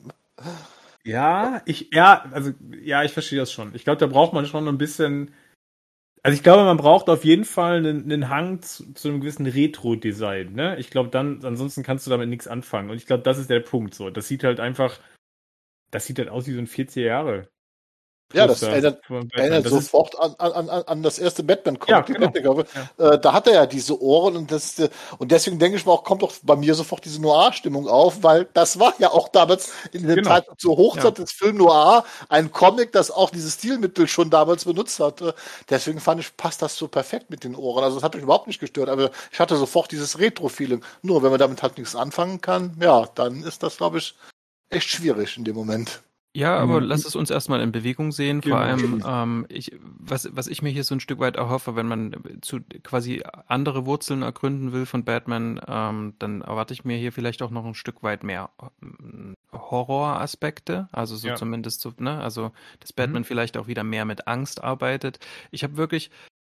ja, 1.05 1.63
ich, 1.67 1.91
ja, 1.93 2.25
also, 2.31 2.53
ja, 2.83 3.03
ich 3.05 3.13
verstehe 3.13 3.39
das 3.39 3.53
schon. 3.53 3.75
Ich 3.75 3.85
glaube, 3.85 3.99
da 3.99 4.07
braucht 4.07 4.33
man 4.33 4.47
schon 4.47 4.69
ein 4.69 4.79
bisschen, 4.79 5.35
also 6.23 6.37
ich 6.37 6.43
glaube, 6.43 6.65
man 6.65 6.77
braucht 6.77 7.09
auf 7.09 7.25
jeden 7.25 7.45
Fall 7.45 7.79
einen, 7.79 8.05
einen 8.05 8.29
Hang 8.29 8.63
zu, 8.63 8.93
zu, 8.95 9.09
einem 9.09 9.21
gewissen 9.21 9.47
Retro-Design, 9.47 10.53
ne? 10.53 10.79
Ich 10.79 10.91
glaube, 10.91 11.11
dann, 11.11 11.45
ansonsten 11.45 11.83
kannst 11.83 12.07
du 12.07 12.11
damit 12.11 12.29
nichts 12.29 12.47
anfangen. 12.47 12.91
Und 12.91 12.97
ich 12.97 13.07
glaube, 13.07 13.23
das 13.23 13.39
ist 13.39 13.51
der 13.51 13.61
Punkt, 13.61 13.95
so. 13.95 14.11
Das 14.11 14.29
sieht 14.29 14.45
halt 14.45 14.61
einfach, 14.61 14.99
das 15.91 16.07
sieht 16.07 16.19
halt 16.19 16.29
aus 16.29 16.47
wie 16.47 16.53
so 16.53 16.59
ein 16.59 16.67
40 16.67 17.05
Jahre 17.05 17.49
ja, 18.33 18.47
das 18.47 18.63
erinnert, 18.63 19.01
erinnert 19.33 19.65
das 19.65 19.73
sofort 19.73 20.19
an, 20.19 20.35
an, 20.39 20.69
an 20.69 21.03
das 21.03 21.19
erste 21.19 21.45
Batman-Comic. 21.45 22.19
Ja, 22.21 22.29
genau. 22.29 22.63
ja. 22.99 23.13
äh, 23.13 23.21
da 23.21 23.33
hat 23.33 23.47
er 23.47 23.55
ja 23.55 23.67
diese 23.67 24.01
Ohren 24.01 24.37
und 24.37 24.51
das 24.51 24.77
und 25.19 25.31
deswegen 25.31 25.59
denke 25.59 25.77
ich 25.77 25.87
mal 25.87 25.93
auch, 25.93 26.05
kommt 26.05 26.23
doch 26.23 26.33
bei 26.43 26.57
mir 26.57 26.75
sofort 26.75 27.05
diese 27.05 27.21
Noir-Stimmung 27.21 27.87
auf, 27.87 28.23
weil 28.23 28.49
das 28.53 28.79
war 28.81 28.95
ja 28.99 29.11
auch 29.11 29.29
damals 29.29 29.73
in 29.93 30.07
der 30.07 30.17
genau. 30.17 30.31
Zeit 30.31 30.47
zur 30.59 30.77
Hochzeit 30.77 31.19
ja. 31.19 31.25
des 31.25 31.33
Film 31.33 31.59
Noir 31.59 32.05
ein 32.29 32.51
Comic, 32.51 32.93
das 32.93 33.11
auch 33.11 33.31
dieses 33.31 33.55
Stilmittel 33.55 34.09
schon 34.09 34.31
damals 34.31 34.65
benutzt 34.65 34.99
hatte. 34.99 35.35
Deswegen 35.71 36.01
fand 36.01 36.21
ich, 36.21 36.37
passt 36.37 36.63
das 36.63 36.77
so 36.77 36.89
perfekt 36.89 37.31
mit 37.31 37.45
den 37.45 37.55
Ohren. 37.55 37.85
Also 37.85 37.97
das 37.97 38.05
hat 38.05 38.15
mich 38.15 38.23
überhaupt 38.23 38.49
nicht 38.49 38.61
gestört, 38.61 38.89
aber 38.89 39.11
ich 39.31 39.39
hatte 39.39 39.57
sofort 39.57 39.93
dieses 39.93 40.19
Retro-Feeling. 40.19 40.85
Nur 41.03 41.23
wenn 41.23 41.31
man 41.31 41.39
damit 41.39 41.63
halt 41.63 41.79
nichts 41.79 41.95
anfangen 41.95 42.41
kann, 42.41 42.77
ja, 42.81 43.07
dann 43.15 43.43
ist 43.45 43.63
das, 43.63 43.77
glaube 43.77 43.99
ich, 43.99 44.17
echt 44.71 44.89
schwierig 44.89 45.37
in 45.37 45.45
dem 45.45 45.55
Moment. 45.55 46.03
Ja, 46.37 46.59
aber 46.59 46.81
mhm. 46.81 46.89
lass 46.89 47.05
es 47.05 47.15
uns 47.15 47.31
erstmal 47.31 47.61
in 47.61 47.71
Bewegung 47.71 48.11
sehen. 48.11 48.43
Vor 48.43 48.51
genau. 48.51 48.61
allem, 48.61 49.05
ähm, 49.07 49.47
ich, 49.49 49.71
was, 49.81 50.29
was 50.35 50.49
ich 50.49 50.63
mir 50.63 50.71
hier 50.71 50.83
so 50.83 50.97
ein 50.97 51.01
Stück 51.01 51.21
weit 51.21 51.37
erhoffe, 51.37 51.77
wenn 51.77 51.87
man 51.87 52.17
zu 52.41 52.59
quasi 52.83 53.23
andere 53.47 53.87
Wurzeln 53.87 54.23
ergründen 54.23 54.73
will 54.73 54.85
von 54.85 55.05
Batman, 55.05 55.61
ähm, 55.69 56.15
dann 56.19 56.43
erwarte 56.43 56.75
ich 56.75 56.85
mir 56.85 56.97
hier 56.97 57.13
vielleicht 57.13 57.41
auch 57.41 57.51
noch 57.51 57.65
ein 57.65 57.75
Stück 57.75 58.03
weit 58.03 58.25
mehr 58.25 58.51
ähm, 58.83 59.35
Horroraspekte. 59.53 60.89
Also 60.91 61.15
so 61.15 61.29
ja. 61.29 61.37
zumindest 61.37 61.81
so, 61.81 61.93
ne? 61.99 62.19
Also, 62.19 62.51
dass 62.81 62.93
Batman 62.93 63.23
mhm. 63.23 63.27
vielleicht 63.27 63.57
auch 63.57 63.69
wieder 63.69 63.85
mehr 63.85 64.05
mit 64.05 64.27
Angst 64.27 64.65
arbeitet. 64.65 65.21
Ich 65.53 65.63
habe 65.63 65.77
wirklich 65.77 66.11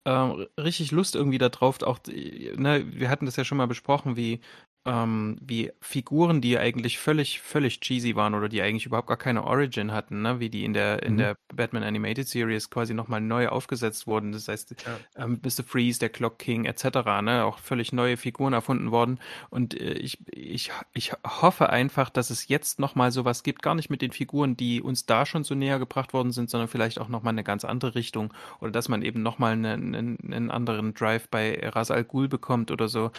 ähm, 0.06 0.48
richtig 0.58 0.92
Lust 0.92 1.16
irgendwie 1.16 1.38
darauf, 1.38 1.82
auch, 1.84 2.00
ne, 2.08 2.86
wir 2.92 3.10
hatten 3.10 3.26
das 3.26 3.36
ja 3.36 3.44
schon 3.44 3.58
mal 3.58 3.68
besprochen, 3.68 4.16
wie 4.16 4.40
ähm, 4.86 5.38
wie 5.42 5.72
Figuren, 5.82 6.42
die 6.42 6.58
eigentlich 6.58 7.00
völlig, 7.00 7.42
völlig 7.42 7.82
cheesy 7.82 8.16
waren 8.16 8.34
oder 8.34 8.48
die 8.48 8.62
eigentlich 8.62 8.86
überhaupt 8.86 9.10
gar 9.10 9.18
keine 9.18 9.44
Origin 9.44 9.92
hatten, 9.92 10.22
ne? 10.22 10.40
wie 10.40 10.50
die 10.50 10.64
in 10.64 10.74
der, 10.74 11.04
in 11.04 11.14
mhm. 11.14 11.18
der 11.18 11.38
Batman 11.54 11.84
Animated 11.84 12.28
Series 12.28 12.70
quasi 12.70 12.94
nochmal 12.94 13.20
neu 13.20 13.50
aufgesetzt 13.50 14.08
wurden. 14.08 14.32
Das 14.32 14.48
heißt, 14.48 14.76
ja. 14.86 15.24
ähm, 15.24 15.42
Mr. 15.44 15.64
Freeze, 15.64 16.00
der 16.00 16.10
Clock 16.10 16.40
King 16.40 16.66
etc., 16.66 16.86
ne? 17.22 17.44
auch 17.44 17.60
völlig 17.60 17.92
neue 17.92 18.16
Figuren 18.16 18.54
erfunden 18.54 18.92
worden. 18.92 19.20
Und 19.50 19.80
äh, 19.80 19.94
ich, 19.94 20.18
ich, 20.32 20.72
ich 20.94 21.12
hoffe 21.26 21.70
einfach, 21.70 22.10
dass 22.10 22.30
es 22.30 22.48
jetzt 22.48 22.80
nochmal 22.80 23.12
sowas 23.12 23.44
gibt, 23.44 23.62
gar 23.62 23.76
nicht 23.76 23.90
mit 23.90 24.02
den 24.02 24.12
Figuren, 24.12 24.56
die 24.56 24.82
uns 24.82 25.06
da 25.06 25.26
schon 25.26 25.44
so 25.44 25.56
näher 25.56 25.80
gebracht 25.80 26.14
worden 26.14 26.32
sind, 26.32 26.50
sondern 26.50 26.70
vielleicht 26.70 27.00
auch 27.00 27.10
nochmal 27.10 27.34
eine 27.34 27.44
ganz 27.44 27.66
andere 27.66 27.96
Richtung 27.96 28.34
oder 28.62 28.72
dass 28.72 28.88
man 28.88 29.02
eben 29.02 29.22
nochmal 29.22 29.54
einen, 29.54 29.94
einen, 29.94 30.18
einen 30.34 30.52
anderen 30.52 30.94
Drive 30.94 31.28
bei 31.30 31.60
Ras 31.62 31.92
Al 31.92 32.06
Ghul 32.06 32.30
bekommt 32.30 32.72
oder 32.72 32.88
so. 32.88 33.12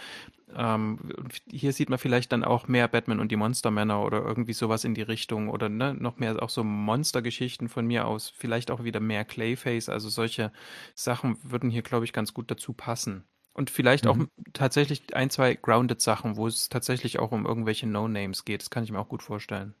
Ähm, 0.55 0.99
hier 1.51 1.73
sieht 1.73 1.89
man 1.89 1.99
vielleicht 1.99 2.31
dann 2.31 2.43
auch 2.43 2.67
mehr 2.67 2.87
Batman 2.87 3.19
und 3.19 3.31
die 3.31 3.35
Monstermänner 3.35 4.03
oder 4.03 4.23
irgendwie 4.23 4.53
sowas 4.53 4.83
in 4.83 4.93
die 4.93 5.01
Richtung 5.01 5.49
oder 5.49 5.69
ne, 5.69 5.93
noch 5.93 6.17
mehr 6.17 6.41
auch 6.41 6.49
so 6.49 6.63
Monstergeschichten 6.63 7.69
von 7.69 7.85
mir 7.85 8.07
aus. 8.07 8.33
Vielleicht 8.35 8.71
auch 8.71 8.83
wieder 8.83 8.99
mehr 8.99 9.25
Clayface. 9.25 9.89
Also 9.89 10.09
solche 10.09 10.51
Sachen 10.95 11.37
würden 11.43 11.69
hier, 11.69 11.81
glaube 11.81 12.05
ich, 12.05 12.13
ganz 12.13 12.33
gut 12.33 12.49
dazu 12.49 12.73
passen. 12.73 13.25
Und 13.53 13.69
vielleicht 13.69 14.05
mhm. 14.05 14.11
auch 14.11 14.17
tatsächlich 14.53 15.15
ein, 15.15 15.29
zwei 15.29 15.55
Grounded-Sachen, 15.55 16.37
wo 16.37 16.47
es 16.47 16.69
tatsächlich 16.69 17.19
auch 17.19 17.31
um 17.31 17.45
irgendwelche 17.45 17.87
No-Names 17.87 18.45
geht. 18.45 18.61
Das 18.61 18.69
kann 18.69 18.83
ich 18.83 18.91
mir 18.91 18.99
auch 18.99 19.09
gut 19.09 19.23
vorstellen. 19.23 19.75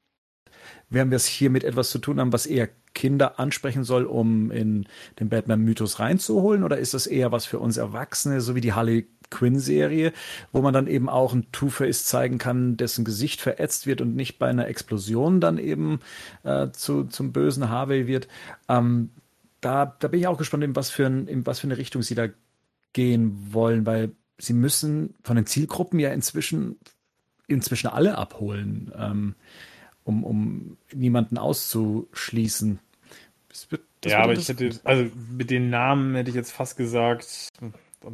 Werden 0.89 1.09
wir 1.09 1.15
es 1.15 1.25
hier 1.25 1.49
mit 1.49 1.63
etwas 1.63 1.89
zu 1.89 1.99
tun 1.99 2.19
haben, 2.19 2.33
was 2.33 2.45
eher 2.45 2.69
Kinder 2.93 3.39
ansprechen 3.39 3.83
soll, 3.83 4.05
um 4.05 4.51
in 4.51 4.85
den 5.19 5.29
Batman-Mythos 5.29 5.99
reinzuholen? 5.99 6.63
Oder 6.63 6.77
ist 6.77 6.93
das 6.93 7.07
eher 7.07 7.31
was 7.31 7.45
für 7.45 7.59
uns 7.59 7.77
Erwachsene, 7.77 8.41
so 8.41 8.55
wie 8.55 8.61
die 8.61 8.73
Harley 8.73 9.07
Quinn-Serie, 9.31 10.13
wo 10.51 10.61
man 10.61 10.73
dann 10.73 10.85
eben 10.85 11.09
auch 11.09 11.33
ein 11.33 11.51
Two-Face 11.51 12.05
zeigen 12.05 12.37
kann, 12.37 12.77
dessen 12.77 13.03
Gesicht 13.03 13.41
verätzt 13.41 13.87
wird 13.87 14.01
und 14.01 14.15
nicht 14.15 14.37
bei 14.37 14.47
einer 14.47 14.67
Explosion 14.67 15.41
dann 15.41 15.57
eben 15.57 15.99
äh, 16.43 16.69
zu, 16.71 17.05
zum 17.05 17.31
bösen 17.31 17.69
Harvey 17.69 18.05
wird. 18.05 18.27
Ähm, 18.69 19.09
da, 19.61 19.95
da 19.97 20.07
bin 20.07 20.19
ich 20.19 20.27
auch 20.27 20.37
gespannt, 20.37 20.63
in 20.63 20.75
was, 20.75 20.91
für 20.91 21.07
ein, 21.07 21.27
in 21.27 21.45
was 21.45 21.59
für 21.59 21.67
eine 21.67 21.77
Richtung 21.77 22.03
sie 22.03 22.15
da 22.15 22.27
gehen 22.93 23.53
wollen, 23.53 23.85
weil 23.85 24.11
sie 24.37 24.53
müssen 24.53 25.15
von 25.23 25.35
den 25.35 25.45
Zielgruppen 25.45 25.99
ja 25.99 26.11
inzwischen, 26.11 26.77
inzwischen 27.47 27.87
alle 27.87 28.17
abholen, 28.17 28.91
ähm, 28.97 29.35
um, 30.03 30.23
um 30.23 30.77
niemanden 30.93 31.37
auszuschließen. 31.37 32.79
Das 33.49 33.71
wird, 33.71 33.83
das 34.01 34.13
ja, 34.13 34.19
aber 34.23 34.33
ich 34.33 34.47
hätte, 34.47 34.71
also 34.83 35.05
mit 35.29 35.51
den 35.51 35.69
Namen 35.69 36.15
hätte 36.15 36.29
ich 36.29 36.35
jetzt 36.35 36.51
fast 36.51 36.75
gesagt, 36.75 37.49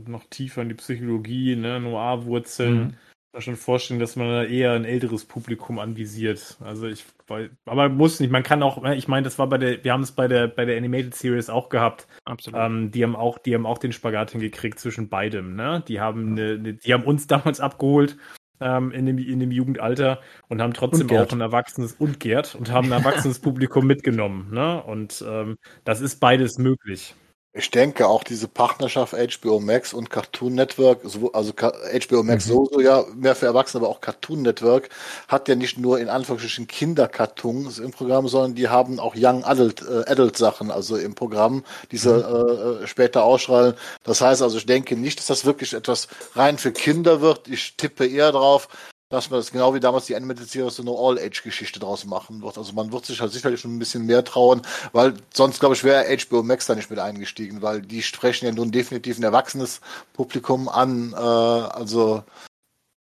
noch 0.06 0.26
tiefer 0.30 0.62
in 0.62 0.70
die 0.70 0.76
Psychologie, 0.76 1.56
ne, 1.56 1.80
Noir-Wurzeln. 1.80 2.76
Mhm. 2.76 2.94
Da 3.34 3.42
schon 3.42 3.56
vorstellen, 3.56 4.00
dass 4.00 4.16
man 4.16 4.30
da 4.30 4.44
eher 4.46 4.72
ein 4.72 4.86
älteres 4.86 5.26
Publikum 5.26 5.80
anvisiert. 5.80 6.58
Also 6.62 6.88
ich, 6.88 7.06
weil, 7.28 7.52
aber 7.66 7.90
muss 7.90 8.20
nicht. 8.20 8.32
Man 8.32 8.44
kann 8.44 8.64
auch, 8.64 8.82
ne, 8.82 8.96
ich 8.96 9.08
meine, 9.08 9.24
das 9.24 9.38
war 9.38 9.48
bei 9.48 9.58
der, 9.58 9.84
wir 9.84 9.92
haben 9.92 10.02
es 10.02 10.14
bei 10.14 10.28
der 10.28 10.48
bei 10.48 10.66
der 10.66 10.78
Animated 10.78 11.14
Series 11.14 11.50
auch 11.50 11.70
gehabt. 11.70 12.08
Absolut. 12.26 12.60
Ähm, 12.60 12.92
die 12.92 13.04
haben 13.04 13.16
auch, 13.16 13.38
die 13.38 13.54
haben 13.54 13.66
auch 13.66 13.78
den 13.78 13.92
Spagat 13.92 14.32
hingekriegt 14.32 14.80
zwischen 14.80 15.10
beidem. 15.10 15.56
Ne, 15.56 15.84
die 15.88 16.00
haben, 16.00 16.32
eine, 16.32 16.54
eine, 16.54 16.74
die 16.76 16.94
haben 16.94 17.04
uns 17.04 17.28
damals 17.28 17.60
abgeholt 17.60 18.18
ähm, 18.60 18.92
in 18.92 19.06
dem 19.06 19.18
in 19.18 19.40
dem 19.40 19.52
Jugendalter 19.52 20.22
und 20.48 20.62
haben 20.62 20.74
trotzdem 20.74 21.10
und 21.10 21.18
auch 21.18 21.32
ein 21.32 21.42
erwachsenes 21.42 21.94
und 21.94 22.20
Gerd 22.20 22.56
und 22.56 22.72
haben 22.72 22.92
ein 22.92 23.00
erwachsenes 23.04 23.40
Publikum 23.42 23.86
mitgenommen. 23.86 24.50
Ne, 24.52 24.82
und 24.84 25.24
ähm, 25.28 25.58
das 25.84 26.02
ist 26.02 26.20
beides 26.20 26.58
möglich. 26.58 27.16
Ich 27.58 27.72
denke 27.72 28.08
auch 28.08 28.24
diese 28.24 28.48
Partnerschaft 28.48 29.14
HBO 29.14 29.60
Max 29.60 29.92
und 29.92 30.12
Cartoon 30.12 30.54
Network, 30.54 31.04
also 31.04 31.54
HBO 31.54 32.22
Max 32.22 32.46
mhm. 32.46 32.52
sowieso 32.52 32.82
ja 32.82 33.04
mehr 33.16 33.36
für 33.36 33.48
Erwachsene, 33.48 33.84
aber 33.84 33.90
auch 33.92 34.00
Cartoon 34.00 34.44
Network 34.44 34.90
hat 35.28 35.48
ja 35.48 35.56
nicht 35.56 35.80
nur 35.80 36.00
in 36.00 36.08
Anführungsstrichen 36.08 36.68
Kindercartoons 36.68 37.80
im 37.80 37.90
Programm, 37.90 38.28
sondern 38.28 38.54
die 38.54 38.68
haben 38.70 39.00
auch 39.00 39.16
Young 39.18 39.44
Adult, 39.44 39.82
äh, 39.82 40.10
Adult 40.10 40.38
Sachen, 40.38 40.70
also 40.70 40.98
im 40.98 41.16
Programm, 41.16 41.64
diese 41.92 42.78
mhm. 42.80 42.84
äh, 42.84 42.88
später 42.88 43.24
ausstrahlen. 43.24 43.74
Das 44.04 44.22
heißt 44.22 44.44
also, 44.44 44.58
ich 44.58 44.68
denke 44.68 44.96
nicht, 44.96 45.18
dass 45.18 45.26
das 45.26 45.44
wirklich 45.44 45.74
etwas 45.74 46.10
rein 46.36 46.60
für 46.60 46.72
Kinder 46.72 47.22
wird. 47.22 47.48
Ich 47.48 47.76
tippe 47.76 48.06
eher 48.06 48.32
drauf, 48.32 48.68
dass 49.10 49.30
man 49.30 49.40
das 49.40 49.52
genau 49.52 49.74
wie 49.74 49.80
damals 49.80 50.06
die 50.06 50.16
Animated 50.16 50.50
Series 50.50 50.76
so 50.76 50.84
eine 50.84 50.92
All-Age-Geschichte 50.92 51.80
draus 51.80 52.06
machen 52.06 52.42
wird. 52.42 52.58
Also 52.58 52.74
man 52.74 52.92
wird 52.92 53.06
sich 53.06 53.22
halt 53.22 53.32
sicherlich 53.32 53.62
schon 53.62 53.76
ein 53.76 53.80
bisschen 53.80 54.06
mehr 54.06 54.24
trauen, 54.24 54.62
weil 54.92 55.14
sonst, 55.34 55.60
glaube 55.60 55.76
ich, 55.76 55.84
wäre 55.84 56.06
HBO 56.18 56.44
Max 56.44 56.66
da 56.66 56.76
nicht 56.76 56.90
mit 56.90 57.00
eingestiegen, 57.00 57.62
weil 57.62 57.82
die 57.82 58.02
sprechen 58.02 58.46
ja 58.46 58.52
nun 58.52 58.72
definitiv 58.72 59.18
ein 59.18 59.24
erwachsenes 59.24 59.82
Publikum 60.14 60.68
an. 60.70 61.14
Äh, 61.14 61.18
also 61.18 62.24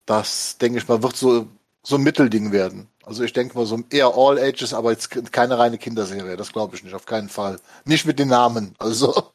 das, 0.05 0.57
denke 0.57 0.79
ich 0.79 0.87
mal, 0.87 1.03
wird 1.03 1.17
so 1.17 1.47
so 1.87 1.95
ein 1.95 2.03
Mittelding 2.03 2.51
werden. 2.51 2.89
Also 3.05 3.23
ich 3.23 3.31
denke 3.31 3.57
mal 3.57 3.65
so 3.65 3.79
eher 3.89 4.11
All 4.15 4.37
Ages, 4.37 4.73
aber 4.73 4.91
jetzt 4.91 5.09
keine 5.31 5.57
reine 5.57 5.77
Kinderserie. 5.77 6.35
Das 6.35 6.51
glaube 6.51 6.75
ich 6.75 6.83
nicht, 6.83 6.93
auf 6.93 7.05
keinen 7.05 7.29
Fall. 7.29 7.59
Nicht 7.85 8.05
mit 8.05 8.19
den 8.19 8.27
Namen. 8.27 8.75
Also. 8.77 9.31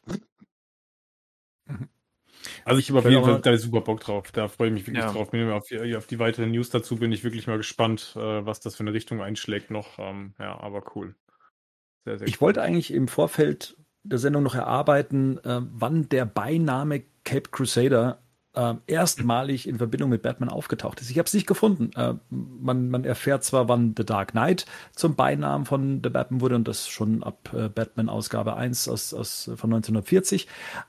Also 2.65 2.79
ich 2.79 2.89
habe 2.89 2.99
auf 2.99 3.05
jeden 3.05 3.23
Fall 3.23 3.41
da 3.41 3.57
super 3.57 3.81
Bock 3.81 4.01
drauf. 4.01 4.31
Da 4.31 4.47
freue 4.47 4.67
ich 4.67 4.73
mich 4.73 4.87
wirklich 4.87 5.03
ja. 5.03 5.11
drauf. 5.11 5.33
Auf 5.33 5.67
die, 5.67 5.95
auf 5.95 6.07
die 6.07 6.19
weiteren 6.19 6.51
News 6.51 6.69
dazu 6.69 6.95
bin 6.95 7.11
ich 7.11 7.23
wirklich 7.23 7.47
mal 7.47 7.57
gespannt, 7.57 8.13
äh, 8.15 8.45
was 8.45 8.59
das 8.59 8.75
für 8.75 8.83
eine 8.83 8.93
Richtung 8.93 9.21
einschlägt 9.21 9.71
noch. 9.71 9.99
Ähm, 9.99 10.33
ja, 10.39 10.59
aber 10.59 10.83
cool. 10.95 11.15
Sehr, 12.05 12.17
sehr 12.17 12.27
ich 12.27 12.35
cool. 12.35 12.47
wollte 12.47 12.61
eigentlich 12.61 12.93
im 12.93 13.07
Vorfeld 13.07 13.77
der 14.03 14.19
Sendung 14.19 14.43
noch 14.43 14.55
erarbeiten, 14.55 15.37
äh, 15.39 15.61
wann 15.61 16.09
der 16.09 16.25
Beiname 16.25 17.03
Cape 17.23 17.49
Crusader 17.51 18.21
äh, 18.55 18.75
erstmalig 18.87 19.67
in 19.67 19.77
Verbindung 19.77 20.09
mit 20.09 20.21
Batman 20.21 20.49
aufgetaucht 20.49 21.01
ist. 21.01 21.09
Ich 21.09 21.17
habe 21.17 21.27
es 21.27 21.33
nicht 21.33 21.47
gefunden. 21.47 21.91
Äh, 21.95 22.15
man, 22.29 22.89
man 22.89 23.03
erfährt 23.03 23.43
zwar, 23.43 23.67
wann 23.67 23.93
The 23.97 24.05
Dark 24.05 24.31
Knight 24.31 24.65
zum 24.95 25.15
Beinamen 25.15 25.65
von 25.65 26.01
The 26.03 26.09
Batman 26.09 26.41
wurde 26.41 26.55
und 26.55 26.67
das 26.67 26.87
schon 26.87 27.23
ab 27.23 27.51
äh, 27.53 27.69
Batman 27.69 28.09
Ausgabe 28.09 28.55
1 28.55 28.87
aus, 28.87 29.13
aus, 29.13 29.45
von 29.55 29.73
1940, 29.73 30.47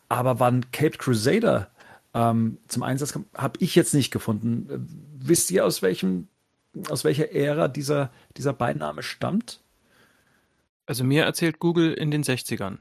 aber 0.08 0.40
wann 0.40 0.70
Cape 0.72 0.98
Crusader 0.98 1.68
ähm, 2.12 2.58
zum 2.68 2.82
Einsatz 2.82 3.12
kam, 3.12 3.26
habe 3.34 3.58
ich 3.60 3.74
jetzt 3.74 3.94
nicht 3.94 4.10
gefunden. 4.10 4.68
Äh, 4.70 4.78
wisst 5.26 5.50
ihr, 5.50 5.64
aus 5.64 5.82
welchem, 5.82 6.28
aus 6.88 7.04
welcher 7.04 7.32
Ära 7.32 7.68
dieser, 7.68 8.10
dieser 8.36 8.52
Beiname 8.52 9.02
stammt? 9.02 9.60
Also 10.86 11.02
mir 11.02 11.24
erzählt 11.24 11.60
Google 11.60 11.94
in 11.94 12.10
den 12.10 12.22
60ern. 12.22 12.78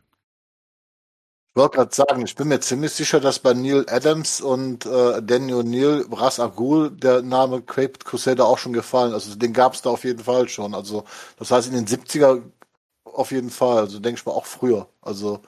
Ich 1.56 1.62
wollte 1.62 1.78
gerade 1.78 1.94
sagen, 1.94 2.26
ich 2.26 2.36
bin 2.36 2.48
mir 2.48 2.60
ziemlich 2.62 2.94
sicher, 2.94 3.20
dass 3.20 3.38
bei 3.38 3.54
Neil 3.54 3.86
Adams 3.88 4.42
und 4.42 4.88
äh, 4.88 5.22
Daniel 5.22 5.60
O'Neill, 5.60 6.06
Ras 6.12 6.40
Agul, 6.40 6.90
der 6.90 7.22
Name 7.22 7.62
Cape 7.62 8.00
Crusader 8.04 8.48
auch 8.48 8.58
schon 8.58 8.74
gefallen. 8.74 9.14
Also 9.14 9.36
den 9.36 9.54
gab 9.54 9.76
es 9.76 9.84
da 9.84 9.92
auf 9.92 10.04
jeden 10.04 10.24
Fall 10.24 10.50
schon. 10.50 10.74
Also 10.74 11.06
das 11.38 11.52
heißt 11.52 11.72
in 11.72 11.76
den 11.76 11.86
70er 11.86 12.42
auf 13.04 13.32
jeden 13.32 13.52
Fall. 13.52 13.78
Also 13.78 14.00
denke 14.00 14.20
ich 14.20 14.26
mal 14.26 14.32
auch 14.32 14.48
früher. 14.48 14.90
Also 15.02 15.44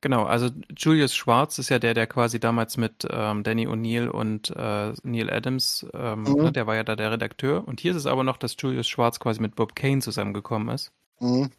Genau, 0.00 0.24
also 0.24 0.50
Julius 0.76 1.14
Schwarz 1.14 1.58
ist 1.58 1.68
ja 1.68 1.78
der, 1.78 1.94
der 1.94 2.06
quasi 2.06 2.38
damals 2.38 2.76
mit 2.76 3.06
ähm, 3.08 3.44
Danny 3.44 3.66
O'Neill 3.66 4.08
und 4.08 4.50
äh, 4.50 4.92
Neil 5.04 5.30
Adams, 5.30 5.86
ähm, 5.94 6.22
mhm. 6.22 6.34
ne, 6.34 6.52
der 6.52 6.66
war 6.66 6.74
ja 6.74 6.84
da 6.84 6.96
der 6.96 7.12
Redakteur. 7.12 7.66
Und 7.66 7.80
hier 7.80 7.92
ist 7.92 7.96
es 7.96 8.06
aber 8.06 8.24
noch, 8.24 8.36
dass 8.36 8.56
Julius 8.58 8.88
Schwarz 8.88 9.20
quasi 9.20 9.40
mit 9.40 9.54
Bob 9.54 9.76
Kane 9.76 10.00
zusammengekommen 10.00 10.68
ist. 10.74 10.92
Mhm. 11.20 11.50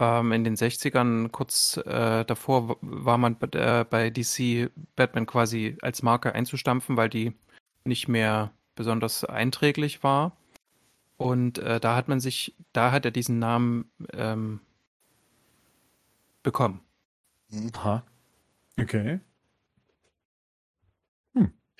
Ähm, 0.00 0.32
in 0.32 0.44
den 0.44 0.56
60ern, 0.56 1.28
kurz 1.28 1.76
äh, 1.76 2.24
davor, 2.24 2.78
war 2.80 3.18
man 3.18 3.36
äh, 3.52 3.84
bei 3.84 4.08
DC 4.08 4.70
Batman 4.96 5.26
quasi 5.26 5.76
als 5.82 6.02
Marke 6.02 6.34
einzustampfen, 6.34 6.96
weil 6.96 7.10
die 7.10 7.34
nicht 7.84 8.08
mehr 8.08 8.50
besonders 8.74 9.26
einträglich 9.26 10.02
war. 10.02 10.36
Und 11.18 11.58
äh, 11.58 11.78
da 11.80 11.96
hat 11.96 12.08
man 12.08 12.18
sich, 12.18 12.56
da 12.72 12.92
hat 12.92 13.04
er 13.04 13.10
diesen 13.10 13.38
Namen 13.38 13.90
ähm, 14.14 14.60
bekommen. 16.42 16.80
Aha. 17.74 18.02
Okay. 18.80 19.20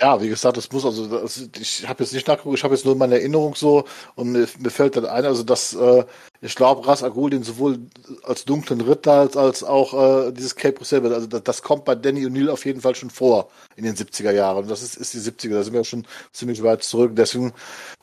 Ja, 0.01 0.18
wie 0.22 0.30
gesagt, 0.30 0.57
das 0.57 0.72
muss 0.72 0.86
also, 0.86 1.07
das, 1.07 1.48
ich 1.61 1.86
habe 1.86 2.03
jetzt 2.03 2.14
nicht 2.14 2.26
nachgeguckt, 2.26 2.57
ich 2.57 2.64
habe 2.64 2.74
jetzt 2.74 2.86
nur 2.86 2.94
meine 2.96 3.16
Erinnerung 3.16 3.55
so 3.55 3.84
und 4.14 4.32
mir, 4.32 4.48
mir 4.59 4.70
fällt 4.70 4.96
dann 4.96 5.05
ein, 5.05 5.26
also 5.26 5.42
dass 5.42 5.74
äh, 5.74 6.05
ich 6.40 6.55
glaube, 6.55 6.86
Ras 6.86 7.03
Agul 7.03 7.28
den 7.28 7.42
sowohl 7.42 7.80
als 8.22 8.46
dunklen 8.46 8.80
Ritter 8.80 9.12
als, 9.12 9.36
als 9.36 9.62
auch 9.62 10.28
äh, 10.28 10.32
dieses 10.32 10.57
Cape 10.57 10.76
Crusader, 10.76 11.14
also 11.14 11.26
das, 11.26 11.42
das, 11.42 11.62
kommt 11.62 11.84
bei 11.84 11.94
Danny 11.94 12.24
O'Neill 12.24 12.48
auf 12.48 12.64
jeden 12.64 12.80
Fall 12.80 12.94
schon 12.94 13.11
vor 13.11 13.51
in 13.76 13.84
den 13.84 13.94
70er 13.94 14.30
Jahren. 14.32 14.68
Das 14.68 14.82
ist, 14.82 14.96
ist 14.96 15.12
die 15.12 15.18
70er, 15.18 15.53
da 15.53 15.62
sind 15.62 15.74
wir 15.74 15.84
schon 15.84 16.07
ziemlich 16.32 16.62
weit 16.62 16.82
zurück. 16.82 17.12
Deswegen, 17.14 17.53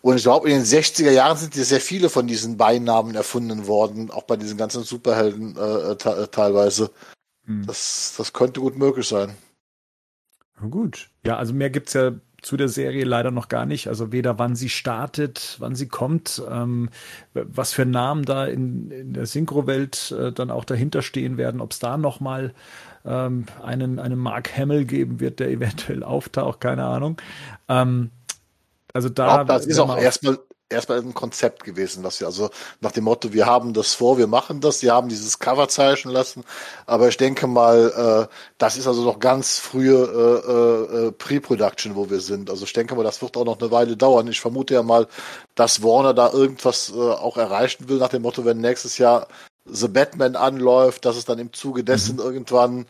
und 0.02 0.18
ich 0.18 0.24
glaube, 0.24 0.52
in 0.52 0.58
den 0.58 0.66
60er 0.66 1.10
Jahren 1.10 1.38
sind 1.38 1.56
sehr 1.56 1.82
viele 1.82 2.10
von 2.10 2.28
diesen 2.28 2.58
Beinamen 2.58 3.16
erfunden 3.16 3.66
worden, 3.66 4.12
auch 4.12 4.24
bei 4.24 4.38
diesen 4.38 4.58
ganzen 4.58 4.84
Superhelden 4.84 5.58
äh, 5.58 5.96
teilweise. 5.96 6.92
Hm. 7.46 7.66
Das, 7.66 8.14
das 8.18 8.34
könnte 8.34 8.60
gut 8.60 8.78
möglich 8.78 9.08
sein. 9.08 9.36
Gut. 10.70 11.10
Ja, 11.26 11.38
also 11.38 11.54
mehr 11.54 11.70
gibt's 11.70 11.94
ja 11.94 12.14
zu 12.42 12.56
der 12.56 12.70
Serie 12.70 13.04
leider 13.04 13.32
noch 13.32 13.50
gar 13.50 13.66
nicht. 13.66 13.88
Also 13.88 14.12
weder 14.12 14.40
wann 14.40 14.56
sie 14.56 14.70
startet, 14.70 15.58
wann 15.60 15.76
sie 15.76 15.88
kommt, 15.88 16.42
ähm, 16.50 16.90
was 17.34 17.74
für 17.74 17.86
Namen 17.86 18.26
da 18.26 18.46
in, 18.46 18.92
in 18.92 19.14
der 19.14 19.26
Synchro-Welt 19.26 20.12
äh, 20.18 20.32
dann 20.32 20.52
auch 20.52 20.64
dahinter 20.64 21.02
stehen 21.02 21.38
werden, 21.38 21.62
ob 21.62 21.72
es 21.72 21.80
da 21.80 21.98
nochmal 21.98 22.54
ähm, 23.06 23.46
einen, 23.64 24.00
einen 24.00 24.20
Mark 24.20 24.56
Hamill 24.56 24.86
geben 24.86 25.20
wird, 25.20 25.40
der 25.40 25.50
eventuell 25.52 26.04
auftaucht, 26.04 26.62
keine 26.62 26.86
Ahnung. 26.86 27.18
Ähm, 27.68 28.12
also 28.94 29.10
da. 29.10 29.36
Glaub, 29.36 29.48
das 29.48 29.66
ist 29.66 29.80
auch 29.80 29.98
erstmal 29.98 30.40
erstmal 30.70 31.00
ein 31.00 31.14
Konzept 31.14 31.64
gewesen, 31.64 32.04
dass 32.04 32.20
wir 32.20 32.28
also 32.28 32.50
nach 32.82 32.92
dem 32.92 33.06
Motto, 33.06 33.32
wir 33.34 33.46
haben 33.46 33.74
das 33.74 33.94
vor, 33.94 34.18
wir 34.18 34.28
machen 34.28 34.60
das, 34.60 34.80
sie 34.80 34.92
haben 34.92 35.08
dieses 35.08 35.40
Cover 35.40 35.70
zeichnen 35.70 36.14
lassen, 36.14 36.44
aber 36.86 37.08
ich 37.08 37.18
denke 37.18 37.48
mal, 37.48 38.28
äh, 38.30 38.34
das 38.58 38.78
ist 38.78 38.88
also 38.88 39.04
noch 39.04 39.20
ganz 39.20 39.60
frühe 39.60 39.96
äh, 39.96 41.08
äh, 41.08 41.12
Pre-Production, 41.12 41.96
wo 41.96 42.10
wir 42.10 42.20
sind. 42.20 42.50
Also 42.50 42.66
ich 42.66 42.74
denke 42.74 42.96
mal, 42.96 43.04
das 43.04 43.22
wird 43.22 43.38
auch 43.38 43.46
noch 43.46 43.60
eine 43.60 43.72
Weile 43.72 43.96
dauern. 43.96 44.28
Ich 44.28 44.42
vermute 44.42 44.74
ja 44.74 44.84
mal, 44.84 45.08
dass 45.56 45.84
Warner 45.84 46.14
da 46.14 46.32
irgendwas 46.32 46.92
äh, 46.94 47.00
auch 47.00 47.38
erreichen 47.38 47.88
will, 47.88 47.98
nach 47.98 48.10
dem 48.10 48.24
Motto, 48.24 48.44
wenn 48.44 48.58
nächstes 48.58 48.98
Jahr 48.98 49.28
The 49.66 49.88
Batman 49.88 50.36
anläuft, 50.36 51.06
dass 51.06 51.18
es 51.18 51.26
dann 51.26 51.40
im 51.40 51.54
Zuge 51.54 51.84
dessen 51.84 52.16
mhm. 52.16 52.22
irgendwann 52.22 52.86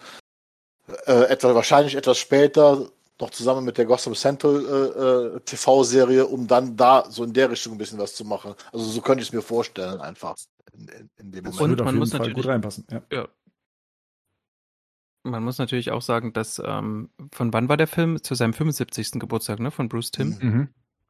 äh, 1.06 1.24
etwa 1.26 1.54
wahrscheinlich 1.54 1.96
etwas 1.96 2.18
später 2.18 2.90
noch 3.20 3.32
zusammen 3.32 3.65
mit 3.65 3.78
der 3.78 3.86
Gotham 3.86 4.13
Central 4.13 4.65
äh, 4.65 5.36
äh, 5.36 5.39
TV-Serie, 5.41 6.26
um 6.26 6.47
dann 6.47 6.76
da 6.76 7.05
so 7.09 7.24
in 7.24 7.34
der 7.34 7.49
Richtung 7.49 7.74
ein 7.74 7.78
bisschen 7.78 7.97
was 7.97 8.15
zu 8.15 8.26
machen. 8.26 8.53
Also 8.72 8.86
so 8.86 9.01
könnte 9.01 9.22
ich 9.22 9.30
es 9.30 9.34
mir 9.34 9.41
vorstellen, 9.41 9.99
einfach 9.99 10.36
in, 10.74 10.88
in, 10.88 11.09
in 11.18 11.32
dem 11.32 11.45
Moment. 11.45 11.80
Und 11.80 11.86
man 11.86 11.95
muss 11.95 12.11
Fall 12.11 12.20
natürlich 12.20 12.36
gut 12.36 12.47
reinpassen. 12.47 12.86
Ja. 12.91 13.01
ja. 13.11 13.28
Man 15.24 15.43
muss 15.43 15.57
natürlich 15.57 15.91
auch 15.91 16.01
sagen, 16.01 16.32
dass 16.34 16.61
ähm, 16.63 17.09
von 17.34 17.51
wann 17.51 17.70
war 17.70 17.78
der 17.78 17.88
Film? 17.88 18.22
Zu 18.24 18.36
seinem 18.36 18.53
75. 18.53 19.11
Geburtstag, 19.13 19.59
ne? 19.59 19.72
Von 19.72 19.89
Bruce 19.89 20.11
Timm. 20.11 20.38
Mhm. 20.39 20.49
mhm. 20.49 20.68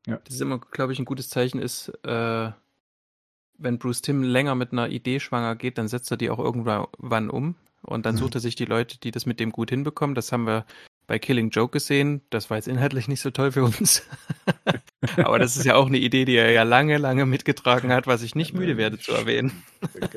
Ja. 0.07 0.21
Das 0.23 0.35
ist 0.35 0.41
immer, 0.41 0.59
glaube 0.59 0.93
ich, 0.93 0.99
ein 0.99 1.05
gutes 1.05 1.27
Zeichen 1.27 1.59
ist, 1.59 1.89
äh, 2.05 2.51
wenn 3.57 3.77
Bruce 3.77 4.01
Timm 4.01 4.23
länger 4.23 4.55
mit 4.55 4.71
einer 4.71 4.87
Idee 4.87 5.19
schwanger 5.19 5.57
geht, 5.57 5.77
dann 5.77 5.89
setzt 5.89 6.09
er 6.11 6.17
die 6.17 6.29
auch 6.29 6.39
irgendwann 6.39 7.29
um. 7.29 7.55
Und 7.81 8.05
dann 8.05 8.15
mhm. 8.15 8.19
sucht 8.19 8.35
er 8.35 8.41
sich 8.41 8.55
die 8.55 8.65
Leute, 8.65 8.99
die 8.99 9.11
das 9.11 9.25
mit 9.25 9.39
dem 9.39 9.51
gut 9.51 9.69
hinbekommen. 9.69 10.15
Das 10.15 10.31
haben 10.31 10.47
wir 10.47 10.65
bei 11.07 11.19
Killing 11.19 11.49
Joke 11.49 11.71
gesehen. 11.71 12.21
Das 12.29 12.49
war 12.49 12.57
jetzt 12.57 12.67
inhaltlich 12.67 13.07
nicht 13.07 13.21
so 13.21 13.31
toll 13.31 13.53
für 13.53 13.63
uns. 13.63 14.03
Aber 15.17 15.39
das 15.39 15.55
ist 15.55 15.65
ja 15.65 15.75
auch 15.75 15.87
eine 15.87 15.97
Idee, 15.97 16.25
die 16.25 16.35
er 16.35 16.51
ja 16.51 16.63
lange, 16.63 16.97
lange 16.97 17.25
mitgetragen 17.25 17.91
hat, 17.91 18.07
was 18.07 18.21
ich 18.21 18.35
nicht 18.35 18.53
müde 18.53 18.77
werde 18.77 18.99
zu 18.99 19.13
erwähnen. 19.13 19.63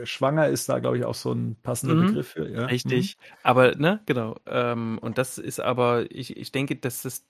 Schwanger 0.05 0.49
ist 0.49 0.69
da, 0.69 0.81
glaube 0.81 0.99
ich, 0.99 1.05
auch 1.05 1.15
so 1.15 1.33
ein 1.33 1.57
passender 1.63 1.95
mhm, 1.95 2.07
Begriff 2.09 2.29
für. 2.29 2.49
Ja. 2.51 2.67
Richtig. 2.67 3.17
Mhm. 3.17 3.37
Aber, 3.45 3.77
ne, 3.77 4.01
genau. 4.07 4.37
Ähm, 4.47 4.99
und 4.99 5.17
das 5.17 5.39
ist 5.39 5.61
aber, 5.61 6.11
ich, 6.11 6.37
ich 6.37 6.51
denke, 6.51 6.75
dass 6.75 7.03
das, 7.03 7.25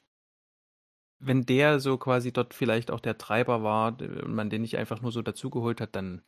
wenn 1.18 1.44
der 1.44 1.80
so 1.80 1.98
quasi 1.98 2.32
dort 2.32 2.54
vielleicht 2.54 2.90
auch 2.90 3.00
der 3.00 3.18
Treiber 3.18 3.62
war 3.62 4.00
und 4.00 4.34
man 4.34 4.48
den 4.48 4.62
nicht 4.62 4.78
einfach 4.78 5.02
nur 5.02 5.12
so 5.12 5.20
dazugeholt 5.20 5.82
hat, 5.82 5.94
dann 5.94 6.22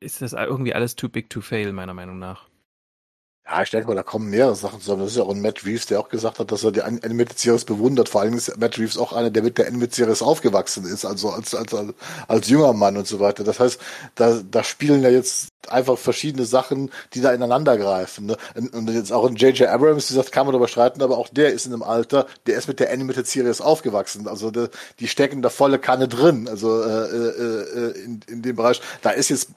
ist 0.00 0.22
das 0.22 0.32
irgendwie 0.32 0.74
alles 0.74 0.96
too 0.96 1.08
big 1.08 1.30
to 1.30 1.40
fail, 1.40 1.72
meiner 1.72 1.94
Meinung 1.94 2.18
nach. 2.18 2.48
Ja, 3.50 3.62
ich 3.62 3.70
denke 3.70 3.88
mal, 3.88 3.94
da 3.94 4.02
kommen 4.02 4.28
mehrere 4.28 4.54
Sachen 4.54 4.78
zusammen. 4.78 5.02
Das 5.02 5.12
ist 5.12 5.16
ja 5.16 5.22
auch 5.22 5.30
ein 5.30 5.40
Matt 5.40 5.64
Reeves, 5.64 5.86
der 5.86 6.00
auch 6.00 6.10
gesagt 6.10 6.38
hat, 6.38 6.52
dass 6.52 6.64
er 6.64 6.70
die 6.70 6.82
Animated 6.82 7.38
Series 7.38 7.64
bewundert. 7.64 8.10
Vor 8.10 8.20
allem 8.20 8.34
ist 8.34 8.54
Matt 8.58 8.76
Reeves 8.76 8.98
auch 8.98 9.14
einer, 9.14 9.30
der 9.30 9.42
mit 9.42 9.56
der 9.56 9.66
Animated 9.68 9.94
Series 9.94 10.20
aufgewachsen 10.20 10.84
ist, 10.84 11.06
also 11.06 11.30
als, 11.30 11.54
als, 11.54 11.72
als, 11.72 11.94
als 12.28 12.48
junger 12.48 12.74
Mann 12.74 12.98
und 12.98 13.06
so 13.06 13.20
weiter. 13.20 13.44
Das 13.44 13.58
heißt, 13.58 13.80
da, 14.16 14.40
da 14.50 14.62
spielen 14.62 15.02
ja 15.02 15.08
jetzt 15.08 15.48
einfach 15.66 15.96
verschiedene 15.96 16.44
Sachen, 16.44 16.90
die 17.14 17.22
da 17.22 17.32
ineinander 17.32 17.78
greifen. 17.78 18.26
Ne? 18.26 18.36
Und 18.54 18.90
jetzt 18.90 19.12
auch 19.12 19.26
in 19.26 19.36
J.J. 19.36 19.68
Abrams, 19.68 20.10
wie 20.10 20.14
gesagt, 20.14 20.30
kann 20.30 20.44
man 20.44 20.52
darüber 20.52 20.68
streiten, 20.68 21.00
aber 21.00 21.16
auch 21.16 21.28
der 21.28 21.50
ist 21.54 21.64
in 21.64 21.72
einem 21.72 21.82
Alter, 21.82 22.26
der 22.46 22.58
ist 22.58 22.68
mit 22.68 22.80
der 22.80 22.92
Animated 22.92 23.26
Series 23.26 23.62
aufgewachsen. 23.62 24.28
Also 24.28 24.50
die, 24.50 24.66
die 25.00 25.08
stecken 25.08 25.40
da 25.40 25.48
volle 25.48 25.78
Kanne 25.78 26.06
drin, 26.06 26.48
also 26.48 26.82
äh, 26.82 26.86
äh, 26.86 27.92
äh 27.92 28.04
in, 28.04 28.20
in 28.26 28.42
dem 28.42 28.56
Bereich. 28.56 28.82
Da 29.00 29.10
ist 29.10 29.30
jetzt 29.30 29.48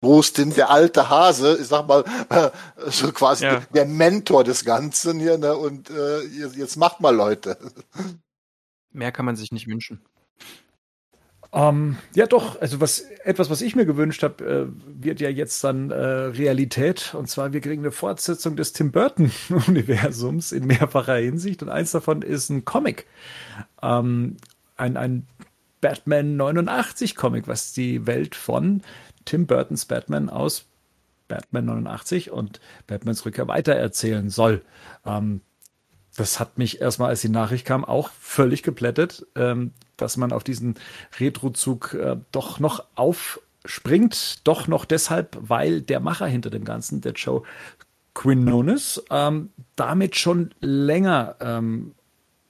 wo 0.00 0.20
ist 0.20 0.38
denn 0.38 0.50
der 0.50 0.70
alte 0.70 1.08
Hase, 1.08 1.58
ich 1.60 1.66
sag 1.66 1.88
mal, 1.88 2.04
äh, 2.30 2.50
so 2.86 3.10
quasi 3.12 3.44
ja. 3.44 3.62
der 3.74 3.86
Mentor 3.86 4.44
des 4.44 4.64
Ganzen 4.64 5.18
hier, 5.18 5.38
ne? 5.38 5.56
Und 5.56 5.90
äh, 5.90 6.22
jetzt 6.56 6.76
macht 6.76 7.00
mal 7.00 7.14
Leute. 7.14 7.58
Mehr 8.92 9.12
kann 9.12 9.24
man 9.24 9.36
sich 9.36 9.52
nicht 9.52 9.66
wünschen. 9.66 10.00
Ähm, 11.50 11.96
ja, 12.14 12.26
doch, 12.26 12.60
also 12.60 12.80
was 12.80 13.00
etwas, 13.24 13.48
was 13.48 13.62
ich 13.62 13.74
mir 13.74 13.86
gewünscht 13.86 14.22
habe, 14.22 14.44
äh, 14.44 15.02
wird 15.02 15.20
ja 15.20 15.30
jetzt 15.30 15.64
dann 15.64 15.90
äh, 15.90 15.96
Realität. 15.96 17.14
Und 17.14 17.28
zwar, 17.28 17.52
wir 17.52 17.60
kriegen 17.60 17.82
eine 17.82 17.90
Fortsetzung 17.90 18.54
des 18.54 18.74
Tim 18.74 18.92
Burton-Universums 18.92 20.52
in 20.52 20.66
mehrfacher 20.66 21.16
Hinsicht. 21.16 21.62
Und 21.62 21.70
eins 21.70 21.92
davon 21.92 22.22
ist 22.22 22.50
ein 22.50 22.64
Comic. 22.64 23.06
Ähm, 23.82 24.36
ein, 24.76 24.96
ein 24.96 25.26
Batman 25.80 26.36
89 26.36 27.16
Comic, 27.16 27.48
was 27.48 27.72
die 27.72 28.06
Welt 28.06 28.34
von 28.34 28.82
Tim 29.28 29.46
Burtons 29.46 29.84
Batman 29.84 30.30
aus 30.30 30.64
Batman 31.28 31.66
89 31.66 32.30
und 32.30 32.60
Batmans 32.86 33.26
Rückkehr 33.26 33.46
weitererzählen 33.46 34.30
soll. 34.30 34.62
Ähm, 35.04 35.42
das 36.16 36.40
hat 36.40 36.56
mich 36.56 36.80
erstmal, 36.80 37.10
als 37.10 37.20
die 37.20 37.28
Nachricht 37.28 37.66
kam, 37.66 37.84
auch 37.84 38.08
völlig 38.18 38.62
geplättet, 38.62 39.26
ähm, 39.36 39.72
dass 39.98 40.16
man 40.16 40.32
auf 40.32 40.44
diesen 40.44 40.76
Retrozug 41.20 41.92
äh, 41.92 42.16
doch 42.32 42.58
noch 42.58 42.84
aufspringt. 42.94 44.46
Doch 44.48 44.66
noch 44.66 44.86
deshalb, 44.86 45.36
weil 45.38 45.82
der 45.82 46.00
Macher 46.00 46.26
hinter 46.26 46.48
dem 46.48 46.64
Ganzen, 46.64 47.02
der 47.02 47.12
Joe 47.12 47.42
Quinones, 48.14 49.04
ähm, 49.10 49.50
damit 49.76 50.16
schon 50.16 50.54
länger 50.60 51.36
ähm, 51.40 51.94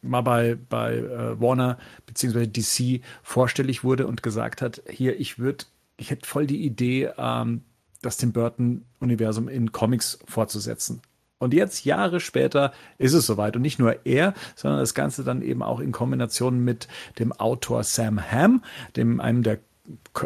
mal 0.02 0.22
bei, 0.22 0.56
bei 0.68 0.94
äh, 0.94 1.40
Warner 1.40 1.76
bzw. 2.06 2.46
DC 2.46 3.02
vorstellig 3.24 3.82
wurde 3.82 4.06
und 4.06 4.22
gesagt 4.22 4.62
hat, 4.62 4.80
hier, 4.88 5.18
ich 5.18 5.40
würde, 5.40 5.64
ich 5.98 6.10
hätte 6.10 6.26
voll 6.26 6.46
die 6.46 6.64
Idee, 6.64 7.10
ähm, 7.18 7.62
das 8.00 8.16
Tim 8.16 8.32
Burton-Universum 8.32 9.48
in 9.48 9.72
Comics 9.72 10.18
fortzusetzen. 10.26 11.02
Und 11.38 11.54
jetzt, 11.54 11.84
Jahre 11.84 12.20
später, 12.20 12.72
ist 12.98 13.12
es 13.12 13.26
soweit. 13.26 13.54
Und 13.54 13.62
nicht 13.62 13.78
nur 13.78 14.06
er, 14.06 14.34
sondern 14.56 14.80
das 14.80 14.94
Ganze 14.94 15.22
dann 15.22 15.42
eben 15.42 15.62
auch 15.62 15.80
in 15.80 15.92
Kombination 15.92 16.64
mit 16.64 16.88
dem 17.18 17.32
Autor 17.32 17.84
Sam 17.84 18.20
Hamm, 18.20 18.62
dem 18.96 19.20
einem 19.20 19.42
der, 19.42 19.58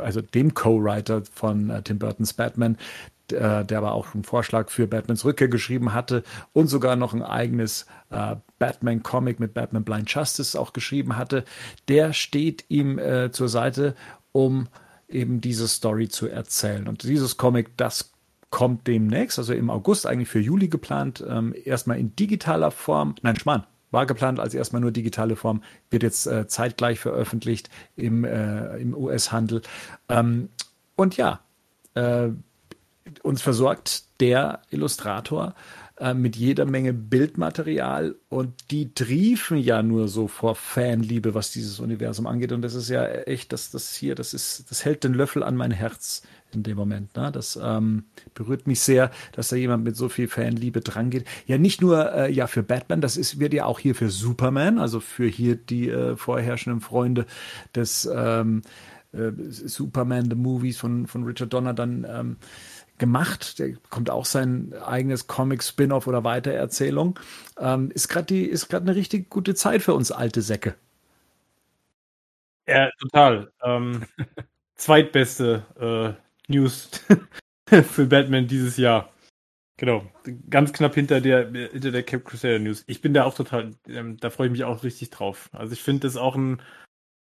also 0.01 0.23
dem 0.23 0.55
Co-Writer 0.55 1.23
von 1.33 1.71
äh, 1.71 1.83
Tim 1.83 1.99
Burtons 1.99 2.33
Batman, 2.33 2.79
äh, 3.31 3.65
der 3.65 3.79
aber 3.79 3.93
auch 3.93 4.15
einen 4.15 4.25
Vorschlag 4.25 4.71
für 4.71 4.87
Batmans 4.87 5.25
Rückkehr 5.25 5.49
geschrieben 5.49 5.93
hatte 5.93 6.23
und 6.53 6.69
sogar 6.69 6.97
noch 6.97 7.13
ein 7.15 7.23
eigenes 7.23 7.87
äh, 8.11 8.37
Batman-Comic 8.59 9.39
mit 9.39 9.55
Batman 9.55 9.85
Blind 9.85 10.11
Justice 10.13 10.59
auch 10.59 10.73
geschrieben 10.73 11.17
hatte, 11.17 11.45
der 11.89 12.13
steht 12.13 12.65
ihm 12.69 12.99
äh, 12.99 13.31
zur 13.31 13.49
Seite, 13.49 13.95
um 14.33 14.69
eben 15.15 15.41
diese 15.41 15.69
Story 15.69 16.09
zu 16.09 16.29
erzählen. 16.29 16.89
Und 16.89 17.03
dieses 17.03 17.37
Comic, 17.37 17.77
das 17.77 18.13
kommt 18.51 18.87
demnächst, 18.87 19.39
also 19.39 19.55
im 19.55 19.71
August 19.71 20.07
eigentlich 20.07 20.29
für 20.29 20.41
Juli 20.41 20.69
geplant, 20.69 21.25
ähm, 21.27 21.55
erstmal 21.65 21.99
in 21.99 22.15
digitaler 22.15 22.71
Form, 22.71 23.15
nein, 23.23 23.37
Schmarrn, 23.37 23.65
war 23.91 24.07
geplant 24.07 24.41
als 24.41 24.55
erstmal 24.55 24.81
nur 24.83 24.91
digitale 24.91 25.37
Form, 25.37 25.63
wird 25.91 26.03
jetzt 26.03 26.27
äh, 26.27 26.47
zeitgleich 26.47 26.99
veröffentlicht 26.99 27.71
im, 27.97 28.25
äh, 28.25 28.77
im 28.79 28.95
US-Handel. 28.95 29.63
Ähm, 30.09 30.49
und 30.97 31.17
ja, 31.17 31.41
äh, 31.95 32.29
uns 33.23 33.43
versorgt 33.43 34.05
der 34.21 34.63
Illustrator 34.71 35.55
äh, 35.99 36.15
mit 36.15 36.37
jeder 36.37 36.65
Menge 36.65 36.93
Bildmaterial 36.93 38.17
und 38.29 38.71
die 38.71 38.95
triefen 38.95 39.59
ja 39.59 39.83
nur 39.83 40.09
so 40.09 40.27
vor 40.27 40.55
Fanliebe, 40.55 41.35
was 41.35 41.51
dieses 41.51 41.81
Universum 41.81 42.27
angeht. 42.27 42.53
Und 42.53 42.63
das 42.63 42.75
ist 42.75 42.89
ja 42.89 43.07
echt, 43.07 43.53
dass 43.53 43.71
das 43.71 43.95
hier, 43.95 44.15
das 44.15 44.33
ist, 44.33 44.71
das 44.71 44.85
hält 44.85 45.05
den 45.05 45.13
Löffel 45.15 45.43
an 45.43 45.57
mein 45.57 45.71
Herz 45.71 46.23
in 46.55 46.63
dem 46.63 46.77
Moment. 46.77 47.15
Ne? 47.17 47.31
Das 47.33 47.59
ähm, 47.63 48.05
berührt 48.35 48.67
mich 48.67 48.81
sehr, 48.81 49.11
dass 49.33 49.49
da 49.49 49.57
jemand 49.57 49.85
mit 49.85 49.97
so 49.97 50.09
viel 50.09 50.29
Fanliebe 50.29 50.81
drangeht. 50.81 51.27
Ja, 51.47 51.59
nicht 51.59 51.81
nur 51.81 52.13
äh, 52.13 52.33
ja 52.33 52.47
für 52.47 52.63
Batman, 52.63 53.01
das 53.01 53.17
ist 53.17 53.39
wird 53.39 53.55
ja 53.55 53.67
auch 53.67 53.79
hier 53.79 53.95
für 53.95 54.11
Superman, 54.11 54.79
also 54.79 55.01
für 55.01 55.27
hier 55.27 55.57
die 55.57 55.89
äh, 55.89 56.17
vorherrschenden 56.17 56.81
Freunde 56.81 57.27
des 57.75 58.09
ähm, 58.13 58.63
äh, 59.13 59.31
Superman 59.51 60.31
the 60.31 60.37
Movies 60.37 60.79
von 60.79 61.07
von 61.07 61.25
Richard 61.25 61.53
Donner 61.53 61.75
dann 61.75 62.07
ähm, 62.09 62.37
gemacht. 63.03 63.59
Der 63.59 63.75
kommt 63.91 64.11
auch 64.11 64.25
sein 64.25 64.73
eigenes 64.75 65.27
Comic-Spin-off 65.27 66.07
oder 66.07 66.23
Weitererzählung. 66.23 67.19
Ähm, 67.59 67.91
ist 67.91 68.09
gerade 68.09 68.27
die 68.27 68.45
ist 68.45 68.69
gerade 68.69 68.87
eine 68.87 68.95
richtig 68.95 69.29
gute 69.29 69.57
Zeit 69.57 69.83
für 69.83 69.93
uns 69.93 70.13
alte 70.13 70.41
Säcke. 70.41 70.77
Ja, 72.69 72.91
total. 73.01 73.53
Ähm, 73.61 74.05
zweitbeste 74.77 76.17
äh, 76.49 76.53
News 76.53 76.91
für 77.69 78.07
Batman 78.07 78.47
dieses 78.47 78.77
Jahr. 78.77 79.13
Genau, 79.79 80.09
ganz 80.49 80.73
knapp 80.73 80.95
hinter 80.95 81.21
der 81.21 81.51
hinter 81.51 81.91
der 81.91 82.05
Cap 82.05 82.25
Crusader 82.25 82.61
News. 82.61 82.85
Ich 82.87 83.01
bin 83.01 83.15
da 83.15 83.25
auch 83.25 83.35
total, 83.35 83.75
ähm, 83.89 84.17
da 84.19 84.31
freue 84.31 84.47
ich 84.47 84.53
mich 84.53 84.63
auch 84.63 84.85
richtig 84.85 85.11
drauf. 85.11 85.51
Also 85.53 85.73
ich 85.73 85.83
finde 85.83 86.07
das 86.07 86.17
auch 86.17 86.37
ein, 86.37 86.63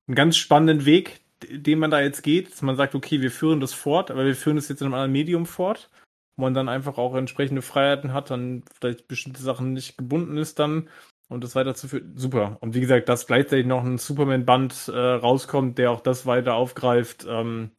einen 0.08 0.16
ganz 0.16 0.38
spannenden 0.38 0.86
Weg, 0.86 1.22
den 1.50 1.80
man 1.80 1.92
da 1.92 2.02
jetzt 2.02 2.24
geht. 2.24 2.52
Dass 2.52 2.62
man 2.62 2.76
sagt, 2.76 2.96
okay, 2.96 3.22
wir 3.22 3.32
führen 3.32 3.60
das 3.60 3.74
fort, 3.74 4.12
aber 4.12 4.26
wir 4.26 4.36
führen 4.36 4.56
das 4.56 4.70
jetzt 4.70 4.82
in 4.82 4.88
einem 4.88 4.96
anderen 4.96 5.12
Medium 5.12 5.46
fort, 5.46 5.90
wo 6.36 6.44
man 6.44 6.54
dann 6.54 6.70
einfach 6.70 6.98
auch 6.98 7.16
entsprechende 7.16 7.62
Freiheiten 7.62 8.14
hat, 8.14 8.32
dann 8.32 8.64
vielleicht 8.80 9.08
bestimmte 9.08 9.42
Sachen 9.42 9.74
nicht 9.74 9.98
gebunden 9.98 10.38
ist 10.38 10.60
dann 10.60 10.90
und 11.30 11.44
das 11.44 11.56
weiterzuführen. 11.56 12.14
Super. 12.18 12.58
Und 12.60 12.76
wie 12.76 12.82
gesagt, 12.82 13.08
dass 13.08 13.28
gleichzeitig 13.28 13.66
noch 13.66 13.84
ein 13.84 13.98
Superman-Band 13.98 14.90
äh, 14.90 14.98
rauskommt, 14.98 15.78
der 15.78 15.92
auch 15.92 16.02
das 16.02 16.26
weiter 16.26 16.56
aufgreift. 16.56 17.26
Ähm, 17.28 17.72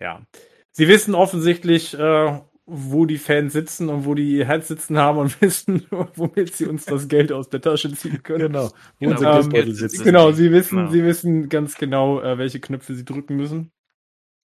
ja, 0.00 0.22
sie 0.72 0.88
wissen 0.88 1.14
offensichtlich, 1.14 1.94
äh, 1.94 2.40
wo 2.66 3.06
die 3.06 3.18
Fans 3.18 3.52
sitzen 3.52 3.88
und 3.88 4.04
wo 4.04 4.14
die 4.14 4.36
ihr 4.36 4.46
Herz 4.46 4.68
sitzen 4.68 4.96
haben 4.98 5.18
und 5.18 5.40
wissen, 5.40 5.86
womit 5.90 6.54
sie 6.54 6.66
uns 6.66 6.84
das 6.84 7.08
Geld 7.08 7.32
aus 7.32 7.48
der 7.48 7.60
Tasche 7.60 7.92
ziehen 7.92 8.22
können. 8.22 8.52
Genau. 8.52 8.70
Genau, 9.00 9.40
ähm, 9.40 9.50
genau 9.50 10.32
sie 10.32 10.52
wissen, 10.52 10.76
genau. 10.76 10.90
sie 10.90 11.04
wissen 11.04 11.48
ganz 11.48 11.76
genau, 11.76 12.20
äh, 12.20 12.38
welche 12.38 12.60
Knöpfe 12.60 12.94
sie 12.94 13.04
drücken 13.04 13.36
müssen. 13.36 13.72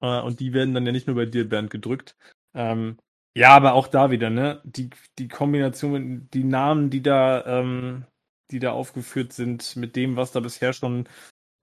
Äh, 0.01 0.21
und 0.21 0.39
die 0.39 0.53
werden 0.53 0.73
dann 0.73 0.85
ja 0.85 0.91
nicht 0.91 1.07
nur 1.07 1.15
bei 1.15 1.25
dir, 1.25 1.47
Bernd, 1.47 1.69
gedrückt. 1.69 2.15
Ähm, 2.53 2.97
ja, 3.35 3.49
aber 3.49 3.73
auch 3.73 3.87
da 3.87 4.09
wieder, 4.09 4.31
ne? 4.31 4.61
Die, 4.63 4.89
die 5.19 5.27
Kombination, 5.27 6.27
die 6.33 6.43
Namen, 6.43 6.89
die 6.89 7.03
da, 7.03 7.45
ähm, 7.45 8.05
die 8.49 8.59
da 8.59 8.71
aufgeführt 8.71 9.31
sind, 9.33 9.75
mit 9.75 9.95
dem, 9.95 10.15
was 10.15 10.31
da 10.31 10.39
bisher 10.39 10.73
schon 10.73 11.07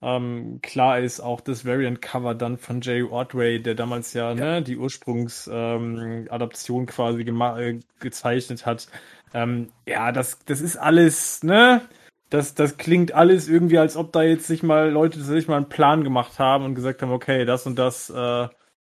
ähm, 0.05 0.61
klar 0.63 1.01
ist 1.01 1.21
auch 1.21 1.41
das 1.41 1.65
Variant-Cover 1.65 2.35
dann 2.35 2.59
von 2.59 2.83
Jay 2.83 3.03
Ordway, 3.03 3.59
der 3.59 3.75
damals 3.75 4.13
ja, 4.13 4.33
ja. 4.33 4.35
Ne, 4.35 4.63
die 4.63 4.77
Ursprungsadaption 4.77 6.81
ähm, 6.81 6.87
quasi 6.87 7.23
äh, 7.23 7.81
gezeichnet 8.01 8.67
hat. 8.67 8.87
Ähm, 9.33 9.71
ja, 9.87 10.13
das, 10.13 10.41
das 10.45 10.61
ist 10.61 10.77
alles, 10.77 11.43
ne? 11.43 11.81
Das, 12.29 12.55
das 12.55 12.77
klingt 12.77 13.13
alles 13.13 13.49
irgendwie, 13.49 13.79
als 13.79 13.97
ob 13.97 14.13
da 14.13 14.23
jetzt 14.23 14.47
sich 14.47 14.63
mal 14.63 14.91
Leute 14.91 15.21
sich 15.21 15.49
mal 15.49 15.57
einen 15.57 15.71
Plan 15.71 16.05
gemacht 16.05 16.39
haben 16.39 16.67
und 16.67 16.75
gesagt 16.75 17.01
haben, 17.01 17.13
okay, 17.13 17.47
das 17.47 17.67
und 17.67 17.79
das 17.79 18.11
äh, 18.11 18.49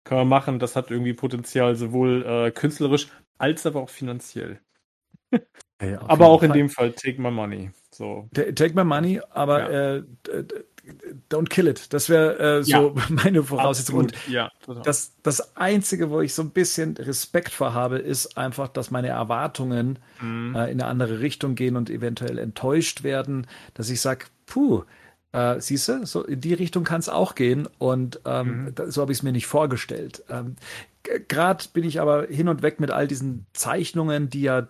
können 0.04 0.20
wir 0.20 0.24
machen. 0.26 0.59
Das 0.59 0.76
hat 0.76 0.90
irgendwie 0.90 1.14
Potenzial, 1.14 1.74
sowohl 1.74 2.22
äh, 2.26 2.50
künstlerisch 2.50 3.09
als 3.38 3.64
aber 3.64 3.80
auch 3.80 3.90
finanziell. 3.90 4.61
Hey, 5.80 5.94
aber 5.94 6.26
auch 6.26 6.42
in 6.42 6.52
dem 6.52 6.70
Fall 6.70 6.90
Take 6.90 7.22
My 7.22 7.30
Money. 7.30 7.70
So. 7.92 8.28
Take 8.34 8.74
My 8.74 8.82
Money, 8.82 9.20
aber 9.30 9.70
ja. 9.70 9.96
äh, 9.98 10.02
Don't 11.30 11.49
kill 11.49 11.66
it. 11.66 11.93
Das 11.93 12.09
wäre 12.09 12.59
äh, 12.59 12.62
so 12.62 12.95
ja, 12.97 13.05
meine 13.09 13.43
Voraussetzung. 13.43 13.99
Und 13.99 14.12
ja, 14.28 14.51
das, 14.84 15.12
das 15.22 15.57
Einzige, 15.57 16.11
wo 16.11 16.20
ich 16.20 16.34
so 16.34 16.43
ein 16.43 16.51
bisschen 16.51 16.97
Respekt 16.97 17.52
vor 17.52 17.74
habe, 17.74 17.98
ist 17.98 18.39
einfach, 18.39 18.69
dass 18.69 18.90
meine 18.90 19.09
Erwartungen 19.09 19.98
mhm. 20.20 20.55
äh, 20.55 20.70
in 20.70 20.81
eine 20.81 20.86
andere 20.86 21.20
Richtung 21.20 21.55
gehen 21.55 21.77
und 21.77 21.90
eventuell 21.90 22.39
enttäuscht 22.39 23.02
werden, 23.02 23.47
dass 23.74 23.90
ich 23.90 24.01
sage, 24.01 24.27
puh, 24.47 24.85
äh, 25.32 25.60
siehst 25.60 25.89
du, 25.89 26.06
so 26.06 26.24
in 26.24 26.40
die 26.40 26.55
Richtung 26.55 26.85
kann 26.85 27.01
es 27.01 27.09
auch 27.09 27.35
gehen. 27.35 27.69
Und 27.78 28.20
ähm, 28.24 28.65
mhm. 28.65 28.74
da, 28.74 28.90
so 28.90 29.02
habe 29.02 29.12
ich 29.12 29.19
es 29.19 29.23
mir 29.23 29.32
nicht 29.32 29.47
vorgestellt. 29.47 30.24
Ähm, 30.28 30.56
Gerade 31.28 31.65
bin 31.73 31.85
ich 31.85 32.01
aber 32.01 32.27
hin 32.27 32.48
und 32.48 32.62
weg 32.62 32.81
mit 32.81 32.90
all 32.90 33.06
diesen 33.06 33.47
Zeichnungen, 33.52 34.28
die 34.28 34.43
ja 34.43 34.69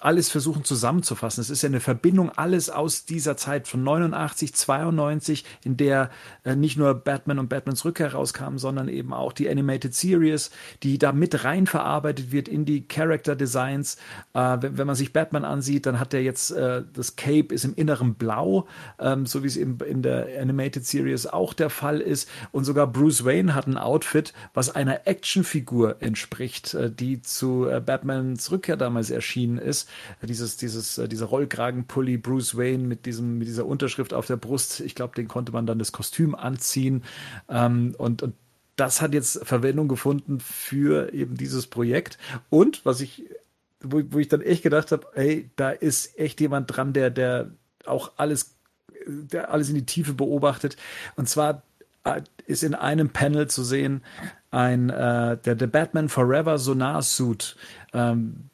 alles 0.00 0.28
versuchen 0.28 0.64
zusammenzufassen. 0.64 1.40
Es 1.40 1.50
ist 1.50 1.62
ja 1.62 1.68
eine 1.68 1.78
Verbindung 1.78 2.30
alles 2.30 2.68
aus 2.68 3.04
dieser 3.04 3.36
Zeit 3.36 3.68
von 3.68 3.84
89, 3.84 4.54
92, 4.54 5.44
in 5.62 5.76
der 5.76 6.10
äh, 6.42 6.56
nicht 6.56 6.76
nur 6.76 6.94
Batman 6.94 7.38
und 7.38 7.48
Batmans 7.48 7.84
Rückkehr 7.84 8.12
rauskamen, 8.12 8.58
sondern 8.58 8.88
eben 8.88 9.12
auch 9.12 9.32
die 9.32 9.48
Animated 9.48 9.94
Series, 9.94 10.50
die 10.82 10.98
da 10.98 11.12
mit 11.12 11.44
rein 11.44 11.68
verarbeitet 11.68 12.32
wird 12.32 12.48
in 12.48 12.64
die 12.64 12.88
Character 12.88 13.36
Designs. 13.36 13.98
Äh, 14.34 14.58
wenn, 14.60 14.86
man 14.86 14.96
sich 14.96 15.12
Batman 15.12 15.44
ansieht, 15.44 15.86
dann 15.86 16.00
hat 16.00 16.12
er 16.12 16.22
jetzt 16.22 16.50
äh, 16.50 16.82
das 16.92 17.14
Cape 17.14 17.54
ist 17.54 17.64
im 17.64 17.74
Inneren 17.74 18.14
blau, 18.14 18.66
ähm, 18.98 19.26
so 19.26 19.44
wie 19.44 19.46
es 19.46 19.56
eben 19.56 19.78
in 19.86 20.02
der 20.02 20.26
Animated 20.40 20.84
Series 20.84 21.26
auch 21.26 21.54
der 21.54 21.70
Fall 21.70 22.00
ist. 22.00 22.28
Und 22.50 22.64
sogar 22.64 22.88
Bruce 22.88 23.24
Wayne 23.24 23.54
hat 23.54 23.68
ein 23.68 23.78
Outfit, 23.78 24.32
was 24.54 24.74
einer 24.74 25.06
Actionfigur 25.06 26.02
entspricht, 26.02 26.76
die 26.98 27.22
zu 27.22 27.68
Batmans 27.84 28.50
Rückkehr 28.50 28.76
damals 28.76 29.10
erschien 29.10 29.51
erschienen 29.52 29.58
ist. 29.58 29.88
Dieses, 30.22 30.56
dieses, 30.56 30.98
äh, 30.98 31.08
dieser 31.08 31.26
Rollkragenpulli 31.26 32.18
Bruce 32.18 32.56
Wayne 32.56 32.86
mit 32.86 33.06
diesem, 33.06 33.38
mit 33.38 33.48
dieser 33.48 33.66
Unterschrift 33.66 34.14
auf 34.14 34.26
der 34.26 34.36
Brust. 34.36 34.80
Ich 34.80 34.94
glaube, 34.94 35.14
den 35.14 35.28
konnte 35.28 35.52
man 35.52 35.66
dann 35.66 35.78
das 35.78 35.92
Kostüm 35.92 36.34
anziehen. 36.34 37.02
Ähm, 37.48 37.94
und, 37.98 38.22
und 38.22 38.34
das 38.76 39.02
hat 39.02 39.14
jetzt 39.14 39.44
Verwendung 39.44 39.88
gefunden 39.88 40.40
für 40.40 41.12
eben 41.12 41.36
dieses 41.36 41.66
Projekt. 41.66 42.18
Und 42.50 42.84
was 42.84 43.00
ich, 43.00 43.24
wo, 43.80 44.02
wo 44.10 44.18
ich 44.18 44.28
dann 44.28 44.40
echt 44.40 44.62
gedacht 44.62 44.92
habe, 44.92 45.06
ey, 45.14 45.50
da 45.56 45.70
ist 45.70 46.18
echt 46.18 46.40
jemand 46.40 46.74
dran, 46.74 46.92
der, 46.92 47.10
der 47.10 47.50
auch 47.84 48.12
alles, 48.16 48.56
der 49.06 49.50
alles 49.50 49.68
in 49.68 49.74
die 49.74 49.86
Tiefe 49.86 50.14
beobachtet. 50.14 50.76
Und 51.16 51.28
zwar 51.28 51.62
äh, 52.04 52.22
ist 52.46 52.62
in 52.62 52.74
einem 52.74 53.10
Panel 53.10 53.48
zu 53.48 53.62
sehen 53.62 54.02
ein 54.50 54.90
äh, 54.90 55.38
der, 55.38 55.54
der 55.54 55.66
Batman 55.66 56.08
Forever 56.08 56.58
Sonar 56.58 57.02
Suit. 57.02 57.56
Ähm, 57.92 58.50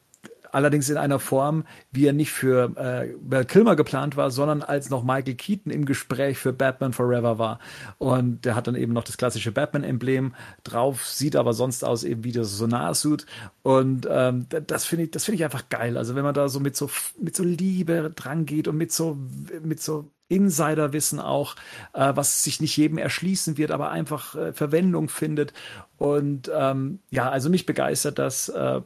allerdings 0.51 0.89
in 0.89 0.97
einer 0.97 1.19
Form, 1.19 1.65
wie 1.91 2.05
er 2.05 2.13
nicht 2.13 2.31
für 2.31 2.75
äh, 2.77 3.13
Val 3.21 3.45
Kilmer 3.45 3.75
geplant 3.75 4.17
war, 4.17 4.31
sondern 4.31 4.61
als 4.61 4.89
noch 4.89 5.03
Michael 5.03 5.35
Keaton 5.35 5.71
im 5.71 5.85
Gespräch 5.85 6.37
für 6.37 6.53
Batman 6.53 6.93
Forever 6.93 7.37
war. 7.37 7.59
Und 7.97 8.45
der 8.45 8.55
hat 8.55 8.67
dann 8.67 8.75
eben 8.75 8.93
noch 8.93 9.03
das 9.03 9.17
klassische 9.17 9.51
Batman-Emblem 9.51 10.33
drauf, 10.63 11.05
sieht 11.05 11.35
aber 11.35 11.53
sonst 11.53 11.83
aus 11.83 12.03
eben 12.03 12.23
wie 12.23 12.31
das 12.31 12.57
Sonar-Suit. 12.57 13.25
Und 13.63 14.07
ähm, 14.09 14.47
das 14.67 14.85
finde 14.85 15.05
ich, 15.05 15.11
das 15.11 15.25
finde 15.25 15.37
ich 15.37 15.43
einfach 15.43 15.69
geil. 15.69 15.97
Also 15.97 16.15
wenn 16.15 16.23
man 16.23 16.33
da 16.33 16.49
so 16.49 16.59
mit 16.59 16.75
so 16.75 16.89
mit 17.19 17.35
so 17.35 17.43
Liebe 17.43 18.11
dran 18.15 18.45
geht 18.45 18.67
und 18.67 18.77
mit 18.77 18.91
so 18.91 19.17
mit 19.63 19.81
so 19.81 20.11
Insiderwissen 20.29 21.19
auch, 21.19 21.55
äh, 21.93 22.11
was 22.15 22.43
sich 22.43 22.61
nicht 22.61 22.77
jedem 22.77 22.97
erschließen 22.99 23.57
wird, 23.57 23.71
aber 23.71 23.89
einfach 23.89 24.35
äh, 24.35 24.53
Verwendung 24.53 25.09
findet. 25.09 25.53
Und 25.97 26.49
ähm, 26.55 26.99
ja, 27.09 27.29
also 27.29 27.49
mich 27.49 27.65
begeistert 27.65 28.19
das 28.19 28.47
äh, 28.49 28.81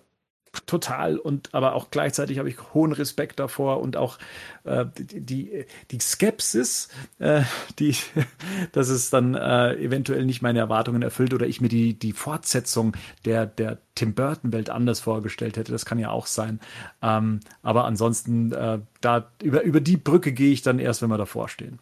total 0.68 1.18
und 1.18 1.54
aber 1.54 1.74
auch 1.74 1.90
gleichzeitig 1.90 2.38
habe 2.38 2.48
ich 2.48 2.74
hohen 2.74 2.92
Respekt 2.92 3.40
davor 3.40 3.82
und 3.82 3.98
auch 3.98 4.20
äh, 4.64 4.86
die, 4.96 5.66
die, 5.90 6.00
Skepsis, 6.00 6.90
äh, 7.20 7.42
die, 7.80 7.96
dass 8.72 8.90
es 8.90 9.10
dann 9.10 9.34
äh, 9.34 9.76
eventuell 9.76 10.26
nicht 10.26 10.42
meine 10.42 10.60
Erwartungen 10.60 11.02
erfüllt 11.02 11.34
oder 11.34 11.48
ich 11.48 11.60
mir 11.60 11.70
die, 11.70 11.96
die 11.96 12.14
Fortsetzung 12.14 12.96
der, 13.26 13.48
der 13.48 13.80
Tim 13.96 14.14
Burton-Welt 14.14 14.70
anders 14.70 15.00
vorgestellt 15.00 15.58
hätte. 15.58 15.72
Das 15.72 15.86
kann 15.86 16.00
ja 16.00 16.12
auch 16.12 16.28
sein. 16.28 16.60
Ähm, 17.02 17.40
aber 17.64 17.86
ansonsten, 17.86 18.52
äh, 18.52 18.80
da 19.02 19.32
über, 19.42 19.64
über 19.64 19.82
die 19.82 19.98
Brücke 19.98 20.34
gehe 20.34 20.52
ich 20.52 20.62
dann 20.62 20.80
erst, 20.80 21.02
wenn 21.02 21.10
wir 21.10 21.18
davor 21.18 21.50
stehen. 21.50 21.80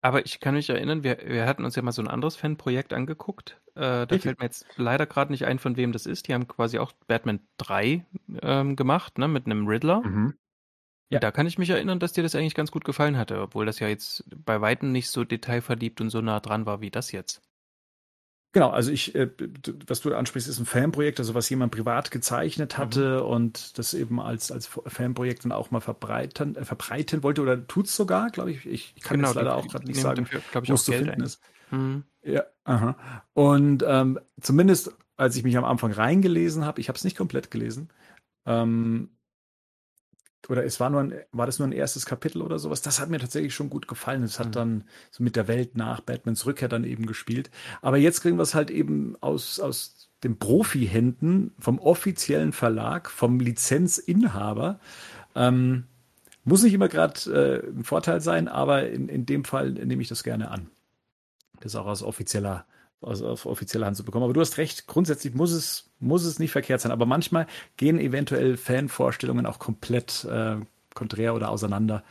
Aber 0.00 0.24
ich 0.24 0.38
kann 0.38 0.54
mich 0.54 0.70
erinnern, 0.70 1.02
wir, 1.02 1.18
wir 1.24 1.46
hatten 1.46 1.64
uns 1.64 1.74
ja 1.74 1.82
mal 1.82 1.92
so 1.92 2.02
ein 2.02 2.08
anderes 2.08 2.36
Fanprojekt 2.36 2.92
angeguckt. 2.92 3.60
Äh, 3.74 4.06
da 4.06 4.18
fällt 4.18 4.38
mir 4.38 4.44
jetzt 4.44 4.66
leider 4.76 5.06
gerade 5.06 5.32
nicht 5.32 5.44
ein, 5.44 5.58
von 5.58 5.76
wem 5.76 5.92
das 5.92 6.06
ist. 6.06 6.28
Die 6.28 6.34
haben 6.34 6.46
quasi 6.46 6.78
auch 6.78 6.92
Batman 7.06 7.40
3 7.56 8.06
ähm, 8.42 8.76
gemacht, 8.76 9.18
ne, 9.18 9.26
mit 9.26 9.46
einem 9.46 9.66
Riddler. 9.66 10.02
Mhm. 10.02 10.34
Ja. 11.10 11.20
Da 11.20 11.30
kann 11.30 11.46
ich 11.46 11.58
mich 11.58 11.70
erinnern, 11.70 11.98
dass 11.98 12.12
dir 12.12 12.22
das 12.22 12.34
eigentlich 12.34 12.54
ganz 12.54 12.70
gut 12.70 12.84
gefallen 12.84 13.16
hatte, 13.16 13.40
obwohl 13.40 13.64
das 13.64 13.78
ja 13.78 13.88
jetzt 13.88 14.24
bei 14.44 14.60
Weitem 14.60 14.92
nicht 14.92 15.08
so 15.08 15.24
detailverliebt 15.24 16.00
und 16.00 16.10
so 16.10 16.20
nah 16.20 16.38
dran 16.38 16.66
war 16.66 16.80
wie 16.80 16.90
das 16.90 17.12
jetzt. 17.12 17.42
Genau, 18.52 18.70
also 18.70 18.90
ich, 18.90 19.14
äh, 19.14 19.28
was 19.86 20.00
du 20.00 20.14
ansprichst, 20.14 20.48
ist 20.48 20.58
ein 20.58 20.64
Fanprojekt, 20.64 21.18
also 21.18 21.34
was 21.34 21.50
jemand 21.50 21.70
privat 21.70 22.10
gezeichnet 22.10 22.74
mhm. 22.74 22.82
hatte 22.82 23.20
mhm. 23.20 23.26
und 23.28 23.78
das 23.78 23.92
eben 23.92 24.20
als, 24.20 24.50
als 24.50 24.66
Fanprojekt 24.66 25.44
dann 25.44 25.52
auch 25.52 25.70
mal 25.70 25.80
verbreiten, 25.80 26.56
äh, 26.56 26.64
verbreiten 26.64 27.22
wollte 27.22 27.42
oder 27.42 27.66
tut 27.66 27.86
es 27.86 27.96
sogar, 27.96 28.30
glaube 28.30 28.52
ich. 28.52 28.66
Ich 28.66 28.94
kann 29.02 29.18
genau, 29.18 29.32
leider 29.32 29.54
auch 29.54 29.68
gerade 29.68 29.86
nicht 29.86 30.00
sagen, 30.00 30.26
wo 30.52 30.72
es 30.72 30.84
zu 30.84 30.92
finden 30.92 31.22
ist. 31.22 31.42
Mhm. 31.70 32.04
Ja, 32.22 32.44
aha. 32.64 32.96
Und 33.34 33.84
ähm, 33.86 34.18
zumindest, 34.40 34.96
als 35.16 35.36
ich 35.36 35.42
mich 35.42 35.56
am 35.58 35.64
Anfang 35.64 35.92
reingelesen 35.92 36.64
habe, 36.64 36.80
ich 36.80 36.88
habe 36.88 36.96
es 36.96 37.04
nicht 37.04 37.16
komplett 37.16 37.50
gelesen, 37.50 37.90
ähm, 38.46 39.10
oder 40.48 40.64
es 40.64 40.78
war 40.80 40.88
nur 40.88 41.00
ein, 41.00 41.14
war 41.32 41.46
das 41.46 41.58
nur 41.58 41.68
ein 41.68 41.72
erstes 41.72 42.06
Kapitel 42.06 42.42
oder 42.42 42.58
sowas. 42.58 42.80
Das 42.80 43.00
hat 43.00 43.10
mir 43.10 43.18
tatsächlich 43.18 43.54
schon 43.54 43.70
gut 43.70 43.88
gefallen. 43.88 44.22
Es 44.22 44.38
hat 44.38 44.48
mhm. 44.48 44.52
dann 44.52 44.84
so 45.10 45.22
mit 45.22 45.36
der 45.36 45.48
Welt 45.48 45.76
nach 45.76 46.00
Batmans 46.00 46.46
Rückkehr 46.46 46.68
dann 46.68 46.84
eben 46.84 47.06
gespielt. 47.06 47.50
Aber 47.82 47.96
jetzt 47.96 48.20
kriegen 48.22 48.38
wir 48.38 48.42
es 48.42 48.54
halt 48.54 48.70
eben 48.70 49.16
aus, 49.20 49.58
aus 49.60 50.10
den 50.22 50.38
Profi-Händen 50.38 51.52
vom 51.58 51.78
offiziellen 51.78 52.52
Verlag, 52.52 53.10
vom 53.10 53.40
Lizenzinhaber. 53.40 54.80
Ähm, 55.34 55.84
muss 56.44 56.62
nicht 56.62 56.74
immer 56.74 56.88
gerade 56.88 57.62
äh, 57.66 57.68
ein 57.68 57.84
Vorteil 57.84 58.20
sein, 58.20 58.48
aber 58.48 58.88
in, 58.88 59.08
in 59.08 59.26
dem 59.26 59.44
Fall 59.44 59.72
nehme 59.72 60.02
ich 60.02 60.08
das 60.08 60.24
gerne 60.24 60.50
an. 60.50 60.70
Das 61.60 61.76
auch 61.76 61.86
aus 61.86 62.02
offizieller 62.02 62.64
also 63.00 63.28
auf 63.28 63.46
offizielle 63.46 63.86
Hand 63.86 63.96
zu 63.96 64.04
bekommen. 64.04 64.24
Aber 64.24 64.32
du 64.32 64.40
hast 64.40 64.58
recht, 64.58 64.86
grundsätzlich 64.86 65.34
muss 65.34 65.52
es, 65.52 65.90
muss 66.00 66.24
es 66.24 66.38
nicht 66.38 66.52
verkehrt 66.52 66.80
sein. 66.80 66.92
Aber 66.92 67.06
manchmal 67.06 67.46
gehen 67.76 67.98
eventuell 67.98 68.56
Fanvorstellungen 68.56 69.46
auch 69.46 69.58
komplett 69.58 70.24
äh, 70.24 70.56
konträr 70.94 71.34
oder 71.34 71.50
auseinander, 71.50 72.02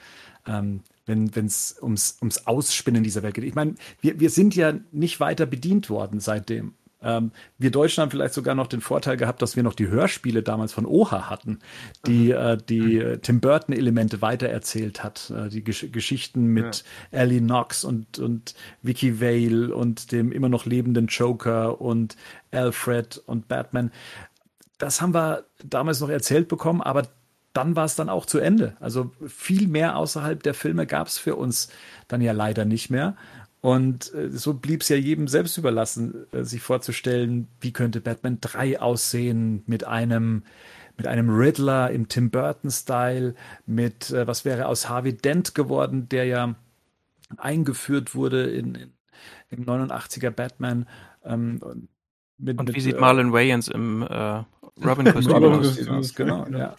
ähm, 0.45 0.81
wenn 1.05 1.29
es 1.33 1.77
ums, 1.81 2.17
ums 2.21 2.47
Ausspinnen 2.47 3.03
dieser 3.03 3.23
Welt 3.23 3.35
geht. 3.35 3.43
Ich 3.43 3.55
meine, 3.55 3.75
wir, 4.01 4.19
wir 4.19 4.29
sind 4.29 4.55
ja 4.55 4.73
nicht 4.91 5.19
weiter 5.19 5.45
bedient 5.45 5.89
worden 5.89 6.19
seitdem. 6.19 6.73
Ähm, 7.01 7.31
wir 7.57 7.71
Deutschen 7.71 8.01
haben 8.01 8.11
vielleicht 8.11 8.33
sogar 8.33 8.55
noch 8.55 8.67
den 8.67 8.81
Vorteil 8.81 9.17
gehabt, 9.17 9.41
dass 9.41 9.55
wir 9.55 9.63
noch 9.63 9.75
die 9.75 9.87
Hörspiele 9.87 10.41
damals 10.41 10.73
von 10.73 10.85
Oha 10.85 11.29
hatten, 11.29 11.59
die 12.05 12.27
mhm. 12.27 12.31
äh, 12.31 12.57
die 12.57 12.99
mhm. 12.99 13.21
Tim 13.21 13.39
Burton 13.39 13.75
Elemente 13.75 14.21
weitererzählt 14.21 15.03
hat, 15.03 15.29
äh, 15.29 15.49
die 15.49 15.63
Gesch 15.63 15.91
Geschichten 15.91 16.47
mit 16.47 16.83
ja. 17.11 17.19
Ellie 17.19 17.39
Knox 17.39 17.83
und 17.83 18.19
und 18.19 18.55
Vicky 18.81 19.21
Vale 19.21 19.73
und 19.73 20.11
dem 20.11 20.31
immer 20.31 20.49
noch 20.49 20.65
lebenden 20.65 21.07
Joker 21.07 21.79
und 21.79 22.15
Alfred 22.51 23.21
und 23.25 23.47
Batman. 23.47 23.91
Das 24.79 25.01
haben 25.01 25.13
wir 25.13 25.45
damals 25.63 25.99
noch 26.01 26.09
erzählt 26.09 26.47
bekommen, 26.47 26.81
aber 26.81 27.07
dann 27.57 27.75
war 27.75 27.85
es 27.85 27.95
dann 27.95 28.09
auch 28.09 28.27
zu 28.27 28.37
Ende. 28.37 28.77
Also 28.79 29.11
viel 29.27 29.67
mehr 29.67 29.97
außerhalb 29.97 30.43
der 30.43 30.53
Filme 30.53 30.85
gab 30.85 31.07
es 31.07 31.17
für 31.17 31.35
uns 31.35 31.69
dann 32.07 32.21
ja 32.21 32.31
leider 32.31 32.65
nicht 32.65 32.91
mehr. 32.91 33.15
Und 33.61 34.13
äh, 34.13 34.29
so 34.29 34.53
blieb 34.53 34.81
es 34.81 34.89
ja 34.89 34.95
jedem 34.95 35.27
selbst 35.27 35.57
überlassen, 35.57 36.27
äh, 36.31 36.43
sich 36.43 36.61
vorzustellen, 36.61 37.47
wie 37.59 37.73
könnte 37.73 38.01
Batman 38.01 38.39
3 38.39 38.79
aussehen 38.79 39.63
mit 39.65 39.83
einem 39.85 40.43
mit 40.99 41.05
einem 41.05 41.29
Riddler 41.29 41.91
im 41.91 42.07
Tim 42.07 42.31
Burton-Style, 42.31 43.35
mit 43.67 44.09
äh, 44.09 44.25
was 44.25 44.45
wäre 44.45 44.67
aus 44.67 44.89
Harvey 44.89 45.15
Dent 45.15 45.53
geworden, 45.53 46.09
der 46.09 46.25
ja 46.25 46.55
eingeführt 47.37 48.15
wurde 48.15 48.49
in, 48.49 48.73
in 48.73 48.93
im 49.49 49.65
89er 49.65 50.31
Batman. 50.31 50.87
Ähm, 51.23 51.87
mit, 52.37 52.59
Und 52.59 52.69
wie 52.69 52.73
mit, 52.73 52.81
sieht 52.81 52.99
Marlon 52.99 53.33
Wayans 53.33 53.67
im 53.67 54.01
äh, 54.03 54.43
Robin-Kostüm 54.83 55.89
aus? 55.89 56.15
Genau, 56.15 56.45
ja. 56.47 56.75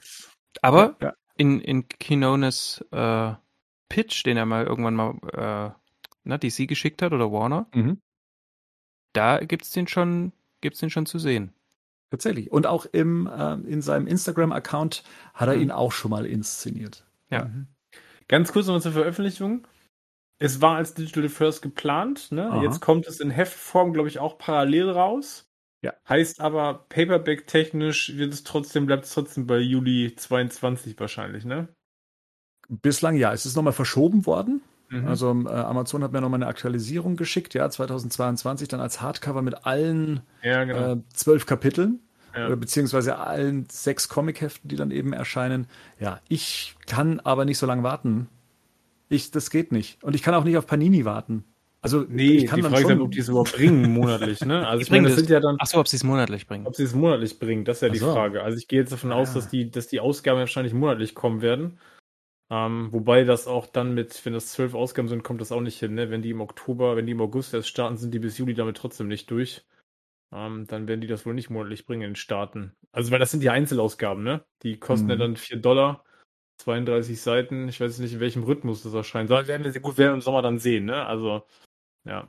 Aber 0.62 0.96
ja. 1.00 1.14
in, 1.36 1.60
in 1.60 1.88
Kinones 1.88 2.84
äh, 2.90 3.32
Pitch, 3.88 4.24
den 4.24 4.36
er 4.36 4.46
mal 4.46 4.66
irgendwann 4.66 4.94
mal 4.94 5.14
äh, 5.32 5.70
ne, 6.28 6.38
DC 6.38 6.68
geschickt 6.68 7.02
hat 7.02 7.12
oder 7.12 7.32
Warner, 7.32 7.66
mhm. 7.74 8.00
da 9.14 9.38
gibt 9.38 9.64
es 9.64 9.70
den 9.70 9.88
schon, 9.88 10.32
gibt's 10.60 10.80
den 10.80 10.90
schon 10.90 11.06
zu 11.06 11.18
sehen. 11.18 11.52
Tatsächlich. 12.10 12.50
Und 12.50 12.66
auch 12.66 12.86
im, 12.86 13.26
äh, 13.26 13.54
in 13.70 13.82
seinem 13.82 14.06
Instagram-Account 14.06 15.02
hat 15.34 15.48
er 15.48 15.56
mhm. 15.56 15.62
ihn 15.62 15.70
auch 15.70 15.92
schon 15.92 16.10
mal 16.10 16.24
inszeniert. 16.24 17.06
Ja. 17.30 17.46
Mhm. 17.46 17.66
Ganz 18.28 18.52
kurz 18.52 18.66
nochmal 18.66 18.82
zur 18.82 18.92
Veröffentlichung. 18.92 19.66
Es 20.38 20.60
war 20.62 20.76
als 20.76 20.94
Digital 20.94 21.28
First 21.28 21.62
geplant. 21.62 22.30
Ne? 22.30 22.60
Jetzt 22.62 22.80
kommt 22.80 23.06
es 23.06 23.20
in 23.20 23.30
Heftform, 23.30 23.92
glaube 23.92 24.08
ich, 24.08 24.20
auch 24.20 24.38
parallel 24.38 24.90
raus. 24.90 25.46
Ja. 25.82 25.94
Heißt 26.08 26.40
aber, 26.40 26.86
Paperback-technisch 26.88 28.16
wird 28.16 28.32
es 28.32 28.44
trotzdem, 28.44 28.86
bleibt 28.86 29.04
es 29.04 29.12
trotzdem 29.12 29.46
bei 29.46 29.58
Juli 29.58 30.14
22 30.14 30.98
wahrscheinlich, 30.98 31.44
ne? 31.44 31.68
Bislang 32.68 33.16
ja. 33.16 33.32
Es 33.32 33.46
ist 33.46 33.56
nochmal 33.56 33.72
verschoben 33.72 34.26
worden. 34.26 34.62
Mhm. 34.88 35.06
Also 35.06 35.30
äh, 35.46 35.48
Amazon 35.48 36.02
hat 36.02 36.12
mir 36.12 36.20
nochmal 36.20 36.38
eine 36.38 36.46
Aktualisierung 36.46 37.16
geschickt, 37.16 37.54
ja, 37.54 37.68
2022 37.68 38.68
dann 38.68 38.80
als 38.80 39.00
Hardcover 39.00 39.42
mit 39.42 39.66
allen 39.66 40.20
ja, 40.42 40.64
genau. 40.64 40.92
äh, 40.92 40.96
zwölf 41.12 41.46
Kapiteln. 41.46 42.00
Ja. 42.34 42.46
Oder 42.46 42.56
beziehungsweise 42.56 43.18
allen 43.18 43.66
sechs 43.70 44.08
Comic-Heften, 44.08 44.68
die 44.68 44.76
dann 44.76 44.90
eben 44.90 45.12
erscheinen. 45.12 45.66
Ja, 45.98 46.20
ich 46.28 46.76
kann 46.86 47.20
aber 47.20 47.44
nicht 47.44 47.58
so 47.58 47.66
lange 47.66 47.82
warten. 47.82 48.28
Ich, 49.08 49.30
das 49.30 49.50
geht 49.50 49.72
nicht. 49.72 50.02
Und 50.04 50.14
ich 50.14 50.22
kann 50.22 50.34
auch 50.34 50.44
nicht 50.44 50.56
auf 50.56 50.66
Panini 50.66 51.04
warten. 51.04 51.44
Also, 51.80 52.04
nee, 52.08 52.32
ich 52.32 52.46
kann 52.46 52.56
die 52.56 52.62
Frage 52.64 52.82
ist 52.82 52.90
dann, 52.90 53.00
ob 53.00 53.12
die 53.12 53.20
es 53.20 53.28
überhaupt 53.28 53.52
bringen 53.52 53.92
monatlich, 53.92 54.40
ne? 54.44 54.66
Also, 54.66 54.82
ich 54.82 54.90
meine, 54.90 55.08
das 55.08 55.16
sind 55.16 55.30
ja 55.30 55.38
dann. 55.38 55.56
Ach 55.60 55.66
so, 55.66 55.78
ob 55.78 55.86
sie 55.86 55.96
es 55.96 56.02
monatlich 56.02 56.46
bringen. 56.46 56.66
Ob 56.66 56.74
sie 56.74 56.82
es 56.82 56.92
monatlich 56.92 57.38
bringen, 57.38 57.64
das 57.64 57.78
ist 57.78 57.82
ja 57.82 57.88
die 57.88 57.98
so. 57.98 58.12
Frage. 58.12 58.42
Also, 58.42 58.58
ich 58.58 58.66
gehe 58.66 58.80
jetzt 58.80 58.92
davon 58.92 59.10
ja. 59.10 59.16
aus, 59.16 59.32
dass 59.32 59.48
die, 59.48 59.70
dass 59.70 59.86
die 59.86 60.00
Ausgaben 60.00 60.40
wahrscheinlich 60.40 60.74
monatlich 60.74 61.14
kommen 61.14 61.40
werden. 61.40 61.78
Ähm, 62.50 62.88
wobei 62.92 63.24
das 63.24 63.46
auch 63.46 63.66
dann 63.66 63.94
mit, 63.94 64.24
wenn 64.24 64.32
das 64.32 64.48
zwölf 64.48 64.74
Ausgaben 64.74 65.08
sind, 65.08 65.22
kommt 65.22 65.40
das 65.40 65.52
auch 65.52 65.60
nicht 65.60 65.78
hin. 65.78 65.94
Ne? 65.94 66.10
Wenn 66.10 66.22
die 66.22 66.30
im 66.30 66.40
Oktober, 66.40 66.96
wenn 66.96 67.06
die 67.06 67.12
im 67.12 67.20
August 67.20 67.52
erst 67.52 67.68
starten, 67.68 67.98
sind 67.98 68.12
die 68.12 68.18
bis 68.18 68.38
Juli 68.38 68.54
damit 68.54 68.76
trotzdem 68.76 69.08
nicht 69.08 69.30
durch. 69.30 69.66
Ähm, 70.32 70.66
dann 70.66 70.88
werden 70.88 71.00
die 71.00 71.06
das 71.06 71.26
wohl 71.26 71.34
nicht 71.34 71.50
monatlich 71.50 71.86
bringen 71.86 72.02
in 72.02 72.10
den 72.10 72.16
Staaten. 72.16 72.74
Also, 72.92 73.10
weil 73.10 73.18
das 73.18 73.30
sind 73.30 73.42
die 73.42 73.50
Einzelausgaben, 73.50 74.22
ne? 74.22 74.44
Die 74.62 74.78
kosten 74.78 75.06
mhm. 75.06 75.10
ja 75.10 75.16
dann 75.16 75.36
4 75.36 75.58
Dollar, 75.58 76.04
32 76.58 77.20
Seiten. 77.20 77.68
Ich 77.68 77.80
weiß 77.80 77.98
nicht, 77.98 78.14
in 78.14 78.20
welchem 78.20 78.44
Rhythmus 78.44 78.82
das 78.82 78.94
erscheint. 78.94 79.30
Das 79.30 79.46
werden 79.46 79.64
wir 79.64 79.72
sehr 79.72 79.80
gut 79.80 79.98
werden 79.98 80.14
im 80.14 80.20
Sommer 80.20 80.42
dann 80.42 80.58
sehen, 80.58 80.86
ne? 80.86 81.06
Also, 81.06 81.44
ja. 82.04 82.28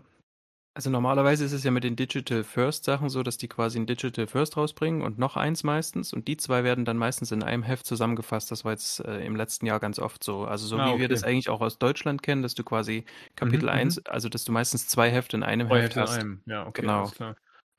Also 0.76 0.90
normalerweise 0.90 1.44
ist 1.44 1.52
es 1.52 1.64
ja 1.64 1.72
mit 1.72 1.84
den 1.84 1.96
Digital 1.96 2.44
First 2.44 2.86
Sachen 2.86 3.10
so, 3.10 3.24
dass 3.24 3.38
die 3.38 3.48
quasi 3.48 3.80
ein 3.80 3.88
Digital 3.88 4.28
First 4.28 4.56
rausbringen 4.56 5.02
und 5.02 5.18
noch 5.18 5.36
eins 5.36 5.64
meistens 5.64 6.14
und 6.14 6.28
die 6.28 6.38
zwei 6.38 6.64
werden 6.64 6.86
dann 6.86 6.96
meistens 6.96 7.32
in 7.32 7.44
einem 7.44 7.64
Heft 7.64 7.86
zusammengefasst. 7.86 8.52
Das 8.52 8.64
war 8.64 8.74
jetzt 8.74 9.00
äh, 9.00 9.26
im 9.26 9.36
letzten 9.36 9.66
Jahr 9.66 9.80
ganz 9.80 10.00
oft 10.00 10.24
so. 10.24 10.46
Also 10.46 10.68
so 10.68 10.78
ah, 10.78 10.86
wie 10.86 10.90
okay. 10.92 11.02
wir 11.02 11.10
das 11.10 11.24
eigentlich 11.24 11.50
auch 11.50 11.62
aus 11.62 11.80
Deutschland 11.80 12.22
kennen, 12.22 12.44
dass 12.44 12.54
du 12.54 12.64
quasi 12.64 13.04
Kapitel 13.36 13.66
mhm, 13.66 13.76
1, 13.76 13.98
mhm. 13.98 14.04
also 14.08 14.30
dass 14.30 14.44
du 14.44 14.52
meistens 14.52 14.88
zwei 14.88 15.10
Hefte 15.10 15.38
in 15.38 15.44
einem 15.44 15.68
Heft 15.68 15.96
hast. 15.96 16.16
In 16.16 16.22
einem. 16.22 16.42
Ja, 16.46 16.68
okay, 16.68 16.82
genau. 16.82 17.12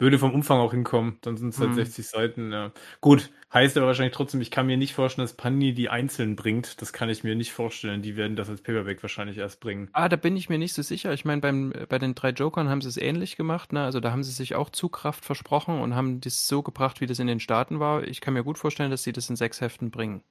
Würde 0.01 0.19
vom 0.19 0.33
Umfang 0.33 0.59
auch 0.59 0.73
hinkommen. 0.73 1.19
Dann 1.21 1.37
sind 1.37 1.51
es 1.51 1.61
halt 1.61 1.71
Mhm. 1.71 1.75
60 1.75 2.09
Seiten. 2.09 2.53
Ja. 2.53 2.73
Gut, 3.03 3.31
heißt 3.53 3.77
aber 3.77 3.87
wahrscheinlich 3.87 4.15
trotzdem, 4.15 4.41
ich 4.41 4.51
kann 4.51 4.67
mir 4.67 4.79
nicht 4.79 4.95
vorstellen, 4.95 5.25
dass 5.27 5.37
Panini 5.37 5.75
die 5.75 5.91
einzeln 5.91 6.37
bringt. 6.37 6.81
Das 6.81 6.93
kann 6.93 7.11
ich 7.11 7.23
mir 7.23 7.37
nicht 7.37 7.53
vorstellen. 7.53 8.01
Die 8.01 8.17
werden 8.17 8.35
das 8.35 8.49
als 8.49 8.63
Paperback 8.63 9.03
wahrscheinlich 9.03 9.37
erst 9.37 9.61
bringen. 9.61 9.89
Ah, 9.93 10.09
da 10.09 10.17
bin 10.17 10.37
ich 10.37 10.49
mir 10.49 10.59
nicht 10.59 10.73
so 10.73 10.81
sicher. 10.83 11.13
Ich 11.13 11.25
meine, 11.27 11.43
beim, 11.43 11.73
bei 11.89 11.99
den 11.99 12.15
drei 12.15 12.31
Jokern 12.31 12.69
haben 12.71 12.81
sie 12.81 12.89
es 12.89 12.97
ähnlich 12.97 13.37
gemacht. 13.37 13.73
Ne? 13.75 13.85
Also 13.85 14.01
da 14.01 14.11
haben 14.11 14.25
sie 14.25 14.33
sich 14.33 14.55
auch 14.55 14.71
Zugkraft 14.71 15.25
versprochen 15.25 15.81
und 15.81 15.95
haben 15.95 16.21
das 16.21 16.49
so 16.49 16.63
gebracht, 16.63 17.01
wie 17.03 17.07
das 17.07 17.19
in 17.19 17.27
den 17.27 17.39
Staaten 17.41 17.79
war. 17.79 18.03
Ich 18.09 18.21
kann 18.23 18.35
mir 18.35 18.43
gut 18.43 18.57
vorstellen, 18.59 18.91
dass 18.91 19.03
sie 19.03 19.13
das 19.13 19.29
in 19.29 19.37
sechs 19.37 19.61
Heften 19.61 19.91
bringen. 19.91 20.23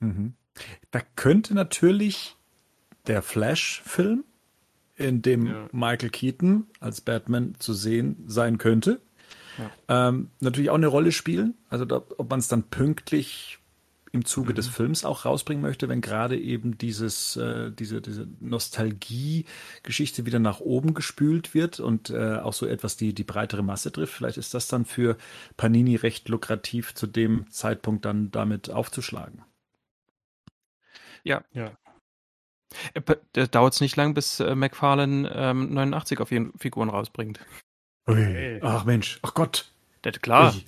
Mhm. 0.00 0.34
Da 0.90 1.00
könnte 1.14 1.54
natürlich 1.54 2.36
der 3.06 3.22
Flash-Film, 3.22 4.24
in 5.00 5.22
dem 5.22 5.46
Ja. 5.46 5.68
Michael 5.72 6.10
Keaton 6.10 6.66
als 6.78 7.00
Batman 7.00 7.54
zu 7.58 7.72
sehen 7.72 8.24
sein 8.26 8.58
könnte, 8.58 9.00
ähm, 9.88 10.30
natürlich 10.40 10.70
auch 10.70 10.76
eine 10.76 10.86
Rolle 10.86 11.12
spielen. 11.12 11.54
Also 11.68 11.84
da, 11.84 12.02
ob 12.16 12.30
man 12.30 12.38
es 12.38 12.48
dann 12.48 12.64
pünktlich 12.64 13.58
im 14.12 14.24
Zuge 14.24 14.54
des 14.54 14.66
Films 14.66 15.04
auch 15.04 15.24
rausbringen 15.24 15.62
möchte, 15.62 15.88
wenn 15.88 16.00
gerade 16.00 16.36
eben 16.36 16.76
dieses, 16.78 17.36
äh, 17.36 17.70
diese, 17.70 18.00
diese 18.00 18.26
Nostalgie-Geschichte 18.40 20.26
wieder 20.26 20.40
nach 20.40 20.58
oben 20.60 20.94
gespült 20.94 21.54
wird 21.54 21.78
und 21.78 22.10
äh, 22.10 22.38
auch 22.38 22.52
so 22.52 22.66
etwas 22.66 22.96
die, 22.96 23.14
die 23.14 23.22
breitere 23.22 23.62
Masse 23.62 23.92
trifft. 23.92 24.14
Vielleicht 24.14 24.36
ist 24.36 24.52
das 24.52 24.66
dann 24.66 24.84
für 24.84 25.16
Panini 25.56 25.94
recht 25.96 26.28
lukrativ, 26.28 26.94
zu 26.94 27.06
dem 27.06 27.48
Zeitpunkt 27.50 28.04
dann 28.04 28.32
damit 28.32 28.70
aufzuschlagen. 28.70 29.42
Ja. 31.52 31.72
Da 33.32 33.46
dauert 33.46 33.74
es 33.74 33.80
nicht 33.80 33.96
lang, 33.96 34.14
bis 34.14 34.40
äh, 34.40 34.54
McFarlane 34.54 35.30
ähm, 35.34 35.74
89 35.74 36.20
auf 36.20 36.30
jeden 36.30 36.56
Figuren 36.58 36.88
rausbringt. 36.88 37.40
Ui. 38.08 38.58
Ach 38.62 38.84
Mensch, 38.84 39.18
ach 39.22 39.34
Gott. 39.34 39.70
Das, 40.02 40.20
klar. 40.20 40.54
Ui. 40.54 40.64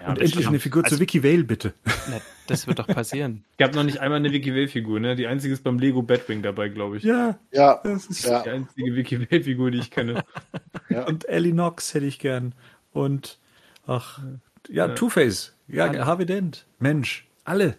Ja, 0.00 0.10
Und 0.10 0.18
endlich 0.20 0.46
eine 0.46 0.60
Figur 0.60 0.84
Also- 0.84 0.94
zu 0.96 1.00
Vicky 1.00 1.24
Vale, 1.24 1.42
bitte. 1.42 1.74
Na, 2.08 2.20
das 2.46 2.66
wird 2.68 2.78
doch 2.78 2.86
passieren. 2.86 3.44
Ich 3.58 3.64
habe 3.64 3.74
noch 3.74 3.82
nicht 3.82 3.98
einmal 3.98 4.18
eine 4.18 4.30
Vicky 4.32 4.52
Vale-Figur, 4.54 5.00
ne? 5.00 5.16
Die 5.16 5.26
einzige 5.26 5.52
ist 5.52 5.64
beim 5.64 5.78
Lego 5.80 6.02
Batwing 6.02 6.40
dabei, 6.42 6.68
glaube 6.68 6.98
ich. 6.98 7.02
Ja, 7.02 7.36
Ja, 7.50 7.80
das 7.82 8.06
ist. 8.06 8.24
ja, 8.24 8.42
Die 8.44 8.50
einzige 8.50 8.94
Vicky 8.94 9.18
Vale-Figur, 9.28 9.72
die 9.72 9.78
ich 9.78 9.90
kenne. 9.90 10.22
ja. 10.88 11.04
Und 11.06 11.28
Ellie 11.28 11.50
Knox 11.52 11.94
hätte 11.94 12.06
ich 12.06 12.20
gern. 12.20 12.54
Und, 12.92 13.40
ach, 13.88 14.20
ja, 14.68 14.86
Ja. 14.86 14.94
Two-Face. 14.94 15.56
Ja. 15.66 15.92
Harvey 16.06 16.26
Dent. 16.26 16.66
Mensch, 16.78 17.26
alle. 17.44 17.76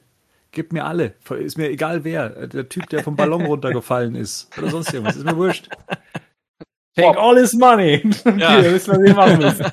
Gib 0.51 0.73
mir 0.73 0.85
alle. 0.85 1.15
Ist 1.39 1.57
mir 1.57 1.69
egal 1.69 2.03
wer. 2.03 2.47
Der 2.47 2.67
Typ, 2.69 2.89
der 2.89 3.03
vom 3.03 3.15
Ballon 3.15 3.45
runtergefallen 3.45 4.15
ist. 4.15 4.49
Oder 4.57 4.69
sonst 4.69 4.93
irgendwas. 4.93 5.15
Ist 5.15 5.25
mir 5.25 5.35
wurscht. 5.37 5.69
Take 6.95 7.17
all 7.19 7.37
his 7.37 7.53
money. 7.53 8.01
Ja. 8.37 8.59
Hier, 8.59 8.73
wissen, 8.73 8.91
was 8.93 9.01
wir 9.01 9.13
machen 9.13 9.37
müssen. 9.37 9.65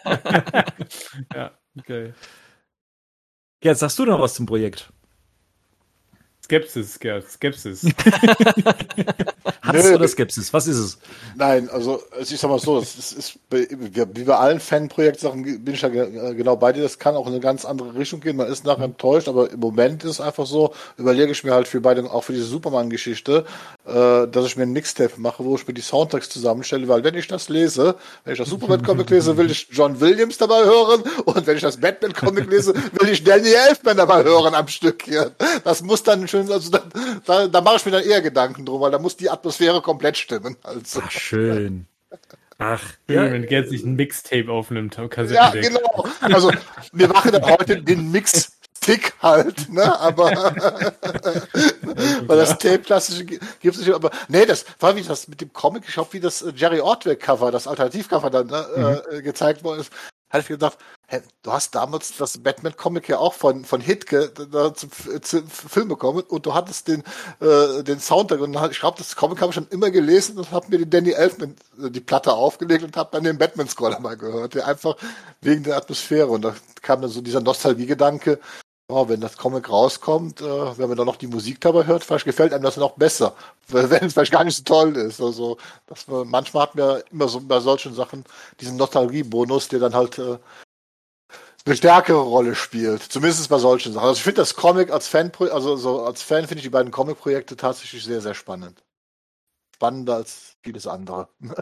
ja, 1.35 1.51
okay. 1.79 2.13
Jetzt 3.63 3.81
sagst 3.81 3.99
du 3.99 4.05
noch 4.05 4.21
was 4.21 4.35
zum 4.35 4.47
Projekt. 4.47 4.93
Skepsis, 6.47 7.01
Gerd, 7.01 7.29
Skepsis. 7.29 7.83
Hass 9.63 9.85
Nö. 9.85 9.95
oder 9.97 10.07
Skepsis? 10.07 10.53
Was 10.53 10.69
ist 10.69 10.77
es? 10.79 10.99
Nein, 11.35 11.69
also 11.71 12.01
also 12.17 12.35
ich 12.35 12.41
sag 12.41 12.49
mal 12.51 12.61
so, 12.61 12.79
das 12.79 12.95
ist, 12.97 13.13
ist 13.13 13.39
bei, 13.51 13.67
wie 13.71 14.23
bei 14.23 14.37
allen 14.37 14.61
Fanprojektsachen 14.61 15.65
bin 15.65 15.75
ich 15.75 15.83
ja 15.83 15.89
ge- 15.89 16.35
genau 16.35 16.55
bei 16.57 16.73
dir. 16.73 16.85
Das 16.85 17.01
kann 17.01 17.17
auch 17.17 17.27
in 17.27 17.33
eine 17.33 17.41
ganz 17.41 17.65
andere 17.65 17.97
Richtung 17.97 18.21
gehen. 18.21 18.37
Man 18.37 18.47
ist 18.47 18.65
nachher 18.65 18.85
enttäuscht, 18.85 19.27
aber 19.27 19.51
im 19.51 19.59
Moment 19.59 20.05
ist 20.05 20.11
es 20.13 20.21
einfach 20.21 20.47
so, 20.47 20.73
überlege 20.99 21.33
ich 21.33 21.43
mir 21.43 21.53
halt 21.53 21.67
für 21.67 21.81
beide, 21.81 22.05
auch 22.09 22.23
für 22.23 22.33
diese 22.33 22.47
Superman-Geschichte, 22.47 23.45
äh, 23.87 24.27
dass 24.27 24.47
ich 24.47 24.57
mir 24.57 24.65
ein 24.65 24.73
Mixtape 24.73 25.13
mache, 25.19 25.45
wo 25.45 25.55
ich 25.55 25.67
mir 25.67 25.75
die 25.75 25.81
Soundtracks 25.81 26.29
zusammenstelle, 26.29 26.89
weil 26.89 27.05
wenn 27.05 27.15
ich 27.15 27.29
das 27.29 27.49
lese, 27.49 27.97
wenn 28.25 28.33
ich 28.33 28.39
das 28.39 28.49
Superman-Comic 28.49 29.11
lese, 29.11 29.37
will 29.37 29.51
ich 29.51 29.69
John 29.71 30.01
Williams 30.01 30.39
dabei 30.39 30.65
hören 30.65 31.03
und 31.25 31.47
wenn 31.47 31.57
ich 31.57 31.63
das 31.63 31.81
Batman-Comic 31.81 32.51
lese, 32.51 32.75
will 32.75 33.09
ich 33.11 33.23
Danny 33.23 33.53
Elfman 33.53 33.97
dabei 33.97 34.25
hören 34.25 34.55
am 34.55 34.69
Stück 34.69 35.03
hier. 35.05 35.33
Das 35.65 35.83
muss 35.83 36.03
dann 36.03 36.27
schön, 36.27 36.51
also 36.51 36.71
da, 36.71 36.83
da, 37.25 37.47
da 37.47 37.61
mache 37.61 37.77
ich 37.77 37.87
mir 37.87 37.93
dann 37.93 38.05
eher 38.05 38.23
Gedanken 38.23 38.65
drum, 38.65 38.81
weil 38.81 38.91
da 38.91 38.99
muss 38.99 39.17
die 39.17 39.31
Atmosphäre 39.31 39.81
komplett 39.81 40.17
stimmen. 40.17 40.57
Also. 40.63 41.01
Ach, 41.05 41.11
schön. 41.11 41.87
Ach, 42.59 42.83
Ja, 43.09 43.31
wenn 43.31 43.47
Gerd 43.47 43.69
sich 43.69 43.85
ein 43.85 43.97
Mixtape 43.97 44.51
aufnimmt, 44.51 44.97
Ja, 45.31 45.51
genau. 45.51 46.07
Also 46.21 46.51
wir 46.93 47.09
machen 47.09 47.33
dann 47.33 47.45
heute 47.45 47.83
den 47.83 48.11
Mix 48.11 48.56
Stick 48.87 49.15
halt, 49.21 49.69
ne? 49.69 49.99
Aber 49.99 50.31
weil 52.27 52.39
das 52.39 52.51
Tape 52.59 52.79
klassische 52.79 53.25
gibt 53.25 53.41
es 53.63 53.79
nicht. 53.79 53.93
Aber 53.93 54.13
nee, 54.29 54.47
das 54.47 54.65
war 54.79 54.95
wie 54.95 55.03
das 55.03 55.27
mit 55.27 55.41
dem 55.41 55.53
Comic. 55.53 55.83
Ich 55.89 55.97
hoffe, 55.97 56.13
wie 56.13 56.21
das 56.21 56.43
äh, 56.43 56.53
Jerry 56.55 56.81
Ortwell 56.81 57.17
Cover, 57.17 57.51
das 57.51 57.67
Alternativcover 57.67 58.31
dann 58.31 58.47
ne, 58.47 59.03
äh, 59.11 59.23
gezeigt 59.23 59.65
worden 59.65 59.81
ist. 59.81 59.93
Hatte 60.31 60.43
ich 60.43 60.49
gedacht, 60.49 60.79
hä, 61.09 61.21
du 61.43 61.53
hast 61.53 61.75
damals 61.75 62.17
das 62.17 62.39
Batman 62.39 62.77
Comic 62.77 63.09
ja 63.09 63.19
auch 63.19 63.35
von 63.35 63.65
von 63.65 63.81
Hitke 63.81 64.33
da 64.53 64.73
zum, 64.75 64.91
F- 64.91 65.21
zum 65.23 65.49
Film 65.49 65.89
bekommen 65.89 66.21
und 66.21 66.47
du 66.47 66.55
hattest 66.55 66.87
den 66.89 67.03
äh, 67.41 67.83
den 67.83 67.99
Soundtrack 68.01 68.41
und 68.41 68.57
ich 68.71 68.79
glaube, 68.81 68.99
das 68.99 69.17
Comic 69.17 69.41
habe 69.41 69.51
ich 69.51 69.55
schon 69.57 69.69
immer 69.71 69.91
gelesen 69.91 70.39
und 70.39 70.51
habe 70.53 70.67
mir 70.69 70.79
den 70.79 70.91
Danny 70.91 71.11
Elfman 71.11 71.57
äh, 71.83 71.91
die 71.91 72.01
Platte 72.01 72.33
aufgelegt 72.33 72.85
und 72.85 72.97
habe 72.97 73.11
dann 73.13 73.25
den 73.25 73.39
Batman 73.39 73.69
Score 73.69 74.01
mal 74.01 74.17
gehört, 74.17 74.55
der 74.55 74.67
einfach 74.67 74.97
wegen 75.41 75.63
der 75.65 75.77
Atmosphäre 75.77 76.27
und 76.29 76.43
da 76.43 76.55
kam 76.83 77.01
dann 77.03 77.11
so 77.11 77.21
dieser 77.21 77.41
Nostalgiegedanke, 77.41 78.39
oh, 78.89 79.09
wenn 79.09 79.21
das 79.21 79.37
Comic 79.37 79.69
rauskommt, 79.69 80.41
äh, 80.41 80.79
wenn 80.79 80.89
man 80.89 80.97
dann 80.97 81.07
noch 81.07 81.17
die 81.17 81.27
Musik 81.27 81.61
dabei 81.61 81.87
hört, 81.87 82.05
vielleicht 82.05 82.25
gefällt 82.25 82.53
einem 82.53 82.63
das 82.65 82.77
noch 82.77 82.93
besser, 82.93 83.35
wenn 83.69 84.05
es 84.05 84.13
vielleicht 84.13 84.33
gar 84.33 84.45
nicht 84.45 84.57
so 84.57 84.63
toll 84.63 84.97
ist. 84.97 85.21
Also, 85.21 85.59
dass 85.87 86.07
man, 86.07 86.29
manchmal 86.29 86.65
hat 86.65 86.75
man 86.75 87.03
immer 87.11 87.29
so 87.29 87.41
bei 87.41 87.61
solchen 87.61 87.95
Sachen 87.95 88.25
diesen 88.61 88.77
Nostalgiebonus, 88.77 89.69
der 89.69 89.81
dann 89.81 89.95
halt 89.95 90.19
äh, 90.19 90.39
eine 91.65 91.77
stärkere 91.77 92.21
Rolle 92.21 92.55
spielt. 92.55 93.03
Zumindest 93.03 93.49
bei 93.49 93.59
solchen 93.59 93.93
Sachen. 93.93 94.07
Also 94.07 94.19
ich 94.19 94.23
finde 94.23 94.41
das 94.43 94.55
Comic 94.55 94.91
als 94.91 95.09
Fan, 95.09 95.33
also 95.51 95.77
so 95.77 96.05
als 96.05 96.23
Fan 96.23 96.47
finde 96.47 96.59
ich 96.59 96.63
die 96.65 96.71
beiden 96.71 96.93
Comic-Projekte 96.93 97.57
tatsächlich 97.57 98.05
sehr, 98.05 98.21
sehr 98.21 98.35
spannend. 98.35 98.85
Spannender 99.75 100.17
als 100.17 100.57
vieles 100.63 100.87
andere. 100.87 101.29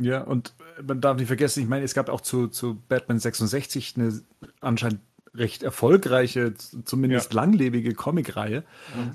Ja, 0.00 0.22
und 0.22 0.54
man 0.80 1.00
darf 1.00 1.16
nicht 1.16 1.26
vergessen, 1.26 1.60
ich 1.60 1.68
meine, 1.68 1.84
es 1.84 1.92
gab 1.92 2.08
auch 2.08 2.20
zu, 2.20 2.46
zu 2.46 2.80
Batman 2.88 3.18
66 3.18 3.96
eine 3.96 4.22
anscheinend 4.60 5.00
recht 5.38 5.62
erfolgreiche, 5.62 6.54
zumindest 6.54 7.32
langlebige 7.32 7.94
Comicreihe. 7.94 8.64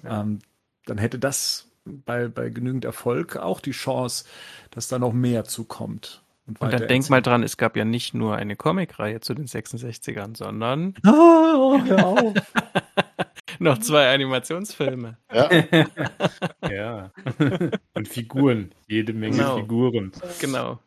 Ähm, 0.05 0.39
dann 0.85 0.97
hätte 0.97 1.19
das 1.19 1.69
bei, 1.85 2.27
bei 2.27 2.49
genügend 2.49 2.85
Erfolg 2.85 3.37
auch 3.37 3.59
die 3.59 3.71
Chance, 3.71 4.25
dass 4.71 4.87
da 4.87 4.99
noch 4.99 5.13
mehr 5.13 5.43
zukommt. 5.45 6.23
Und 6.45 6.61
dann 6.61 6.73
weiter 6.73 6.87
denk 6.87 7.09
mal 7.09 7.21
dran, 7.21 7.41
es 7.43 7.55
gab 7.55 7.77
ja 7.77 7.85
nicht 7.85 8.13
nur 8.13 8.35
eine 8.35 8.55
Comicreihe 8.57 9.21
zu 9.21 9.33
den 9.33 9.47
66ern, 9.47 10.35
sondern 10.35 10.93
Ah, 11.05 11.79
hör 11.85 12.05
auf. 12.05 12.33
noch 13.59 13.77
zwei 13.77 14.13
Animationsfilme. 14.13 15.17
Ja. 15.33 15.49
Ja. 16.69 17.11
Und 17.93 18.07
Figuren. 18.07 18.73
Jede 18.87 19.13
Menge 19.13 19.37
Genau. 19.37 19.57
Figuren. 19.57 20.11
Genau. 20.39 20.79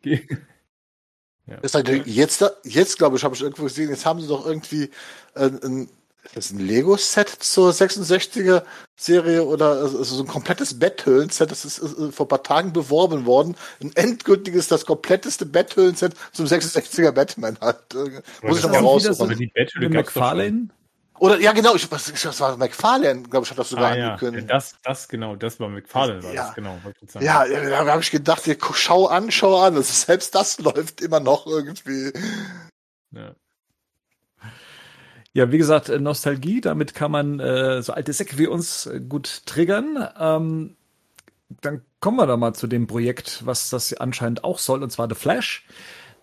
Das 1.46 1.72
ist 1.72 1.74
halt 1.74 2.06
jetzt, 2.06 2.44
jetzt 2.64 2.98
glaube 2.98 3.16
ich, 3.16 3.24
habe 3.24 3.34
ich 3.34 3.42
irgendwo 3.42 3.64
gesehen, 3.64 3.90
jetzt 3.90 4.04
haben 4.04 4.20
sie 4.20 4.26
doch 4.28 4.46
irgendwie 4.46 4.90
äh, 5.34 5.48
ein, 5.64 5.88
das 6.34 6.46
ist 6.46 6.52
ein 6.54 6.58
Lego-Set 6.66 7.28
zur 7.28 7.70
66er 7.70 8.62
Serie 8.96 9.44
oder 9.44 9.70
also 9.82 10.02
so 10.02 10.22
ein 10.22 10.26
komplettes 10.26 10.76
Betthöhlen-Set, 10.78 11.50
das 11.52 11.64
ist 11.64 11.78
äh, 11.78 12.10
vor 12.10 12.26
ein 12.26 12.28
paar 12.28 12.42
Tagen 12.42 12.72
beworben 12.72 13.26
worden. 13.26 13.54
Ein 13.80 13.92
endgültiges, 13.94 14.66
das 14.66 14.86
kompletteste 14.86 15.46
Betthöhlen-Set 15.46 16.14
zum 16.32 16.46
66er 16.46 17.12
Batman 17.12 17.56
halt. 17.60 17.78
Äh, 17.94 18.22
Muss 18.46 18.56
ich 18.56 18.62
das 18.62 18.72
noch 18.72 18.80
mal 18.82 18.96
ist 18.96 19.04
wieder 19.04 19.14
so- 19.14 19.26
die 19.28 19.46
Betthöhle. 19.46 19.88
McFarlane? 19.88 20.68
Oder, 21.18 21.40
ja 21.40 21.52
genau, 21.52 21.74
ich, 21.74 21.90
was, 21.90 22.12
das 22.12 22.40
war 22.40 22.56
McFarlane, 22.56 23.22
glaube 23.22 23.44
ich, 23.44 23.50
hat 23.50 23.58
das 23.58 23.70
sogar 23.70 23.92
Ah, 23.92 23.96
ja. 23.96 24.06
angekündigt. 24.12 24.50
Das, 24.50 24.76
das 24.82 25.08
genau, 25.08 25.36
das 25.36 25.58
war 25.60 25.68
McFarlane, 25.68 26.22
war 26.22 26.32
Ja. 26.34 26.46
das 26.46 26.54
genau. 26.54 26.78
Ja, 27.20 27.44
ja, 27.46 27.84
da 27.84 27.92
habe 27.92 28.02
ich 28.02 28.10
gedacht, 28.10 28.44
hier, 28.44 28.56
schau 28.74 29.06
an, 29.06 29.30
schau 29.30 29.60
an. 29.60 29.74
Das 29.76 29.88
ist, 29.90 30.02
selbst 30.02 30.34
das 30.34 30.58
läuft 30.60 31.00
immer 31.00 31.20
noch 31.20 31.46
irgendwie. 31.46 32.12
Ja. 33.12 33.34
Ja, 35.32 35.52
wie 35.52 35.58
gesagt, 35.58 35.88
Nostalgie, 35.88 36.62
damit 36.62 36.94
kann 36.94 37.10
man 37.10 37.40
äh, 37.40 37.82
so 37.82 37.92
alte 37.92 38.12
Säcke 38.14 38.38
wie 38.38 38.46
uns 38.46 38.86
äh, 38.86 39.00
gut 39.00 39.42
triggern. 39.44 40.08
Ähm, 40.18 40.76
dann 41.60 41.82
kommen 42.00 42.16
wir 42.16 42.26
da 42.26 42.36
mal 42.38 42.54
zu 42.54 42.66
dem 42.66 42.86
Projekt, 42.86 43.44
was 43.44 43.68
das 43.70 43.92
anscheinend 43.94 44.44
auch 44.44 44.58
soll, 44.58 44.82
und 44.82 44.90
zwar 44.90 45.08
The 45.08 45.14
Flash. 45.14 45.66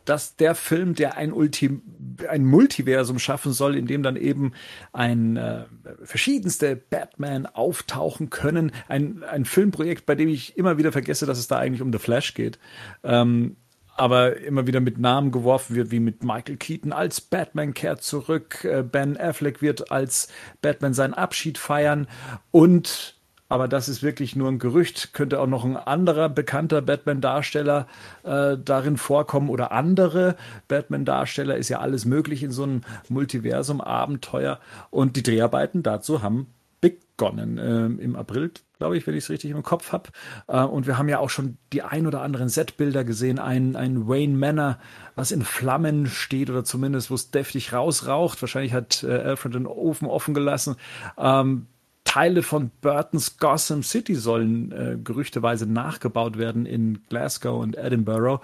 Dass 0.05 0.35
der 0.35 0.55
Film, 0.55 0.95
der 0.95 1.17
ein, 1.17 1.31
Ulti 1.31 1.81
ein 2.29 2.45
Multiversum 2.45 3.19
schaffen 3.19 3.53
soll, 3.53 3.75
in 3.75 3.87
dem 3.87 4.03
dann 4.03 4.15
eben 4.15 4.53
ein 4.91 5.37
äh, 5.37 5.65
verschiedenste 6.03 6.75
Batman 6.75 7.45
auftauchen 7.45 8.29
können. 8.29 8.71
Ein, 8.87 9.23
ein 9.23 9.45
Filmprojekt, 9.45 10.05
bei 10.05 10.15
dem 10.15 10.29
ich 10.29 10.57
immer 10.57 10.77
wieder 10.77 10.91
vergesse, 10.91 11.25
dass 11.25 11.39
es 11.39 11.47
da 11.47 11.57
eigentlich 11.57 11.81
um 11.81 11.91
The 11.91 11.99
Flash 11.99 12.33
geht. 12.33 12.59
Ähm, 13.03 13.55
aber 13.95 14.37
immer 14.37 14.65
wieder 14.65 14.79
mit 14.79 14.97
Namen 14.97 15.31
geworfen 15.31 15.75
wird, 15.75 15.91
wie 15.91 15.99
mit 15.99 16.23
Michael 16.23 16.57
Keaton 16.57 16.91
als 16.91 17.21
Batman 17.21 17.73
kehrt 17.73 18.01
zurück, 18.01 18.63
äh, 18.63 18.83
Ben 18.83 19.17
Affleck 19.17 19.61
wird 19.61 19.91
als 19.91 20.29
Batman 20.61 20.93
seinen 20.93 21.13
Abschied 21.13 21.57
feiern 21.57 22.07
und 22.51 23.12
aber 23.53 23.67
das 23.67 23.87
ist 23.87 24.01
wirklich 24.01 24.35
nur 24.35 24.49
ein 24.49 24.57
Gerücht. 24.57 25.13
Könnte 25.13 25.39
auch 25.39 25.45
noch 25.45 25.63
ein 25.63 25.77
anderer 25.77 26.27
bekannter 26.27 26.81
Batman-Darsteller 26.81 27.85
äh, 28.23 28.57
darin 28.57 28.97
vorkommen 28.97 29.49
oder 29.49 29.71
andere 29.71 30.35
Batman-Darsteller. 30.67 31.55
Ist 31.55 31.69
ja 31.69 31.77
alles 31.77 32.05
möglich 32.05 32.41
in 32.41 32.51
so 32.51 32.63
einem 32.63 32.81
Multiversum-Abenteuer. 33.09 34.59
Und 34.89 35.17
die 35.17 35.21
Dreharbeiten 35.21 35.83
dazu 35.83 36.23
haben 36.23 36.47
begonnen 36.81 37.59
äh, 37.59 38.03
im 38.03 38.15
April, 38.15 38.49
glaube 38.79 38.97
ich, 38.97 39.05
wenn 39.05 39.13
ich 39.13 39.25
es 39.25 39.29
richtig 39.29 39.51
im 39.51 39.61
Kopf 39.61 39.91
habe. 39.91 40.09
Äh, 40.47 40.63
und 40.63 40.87
wir 40.87 40.97
haben 40.97 41.07
ja 41.07 41.19
auch 41.19 41.29
schon 41.29 41.59
die 41.73 41.83
ein 41.83 42.07
oder 42.07 42.21
anderen 42.21 42.49
Setbilder 42.49 43.03
gesehen. 43.03 43.37
Ein, 43.37 43.75
ein 43.75 44.07
Wayne 44.07 44.35
Manor, 44.35 44.79
was 45.13 45.31
in 45.31 45.43
Flammen 45.43 46.07
steht 46.07 46.49
oder 46.49 46.63
zumindest, 46.63 47.11
wo 47.11 47.13
es 47.13 47.29
deftig 47.29 47.71
rausraucht. 47.71 48.41
Wahrscheinlich 48.41 48.73
hat 48.73 49.03
äh, 49.03 49.11
Alfred 49.11 49.53
den 49.53 49.67
Ofen 49.67 50.07
offen 50.07 50.33
gelassen. 50.33 50.75
Ähm, 51.19 51.67
Teile 52.03 52.43
von 52.43 52.71
Burtons 52.81 53.37
Gotham 53.37 53.83
City 53.83 54.15
sollen 54.15 54.71
äh, 54.71 54.97
gerüchteweise 55.03 55.65
nachgebaut 55.65 56.37
werden 56.37 56.65
in 56.65 57.01
Glasgow 57.09 57.61
und 57.61 57.77
Edinburgh. 57.77 58.41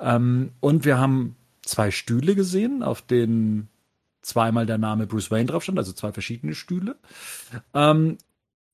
Ähm, 0.00 0.52
und 0.60 0.84
wir 0.84 0.98
haben 0.98 1.36
zwei 1.62 1.90
Stühle 1.90 2.34
gesehen, 2.34 2.82
auf 2.82 3.02
denen 3.02 3.68
zweimal 4.22 4.66
der 4.66 4.78
Name 4.78 5.06
Bruce 5.06 5.30
Wayne 5.30 5.46
drauf 5.46 5.62
stand, 5.62 5.78
also 5.78 5.92
zwei 5.92 6.12
verschiedene 6.12 6.54
Stühle. 6.54 6.96
Ähm, 7.74 8.18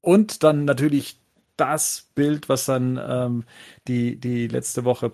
und 0.01 0.43
dann 0.43 0.65
natürlich 0.65 1.19
das 1.57 2.09
Bild, 2.15 2.49
was 2.49 2.67
dann 2.67 2.99
ähm, 3.03 3.45
die, 3.89 4.17
die 4.17 4.47
letzte 4.47 4.85
Woche 4.85 5.13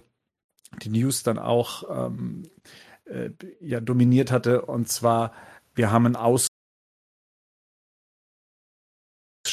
die 0.82 0.90
News 0.90 1.22
dann 1.22 1.38
auch 1.38 2.08
ähm, 2.08 2.42
äh, 3.04 3.30
ja, 3.60 3.80
dominiert 3.80 4.30
hatte. 4.30 4.62
Und 4.62 4.88
zwar, 4.88 5.32
wir 5.74 5.90
haben 5.90 6.06
einen 6.06 6.16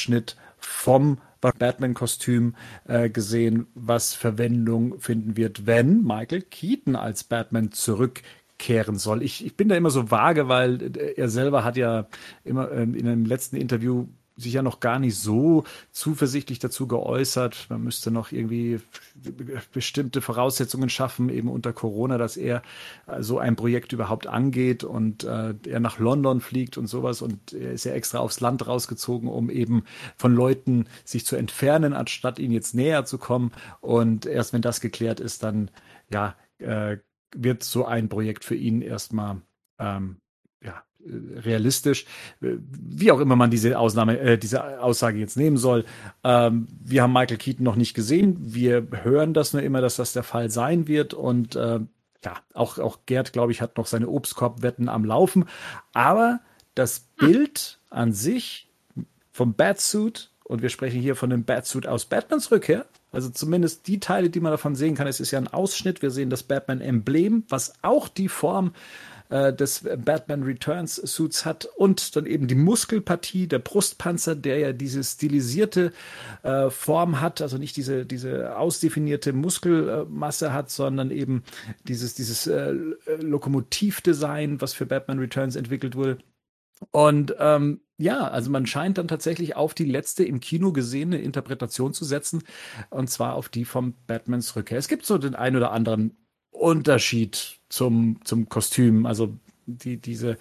Ausschnitt 0.02 0.36
vom 0.58 1.18
Batman-Kostüm 1.40 2.54
äh, 2.86 3.08
gesehen, 3.08 3.66
was 3.74 4.14
Verwendung 4.14 5.00
finden 5.00 5.36
wird, 5.36 5.66
wenn 5.66 6.02
Michael 6.02 6.42
Keaton 6.42 6.94
als 6.94 7.24
Batman 7.24 7.72
zurückkehren 7.72 8.96
soll. 8.96 9.22
Ich, 9.22 9.44
ich 9.44 9.56
bin 9.56 9.68
da 9.68 9.74
immer 9.74 9.90
so 9.90 10.10
vage, 10.10 10.48
weil 10.48 10.96
äh, 10.96 11.14
er 11.16 11.28
selber 11.28 11.64
hat 11.64 11.76
ja 11.76 12.06
immer 12.44 12.70
ähm, 12.70 12.94
in 12.94 13.08
einem 13.08 13.24
letzten 13.26 13.56
Interview 13.56 14.06
sich 14.36 14.54
ja 14.54 14.62
noch 14.62 14.80
gar 14.80 14.98
nicht 14.98 15.16
so 15.16 15.64
zuversichtlich 15.90 16.58
dazu 16.58 16.86
geäußert. 16.86 17.66
Man 17.68 17.82
müsste 17.82 18.10
noch 18.10 18.32
irgendwie 18.32 18.80
bestimmte 19.72 20.20
Voraussetzungen 20.20 20.88
schaffen, 20.88 21.28
eben 21.28 21.48
unter 21.48 21.72
Corona, 21.72 22.18
dass 22.18 22.36
er 22.36 22.62
äh, 23.06 23.22
so 23.22 23.38
ein 23.38 23.56
Projekt 23.56 23.92
überhaupt 23.92 24.26
angeht 24.26 24.84
und 24.84 25.24
äh, 25.24 25.54
er 25.66 25.80
nach 25.80 25.98
London 25.98 26.40
fliegt 26.40 26.78
und 26.78 26.86
sowas. 26.86 27.22
Und 27.22 27.52
er 27.52 27.72
ist 27.72 27.84
ja 27.84 27.92
extra 27.92 28.18
aufs 28.18 28.40
Land 28.40 28.66
rausgezogen, 28.66 29.28
um 29.28 29.50
eben 29.50 29.84
von 30.16 30.34
Leuten 30.34 30.86
sich 31.04 31.26
zu 31.26 31.36
entfernen, 31.36 31.92
anstatt 31.92 32.38
ihnen 32.38 32.52
jetzt 32.52 32.74
näher 32.74 33.04
zu 33.04 33.18
kommen. 33.18 33.52
Und 33.80 34.26
erst 34.26 34.52
wenn 34.52 34.62
das 34.62 34.80
geklärt 34.80 35.20
ist, 35.20 35.42
dann 35.42 35.70
ja, 36.10 36.36
äh, 36.58 36.98
wird 37.34 37.62
so 37.62 37.86
ein 37.86 38.08
Projekt 38.08 38.44
für 38.44 38.54
ihn 38.54 38.82
erstmal 38.82 39.42
ähm, 39.78 40.16
ja, 40.62 40.82
realistisch, 41.04 42.06
wie 42.40 43.10
auch 43.10 43.20
immer 43.20 43.36
man 43.36 43.50
diese 43.50 43.78
Ausnahme, 43.78 44.18
äh, 44.18 44.38
diese 44.38 44.80
Aussage 44.80 45.18
jetzt 45.18 45.36
nehmen 45.36 45.56
soll. 45.56 45.84
Ähm, 46.24 46.68
wir 46.82 47.02
haben 47.02 47.12
Michael 47.12 47.38
Keaton 47.38 47.64
noch 47.64 47.76
nicht 47.76 47.94
gesehen. 47.94 48.36
Wir 48.40 48.86
hören 49.02 49.34
das 49.34 49.52
nur 49.52 49.62
immer, 49.62 49.80
dass 49.80 49.96
das 49.96 50.12
der 50.12 50.22
Fall 50.22 50.50
sein 50.50 50.86
wird 50.88 51.14
und 51.14 51.56
äh, 51.56 51.80
ja, 52.24 52.34
auch, 52.54 52.78
auch 52.78 53.00
Gerd, 53.06 53.32
glaube 53.32 53.52
ich, 53.52 53.60
hat 53.60 53.76
noch 53.76 53.86
seine 53.86 54.08
Obstkorbwetten 54.08 54.88
am 54.88 55.04
Laufen. 55.04 55.46
Aber 55.92 56.40
das 56.74 57.00
Bild 57.16 57.78
an 57.90 58.12
sich 58.12 58.68
vom 59.32 59.54
Batsuit, 59.54 60.30
und 60.44 60.62
wir 60.62 60.68
sprechen 60.68 61.00
hier 61.00 61.16
von 61.16 61.30
dem 61.30 61.44
Batsuit 61.44 61.86
aus 61.86 62.04
Batmans 62.04 62.50
Rückkehr, 62.50 62.86
also 63.10 63.28
zumindest 63.28 63.88
die 63.88 64.00
Teile, 64.00 64.30
die 64.30 64.40
man 64.40 64.52
davon 64.52 64.74
sehen 64.74 64.94
kann, 64.94 65.06
es 65.06 65.20
ist 65.20 65.30
ja 65.30 65.38
ein 65.38 65.48
Ausschnitt. 65.48 66.00
Wir 66.00 66.10
sehen 66.10 66.30
das 66.30 66.42
Batman-Emblem, 66.42 67.44
was 67.48 67.74
auch 67.82 68.08
die 68.08 68.28
Form 68.28 68.72
äh, 69.32 69.52
des 69.52 69.84
Batman 70.04 70.42
Returns 70.42 70.96
Suits 70.96 71.46
hat 71.46 71.64
und 71.64 72.14
dann 72.16 72.26
eben 72.26 72.46
die 72.48 72.54
Muskelpartie, 72.54 73.48
der 73.48 73.60
Brustpanzer, 73.60 74.36
der 74.36 74.58
ja 74.58 74.72
diese 74.74 75.02
stilisierte 75.02 75.92
äh, 76.42 76.68
Form 76.68 77.20
hat, 77.22 77.40
also 77.40 77.56
nicht 77.56 77.76
diese, 77.76 78.04
diese 78.04 78.56
ausdefinierte 78.56 79.32
Muskelmasse 79.32 80.52
hat, 80.52 80.70
sondern 80.70 81.10
eben 81.10 81.44
dieses, 81.84 82.14
dieses 82.14 82.46
äh, 82.46 82.74
Lokomotivdesign, 83.20 84.60
was 84.60 84.74
für 84.74 84.84
Batman 84.84 85.18
Returns 85.18 85.56
entwickelt 85.56 85.96
wurde. 85.96 86.18
Und 86.90 87.34
ähm, 87.38 87.80
ja, 87.96 88.28
also 88.28 88.50
man 88.50 88.66
scheint 88.66 88.98
dann 88.98 89.08
tatsächlich 89.08 89.56
auf 89.56 89.72
die 89.72 89.84
letzte 89.84 90.24
im 90.24 90.40
Kino 90.40 90.72
gesehene 90.72 91.20
Interpretation 91.20 91.94
zu 91.94 92.04
setzen, 92.04 92.42
und 92.90 93.08
zwar 93.08 93.34
auf 93.34 93.48
die 93.48 93.64
vom 93.64 93.94
Batmans 94.06 94.56
Rückkehr. 94.56 94.78
Es 94.78 94.88
gibt 94.88 95.06
so 95.06 95.16
den 95.16 95.34
ein 95.36 95.56
oder 95.56 95.72
anderen 95.72 96.21
Unterschied 96.52 97.58
zum, 97.68 98.20
zum 98.24 98.48
Kostüm. 98.48 99.06
Also 99.06 99.36
die, 99.66 99.96
diese, 99.96 100.38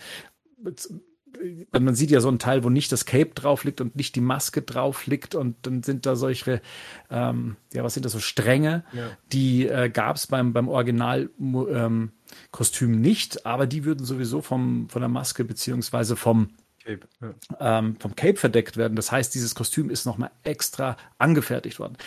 man 1.71 1.95
sieht 1.95 2.11
ja 2.11 2.21
so 2.21 2.27
einen 2.27 2.37
Teil, 2.39 2.63
wo 2.63 2.69
nicht 2.69 2.91
das 2.91 3.05
Cape 3.05 3.31
drauf 3.33 3.63
liegt 3.63 3.81
und 3.81 3.95
nicht 3.95 4.15
die 4.15 4.21
Maske 4.21 4.61
drauf 4.61 5.07
liegt 5.07 5.33
und 5.35 5.55
dann 5.63 5.83
sind 5.83 6.05
da 6.05 6.15
solche, 6.15 6.61
ähm, 7.09 7.55
ja, 7.73 7.83
was 7.83 7.93
sind 7.93 8.05
das 8.05 8.11
so 8.11 8.19
Stränge, 8.19 8.83
ja. 8.93 9.09
die 9.31 9.67
äh, 9.67 9.89
gab 9.89 10.17
es 10.17 10.27
beim, 10.27 10.51
beim 10.53 10.67
Original-Kostüm 10.67 12.93
ähm, 12.93 13.01
nicht, 13.01 13.45
aber 13.45 13.67
die 13.67 13.85
würden 13.85 14.05
sowieso 14.05 14.41
vom, 14.41 14.89
von 14.89 15.01
der 15.01 15.09
Maske 15.09 15.43
beziehungsweise 15.43 16.15
vom 16.15 16.49
Cape, 16.83 17.07
ja. 17.21 17.79
ähm, 17.79 17.95
vom 17.99 18.15
Cape 18.15 18.37
verdeckt 18.37 18.77
werden. 18.77 18.95
Das 18.95 19.11
heißt, 19.11 19.35
dieses 19.35 19.53
Kostüm 19.55 19.89
ist 19.89 20.05
nochmal 20.05 20.31
extra 20.43 20.95
angefertigt 21.17 21.79
worden. 21.79 21.97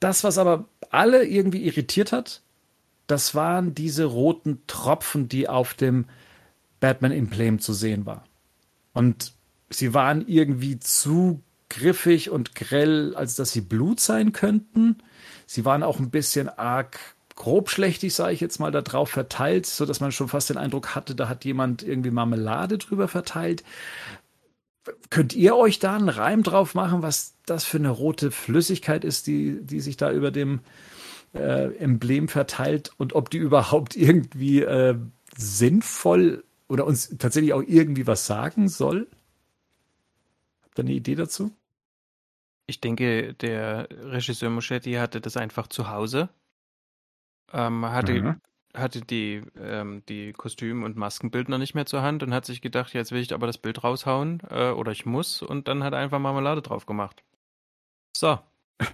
Das, 0.00 0.22
was 0.24 0.38
aber 0.38 0.68
alle 0.90 1.26
irgendwie 1.26 1.64
irritiert 1.64 2.12
hat, 2.12 2.42
das 3.08 3.34
waren 3.34 3.74
diese 3.74 4.04
roten 4.04 4.62
Tropfen, 4.68 5.28
die 5.28 5.48
auf 5.48 5.74
dem 5.74 6.04
Batman-Emblem 6.78 7.58
zu 7.58 7.72
sehen 7.72 8.06
war. 8.06 8.24
Und 8.92 9.32
sie 9.70 9.94
waren 9.94 10.28
irgendwie 10.28 10.78
zu 10.78 11.42
griffig 11.68 12.30
und 12.30 12.54
grell, 12.54 13.16
als 13.16 13.34
dass 13.34 13.50
sie 13.50 13.62
Blut 13.62 13.98
sein 13.98 14.32
könnten. 14.32 14.98
Sie 15.46 15.64
waren 15.64 15.82
auch 15.82 15.98
ein 15.98 16.10
bisschen 16.10 16.48
arg 16.48 16.98
grobschlächtig, 17.34 18.14
sage 18.14 18.34
ich 18.34 18.40
jetzt 18.40 18.58
mal, 18.58 18.72
da 18.72 18.82
drauf 18.82 19.10
verteilt, 19.10 19.64
so 19.64 19.86
dass 19.86 20.00
man 20.00 20.12
schon 20.12 20.28
fast 20.28 20.50
den 20.50 20.58
Eindruck 20.58 20.94
hatte, 20.94 21.14
da 21.14 21.28
hat 21.28 21.44
jemand 21.44 21.82
irgendwie 21.82 22.10
Marmelade 22.10 22.78
drüber 22.78 23.08
verteilt. 23.08 23.62
Könnt 25.08 25.34
ihr 25.34 25.54
euch 25.56 25.78
da 25.78 25.94
einen 25.94 26.08
Reim 26.08 26.42
drauf 26.42 26.74
machen, 26.74 27.02
was 27.02 27.34
das 27.46 27.64
für 27.64 27.78
eine 27.78 27.90
rote 27.90 28.32
Flüssigkeit 28.32 29.04
ist, 29.04 29.26
die, 29.28 29.60
die 29.62 29.80
sich 29.80 29.96
da 29.96 30.10
über 30.10 30.30
dem 30.30 30.60
äh, 31.34 31.74
Emblem 31.76 32.28
verteilt 32.28 32.92
und 32.96 33.14
ob 33.14 33.30
die 33.30 33.38
überhaupt 33.48 33.96
irgendwie 33.96 34.60
äh, 34.60 34.96
sinnvoll 35.36 36.44
oder 36.68 36.86
uns 36.86 37.16
tatsächlich 37.18 37.52
auch 37.52 37.62
irgendwie 37.66 38.06
was 38.06 38.26
sagen 38.26 38.68
soll? 38.68 39.08
Habt 40.62 40.78
ihr 40.78 40.84
eine 40.84 40.92
Idee 40.92 41.14
dazu? 41.14 41.52
Ich 42.66 42.80
denke, 42.80 43.32
der 43.34 43.88
Regisseur 43.90 44.50
Moschetti 44.50 44.92
hatte 44.92 45.22
das 45.22 45.38
einfach 45.38 45.68
zu 45.68 45.88
Hause. 45.88 46.28
Ähm, 47.50 47.86
hatte, 47.86 48.12
mhm. 48.12 48.40
hatte 48.74 49.00
die, 49.00 49.42
ähm, 49.58 50.02
die 50.06 50.34
Kostüm- 50.34 50.84
und 50.84 50.96
Maskenbildner 50.96 51.56
nicht 51.56 51.74
mehr 51.74 51.86
zur 51.86 52.02
Hand 52.02 52.22
und 52.22 52.34
hat 52.34 52.44
sich 52.44 52.60
gedacht, 52.60 52.92
jetzt 52.92 53.10
will 53.10 53.22
ich 53.22 53.32
aber 53.32 53.46
das 53.46 53.56
Bild 53.56 53.82
raushauen 53.82 54.42
äh, 54.50 54.70
oder 54.70 54.92
ich 54.92 55.06
muss 55.06 55.40
und 55.40 55.66
dann 55.66 55.82
hat 55.82 55.94
er 55.94 56.00
einfach 56.00 56.18
Marmelade 56.18 56.60
drauf 56.60 56.84
gemacht. 56.84 57.22
So. 58.14 58.38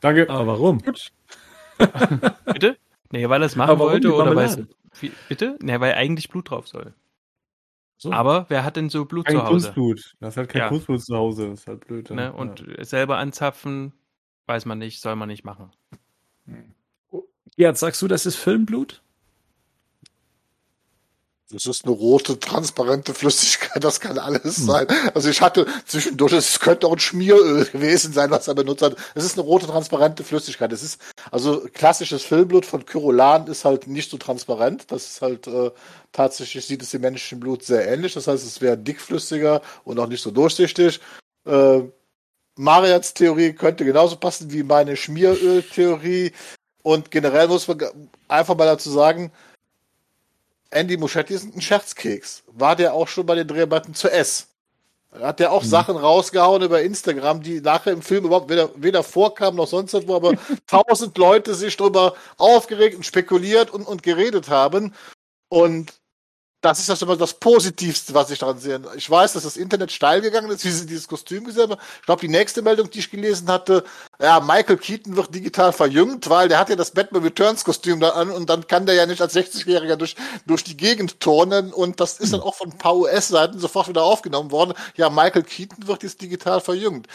Danke. 0.00 0.28
Aber 0.28 0.46
warum? 0.46 0.78
bitte? 2.52 2.76
Nee, 3.10 3.28
weil 3.28 3.42
er 3.42 3.46
es 3.46 3.56
machen 3.56 3.78
wollte 3.78 4.14
oder 4.14 4.34
weil 4.34 4.46
es. 4.46 4.58
Bitte? 5.28 5.58
Nee, 5.62 5.80
weil 5.80 5.94
eigentlich 5.94 6.28
Blut 6.28 6.50
drauf 6.50 6.68
soll. 6.68 6.94
So. 7.96 8.12
Aber 8.12 8.46
wer 8.48 8.64
hat 8.64 8.76
denn 8.76 8.88
so 8.88 9.04
Blut 9.04 9.26
kein 9.26 9.36
zu 9.36 9.42
Hause? 9.42 9.50
Kunstblut. 9.50 10.14
Das 10.20 10.36
hat 10.36 10.48
kein 10.48 10.62
ja. 10.62 10.68
Kunstblut 10.68 11.02
zu 11.02 11.14
Hause. 11.14 11.50
Das 11.50 11.60
ist 11.60 11.66
halt 11.66 11.86
blöd. 11.86 12.10
Ne? 12.10 12.32
Und 12.32 12.60
ja. 12.60 12.82
selber 12.84 13.18
anzapfen, 13.18 13.92
weiß 14.46 14.64
man 14.64 14.78
nicht, 14.78 15.00
soll 15.00 15.16
man 15.16 15.28
nicht 15.28 15.44
machen. 15.44 15.70
Ja, 17.56 17.74
sagst 17.74 18.00
du, 18.00 18.08
das 18.08 18.24
ist 18.24 18.36
Filmblut? 18.36 19.02
Das 21.52 21.66
ist 21.66 21.84
eine 21.84 21.92
rote, 21.92 22.38
transparente 22.38 23.12
Flüssigkeit, 23.12 23.82
das 23.82 23.98
kann 23.98 24.18
alles 24.18 24.58
hm. 24.58 24.66
sein. 24.66 24.86
Also 25.14 25.28
ich 25.30 25.40
hatte 25.40 25.66
zwischendurch, 25.84 26.32
es 26.32 26.60
könnte 26.60 26.86
auch 26.86 26.92
ein 26.92 27.00
Schmieröl 27.00 27.64
gewesen 27.72 28.12
sein, 28.12 28.30
was 28.30 28.46
er 28.46 28.54
benutzt 28.54 28.82
hat. 28.82 28.96
Es 29.16 29.24
ist 29.24 29.36
eine 29.36 29.42
rote, 29.42 29.66
transparente 29.66 30.22
Flüssigkeit. 30.22 30.72
Es 30.72 30.84
ist, 30.84 31.00
also 31.32 31.66
klassisches 31.72 32.22
Filmblut 32.22 32.66
von 32.66 32.86
Kyrolan 32.86 33.48
ist 33.48 33.64
halt 33.64 33.88
nicht 33.88 34.10
so 34.10 34.16
transparent. 34.16 34.92
Das 34.92 35.06
ist 35.06 35.22
halt, 35.22 35.48
äh, 35.48 35.72
tatsächlich 36.12 36.64
sieht 36.64 36.82
es 36.82 36.90
dem 36.90 37.00
menschlichen 37.00 37.40
Blut 37.40 37.64
sehr 37.64 37.88
ähnlich. 37.88 38.14
Das 38.14 38.28
heißt, 38.28 38.46
es 38.46 38.60
wäre 38.60 38.78
dickflüssiger 38.78 39.60
und 39.82 39.98
auch 39.98 40.06
nicht 40.06 40.22
so 40.22 40.30
durchsichtig. 40.30 41.00
Äh, 41.46 41.80
Marians 42.56 43.14
Theorie 43.14 43.54
könnte 43.54 43.84
genauso 43.84 44.16
passen 44.16 44.52
wie 44.52 44.62
meine 44.62 44.96
Schmieröl-Theorie. 44.96 46.32
Und 46.82 47.10
generell 47.10 47.48
muss 47.48 47.66
man 47.66 47.82
einfach 48.28 48.56
mal 48.56 48.66
dazu 48.66 48.90
sagen, 48.90 49.32
Andy 50.70 50.96
Muschetti 50.96 51.34
ist 51.34 51.54
ein 51.54 51.60
Scherzkeks. 51.60 52.42
War 52.46 52.76
der 52.76 52.94
auch 52.94 53.08
schon 53.08 53.26
bei 53.26 53.34
den 53.34 53.48
Dreharbeiten 53.48 53.94
zu 53.94 54.10
S? 54.10 54.46
Hat 55.12 55.40
der 55.40 55.50
auch 55.50 55.64
Mhm. 55.64 55.68
Sachen 55.68 55.96
rausgehauen 55.96 56.62
über 56.62 56.82
Instagram, 56.82 57.42
die 57.42 57.60
nachher 57.60 57.92
im 57.92 58.02
Film 58.02 58.26
überhaupt 58.26 58.48
weder, 58.48 58.70
weder 58.76 59.02
vorkamen 59.02 59.56
noch 59.56 59.66
sonst 59.66 59.92
wo, 60.06 60.14
aber 60.14 60.34
tausend 60.68 61.18
Leute 61.18 61.54
sich 61.54 61.76
darüber 61.76 62.14
aufgeregt 62.36 62.96
und 62.96 63.04
spekuliert 63.04 63.70
und, 63.70 63.86
und 63.88 64.04
geredet 64.04 64.48
haben. 64.48 64.94
Und 65.48 65.99
das 66.60 66.78
ist 66.78 66.88
das 66.88 67.00
immer 67.00 67.16
das 67.16 67.34
Positivste, 67.34 68.12
was 68.12 68.30
ich 68.30 68.38
daran 68.38 68.58
sehe. 68.58 68.80
Ich 68.96 69.10
weiß, 69.10 69.32
dass 69.32 69.44
das 69.44 69.56
Internet 69.56 69.92
steil 69.92 70.20
gegangen 70.20 70.50
ist, 70.50 70.64
wie 70.64 70.70
sie 70.70 70.86
dieses 70.86 71.08
Kostüm 71.08 71.44
gesehen 71.44 71.70
haben. 71.70 71.80
Ich 72.00 72.06
glaube, 72.06 72.20
die 72.20 72.28
nächste 72.28 72.60
Meldung, 72.60 72.90
die 72.90 72.98
ich 72.98 73.10
gelesen 73.10 73.48
hatte, 73.48 73.84
ja, 74.20 74.40
Michael 74.40 74.76
Keaton 74.76 75.16
wird 75.16 75.34
digital 75.34 75.72
verjüngt, 75.72 76.28
weil 76.28 76.48
der 76.48 76.58
hat 76.58 76.68
ja 76.68 76.76
das 76.76 76.90
Batman 76.90 77.22
Returns 77.22 77.64
Kostüm 77.64 78.00
da 78.00 78.10
an 78.10 78.30
und 78.30 78.50
dann 78.50 78.66
kann 78.66 78.84
der 78.84 78.94
ja 78.94 79.06
nicht 79.06 79.22
als 79.22 79.34
60-Jähriger 79.34 79.96
durch, 79.96 80.16
durch 80.46 80.62
die 80.62 80.76
Gegend 80.76 81.20
turnen 81.20 81.72
und 81.72 82.00
das 82.00 82.18
ist 82.18 82.32
dann 82.32 82.40
auch 82.40 82.54
von 82.54 82.70
ein 82.70 82.78
paar 82.78 82.96
US-Seiten 82.96 83.58
sofort 83.58 83.88
wieder 83.88 84.02
aufgenommen 84.02 84.50
worden. 84.50 84.74
Ja, 84.96 85.08
Michael 85.08 85.44
Keaton 85.44 85.86
wird 85.86 86.02
jetzt 86.02 86.20
digital 86.20 86.60
verjüngt. 86.60 87.06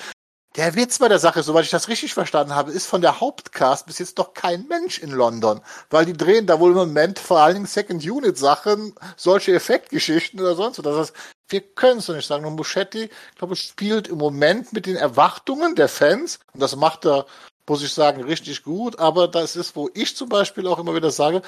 Der 0.56 0.73
Witz 0.73 0.99
bei 0.99 1.10
der 1.10 1.19
Sache, 1.19 1.44
soweit 1.44 1.65
ich 1.65 1.69
das 1.72 1.90
richtig 1.90 2.14
verstanden 2.14 2.56
habe, 2.56 2.72
ist 2.72 2.86
von 2.86 3.02
der 3.02 3.19
Hauptcast 3.19 3.88
bis 3.88 3.99
jetzt 3.99 4.18
noch 4.18 4.34
kein 4.34 4.65
Mensch 4.69 4.99
in 4.99 5.11
London, 5.11 5.60
weil 5.90 6.06
die 6.06 6.14
drehen 6.14 6.48
da 6.48 6.61
wohl 6.61 6.72
im 6.72 6.77
Moment 6.77 7.19
vor 7.19 7.41
allen 7.41 7.56
Dingen 7.56 7.65
Second-Unit-Sachen, 7.65 8.95
solche 9.18 9.53
Effektgeschichten 9.53 10.40
oder 10.40 10.56
sonst 10.56 10.77
was. 10.77 10.86
Das 10.86 10.98
heißt, 10.98 11.14
wir 11.49 11.60
können 11.60 11.99
es 11.99 12.07
noch 12.07 12.15
nicht 12.15 12.26
sagen. 12.26 12.45
Und 12.45 12.56
Muschetti, 12.56 13.10
glaube 13.38 13.56
ich, 13.56 13.64
spielt 13.64 14.07
im 14.07 14.18
Moment 14.18 14.72
mit 14.72 14.86
den 14.86 14.95
Erwartungen 14.95 15.76
der 15.76 15.90
Fans 15.90 16.40
und 16.53 16.61
das 16.61 16.77
macht 16.77 17.06
er, 17.06 17.26
muss 17.68 17.84
ich 17.84 17.91
sagen, 17.91 18.23
richtig 18.23 18.64
gut. 18.64 18.98
Aber 18.98 19.27
das 19.27 19.57
ist, 19.57 19.76
wo 19.76 19.90
ich 19.94 20.15
zum 20.15 20.30
Beispiel 20.30 20.68
auch 20.68 20.80
immer 20.80 20.95
wieder 20.95 21.11
sage, 21.11 21.41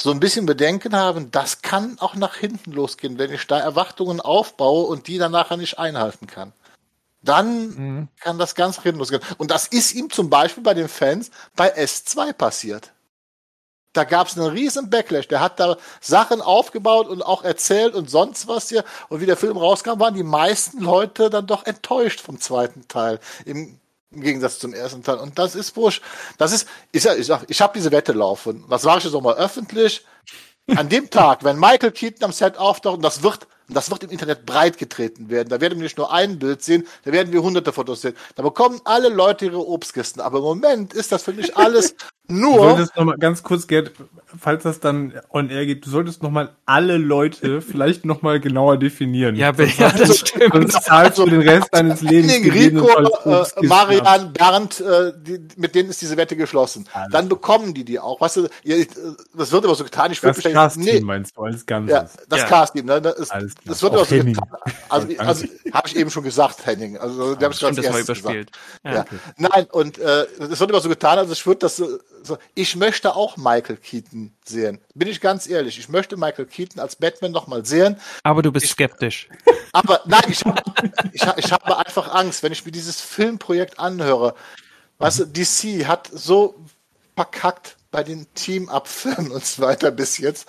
so 0.00 0.10
ein 0.10 0.20
bisschen 0.20 0.46
Bedenken 0.46 0.96
haben, 0.96 1.30
das 1.30 1.60
kann 1.60 1.98
auch 2.00 2.14
nach 2.14 2.36
hinten 2.36 2.72
losgehen, 2.72 3.18
wenn 3.18 3.34
ich 3.34 3.46
da 3.46 3.58
Erwartungen 3.58 4.22
aufbaue 4.22 4.86
und 4.86 5.08
die 5.08 5.18
dann 5.18 5.32
nachher 5.32 5.58
nicht 5.58 5.78
einhalten 5.78 6.26
kann 6.26 6.54
dann 7.22 7.68
Mhm. 7.68 8.08
kann 8.20 8.38
das 8.38 8.54
ganz 8.54 8.80
hinten 8.82 8.98
losgehen. 8.98 9.22
Und 9.38 9.50
das 9.50 9.66
ist 9.66 9.94
ihm 9.94 10.10
zum 10.10 10.30
Beispiel 10.30 10.62
bei 10.62 10.74
den 10.74 10.88
Fans 10.88 11.30
bei 11.56 11.74
S2 11.76 12.32
passiert. 12.32 12.92
Da 13.92 14.04
gab 14.04 14.26
es 14.28 14.36
einen 14.36 14.48
riesen 14.48 14.90
Backlash. 14.90 15.26
Der 15.28 15.40
hat 15.40 15.58
da 15.58 15.78
Sachen 16.02 16.42
aufgebaut 16.42 17.08
und 17.08 17.22
auch 17.22 17.42
erzählt 17.44 17.94
und 17.94 18.10
sonst 18.10 18.46
was 18.46 18.68
hier. 18.68 18.84
Und 19.08 19.20
wie 19.22 19.26
der 19.26 19.38
Film 19.38 19.56
rauskam, 19.56 19.98
waren 19.98 20.14
die 20.14 20.22
meisten 20.22 20.80
Leute 20.80 21.30
dann 21.30 21.46
doch 21.46 21.64
enttäuscht 21.64 22.20
vom 22.20 22.38
zweiten 22.38 22.86
Teil. 22.88 23.20
Im, 23.46 23.80
im 24.10 24.20
Gegensatz 24.20 24.58
zum 24.58 24.74
ersten 24.74 25.02
Teil. 25.02 25.16
Und 25.16 25.38
das 25.38 25.54
ist 25.54 25.76
wurscht. 25.76 26.02
Das 26.36 26.52
ist, 26.52 26.68
ich 26.92 27.02
sag, 27.04 27.18
ich, 27.18 27.26
sag, 27.26 27.44
ich 27.48 27.60
habe 27.62 27.72
diese 27.74 27.90
Wette 27.90 28.12
laufen. 28.12 28.66
Das 28.68 28.82
sage 28.82 28.98
ich 28.98 29.04
jetzt 29.04 29.14
auch 29.14 29.22
mal 29.22 29.36
öffentlich. 29.36 30.04
An 30.74 30.88
dem 30.90 31.08
Tag, 31.08 31.42
wenn 31.44 31.58
Michael 31.58 31.92
Keaton 31.92 32.24
am 32.24 32.32
Set 32.32 32.58
auftaucht, 32.58 32.96
und 32.96 33.02
das 33.02 33.22
wird, 33.22 33.46
das 33.68 33.90
wird 33.90 34.04
im 34.04 34.10
Internet 34.10 34.46
breit 34.46 34.78
getreten 34.78 35.28
werden, 35.28 35.48
da 35.48 35.60
werden 35.60 35.78
wir 35.78 35.84
nicht 35.84 35.98
nur 35.98 36.12
ein 36.12 36.38
Bild 36.38 36.62
sehen, 36.62 36.86
da 37.04 37.12
werden 37.12 37.32
wir 37.32 37.42
hunderte 37.42 37.72
Fotos 37.72 38.02
sehen. 38.02 38.14
Da 38.34 38.42
bekommen 38.42 38.80
alle 38.84 39.08
Leute 39.08 39.46
ihre 39.46 39.66
Obstkisten. 39.66 40.22
Aber 40.22 40.38
im 40.38 40.44
Moment 40.44 40.94
ist 40.94 41.12
das 41.12 41.22
für 41.22 41.32
mich 41.32 41.56
alles 41.56 41.94
Du 42.28 42.34
nur. 42.34 42.70
solltest 42.70 42.96
noch 42.96 43.04
mal 43.04 43.16
ganz 43.18 43.42
kurz, 43.42 43.66
Gerd, 43.68 43.92
falls 44.36 44.64
das 44.64 44.80
dann 44.80 45.12
on 45.30 45.48
air 45.48 45.64
geht, 45.64 45.86
du 45.86 45.90
solltest 45.90 46.22
noch 46.24 46.30
mal 46.30 46.56
alle 46.64 46.96
Leute 46.96 47.60
vielleicht 47.60 48.04
noch 48.04 48.22
mal 48.22 48.40
genauer 48.40 48.78
definieren. 48.78 49.36
Ja, 49.36 49.52
ja 49.52 49.90
das 49.90 50.18
stimmt. 50.18 50.52
Sonst 50.52 50.82
zahlst 50.82 51.18
du 51.18 51.26
den 51.26 51.42
Rest 51.42 51.68
deines 51.72 52.02
Lebens. 52.02 52.32
Rico, 52.52 52.88
äh. 53.24 53.66
Marian, 53.66 54.32
Bernd, 54.32 54.80
äh, 54.80 55.12
die, 55.16 55.40
mit 55.56 55.74
denen 55.74 55.90
ist 55.90 56.02
diese 56.02 56.16
Wette 56.16 56.36
geschlossen. 56.36 56.88
Dann 57.10 57.28
bekommen 57.28 57.74
die 57.74 57.84
die 57.84 58.00
auch. 58.00 58.20
Weißt 58.20 58.38
du, 58.38 58.44
äh, 58.64 58.86
das 59.34 59.52
wird 59.52 59.64
immer 59.64 59.74
so 59.74 59.84
getan. 59.84 60.10
Ich 60.10 60.20
Das 60.20 60.38
Cast-Team 60.38 61.04
meinst 61.04 61.36
du 61.36 61.42
als 61.42 61.64
Ganzes. 61.64 61.92
Ja, 61.94 62.08
das 62.28 62.40
Ja. 62.40 62.46
Cast-Team, 62.46 62.86
ne? 62.86 63.00
Das, 63.00 63.18
ist, 63.18 63.32
Alles. 63.32 63.54
Das 63.64 63.82
wird 63.82 63.92
Auch 63.94 64.10
immer 64.10 64.22
so 64.22 64.24
getan. 64.24 64.48
Also, 64.88 65.08
also 65.18 65.46
habe 65.72 65.88
ich 65.88 65.96
eben 65.96 66.10
schon 66.10 66.22
gesagt, 66.22 66.64
Henning. 66.66 66.98
Also, 66.98 67.34
der 67.34 67.46
habe 67.46 67.52
ich 67.52 67.58
Stimmt, 67.58 67.76
gerade 67.76 67.98
gesagt. 68.04 68.20
überspielt. 68.20 68.50
Ja. 68.84 69.04
Nein, 69.36 69.66
und 69.72 69.98
äh, 69.98 70.24
es 70.38 70.60
wird 70.60 70.70
immer 70.70 70.80
so 70.80 70.88
getan, 70.88 71.18
also 71.18 71.32
ich 71.32 71.46
würde 71.46 71.60
das 71.60 71.76
so, 71.76 71.98
so, 72.22 72.38
ich 72.54 72.76
möchte 72.76 73.14
auch 73.16 73.36
Michael 73.36 73.76
Keaton 73.76 74.32
sehen. 74.44 74.80
Bin 74.94 75.08
ich 75.08 75.20
ganz 75.20 75.48
ehrlich, 75.48 75.78
ich 75.78 75.88
möchte 75.88 76.16
Michael 76.16 76.46
Keaton 76.46 76.80
als 76.80 76.96
Batman 76.96 77.32
nochmal 77.32 77.64
sehen, 77.64 77.96
Aber 78.22 78.42
du 78.42 78.52
bist 78.52 78.68
skeptisch. 78.68 79.28
aber 79.72 80.00
nein, 80.06 80.22
ich, 80.28 80.42
ich, 81.12 81.22
ich 81.36 81.52
habe 81.52 81.76
einfach 81.78 82.14
Angst, 82.14 82.42
wenn 82.42 82.52
ich 82.52 82.64
mir 82.64 82.72
dieses 82.72 83.00
Filmprojekt 83.00 83.78
anhöre. 83.78 84.34
Weißt 84.98 85.20
du, 85.20 85.24
DC 85.26 85.86
hat 85.86 86.08
so 86.12 86.54
verkackt 87.16 87.76
bei 87.90 88.02
den 88.02 88.26
Team-Up-Filmen 88.34 89.30
und 89.30 89.44
so 89.44 89.62
weiter 89.62 89.90
bis 89.90 90.18
jetzt. 90.18 90.46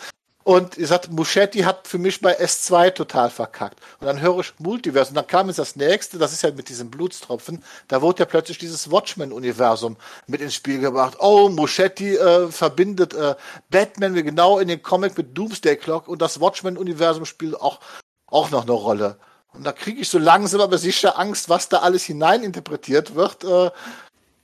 Und 0.48 0.78
ihr 0.78 0.88
sagt, 0.88 1.12
Muschetti 1.12 1.64
hat 1.64 1.90
für 1.90 1.98
mich 1.98 2.22
bei 2.22 2.40
S2 2.40 2.94
total 2.94 3.30
verkackt. 3.30 3.82
Und 4.00 4.08
dann 4.08 4.22
höre 4.22 4.40
ich 4.40 4.54
Multiverse. 4.60 5.10
Und 5.10 5.16
dann 5.16 5.28
kam 5.28 5.48
jetzt 5.48 5.60
das 5.60 5.76
nächste, 5.76 6.18
das 6.18 6.32
ist 6.32 6.42
ja 6.42 6.52
mit 6.52 6.70
diesem 6.70 6.90
Blutstropfen, 6.90 7.62
da 7.90 8.02
wurde 8.02 8.20
ja 8.20 8.26
plötzlich 8.26 8.58
dieses 8.58 8.90
Watchmen-Universum 8.90 9.98
mit 10.26 10.40
ins 10.40 10.56
Spiel 10.56 10.80
gebracht. 10.80 11.18
Oh, 11.20 11.50
Muschetti 11.50 12.16
äh, 12.16 12.48
verbindet 12.48 13.14
äh, 13.14 13.36
Batman 13.70 14.16
wie 14.16 14.24
genau 14.24 14.58
in 14.60 14.70
den 14.70 14.82
Comic 14.82 15.18
mit 15.18 15.38
Doomsday 15.38 15.76
Clock 15.76 16.08
und 16.08 16.22
das 16.22 16.40
Watchmen-Universum 16.40 17.26
spielt 17.26 17.60
auch, 17.60 17.82
auch 18.28 18.50
noch 18.50 18.62
eine 18.62 18.72
Rolle. 18.72 19.18
Und 19.52 19.66
da 19.66 19.74
kriege 19.74 20.00
ich 20.00 20.08
so 20.08 20.18
langsam 20.18 20.62
aber 20.62 20.78
sicher 20.78 21.20
Angst, 21.20 21.50
was 21.50 21.68
da 21.68 21.80
alles 21.80 22.06
hineininterpretiert 22.06 23.16
wird. 23.16 23.44
Äh, 23.44 23.72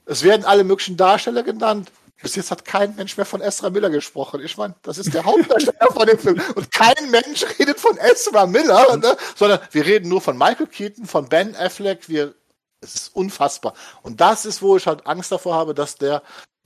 es 0.06 0.22
werden 0.24 0.44
alle 0.44 0.66
möglichen 0.66 0.98
Darsteller 0.98 1.44
genannt. 1.44 1.94
Bis 2.24 2.36
jetzt 2.36 2.52
hat 2.52 2.64
kein 2.64 2.96
Mensch 2.96 3.18
mehr 3.18 3.26
von 3.26 3.42
Ezra 3.42 3.70
Miller 3.70 3.90
gesprochen. 3.90 4.42
Ich 4.42 4.56
meine, 4.56 4.74
das 4.82 4.98
ist 4.98 5.14
der 5.14 5.26
Hauptdarsteller 5.26 5.92
von 5.92 6.08
dem 6.08 6.18
Film. 6.18 6.42
Und 6.56 6.72
kein 6.72 7.12
Mensch 7.12 7.46
redet 7.60 7.80
von 7.80 7.98
Ezra 7.98 8.46
Miller, 8.46 8.96
ne? 8.96 9.18
sondern 9.36 9.60
wir 9.72 9.86
reden 9.86 10.08
nur 10.08 10.22
von 10.22 10.38
Michael 10.38 10.68
Keaton, 10.68 11.06
von 11.06 11.28
Ben 11.28 11.54
Affleck. 11.58 12.08
Wir, 12.08 12.34
es 12.80 12.96
ist 12.96 13.16
unfassbar. 13.16 13.74
Und 14.04 14.22
das 14.22 14.46
ist, 14.46 14.62
wo 14.62 14.78
ich 14.78 14.88
halt 14.88 15.06
Angst 15.06 15.34
davor 15.34 15.56
habe, 15.56 15.74
dass 15.74 15.98
der 15.98 16.24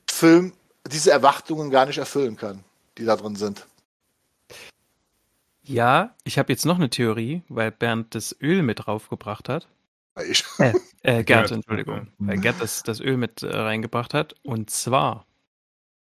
Film 0.07 0.53
diese 0.87 1.09
Erwartungen 1.09 1.71
gar 1.71 1.87
nicht 1.87 1.97
erfüllen 1.97 2.37
kann, 2.37 2.63
die 2.99 3.05
da 3.05 3.15
drin 3.15 3.35
sind. 3.35 3.65
Ja, 5.63 6.15
ich 6.23 6.37
habe 6.37 6.53
jetzt 6.53 6.67
noch 6.67 6.77
eine 6.77 6.91
Theorie, 6.91 7.41
weil 7.49 7.71
Bernd 7.71 8.13
das 8.13 8.35
Öl 8.39 8.61
mit 8.61 8.85
draufgebracht 8.85 9.49
hat. 9.49 9.67
Ich, 10.29 10.45
Äh, 11.03 11.23
Gerd, 11.23 11.47
Gerd. 11.47 11.51
Entschuldigung. 11.51 12.07
Weil 12.19 12.37
Gerd 12.37 12.57
das, 12.59 12.83
das 12.83 12.99
Öl 12.99 13.17
mit 13.17 13.41
äh, 13.41 13.47
reingebracht 13.47 14.13
hat. 14.13 14.35
Und 14.43 14.69
zwar 14.69 15.25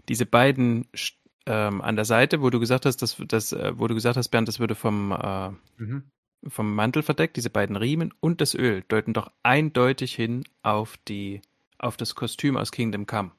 diese 0.09 0.25
beiden 0.25 0.87
ähm, 1.45 1.81
an 1.81 1.95
der 1.95 2.05
Seite, 2.05 2.41
wo 2.41 2.49
du 2.49 2.59
gesagt 2.59 2.85
hast, 2.85 3.01
dass, 3.01 3.17
dass, 3.27 3.51
äh, 3.53 3.73
wo 3.77 3.87
du 3.87 3.95
gesagt 3.95 4.17
hast, 4.17 4.29
Bernd, 4.29 4.47
das 4.47 4.59
würde 4.59 4.75
vom, 4.75 5.11
äh, 5.11 5.49
Mhm. 5.77 6.03
vom 6.47 6.73
Mantel 6.75 7.03
verdeckt, 7.03 7.37
diese 7.37 7.49
beiden 7.49 7.75
Riemen 7.75 8.13
und 8.19 8.41
das 8.41 8.53
Öl 8.55 8.83
deuten 8.87 9.13
doch 9.13 9.31
eindeutig 9.43 10.15
hin 10.15 10.43
auf 10.63 10.97
die, 11.07 11.41
auf 11.77 11.97
das 11.97 12.15
Kostüm 12.15 12.57
aus 12.57 12.71
Kingdom 12.71 13.05
Come. 13.05 13.31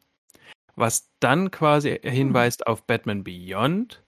Was 0.77 1.11
dann 1.21 1.51
quasi 1.51 1.99
hinweist 2.03 2.67
auf 2.67 2.87
Batman 2.87 3.25
Beyond. 3.25 4.03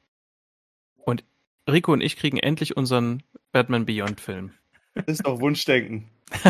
Und 0.97 1.25
Rico 1.69 1.93
und 1.93 2.03
ich 2.03 2.17
kriegen 2.17 2.37
endlich 2.39 2.77
unseren 2.77 3.23
Batman 3.53 3.87
Beyond 3.87 4.21
Film. 4.21 4.53
Das 4.95 5.07
ist 5.07 5.27
doch 5.27 5.41
Wunschdenken. 5.41 6.09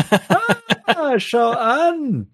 Ah, 0.85 1.19
schau 1.19 1.51
an. 1.51 2.27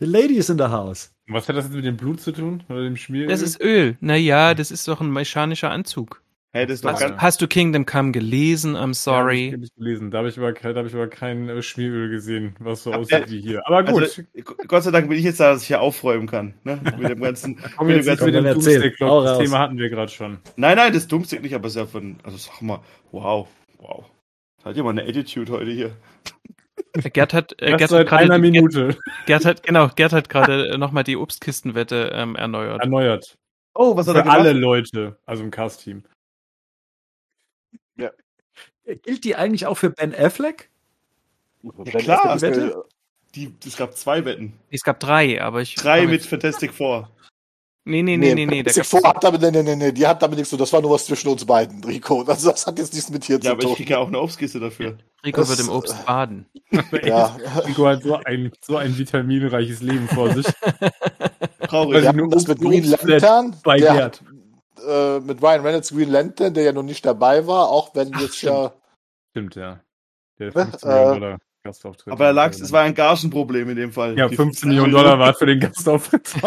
The 0.00 0.06
lady 0.06 0.36
is 0.36 0.48
in 0.48 0.58
the 0.58 0.64
house. 0.64 1.12
Was 1.28 1.48
hat 1.48 1.56
das 1.56 1.66
jetzt 1.66 1.74
mit 1.74 1.84
dem 1.84 1.96
Blut 1.96 2.20
zu 2.20 2.32
tun? 2.32 2.62
Oder 2.68 2.82
dem 2.84 2.96
Schmier? 2.96 3.26
Das 3.28 3.42
ist 3.42 3.60
Öl. 3.60 3.96
Naja, 4.00 4.54
das 4.54 4.70
ist 4.70 4.88
doch 4.88 5.00
ein 5.00 5.12
mechanischer 5.12 5.70
Anzug. 5.70 6.22
Hey, 6.52 6.66
das 6.66 6.76
ist 6.76 6.84
doch 6.84 6.90
Hast, 6.92 7.00
ganz, 7.00 7.20
hast 7.22 7.42
du 7.42 7.46
Kingdom 7.46 7.86
Come 7.86 8.10
gelesen? 8.10 8.76
I'm 8.76 8.88
Ja, 8.88 8.94
sorry. 8.94 9.52
hab 9.54 9.62
ich 9.62 9.72
gelesen. 9.76 10.10
Da 10.10 10.18
habe 10.18 10.28
ich, 10.30 10.38
aber 10.38 10.52
da 10.52 10.74
hab 10.74 10.86
ich 10.86 10.94
aber 10.94 11.06
kein 11.06 11.48
äh, 11.48 11.62
Schmieröl 11.62 12.08
gesehen, 12.10 12.56
was 12.58 12.82
so 12.82 12.90
Ja, 12.90 12.98
aussieht 12.98 13.26
äh, 13.26 13.30
wie 13.30 13.40
hier. 13.40 13.62
Aber 13.68 13.84
gut. 13.84 14.02
Also, 14.02 14.22
Gott 14.66 14.82
sei 14.82 14.90
Dank 14.90 15.08
bin 15.08 15.16
ich 15.18 15.24
jetzt 15.24 15.38
da, 15.38 15.52
dass 15.52 15.62
ich 15.62 15.68
hier 15.68 15.80
aufräumen 15.80 16.26
kann. 16.26 16.54
Ne? 16.64 16.80
Mit 16.98 17.08
dem 17.10 17.20
ganzen. 17.20 17.56
Komm 17.76 17.86
mit 17.86 17.96
jetzt 17.96 18.06
dem 18.08 18.14
nicht 18.26 18.34
mit 18.34 18.44
ganzen 18.44 18.80
dem 18.80 18.92
Clock. 18.94 19.10
Hau 19.10 19.22
Das. 19.22 19.38
Thema 19.38 19.58
hatten 19.60 19.78
wir 19.78 19.90
gerade 19.90 20.10
schon. 20.10 20.38
nein, 20.56 20.76
nein, 20.76 20.92
das 20.92 21.06
Dummste 21.06 21.38
nicht, 21.40 21.54
aber 21.54 21.66
es 21.68 21.74
ist 21.74 21.80
ja 21.80 21.86
von. 21.86 22.16
Also 22.24 22.36
sag 22.38 22.60
mal, 22.62 22.80
wow, 23.12 23.46
wow. 23.78 24.04
Hat 24.64 24.76
ja 24.76 24.82
mal 24.82 24.90
eine 24.90 25.04
Attitude 25.04 25.52
heute 25.52 25.70
hier. 25.70 25.92
Gerd 26.94 27.32
hat, 27.34 27.52
äh, 27.62 27.76
Gerd 27.76 27.90
seit 27.90 28.08
gerade 28.08 28.24
einer 28.24 28.36
die- 28.36 28.50
Minute 28.50 28.98
Gerd 29.26 29.44
hat, 29.44 29.62
genau, 29.62 29.88
Gerd 29.88 30.12
hat 30.12 30.28
gerade 30.28 30.76
nochmal 30.78 31.04
die 31.04 31.16
Obstkistenwette 31.16 32.10
ähm, 32.14 32.34
erneuert. 32.36 32.80
erneuert. 32.80 33.36
Oh, 33.74 33.94
was 33.96 34.08
hat 34.08 34.16
er 34.16 34.24
Für 34.24 34.30
alle 34.30 34.48
gemacht? 34.54 34.60
Leute, 34.62 35.18
also 35.26 35.42
im 35.44 35.50
Cast-Team. 35.50 36.02
Gilt 39.04 39.22
die 39.24 39.36
eigentlich 39.36 39.66
auch 39.66 39.76
für 39.76 39.90
Ben 39.90 40.12
Affleck? 40.14 40.68
Ja, 41.62 42.00
klar. 42.00 42.34
Die 42.36 42.42
Wette? 42.42 42.84
Die, 43.36 43.54
es 43.64 43.76
gab 43.76 43.96
zwei 43.96 44.24
Wetten. 44.24 44.54
Es 44.70 44.82
gab 44.82 44.98
drei, 44.98 45.40
aber 45.40 45.60
ich. 45.60 45.76
Drei 45.76 46.02
mit 46.02 46.12
jetzt- 46.22 46.26
Fantastic 46.28 46.72
Four. 46.74 47.08
Nee, 47.84 48.02
nee, 48.02 48.16
nee, 48.18 48.34
nee, 48.34 48.44
nee. 48.46 48.62
Gab's, 48.62 48.86
vor 48.88 49.02
hat 49.02 49.24
damit, 49.24 49.40
nee, 49.40 49.50
nee, 49.50 49.62
nee, 49.62 49.74
nee, 49.74 49.92
die 49.92 50.06
hat 50.06 50.22
damit 50.22 50.36
nichts 50.36 50.50
zu 50.50 50.56
tun. 50.56 50.62
Das 50.64 50.72
war 50.72 50.82
nur 50.82 50.90
was 50.90 51.06
zwischen 51.06 51.28
uns 51.28 51.44
beiden, 51.46 51.82
Rico. 51.82 52.22
Das, 52.24 52.42
das 52.42 52.66
hat 52.66 52.78
jetzt 52.78 52.92
nichts 52.92 53.08
mit 53.10 53.24
hier 53.24 53.36
Ja, 53.36 53.40
zu 53.42 53.50
aber 53.52 53.60
ich 53.62 53.66
tun. 53.68 53.76
kriege 53.76 53.90
ja 53.92 53.98
auch 53.98 54.08
eine 54.08 54.20
Obstkiste 54.20 54.60
dafür. 54.60 54.98
Rico 55.24 55.40
das- 55.40 55.48
wird 55.48 55.60
im 55.60 55.68
Obst 55.70 56.06
baden. 56.06 56.46
Ja. 57.02 57.36
Rico 57.66 57.86
hat 57.86 58.02
so 58.02 58.16
ein, 58.24 58.52
so 58.60 58.76
ein 58.76 58.96
vitaminreiches 58.96 59.80
Leben 59.80 60.08
vor 60.08 60.30
sich. 60.32 60.46
Traurig. 61.68 62.06
Hatten 62.06 62.30
das 62.30 62.46
mit 62.46 62.60
Green 62.60 62.84
Lantern, 62.84 63.56
bei 63.64 63.78
der 63.78 64.10
äh, 64.86 65.20
mit 65.20 65.42
Ryan 65.42 65.60
Reynolds 65.62 65.90
Green 65.90 66.10
Lantern, 66.10 66.54
der 66.54 66.64
ja 66.64 66.72
noch 66.72 66.82
nicht 66.82 67.04
dabei 67.04 67.46
war, 67.46 67.68
auch 67.70 67.94
wenn 67.94 68.12
jetzt 68.18 68.42
ja, 68.42 68.72
Stimmt, 69.30 69.54
ja. 69.56 69.80
Der 70.38 70.46
Ne, 70.48 70.52
15 70.52 70.88
Millionen 70.88 71.16
äh, 71.16 71.20
Dollar 71.20 71.38
Gastauftritt. 71.62 72.12
Aber 72.12 72.24
da 72.26 72.30
lag 72.30 72.52
es 72.52 72.72
war 72.72 72.82
ein 72.82 72.94
Gagenproblem 72.94 73.68
in 73.70 73.76
dem 73.76 73.92
Fall. 73.92 74.16
Ja, 74.16 74.28
Die 74.28 74.36
15 74.36 74.68
Millionen 74.70 74.92
Dollar 74.92 75.18
war 75.18 75.34
für 75.34 75.44
den 75.46 75.60
Gastauftritt. 75.60 76.26
viel. 76.28 76.40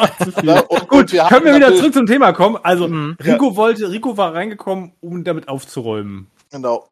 Ja, 0.43 0.59
und, 0.61 0.87
Gut, 0.87 1.11
wir 1.11 1.23
können 1.25 1.45
wir 1.45 1.55
wieder 1.55 1.75
zurück 1.75 1.93
zum 1.93 2.05
Thema 2.07 2.33
kommen. 2.33 2.57
Also, 2.63 2.87
Mhm. 2.87 3.15
Rico 3.23 3.55
wollte, 3.55 3.91
Rico 3.91 4.17
war 4.17 4.33
reingekommen, 4.33 4.93
um 5.01 5.23
damit 5.23 5.47
aufzuräumen. 5.47 6.27
Genau. 6.51 6.89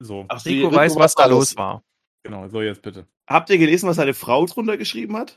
So, 0.00 0.26
Ach, 0.28 0.42
die- 0.42 0.62
Rico 0.62 0.74
weiß, 0.74 0.96
was 0.96 1.14
da 1.14 1.26
los 1.26 1.56
war. 1.56 1.82
genau, 2.24 2.46
so 2.48 2.60
jetzt 2.60 2.82
bitte. 2.82 3.06
Habt 3.26 3.48
ihr 3.50 3.56
gelesen, 3.58 3.88
was 3.88 3.96
seine 3.96 4.14
Frau 4.14 4.44
drunter 4.46 4.76
geschrieben 4.76 5.16
hat? 5.16 5.36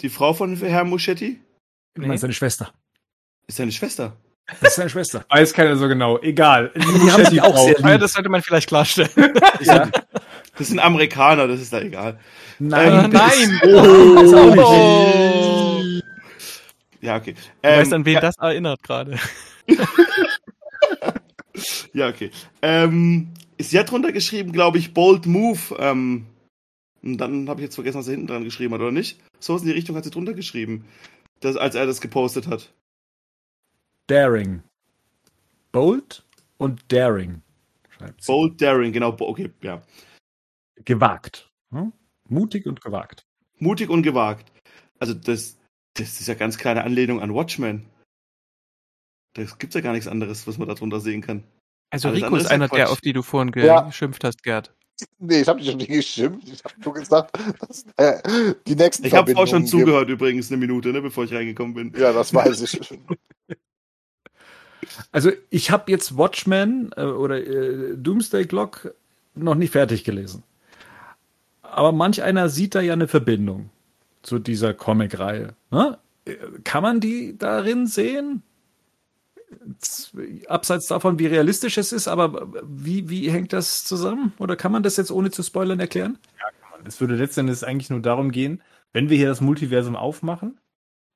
Die 0.00 0.08
Frau 0.08 0.32
von 0.34 0.56
Herrn 0.56 0.88
Muschetti? 0.88 1.40
Du 1.94 2.06
meinst 2.06 2.22
seine 2.22 2.32
Schwester. 2.34 2.72
Ist 3.46 3.56
seine 3.56 3.72
Schwester. 3.72 4.16
Das 4.60 4.70
ist 4.70 4.76
seine 4.76 4.90
Schwester. 4.90 5.24
Weiß 5.28 5.52
keiner 5.54 5.76
so 5.76 5.88
genau. 5.88 6.18
Egal. 6.20 6.70
Die, 6.76 7.10
haben 7.10 7.24
sich 7.24 7.40
auch 7.42 7.56
sehr 7.56 7.80
Ja, 7.80 7.98
das 7.98 8.12
sollte 8.12 8.28
man 8.28 8.42
vielleicht 8.42 8.68
klarstellen. 8.68 9.10
Ja. 9.60 9.90
Das 10.58 10.68
sind 10.68 10.78
Amerikaner, 10.78 11.48
das 11.48 11.60
ist 11.60 11.72
da 11.72 11.80
egal. 11.80 12.18
Nein, 12.58 13.04
Ähm, 13.04 13.10
nein! 13.10 13.50
Nicht. 13.50 13.64
Oh. 13.66 15.82
Ja, 17.00 17.16
okay. 17.16 17.34
Du 17.34 17.68
Ähm, 17.68 17.80
weißt, 17.80 17.92
an 17.92 18.04
wen 18.04 18.14
ja, 18.14 18.20
das 18.20 18.36
erinnert 18.38 18.82
gerade. 18.82 19.18
ja, 21.92 22.08
okay. 22.08 22.30
Ähm, 22.62 23.28
sie 23.58 23.78
hat 23.78 23.90
drunter 23.90 24.12
geschrieben, 24.12 24.52
glaube 24.52 24.78
ich, 24.78 24.94
Bold 24.94 25.26
Move. 25.26 25.76
Ähm, 25.78 26.26
und 27.02 27.18
dann 27.18 27.48
habe 27.48 27.60
ich 27.60 27.66
jetzt 27.66 27.74
vergessen, 27.74 27.98
was 27.98 28.08
er 28.08 28.12
hinten 28.12 28.26
dran 28.26 28.44
geschrieben 28.44 28.74
hat, 28.74 28.80
oder 28.80 28.92
nicht? 28.92 29.20
So 29.38 29.56
in 29.56 29.64
die 29.64 29.72
Richtung 29.72 29.94
hat 29.94 30.04
sie 30.04 30.10
drunter 30.10 30.34
geschrieben, 30.34 30.86
das, 31.40 31.56
als 31.56 31.74
er 31.74 31.86
das 31.86 32.00
gepostet 32.00 32.48
hat. 32.48 32.72
Daring. 34.08 34.62
Bold 35.70 36.24
und 36.58 36.80
Daring. 36.88 37.42
Schreibt 37.90 38.24
sie. 38.24 38.32
Bold 38.32 38.60
Daring, 38.60 38.92
genau. 38.92 39.14
Okay, 39.18 39.50
ja. 39.62 39.82
Gewagt. 40.84 41.50
Hm? 41.70 41.92
Mutig 42.28 42.66
und 42.66 42.80
gewagt. 42.80 43.24
Mutig 43.58 43.88
und 43.90 44.02
gewagt. 44.02 44.52
Also 44.98 45.14
das, 45.14 45.56
das 45.94 46.20
ist 46.20 46.26
ja 46.28 46.34
ganz 46.34 46.58
kleine 46.58 46.84
Anlehnung 46.84 47.20
an 47.20 47.34
Watchmen. 47.34 47.86
Da 49.34 49.44
gibt's 49.44 49.74
ja 49.74 49.80
gar 49.80 49.92
nichts 49.92 50.08
anderes, 50.08 50.46
was 50.46 50.58
man 50.58 50.68
da 50.68 50.74
drunter 50.74 51.00
sehen 51.00 51.20
kann. 51.20 51.44
Also 51.90 52.08
Alles 52.08 52.22
Rico 52.22 52.36
ist 52.36 52.44
ja 52.44 52.50
einer 52.50 52.68
der, 52.68 52.90
auf 52.90 53.00
die 53.00 53.12
du 53.12 53.22
vorhin 53.22 53.52
Ja. 53.54 53.82
geschimpft 53.82 54.24
hast, 54.24 54.42
Gerd. 54.42 54.74
Nee, 55.18 55.42
ich 55.42 55.48
habe 55.48 55.60
dich 55.60 55.74
nicht 55.76 55.88
geschimpft. 55.88 56.48
Ich 56.48 56.64
habe 56.64 56.74
nur 56.82 56.94
gesagt, 56.94 57.38
dass 57.60 57.84
äh, 57.96 58.54
die 58.66 58.74
nächsten 58.74 59.04
Ich 59.06 59.14
habe 59.14 59.36
auch 59.36 59.46
schon 59.46 59.66
zugehört 59.66 60.08
übrigens 60.08 60.50
eine 60.50 60.56
Minute, 60.56 60.92
ne, 60.92 61.02
bevor 61.02 61.24
ich 61.24 61.34
reingekommen 61.34 61.74
bin. 61.74 61.92
Ja, 61.98 62.12
das 62.12 62.32
weiß 62.32 62.60
ich. 62.62 62.80
Also 65.10 65.30
ich 65.50 65.70
habe 65.70 65.90
jetzt 65.90 66.16
Watchmen 66.16 66.90
äh, 66.96 67.02
oder 67.02 67.44
äh, 67.44 67.96
Doomsday 67.96 68.46
Clock 68.46 68.94
noch 69.34 69.54
nicht 69.54 69.72
fertig 69.72 70.04
gelesen. 70.04 70.42
Aber 71.76 71.92
manch 71.92 72.22
einer 72.22 72.48
sieht 72.48 72.74
da 72.74 72.80
ja 72.80 72.94
eine 72.94 73.06
Verbindung 73.06 73.68
zu 74.22 74.38
dieser 74.38 74.72
Comic-Reihe. 74.72 75.54
Ne? 75.70 75.98
Kann 76.64 76.82
man 76.82 77.00
die 77.00 77.36
darin 77.36 77.86
sehen? 77.86 78.42
Abseits 80.48 80.86
davon, 80.86 81.18
wie 81.18 81.26
realistisch 81.26 81.76
es 81.76 81.92
ist, 81.92 82.08
aber 82.08 82.50
wie, 82.64 83.10
wie 83.10 83.30
hängt 83.30 83.52
das 83.52 83.84
zusammen? 83.84 84.32
Oder 84.38 84.56
kann 84.56 84.72
man 84.72 84.82
das 84.84 84.96
jetzt 84.96 85.10
ohne 85.10 85.30
zu 85.30 85.42
spoilern 85.42 85.78
erklären? 85.78 86.18
Es 86.86 86.98
würde 87.02 87.14
letztendlich 87.14 87.62
eigentlich 87.62 87.90
nur 87.90 88.00
darum 88.00 88.30
gehen, 88.32 88.62
wenn 88.94 89.10
wir 89.10 89.18
hier 89.18 89.28
das 89.28 89.42
Multiversum 89.42 89.96
aufmachen, 89.96 90.58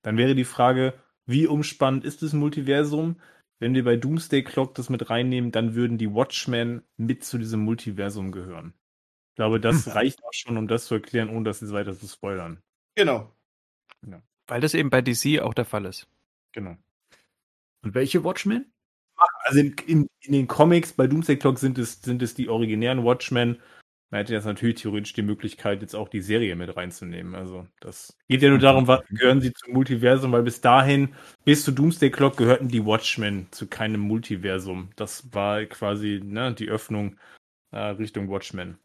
dann 0.02 0.18
wäre 0.18 0.34
die 0.34 0.44
Frage, 0.44 0.92
wie 1.24 1.46
umspannend 1.46 2.04
ist 2.04 2.20
das 2.20 2.34
Multiversum? 2.34 3.16
Wenn 3.60 3.72
wir 3.72 3.84
bei 3.84 3.96
Doomsday 3.96 4.44
Clock 4.44 4.74
das 4.74 4.90
mit 4.90 5.08
reinnehmen, 5.08 5.52
dann 5.52 5.74
würden 5.74 5.96
die 5.96 6.12
Watchmen 6.12 6.82
mit 6.98 7.24
zu 7.24 7.38
diesem 7.38 7.60
Multiversum 7.60 8.30
gehören. 8.30 8.74
Ich 9.40 9.42
glaube, 9.42 9.58
das 9.58 9.94
reicht 9.94 10.22
auch 10.22 10.34
schon, 10.34 10.58
um 10.58 10.68
das 10.68 10.84
zu 10.84 10.96
erklären, 10.96 11.30
ohne 11.30 11.44
das 11.44 11.62
jetzt 11.62 11.72
weiter 11.72 11.98
zu 11.98 12.06
spoilern. 12.06 12.60
Genau. 12.94 13.34
Weil 14.46 14.60
das 14.60 14.74
eben 14.74 14.90
bei 14.90 15.00
DC 15.00 15.40
auch 15.40 15.54
der 15.54 15.64
Fall 15.64 15.86
ist. 15.86 16.06
Genau. 16.52 16.76
Und 17.80 17.94
welche 17.94 18.22
Watchmen? 18.22 18.70
Also 19.44 19.60
in, 19.60 19.74
in, 19.86 20.08
in 20.20 20.32
den 20.34 20.46
Comics 20.46 20.92
bei 20.92 21.06
Doomsday 21.06 21.38
Clock 21.38 21.58
sind 21.58 21.78
es, 21.78 22.02
sind 22.02 22.20
es 22.20 22.34
die 22.34 22.50
originären 22.50 23.02
Watchmen. 23.02 23.62
Man 24.10 24.18
hätte 24.18 24.34
jetzt 24.34 24.44
natürlich 24.44 24.82
theoretisch 24.82 25.14
die 25.14 25.22
Möglichkeit, 25.22 25.80
jetzt 25.80 25.96
auch 25.96 26.10
die 26.10 26.20
Serie 26.20 26.54
mit 26.54 26.76
reinzunehmen. 26.76 27.34
Also 27.34 27.66
das 27.80 28.18
geht 28.28 28.42
ja 28.42 28.50
nur 28.50 28.58
darum, 28.58 28.88
was 28.88 29.06
gehören 29.06 29.40
sie 29.40 29.54
zum 29.54 29.72
Multiversum, 29.72 30.32
weil 30.32 30.42
bis 30.42 30.60
dahin, 30.60 31.14
bis 31.46 31.64
zu 31.64 31.72
Doomsday 31.72 32.10
Clock 32.10 32.36
gehörten 32.36 32.68
die 32.68 32.84
Watchmen 32.84 33.48
zu 33.52 33.68
keinem 33.68 34.02
Multiversum. 34.02 34.90
Das 34.96 35.32
war 35.32 35.64
quasi 35.64 36.20
ne, 36.22 36.52
die 36.52 36.68
Öffnung 36.68 37.16
äh, 37.70 37.78
Richtung 37.78 38.28
Watchmen. 38.28 38.78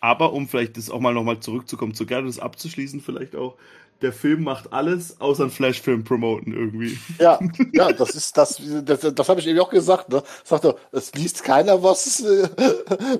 Aber 0.00 0.32
um 0.32 0.48
vielleicht 0.48 0.76
das 0.76 0.90
auch 0.90 1.00
mal 1.00 1.14
nochmal 1.14 1.40
zurückzukommen, 1.40 1.94
zu 1.94 2.06
gerne 2.06 2.26
das 2.26 2.38
abzuschließen, 2.38 3.00
vielleicht 3.00 3.34
auch, 3.34 3.56
der 4.00 4.12
Film 4.12 4.44
macht 4.44 4.72
alles, 4.72 5.20
außer 5.20 5.42
einen 5.42 5.50
Flashfilm 5.50 6.04
promoten 6.04 6.52
irgendwie. 6.52 6.98
Ja, 7.18 7.38
ja, 7.72 7.92
das 7.92 8.10
ist 8.10 8.36
das, 8.36 8.62
das, 8.84 9.00
das 9.00 9.28
habe 9.28 9.40
ich 9.40 9.46
eben 9.46 9.58
auch 9.58 9.70
gesagt. 9.70 10.08
Ne? 10.10 10.22
Sagte, 10.44 10.76
es 10.92 11.12
liest 11.14 11.42
keiner 11.42 11.82
was 11.82 12.20
äh, 12.20 12.48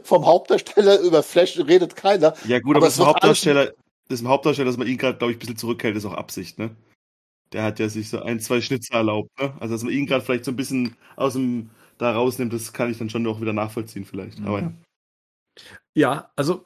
vom 0.05 0.25
Hauptdarsteller 0.25 1.01
über 1.01 1.23
Flash 1.23 1.59
redet 1.59 1.97
keiner. 1.97 2.35
Ja 2.47 2.61
gut, 2.61 2.77
Aber 2.77 2.87
aber, 2.87 2.95
das 2.95 3.05
Hauptdarsteller, 3.05 3.73
das 4.09 4.23
Hauptdarsteller, 4.23 4.67
dass 4.67 4.77
man 4.77 4.87
ihn 4.87 4.99
gerade, 4.99 5.19
glaube 5.19 5.33
ich, 5.33 5.37
ein 5.37 5.41
bisschen 5.41 5.57
zurückhält, 5.57 5.97
ist 5.97 6.07
auch 6.07 6.15
Absicht, 6.15 6.59
ne? 6.59 6.71
Der 7.53 7.63
hat 7.65 7.79
ja 7.79 7.89
sich 7.89 8.11
so 8.11 8.23
ein, 8.23 8.41
zwei 8.41 8.61
Schnitzer 8.61 8.95
erlaubt, 8.95 9.31
ne? 9.41 9.55
Also 9.59 9.75
dass 9.75 9.83
man 9.83 9.93
ihn 9.93 10.07
gerade 10.07 10.25
vielleicht 10.25 10.45
so 10.45 10.53
ein 10.53 10.57
bisschen 10.57 10.97
aus 11.17 11.33
dem 11.33 11.71
da 11.97 12.13
rausnimmt, 12.13 12.53
das 12.53 12.73
kann 12.73 12.91
ich 12.91 12.99
dann 12.99 13.11
schon 13.11 13.27
auch 13.27 13.41
wieder 13.41 13.53
nachvollziehen 13.53 14.05
vielleicht. 14.05 14.39
Aber 14.45 14.61
ja. 14.61 14.73
Ja, 15.99 16.31
also 16.37 16.65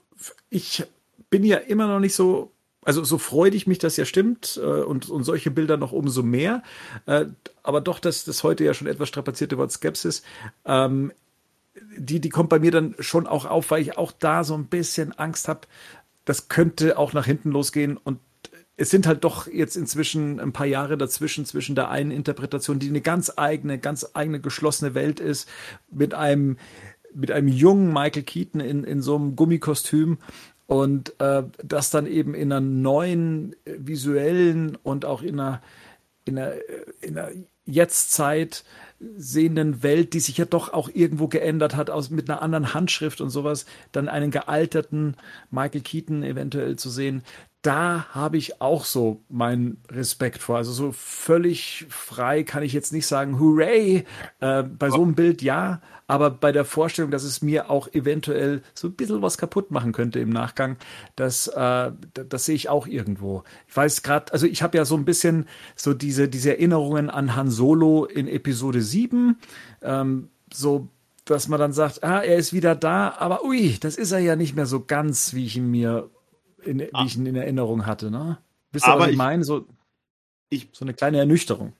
ich 0.50 0.84
bin 1.30 1.42
ja 1.42 1.56
immer 1.56 1.86
noch 1.86 2.00
nicht 2.00 2.14
so, 2.14 2.52
also 2.84 3.02
so 3.02 3.16
freudig 3.16 3.66
mich 3.66 3.78
das 3.78 3.96
ja 3.96 4.04
stimmt 4.04 4.60
äh, 4.62 4.66
und, 4.66 5.08
und 5.08 5.24
solche 5.24 5.50
Bilder 5.50 5.78
noch 5.78 5.92
umso 5.92 6.22
mehr. 6.22 6.62
Äh, 7.06 7.24
aber 7.62 7.80
doch, 7.80 7.98
das, 7.98 8.24
das 8.24 8.42
heute 8.42 8.62
ja 8.62 8.74
schon 8.74 8.88
etwas 8.88 9.08
strapazierte 9.08 9.56
Wort 9.56 9.72
Skepsis, 9.72 10.22
ähm, 10.66 11.12
die, 11.96 12.20
die 12.20 12.28
kommt 12.28 12.50
bei 12.50 12.58
mir 12.58 12.72
dann 12.72 12.94
schon 12.98 13.26
auch 13.26 13.46
auf, 13.46 13.70
weil 13.70 13.80
ich 13.80 13.96
auch 13.96 14.12
da 14.12 14.44
so 14.44 14.52
ein 14.52 14.66
bisschen 14.66 15.12
Angst 15.12 15.48
habe, 15.48 15.62
das 16.26 16.48
könnte 16.48 16.98
auch 16.98 17.14
nach 17.14 17.24
hinten 17.24 17.52
losgehen 17.52 17.96
und 17.96 18.18
es 18.76 18.90
sind 18.90 19.06
halt 19.06 19.24
doch 19.24 19.46
jetzt 19.46 19.76
inzwischen 19.76 20.40
ein 20.40 20.52
paar 20.52 20.66
Jahre 20.66 20.98
dazwischen, 20.98 21.46
zwischen 21.46 21.74
der 21.74 21.90
einen 21.90 22.10
Interpretation, 22.10 22.78
die 22.78 22.88
eine 22.88 23.00
ganz 23.00 23.32
eigene, 23.36 23.78
ganz 23.78 24.06
eigene 24.14 24.40
geschlossene 24.40 24.94
Welt 24.94 25.20
ist, 25.20 25.48
mit 25.90 26.14
einem, 26.14 26.56
mit 27.14 27.30
einem 27.30 27.48
jungen 27.48 27.92
Michael 27.92 28.22
Keaton 28.22 28.60
in, 28.60 28.84
in 28.84 29.02
so 29.02 29.16
einem 29.16 29.36
Gummikostüm 29.36 30.18
und 30.66 31.20
äh, 31.20 31.42
das 31.62 31.90
dann 31.90 32.06
eben 32.06 32.34
in 32.34 32.52
einer 32.52 32.60
neuen 32.60 33.54
äh, 33.64 33.74
visuellen 33.78 34.76
und 34.82 35.04
auch 35.04 35.22
in 35.22 35.38
einer, 35.38 35.60
in 36.24 36.38
einer, 36.38 36.52
äh, 36.54 36.60
in 37.00 37.18
einer 37.18 37.30
Jetztzeit 37.64 38.64
sehenden 39.16 39.82
Welt, 39.82 40.14
die 40.14 40.20
sich 40.20 40.38
ja 40.38 40.44
doch 40.44 40.72
auch 40.72 40.88
irgendwo 40.92 41.28
geändert 41.28 41.76
hat, 41.76 41.90
aus, 41.90 42.10
mit 42.10 42.30
einer 42.30 42.42
anderen 42.42 42.74
Handschrift 42.74 43.20
und 43.20 43.30
sowas, 43.30 43.66
dann 43.90 44.08
einen 44.08 44.30
gealterten 44.30 45.16
Michael 45.50 45.80
Keaton 45.80 46.22
eventuell 46.22 46.76
zu 46.76 46.88
sehen, 46.88 47.22
da 47.62 48.06
habe 48.10 48.38
ich 48.38 48.60
auch 48.60 48.84
so 48.84 49.22
meinen 49.28 49.80
Respekt 49.88 50.38
vor. 50.38 50.56
Also 50.56 50.72
so 50.72 50.90
völlig 50.90 51.86
frei 51.88 52.42
kann 52.42 52.64
ich 52.64 52.72
jetzt 52.72 52.92
nicht 52.92 53.06
sagen, 53.06 53.38
hooray, 53.38 54.04
äh, 54.40 54.62
bei 54.64 54.90
so 54.90 55.02
einem 55.02 55.14
Bild 55.14 55.42
ja, 55.42 55.80
aber 56.08 56.30
bei 56.30 56.50
der 56.50 56.64
Vorstellung, 56.64 57.12
dass 57.12 57.22
es 57.22 57.40
mir 57.40 57.70
auch 57.70 57.86
eventuell 57.94 58.62
so 58.74 58.88
ein 58.88 58.94
bisschen 58.94 59.22
was 59.22 59.38
kaputt 59.38 59.70
machen 59.70 59.92
könnte 59.92 60.18
im 60.18 60.30
Nachgang, 60.30 60.76
das, 61.14 61.46
äh, 61.46 61.92
das, 62.12 62.44
sehe 62.44 62.56
ich 62.56 62.68
auch 62.68 62.88
irgendwo. 62.88 63.44
Ich 63.68 63.76
weiß 63.76 64.02
gerade, 64.02 64.32
also 64.32 64.46
ich 64.46 64.64
habe 64.64 64.76
ja 64.76 64.84
so 64.84 64.96
ein 64.96 65.04
bisschen 65.04 65.46
so 65.76 65.94
diese, 65.94 66.28
diese 66.28 66.50
Erinnerungen 66.50 67.10
an 67.10 67.36
Han 67.36 67.48
Solo 67.48 68.06
in 68.06 68.26
Episode 68.26 68.82
7, 68.82 69.38
ähm, 69.82 70.30
so 70.52 70.88
dass 71.24 71.46
man 71.46 71.60
dann 71.60 71.72
sagt, 71.72 72.02
ah, 72.02 72.18
er 72.18 72.36
ist 72.36 72.52
wieder 72.52 72.74
da, 72.74 73.14
aber 73.16 73.44
ui, 73.44 73.76
das 73.78 73.94
ist 73.94 74.10
er 74.10 74.18
ja 74.18 74.34
nicht 74.34 74.56
mehr 74.56 74.66
so 74.66 74.84
ganz, 74.84 75.34
wie 75.34 75.46
ich 75.46 75.56
ihn 75.56 75.70
mir 75.70 76.10
in, 76.64 76.80
wie 76.80 77.06
ich 77.06 77.16
ihn 77.16 77.26
in 77.26 77.36
Erinnerung 77.36 77.86
hatte, 77.86 78.10
ne? 78.10 78.38
Wisst 78.72 78.86
ihr, 78.86 78.92
Aber 78.92 79.00
was 79.02 79.06
ich 79.08 79.12
ich- 79.12 79.18
meine? 79.18 79.44
So, 79.44 79.66
ich- 80.50 80.68
so 80.72 80.84
eine 80.84 80.94
kleine 80.94 81.18
Ernüchterung. 81.18 81.72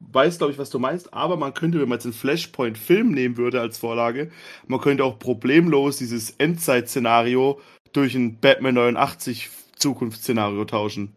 weiß, 0.00 0.38
glaube 0.38 0.52
ich, 0.52 0.58
was 0.58 0.70
du 0.70 0.78
meinst, 0.78 1.12
aber 1.12 1.36
man 1.36 1.52
könnte, 1.52 1.78
wenn 1.80 1.88
man 1.88 1.96
jetzt 1.96 2.06
einen 2.06 2.14
Flashpoint-Film 2.14 3.10
nehmen 3.12 3.36
würde 3.36 3.60
als 3.60 3.76
Vorlage, 3.78 4.30
man 4.66 4.80
könnte 4.80 5.04
auch 5.04 5.18
problemlos 5.18 5.98
dieses 5.98 6.30
Endzeit-Szenario 6.38 7.60
durch 7.92 8.14
ein 8.14 8.38
Batman 8.38 8.74
89 8.74 9.50
Zukunftsszenario 9.76 10.64
tauschen. 10.64 11.12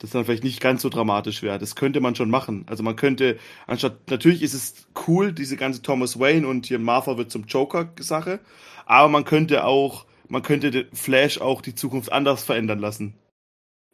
Das 0.00 0.10
dann 0.10 0.24
vielleicht 0.24 0.44
nicht 0.44 0.60
ganz 0.60 0.82
so 0.82 0.88
dramatisch 0.88 1.42
wäre. 1.42 1.58
Das 1.58 1.74
könnte 1.76 2.00
man 2.00 2.14
schon 2.14 2.30
machen. 2.30 2.64
Also 2.68 2.82
man 2.82 2.96
könnte, 2.96 3.38
anstatt, 3.66 4.08
natürlich 4.10 4.42
ist 4.42 4.54
es 4.54 4.86
cool, 5.06 5.32
diese 5.32 5.56
ganze 5.56 5.82
Thomas 5.82 6.18
Wayne 6.18 6.46
und 6.46 6.66
hier 6.66 6.78
Martha 6.78 7.18
wird 7.18 7.30
zum 7.32 7.44
Joker-Sache, 7.44 8.40
aber 8.86 9.08
man 9.08 9.24
könnte 9.24 9.64
auch, 9.64 10.06
man 10.28 10.42
könnte 10.42 10.70
den 10.70 10.86
Flash 10.92 11.40
auch 11.40 11.62
die 11.62 11.74
Zukunft 11.74 12.12
anders 12.12 12.44
verändern 12.44 12.78
lassen. 12.78 13.14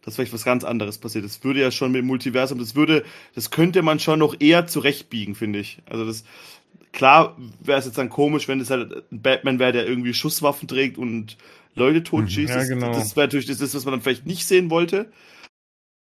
Dass 0.02 0.16
vielleicht 0.16 0.34
was 0.34 0.44
ganz 0.44 0.64
anderes 0.64 0.98
passiert. 0.98 1.24
Das 1.24 1.42
würde 1.44 1.60
ja 1.60 1.70
schon 1.70 1.92
mit 1.92 2.00
dem 2.00 2.06
Multiversum, 2.06 2.58
das 2.58 2.74
würde, 2.74 3.04
das 3.34 3.50
könnte 3.50 3.82
man 3.82 4.00
schon 4.00 4.18
noch 4.18 4.38
eher 4.38 4.66
zurechtbiegen, 4.66 5.34
finde 5.34 5.60
ich. 5.60 5.78
Also 5.86 6.04
das, 6.04 6.24
klar 6.92 7.36
wäre 7.60 7.78
es 7.78 7.86
jetzt 7.86 7.96
dann 7.96 8.10
komisch, 8.10 8.46
wenn 8.46 8.60
es 8.60 8.70
halt 8.70 9.04
ein 9.10 9.22
Batman 9.22 9.58
wäre, 9.58 9.72
der 9.72 9.86
irgendwie 9.86 10.12
Schusswaffen 10.12 10.68
trägt 10.68 10.98
und 10.98 11.38
Leute 11.74 12.02
totschießt. 12.02 12.54
Ja, 12.54 12.64
genau. 12.64 12.88
Das, 12.88 12.98
das 12.98 13.16
wäre 13.16 13.26
natürlich 13.26 13.46
das, 13.46 13.74
was 13.74 13.84
man 13.84 13.92
dann 13.92 14.02
vielleicht 14.02 14.26
nicht 14.26 14.46
sehen 14.46 14.70
wollte. 14.70 15.10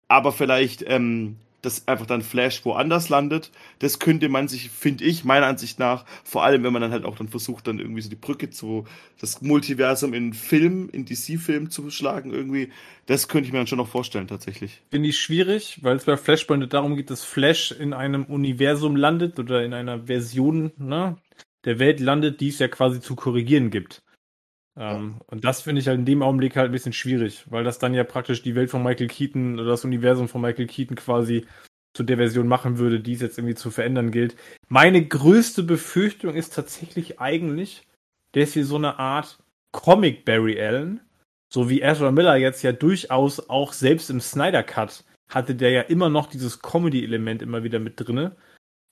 Aber 0.09 0.31
vielleicht 0.31 0.85
ähm, 0.87 1.37
dass 1.67 1.89
einfach 1.89 2.07
dann 2.07 2.23
Flash 2.23 2.65
woanders 2.65 3.09
landet. 3.09 3.51
Das 3.81 3.99
könnte 3.99 4.29
man 4.29 4.47
sich, 4.47 4.71
finde 4.71 5.05
ich, 5.05 5.25
meiner 5.25 5.47
Ansicht 5.47 5.81
nach, 5.81 6.05
vor 6.23 6.45
allem 6.45 6.63
wenn 6.63 6.73
man 6.73 6.81
dann 6.81 6.93
halt 6.93 7.05
auch 7.05 7.17
dann 7.17 7.27
versucht, 7.27 7.67
dann 7.67 7.81
irgendwie 7.81 8.03
so 8.03 8.09
die 8.09 8.15
Brücke 8.15 8.51
zu, 8.51 8.85
das 9.21 9.43
Multiversum 9.43 10.15
in 10.15 10.33
Film, 10.33 10.89
in 10.93 11.05
DC-Film 11.05 11.69
zu 11.71 11.91
schlagen 11.91 12.33
irgendwie, 12.33 12.71
das 13.07 13.27
könnte 13.27 13.49
ich 13.49 13.53
mir 13.53 13.59
dann 13.59 13.67
schon 13.67 13.79
noch 13.79 13.89
vorstellen, 13.89 14.29
tatsächlich. 14.29 14.81
Finde 14.91 15.09
ich 15.09 15.19
schwierig, 15.19 15.81
weil 15.83 15.97
es 15.97 16.05
bei 16.05 16.17
Flashpoint 16.17 16.73
darum 16.73 16.95
geht, 16.95 17.11
dass 17.11 17.25
Flash 17.25 17.73
in 17.73 17.93
einem 17.93 18.25
Universum 18.25 18.95
landet 18.95 19.41
oder 19.41 19.65
in 19.65 19.75
einer 19.75 20.07
Version 20.07 20.71
ne, 20.77 21.17
der 21.65 21.81
Welt 21.81 21.99
landet, 21.99 22.41
die 22.41 22.49
es 22.49 22.61
ja 22.61 22.69
quasi 22.69 23.01
zu 23.01 23.17
korrigieren 23.17 23.71
gibt. 23.71 24.03
Ähm, 24.77 25.17
und 25.27 25.45
das 25.45 25.63
finde 25.63 25.81
ich 25.81 25.89
halt 25.89 25.99
in 25.99 26.05
dem 26.05 26.23
Augenblick 26.23 26.57
halt 26.57 26.71
ein 26.71 26.73
bisschen 26.73 26.93
schwierig, 26.93 27.45
weil 27.51 27.65
das 27.65 27.79
dann 27.79 27.95
ja 27.95 28.05
praktisch 28.05 28.43
die 28.43 28.55
Welt 28.55 28.71
von 28.71 28.83
Michael 28.83 29.09
Keaton 29.09 29.59
oder 29.59 29.71
das 29.71 29.85
Universum 29.85 30.29
von 30.29 30.41
Michael 30.41 30.67
Keaton 30.67 30.97
quasi 30.97 31.47
zu 31.95 32.03
der 32.03 32.19
Version 32.19 32.47
machen 32.47 32.79
würde, 32.79 33.01
die 33.01 33.15
es 33.15 33.23
jetzt 33.23 33.39
irgendwie 33.39 33.55
zu 33.55 33.71
verändern 33.71 34.11
gilt. 34.11 34.37
Meine 34.69 35.05
größte 35.05 35.63
Befürchtung 35.63 36.35
ist 36.35 36.55
tatsächlich 36.55 37.21
eigentlich, 37.21 37.87
dass 38.33 38.55
wir 38.55 38.67
so 38.67 38.77
eine 38.77 38.99
Art 38.99 39.39
Comic 39.73 40.25
Barry 40.27 40.61
Allen, 40.61 41.01
so 41.51 41.71
wie 41.71 41.81
Ezra 41.81 42.11
Miller 42.11 42.37
jetzt 42.37 42.63
ja 42.63 42.73
durchaus 42.73 43.49
auch 43.49 43.73
selbst 43.73 44.11
im 44.11 44.21
Snyder 44.21 44.63
Cut 44.63 45.05
hatte 45.29 45.55
der 45.55 45.71
ja 45.71 45.81
immer 45.83 46.09
noch 46.09 46.27
dieses 46.27 46.63
Comedy-Element 46.63 47.43
immer 47.43 47.65
wieder 47.65 47.79
mit 47.79 47.95
drinne 47.97 48.37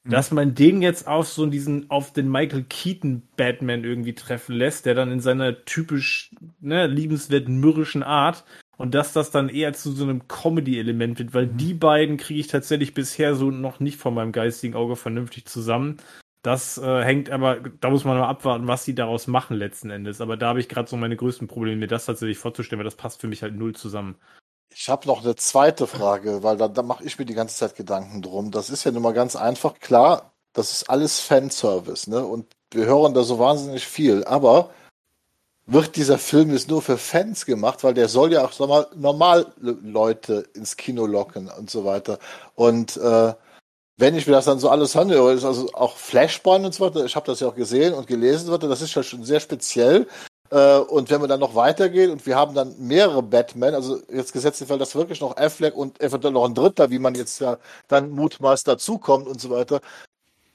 dass 0.04 0.30
man 0.30 0.54
den 0.54 0.82
jetzt 0.82 1.08
auf 1.08 1.28
so 1.28 1.46
diesen, 1.46 1.90
auf 1.90 2.12
den 2.12 2.30
Michael 2.30 2.64
Keaton 2.64 3.22
Batman 3.36 3.84
irgendwie 3.84 4.14
treffen 4.14 4.54
lässt, 4.54 4.84
der 4.84 4.94
dann 4.94 5.10
in 5.10 5.20
seiner 5.20 5.64
typisch, 5.64 6.30
ne, 6.60 6.86
liebenswerten, 6.86 7.58
mürrischen 7.58 8.02
Art 8.02 8.44
und 8.76 8.94
dass 8.94 9.12
das 9.14 9.30
dann 9.30 9.48
eher 9.48 9.72
zu 9.72 9.92
so 9.92 10.04
einem 10.04 10.28
Comedy-Element 10.28 11.18
wird, 11.18 11.34
weil 11.34 11.46
mhm. 11.46 11.56
die 11.56 11.74
beiden 11.74 12.16
kriege 12.18 12.40
ich 12.40 12.48
tatsächlich 12.48 12.92
bisher 12.92 13.34
so 13.34 13.50
noch 13.50 13.80
nicht 13.80 13.98
von 13.98 14.14
meinem 14.14 14.32
geistigen 14.32 14.74
Auge 14.74 14.96
vernünftig 14.96 15.46
zusammen. 15.46 15.96
Das 16.42 16.76
äh, 16.76 17.02
hängt 17.02 17.30
aber, 17.30 17.60
da 17.80 17.88
muss 17.88 18.04
man 18.04 18.18
mal 18.18 18.28
abwarten, 18.28 18.66
was 18.66 18.84
sie 18.84 18.94
daraus 18.94 19.26
machen 19.26 19.56
letzten 19.56 19.88
Endes. 19.88 20.20
Aber 20.20 20.36
da 20.36 20.48
habe 20.48 20.60
ich 20.60 20.68
gerade 20.68 20.88
so 20.88 20.96
meine 20.98 21.16
größten 21.16 21.48
Probleme, 21.48 21.78
mir 21.78 21.86
das 21.86 22.04
tatsächlich 22.04 22.36
vorzustellen, 22.36 22.78
weil 22.78 22.84
das 22.84 22.96
passt 22.96 23.22
für 23.22 23.28
mich 23.28 23.42
halt 23.42 23.54
null 23.54 23.74
zusammen. 23.74 24.16
Ich 24.76 24.88
habe 24.88 25.06
noch 25.06 25.22
eine 25.22 25.36
zweite 25.36 25.86
Frage, 25.86 26.42
weil 26.42 26.56
da, 26.56 26.66
da 26.68 26.82
mache 26.82 27.04
ich 27.04 27.18
mir 27.18 27.24
die 27.24 27.34
ganze 27.34 27.56
Zeit 27.56 27.76
Gedanken 27.76 28.22
drum. 28.22 28.50
Das 28.50 28.70
ist 28.70 28.84
ja 28.84 28.90
nun 28.90 29.02
mal 29.02 29.12
ganz 29.14 29.36
einfach. 29.36 29.78
Klar, 29.78 30.32
das 30.52 30.72
ist 30.72 30.90
alles 30.90 31.20
Fanservice, 31.20 32.10
ne? 32.10 32.24
Und 32.24 32.46
wir 32.72 32.86
hören 32.86 33.14
da 33.14 33.22
so 33.22 33.38
wahnsinnig 33.38 33.86
viel. 33.86 34.24
Aber 34.24 34.70
wird 35.66 35.96
dieser 35.96 36.18
Film 36.18 36.50
jetzt 36.50 36.68
nur 36.68 36.82
für 36.82 36.98
Fans 36.98 37.46
gemacht, 37.46 37.84
weil 37.84 37.94
der 37.94 38.08
soll 38.08 38.32
ja 38.32 38.44
auch 38.44 38.52
sag 38.52 38.68
mal, 38.68 38.86
normal 38.96 39.52
Leute 39.58 40.44
ins 40.54 40.76
Kino 40.76 41.06
locken 41.06 41.48
und 41.48 41.70
so 41.70 41.84
weiter. 41.84 42.18
Und 42.54 42.96
äh, 42.96 43.32
wenn 43.96 44.16
ich 44.16 44.26
mir 44.26 44.32
das 44.32 44.46
dann 44.46 44.58
so 44.58 44.70
alles 44.70 44.96
anhöre, 44.96 45.32
ist 45.32 45.44
also 45.44 45.72
auch 45.72 45.96
Flashpoint 45.96 46.64
und 46.66 46.74
so 46.74 46.84
weiter, 46.84 47.04
ich 47.04 47.14
habe 47.14 47.26
das 47.26 47.40
ja 47.40 47.48
auch 47.48 47.54
gesehen 47.54 47.94
und 47.94 48.08
gelesen, 48.08 48.50
das 48.60 48.82
ist 48.82 48.94
ja 48.94 49.02
schon 49.02 49.24
sehr 49.24 49.40
speziell. 49.40 50.08
Äh, 50.54 50.78
und 50.78 51.10
wenn 51.10 51.20
wir 51.20 51.26
dann 51.26 51.40
noch 51.40 51.56
weitergehen 51.56 52.12
und 52.12 52.24
wir 52.26 52.36
haben 52.36 52.54
dann 52.54 52.76
mehrere 52.78 53.24
Batman, 53.24 53.74
also 53.74 54.00
jetzt 54.08 54.32
gesetzt 54.32 54.60
den 54.60 54.68
Fall, 54.68 54.78
dass 54.78 54.94
wirklich 54.94 55.20
noch 55.20 55.36
Affleck 55.36 55.74
und 55.74 56.00
eventuell 56.00 56.32
noch 56.32 56.44
ein 56.44 56.54
Dritter, 56.54 56.90
wie 56.90 57.00
man 57.00 57.16
jetzt 57.16 57.40
ja 57.40 57.58
dann 57.88 58.10
mutmaßt 58.10 58.68
dazukommt 58.68 59.26
und 59.26 59.40
so 59.40 59.50
weiter, 59.50 59.80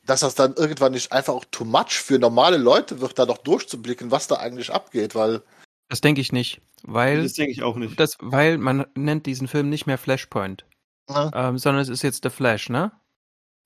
dass 0.06 0.22
das 0.22 0.36
dann 0.36 0.54
irgendwann 0.54 0.94
nicht 0.94 1.12
einfach 1.12 1.34
auch 1.34 1.44
too 1.52 1.66
much 1.66 2.00
für 2.00 2.18
normale 2.18 2.56
Leute 2.56 3.02
wird, 3.02 3.20
da 3.20 3.26
noch 3.26 3.40
durchzublicken, 3.40 4.10
was 4.10 4.28
da 4.28 4.36
eigentlich 4.36 4.72
abgeht, 4.72 5.16
weil. 5.16 5.42
Das 5.90 6.00
denke 6.00 6.22
ich 6.22 6.32
nicht, 6.32 6.62
weil. 6.84 7.24
Das 7.24 7.34
denke 7.34 7.52
ich 7.52 7.62
auch 7.62 7.76
nicht. 7.76 8.00
Das, 8.00 8.16
weil 8.22 8.58
man 8.58 8.86
nennt 8.96 9.26
diesen 9.26 9.50
Film 9.50 9.68
nicht 9.68 9.86
mehr 9.86 9.98
Flashpoint, 9.98 10.64
ja. 11.10 11.30
ähm, 11.36 11.58
sondern 11.58 11.82
es 11.82 11.90
ist 11.90 12.04
jetzt 12.04 12.24
The 12.24 12.30
Flash, 12.30 12.70
ne? 12.70 12.94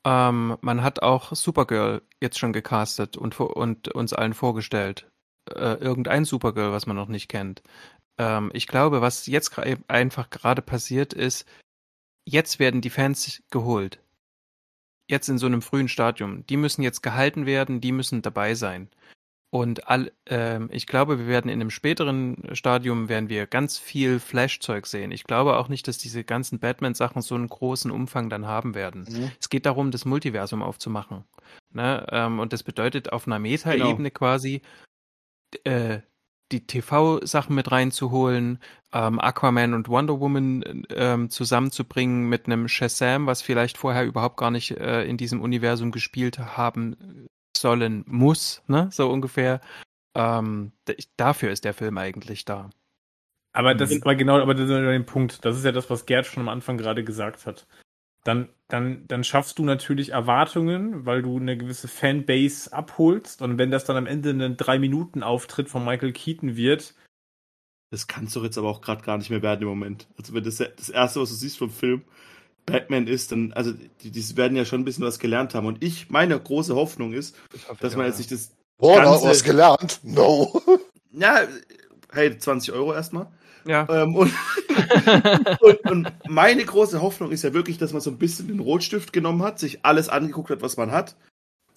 Ähm, 0.04 0.58
man 0.62 0.82
hat 0.82 1.04
auch 1.04 1.36
Supergirl 1.36 2.02
jetzt 2.20 2.40
schon 2.40 2.54
gecastet 2.54 3.18
und, 3.18 3.40
und 3.40 3.90
uns 3.90 4.14
allen 4.14 4.34
vorgestellt 4.34 5.06
äh, 5.50 5.76
irgendein 5.76 6.26
Supergirl, 6.26 6.72
was 6.72 6.86
man 6.86 6.96
noch 6.96 7.08
nicht 7.08 7.28
kennt. 7.28 7.64
Ähm, 8.18 8.52
ich 8.54 8.68
glaube, 8.68 9.02
was 9.02 9.26
jetzt 9.28 9.58
einfach 9.88 10.30
gerade 10.30 10.62
passiert 10.62 11.14
ist, 11.14 11.46
jetzt 12.26 12.60
werden 12.60 12.82
die 12.82 12.90
Fans 12.90 13.42
geholt. 13.50 14.00
Jetzt 15.10 15.28
in 15.28 15.38
so 15.38 15.46
einem 15.46 15.62
frühen 15.62 15.90
Stadium. 15.90 16.46
Die 16.48 16.58
müssen 16.58 16.82
jetzt 16.82 17.04
gehalten 17.04 17.46
werden, 17.46 17.82
die 17.82 17.92
müssen 17.92 18.22
dabei 18.22 18.56
sein. 18.56 18.90
Und 19.54 19.88
all, 19.88 20.12
äh, 20.28 20.66
ich 20.72 20.88
glaube, 20.88 21.20
wir 21.20 21.28
werden 21.28 21.48
in 21.48 21.62
einem 21.62 21.70
späteren 21.70 22.42
Stadium 22.54 23.08
werden 23.08 23.30
wir 23.30 23.46
ganz 23.46 23.78
viel 23.78 24.20
Flash-Zeug 24.20 24.88
sehen. 24.88 25.12
Ich 25.12 25.26
glaube 25.26 25.58
auch 25.58 25.70
nicht, 25.70 25.88
dass 25.88 26.00
diese 26.00 26.24
ganzen 26.24 26.58
Batman-Sachen 26.58 27.22
so 27.22 27.36
einen 27.36 27.50
großen 27.50 27.92
Umfang 27.92 28.32
dann 28.32 28.48
haben 28.48 28.74
werden. 28.74 29.06
Mhm. 29.08 29.32
Es 29.40 29.50
geht 29.50 29.68
darum, 29.68 29.92
das 29.92 30.06
Multiversum 30.06 30.64
aufzumachen. 30.64 31.24
Ne? 31.72 32.04
Ähm, 32.10 32.40
und 32.40 32.52
das 32.52 32.64
bedeutet 32.64 33.14
auf 33.14 33.28
einer 33.28 33.38
Meta-Ebene 33.38 34.10
genau. 34.10 34.18
quasi, 34.18 34.64
äh, 35.66 36.02
die 36.52 36.68
TV-Sachen 36.68 37.56
mit 37.56 37.72
reinzuholen, 37.72 38.60
ähm, 38.94 39.20
Aquaman 39.20 39.74
und 39.74 39.90
Wonder 39.90 40.20
Woman 40.20 40.86
ähm, 40.90 41.30
zusammenzubringen 41.30 42.30
mit 42.30 42.46
einem 42.46 42.68
Shazam, 42.68 43.26
was 43.26 43.42
vielleicht 43.42 43.78
vorher 43.78 44.06
überhaupt 44.06 44.38
gar 44.38 44.52
nicht 44.52 44.72
äh, 44.72 45.04
in 45.04 45.18
diesem 45.18 45.42
Universum 45.42 45.92
gespielt 45.92 46.38
haben 46.38 47.28
sollen 47.58 48.04
muss, 48.08 48.62
ne? 48.68 48.90
So 48.92 49.10
ungefähr. 49.10 49.62
Ähm, 50.16 50.74
dafür 51.18 51.52
ist 51.52 51.66
der 51.66 51.74
Film 51.74 51.98
eigentlich 51.98 52.46
da. 52.46 52.70
Aber 53.56 53.74
das 53.74 53.92
ist 53.92 54.04
genau, 54.04 54.40
aber 54.40 54.54
das 54.54 54.66
ist 54.66 54.72
ja 54.72 54.82
der 54.82 55.00
Punkt. 55.00 55.44
Das 55.46 55.58
ist 55.58 55.66
ja 55.66 55.72
das, 55.72 55.90
was 55.90 56.06
Gerd 56.06 56.26
schon 56.26 56.42
am 56.42 56.50
Anfang 56.50 56.78
gerade 56.78 57.04
gesagt 57.04 57.46
hat 57.46 57.68
dann, 58.24 58.50
dann, 58.70 59.06
dann 59.08 59.24
schaffst 59.24 59.60
du 59.60 59.66
natürlich 59.66 60.10
Erwartungen, 60.10 61.06
weil 61.06 61.22
du 61.22 61.38
eine 61.38 61.58
gewisse 61.58 61.88
Fanbase 61.88 62.72
abholst. 62.72 63.42
Und 63.42 63.58
wenn 63.58 63.72
das 63.72 63.86
dann 63.86 63.98
am 63.98 64.08
Ende 64.08 64.30
ein 64.32 64.58
Drei-Minuten-Auftritt 64.58 65.70
von 65.70 65.84
Michael 65.84 66.14
Keaton 66.14 66.56
wird. 66.56 66.96
Das 67.92 68.08
kannst 68.08 68.36
du 68.36 68.44
jetzt 68.44 68.58
aber 68.58 68.70
auch 68.70 68.82
gerade 68.82 69.04
gar 69.04 69.18
nicht 69.18 69.30
mehr 69.30 69.42
werden 69.42 69.64
im 69.64 69.68
Moment. 69.68 70.08
Also 70.18 70.34
wenn 70.34 70.44
das 70.44 70.58
das 70.58 70.90
Erste, 70.90 71.22
was 71.22 71.30
du 71.30 71.36
siehst 71.36 71.58
vom 71.58 71.70
Film, 71.70 72.04
Batman 72.66 73.08
ist, 73.08 73.32
dann, 73.32 73.52
also 73.54 73.74
die, 74.02 74.12
die 74.12 74.38
werden 74.38 74.56
ja 74.58 74.66
schon 74.66 74.82
ein 74.82 74.86
bisschen 74.86 75.04
was 75.04 75.20
gelernt 75.20 75.54
haben. 75.54 75.68
Und 75.68 75.84
ich, 75.84 76.10
meine 76.10 76.40
große 76.40 76.76
Hoffnung 76.76 77.14
ist, 77.14 77.36
dass 77.80 77.96
man 77.96 78.06
jetzt 78.06 78.18
nicht 78.18 78.32
das. 78.32 78.56
Boah, 78.78 79.02
ganze, 79.02 79.28
was 79.28 79.44
gelernt? 79.44 80.00
No. 80.04 80.62
Ja, 81.12 81.42
hey, 82.12 82.36
20 82.36 82.74
Euro 82.74 82.94
erstmal. 82.94 83.32
Ja. 83.66 83.88
Ähm, 83.90 84.16
und, 84.16 84.32
und, 85.62 85.92
und, 85.92 86.14
meine 86.28 86.64
große 86.66 87.02
Hoffnung 87.02 87.32
ist 87.32 87.44
ja 87.44 87.54
wirklich, 87.54 87.78
dass 87.78 87.94
man 87.94 88.02
so 88.02 88.10
ein 88.10 88.18
bisschen 88.18 88.48
den 88.48 88.60
Rotstift 88.60 89.14
genommen 89.14 89.44
hat, 89.44 89.60
sich 89.60 89.86
alles 89.86 90.10
angeguckt 90.10 90.50
hat, 90.50 90.62
was 90.62 90.78
man 90.78 90.92
hat, 90.92 91.16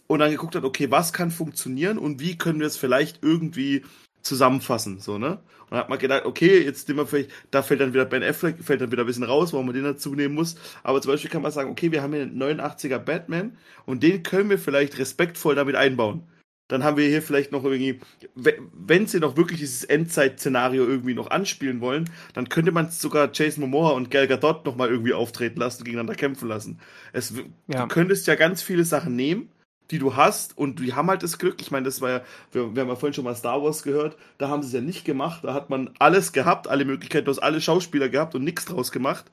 und 0.06 0.18
dann 0.20 0.30
geguckt 0.30 0.54
hat, 0.54 0.64
okay, 0.64 0.90
was 0.90 1.12
kann 1.12 1.30
funktionieren 1.30 1.98
und 1.98 2.20
wie 2.20 2.38
können 2.38 2.60
wir 2.60 2.66
es 2.66 2.76
vielleicht 2.76 3.22
irgendwie 3.22 3.84
zusammenfassen, 4.22 5.00
so, 5.00 5.18
ne? 5.18 5.38
Und 5.66 5.72
dann 5.72 5.80
hat 5.80 5.88
man 5.88 5.98
gedacht, 5.98 6.26
okay, 6.26 6.62
jetzt 6.62 6.86
nehmen 6.88 7.00
wir 7.00 7.06
vielleicht, 7.06 7.30
da 7.50 7.62
fällt 7.62 7.80
dann 7.80 7.92
wieder 7.92 8.04
Ben 8.04 8.22
Affleck, 8.22 8.62
fällt 8.62 8.80
dann 8.80 8.92
wieder 8.92 9.02
ein 9.02 9.06
bisschen 9.06 9.24
raus, 9.24 9.52
warum 9.52 9.66
man 9.66 9.74
den 9.74 9.82
dazu 9.82 10.14
nehmen 10.14 10.34
muss. 10.36 10.54
Aber 10.84 11.02
zum 11.02 11.10
Beispiel 11.10 11.28
kann 11.30 11.42
man 11.42 11.50
sagen, 11.50 11.70
okay, 11.70 11.90
wir 11.90 12.02
haben 12.02 12.12
hier 12.12 12.22
einen 12.22 12.40
89er 12.40 12.98
Batman 12.98 13.56
und 13.84 14.04
den 14.04 14.22
können 14.22 14.48
wir 14.48 14.60
vielleicht 14.60 14.96
respektvoll 14.98 15.56
damit 15.56 15.74
einbauen 15.74 16.22
dann 16.68 16.82
haben 16.82 16.96
wir 16.96 17.08
hier 17.08 17.22
vielleicht 17.22 17.52
noch 17.52 17.64
irgendwie, 17.64 18.00
wenn 18.34 19.06
sie 19.06 19.20
noch 19.20 19.36
wirklich 19.36 19.60
dieses 19.60 19.84
Endzeit-Szenario 19.84 20.84
irgendwie 20.84 21.14
noch 21.14 21.30
anspielen 21.30 21.80
wollen, 21.80 22.10
dann 22.34 22.48
könnte 22.48 22.72
man 22.72 22.90
sogar 22.90 23.30
Jason 23.32 23.62
Momoa 23.62 23.90
und 23.90 24.10
Gal 24.10 24.26
Gadot 24.26 24.64
noch 24.64 24.76
mal 24.76 24.88
irgendwie 24.88 25.12
auftreten 25.12 25.60
lassen, 25.60 25.84
gegeneinander 25.84 26.16
kämpfen 26.16 26.48
lassen. 26.48 26.80
Es, 27.12 27.32
ja. 27.68 27.82
Du 27.82 27.88
könntest 27.88 28.26
ja 28.26 28.34
ganz 28.34 28.62
viele 28.62 28.84
Sachen 28.84 29.14
nehmen, 29.14 29.48
die 29.92 30.00
du 30.00 30.16
hast 30.16 30.58
und 30.58 30.80
die 30.80 30.94
haben 30.94 31.08
halt 31.08 31.22
das 31.22 31.38
Glück. 31.38 31.60
Ich 31.60 31.70
meine, 31.70 31.84
das 31.84 32.00
war 32.00 32.10
ja, 32.10 32.20
wir, 32.50 32.74
wir 32.74 32.82
haben 32.82 32.88
ja 32.88 32.96
vorhin 32.96 33.14
schon 33.14 33.24
mal 33.24 33.36
Star 33.36 33.62
Wars 33.62 33.84
gehört, 33.84 34.16
da 34.38 34.48
haben 34.48 34.62
sie 34.62 34.68
es 34.68 34.74
ja 34.74 34.80
nicht 34.80 35.04
gemacht, 35.04 35.44
da 35.44 35.54
hat 35.54 35.70
man 35.70 35.90
alles 36.00 36.32
gehabt, 36.32 36.66
alle 36.66 36.84
Möglichkeiten, 36.84 37.26
du 37.26 37.30
hast 37.30 37.38
alle 37.38 37.60
Schauspieler 37.60 38.08
gehabt 38.08 38.34
und 38.34 38.42
nichts 38.42 38.64
draus 38.64 38.90
gemacht. 38.90 39.26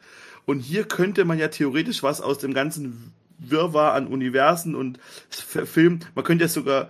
Und 0.45 0.60
hier 0.60 0.84
könnte 0.84 1.26
man 1.26 1.39
ja 1.39 1.47
theoretisch 1.47 2.03
was 2.03 2.22
aus 2.22 2.38
dem 2.38 2.53
ganzen 2.53 3.14
Wirrwarr 3.39 3.93
an 3.93 4.07
Universen 4.07 4.76
und 4.76 4.99
Filmen, 5.30 6.05
man 6.15 6.23
könnte 6.23 6.43
ja 6.43 6.47
sogar 6.47 6.89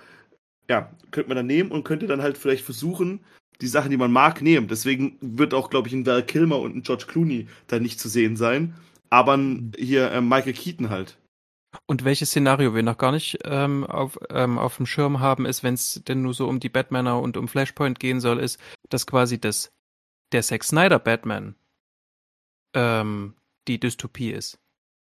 ja, 0.70 0.92
könnte 1.12 1.30
man 1.30 1.38
dann 1.38 1.48
nehmen 1.48 1.72
und 1.72 1.84
könnte 1.84 2.08
dann 2.08 2.22
halt 2.22 2.38
vielleicht 2.38 2.64
versuchen, 2.64 3.22
die 3.62 3.68
Sachen, 3.68 3.92
die 3.92 3.98
man 3.98 4.12
mag, 4.12 4.42
nehmen. 4.42 4.68
Deswegen 4.68 5.18
wird 5.22 5.54
auch, 5.54 5.70
glaube 5.70 5.88
ich, 5.88 5.94
ein 5.94 6.06
Val 6.06 6.26
Kilmer 6.26 6.60
und 6.60 6.76
ein 6.76 6.84
George 6.84 7.06
Clooney 7.08 7.48
da 7.68 7.80
nicht 7.80 8.00
zu 8.00 8.10
sehen 8.10 8.36
sein. 8.36 8.76
Aber 9.10 9.40
hier 9.78 10.12
äh, 10.12 10.22
Michael 10.22 10.54
Keaton 10.54 10.90
halt. 10.90 11.18
Und 11.86 12.04
welches 12.04 12.30
Szenario 12.30 12.76
wir 12.76 12.84
noch 12.84 12.98
gar 12.98 13.12
nicht 13.12 13.40
ähm, 13.46 13.84
auf, 13.86 14.18
ähm, 14.30 14.58
auf 14.58 14.78
dem 14.78 14.86
Schirm 14.86 15.20
haben, 15.20 15.46
ist, 15.46 15.64
wenn 15.64 15.74
es 15.74 16.04
denn 16.08 16.22
nur 16.22 16.34
so 16.34 16.48
um 16.48 16.60
die 16.60 16.70
Batmaner 16.70 17.20
und 17.20 17.38
um 17.38 17.48
Flashpoint 17.48 18.00
gehen 18.00 18.20
soll, 18.20 18.40
ist, 18.40 18.60
dass 18.90 19.08
quasi 19.08 19.40
das, 19.40 19.72
der 20.32 20.44
Zack 20.44 20.64
Snyder 20.64 21.00
Batman 21.00 21.56
ähm, 22.76 23.36
die 23.68 23.80
Dystopie 23.80 24.32
ist. 24.32 24.60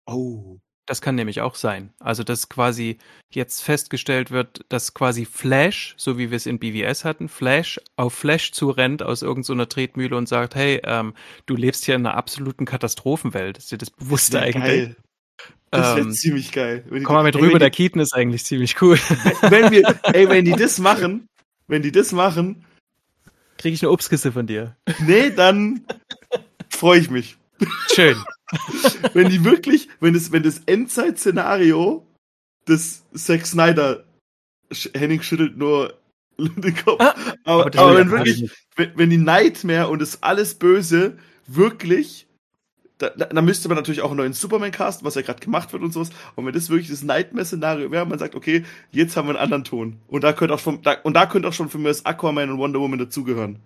Oh. 0.06 0.60
Das 0.90 1.02
kann 1.02 1.14
nämlich 1.14 1.40
auch 1.42 1.54
sein. 1.54 1.94
Also, 2.00 2.24
dass 2.24 2.50
quasi 2.50 2.98
jetzt 3.30 3.62
festgestellt 3.62 4.32
wird, 4.32 4.66
dass 4.70 4.96
quasi 4.96 5.24
Flash, 5.24 5.94
so 5.98 6.18
wie 6.18 6.32
wir 6.32 6.36
es 6.36 6.48
in 6.48 6.58
BWS 6.58 7.06
hatten, 7.06 7.30
Flash 7.30 7.80
auf 7.96 8.16
Flash 8.16 8.54
zurennt 8.54 9.04
aus 9.04 9.22
irgendeiner 9.22 9.64
so 9.66 9.66
Tretmühle 9.68 10.18
und 10.18 10.28
sagt, 10.28 10.56
hey, 10.56 10.82
ähm, 10.84 11.14
du 11.46 11.56
lebst 11.56 11.86
hier 11.86 11.94
in 11.94 12.08
einer 12.08 12.18
absoluten 12.18 12.66
Katastrophenwelt. 12.66 13.60
Ist 13.60 13.72
dir 13.72 13.78
das 13.78 13.92
bewusst 13.92 14.34
Ja, 14.34 14.40
eigentlich? 14.40 14.64
geil. 14.64 14.96
Das 15.70 15.96
wäre 15.96 16.08
Ähm, 16.08 16.12
ziemlich 16.12 16.52
geil. 16.52 16.84
Komm 17.04 17.16
mal 17.18 17.22
mit 17.22 17.36
ey, 17.36 17.42
rüber, 17.44 17.60
der 17.60 17.70
Keaton 17.70 18.02
ist 18.02 18.16
eigentlich 18.16 18.44
ziemlich 18.44 18.82
cool. 18.82 18.98
wenn 19.42 19.70
wir, 19.70 19.96
ey, 20.12 20.28
wenn 20.28 20.44
die 20.44 20.54
das 20.54 20.80
machen, 20.80 21.28
wenn 21.68 21.84
die 21.84 21.92
das 21.92 22.14
machen, 22.14 22.66
Kriege 23.60 23.76
ich 23.76 23.84
eine 23.84 23.92
Obstkiste 23.92 24.32
von 24.32 24.48
dir. 24.48 24.76
nee, 25.06 25.30
dann 25.30 25.86
freue 26.70 27.00
ich 27.00 27.12
mich. 27.12 27.38
Schön. 27.94 28.16
Wenn 29.14 29.30
die 29.30 29.44
wirklich, 29.44 29.90
wenn 30.00 30.14
das, 30.14 30.32
wenn 30.32 30.44
das 30.44 30.60
Endzeit-Szenario 30.66 32.06
des 32.68 33.04
Zack 33.14 33.46
Snyder, 33.46 34.06
Henning 34.94 35.22
schüttelt 35.22 35.58
nur 35.58 36.00
den 36.38 36.76
Kopf, 36.76 37.02
Ah, 37.02 37.16
aber, 37.44 37.66
aber 37.66 37.80
aber 37.80 37.98
wenn 37.98 38.12
wirklich, 38.12 38.50
wenn, 38.76 38.92
wenn 38.96 39.10
die 39.10 39.18
Nightmare 39.18 39.90
und 39.90 40.02
das 40.02 40.24
alles 40.24 40.56
Böse 40.56 41.18
wirklich, 41.48 42.28
da, 42.98 43.10
da, 43.10 43.26
da 43.26 43.42
müsste 43.42 43.68
man 43.68 43.78
natürlich 43.78 44.02
auch 44.02 44.10
einen 44.10 44.18
neuen 44.18 44.34
Superman 44.34 44.72
casten, 44.72 45.06
was 45.06 45.16
ja 45.16 45.22
gerade 45.22 45.40
gemacht 45.40 45.72
wird 45.74 45.84
und 45.84 45.92
sowas. 45.92 46.10
Und 46.36 46.46
wenn 46.46 46.54
das 46.54 46.70
wirklich 46.70 46.90
das 46.90 47.04
Nightmare-Szenario 47.04 47.92
wäre, 47.92 48.06
man 48.06 48.20
sagt, 48.20 48.36
okay, 48.36 48.64
jetzt 48.92 49.16
haben 49.16 49.28
wir 49.28 49.32
einen 49.32 49.44
anderen 49.44 49.64
Ton. 49.64 50.00
Und 50.08 50.24
da 50.24 50.34
könnte 50.34 50.54
auch 50.54 50.60
schon, 50.60 50.82
da, 50.82 50.94
und 51.04 51.14
da 51.14 51.26
könnte 51.26 51.48
auch 51.48 51.54
schon 51.54 51.70
für 51.70 51.78
mich 51.78 51.88
das 51.88 52.06
Aquaman 52.06 52.50
und 52.50 52.58
Wonder 52.58 52.80
Woman 52.80 53.00
dazugehören. 53.00 53.60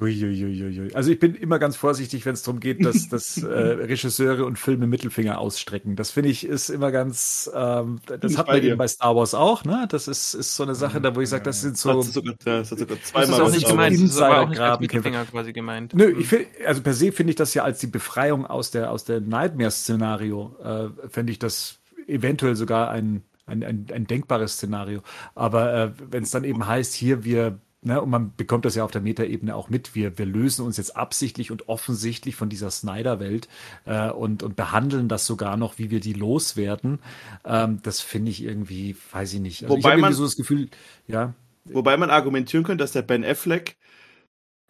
Uiuiuiui. 0.00 0.92
Also 0.94 1.12
ich 1.12 1.20
bin 1.20 1.34
immer 1.36 1.58
ganz 1.60 1.76
vorsichtig, 1.76 2.26
wenn 2.26 2.34
es 2.34 2.42
darum 2.42 2.58
geht, 2.60 2.84
dass, 2.84 3.08
dass 3.08 3.42
äh, 3.42 3.46
Regisseure 3.48 4.44
und 4.44 4.58
Filme 4.58 4.86
Mittelfinger 4.88 5.38
ausstrecken. 5.38 5.94
Das 5.96 6.10
finde 6.10 6.30
ich 6.30 6.44
ist 6.44 6.68
immer 6.68 6.90
ganz, 6.90 7.48
ähm, 7.54 8.00
das 8.06 8.32
ich 8.32 8.38
hat 8.38 8.48
bei 8.48 8.54
man 8.54 8.60
dir. 8.60 8.70
eben 8.70 8.76
bei 8.76 8.88
Star 8.88 9.14
Wars 9.14 9.34
auch, 9.34 9.64
ne? 9.64 9.86
Das 9.88 10.08
ist, 10.08 10.34
ist 10.34 10.56
so 10.56 10.64
eine 10.64 10.74
Sache, 10.74 11.00
da 11.00 11.14
wo 11.14 11.20
ich 11.20 11.28
sage, 11.28 11.44
das 11.44 11.60
sind 11.60 11.76
Das 11.84 12.02
so. 12.02 12.02
sogar, 12.02 12.34
das 12.44 12.70
hat 12.72 12.78
sogar 12.78 12.98
Das 13.16 13.26
zweimal 13.26 13.28
ist 13.28 13.40
auch 13.40 13.50
was 13.50 13.52
nicht 13.52 13.62
ist 13.62 13.68
Star 13.68 13.78
Wars. 13.78 13.94
gemeint. 13.94 14.14
Das 14.16 14.26
war 14.26 14.40
auch 14.40 14.48
nicht 14.48 14.60
als. 14.60 14.80
Mittelfinger 14.80 15.24
quasi 15.26 15.52
gemeint. 15.52 15.94
Nö, 15.94 16.10
ich 16.18 16.26
find, 16.28 16.46
also 16.66 16.82
per 16.82 16.94
se 16.94 17.12
finde 17.12 17.30
ich 17.30 17.36
das 17.36 17.54
ja 17.54 17.62
als 17.64 17.78
die 17.78 17.86
Befreiung 17.86 18.46
aus 18.46 18.70
der, 18.72 18.90
aus 18.90 19.04
der 19.04 19.20
Nightmare-Szenario, 19.20 20.56
äh, 21.04 21.08
fände 21.08 21.32
ich 21.32 21.38
das 21.38 21.80
eventuell 22.06 22.56
sogar 22.56 22.90
ein, 22.90 23.22
ein, 23.46 23.62
ein, 23.62 23.86
ein 23.92 24.06
denkbares 24.06 24.54
Szenario. 24.54 25.02
Aber 25.34 25.74
äh, 25.74 25.92
wenn 26.10 26.22
es 26.24 26.30
dann 26.30 26.44
eben 26.44 26.66
heißt, 26.66 26.94
hier 26.94 27.24
wir, 27.24 27.60
ne, 27.84 28.00
und 28.02 28.10
man 28.10 28.32
bekommt 28.36 28.64
das 28.64 28.74
ja 28.74 28.84
auf 28.84 28.90
der 28.90 29.00
Metaebene 29.00 29.54
auch 29.54 29.68
mit, 29.68 29.94
wir, 29.94 30.18
wir 30.18 30.26
lösen 30.26 30.64
uns 30.64 30.76
jetzt 30.76 30.96
absichtlich 30.96 31.50
und 31.50 31.68
offensichtlich 31.68 32.34
von 32.34 32.48
dieser 32.48 32.70
Snyder-Welt 32.70 33.48
äh, 33.84 34.10
und, 34.10 34.42
und 34.42 34.56
behandeln 34.56 35.08
das 35.08 35.26
sogar 35.26 35.56
noch, 35.56 35.78
wie 35.78 35.90
wir 35.90 36.00
die 36.00 36.14
loswerden. 36.14 36.98
Ähm, 37.44 37.80
das 37.82 38.00
finde 38.00 38.30
ich 38.32 38.42
irgendwie, 38.42 38.96
weiß 39.12 39.34
ich 39.34 39.40
nicht. 39.40 39.62
Also 39.64 39.76
ich 39.76 39.84
Wobei 39.84 39.90
habe 39.92 40.00
man- 40.00 40.10
irgendwie 40.10 40.18
so 40.18 40.24
das 40.24 40.36
Gefühl, 40.36 40.68
ja, 41.06 41.34
Wobei 41.66 41.96
man 41.96 42.10
argumentieren 42.10 42.62
könnte, 42.64 42.82
dass 42.84 42.92
der 42.92 43.00
Ben 43.00 43.24
Affleck 43.24 43.76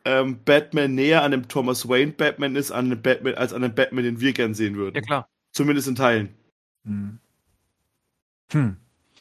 ähm, 0.04 0.38
Batman 0.44 0.94
näher 0.94 1.22
an 1.24 1.32
dem 1.32 1.48
Thomas 1.48 1.88
Wayne 1.88 2.12
Batman 2.12 2.54
ist, 2.56 2.70
an 2.70 2.88
dem 2.90 3.02
Batman, 3.02 3.34
als 3.34 3.52
an 3.52 3.62
dem 3.62 3.74
Batman, 3.74 4.04
den 4.04 4.20
wir 4.20 4.32
gern 4.32 4.54
sehen 4.54 4.76
würden. 4.76 4.94
Ja, 4.96 5.00
klar. 5.00 5.28
Zumindest 5.52 5.88
in 5.88 5.94
Teilen. 5.96 6.28
hm. 6.84 7.18
Hm. 8.52 8.76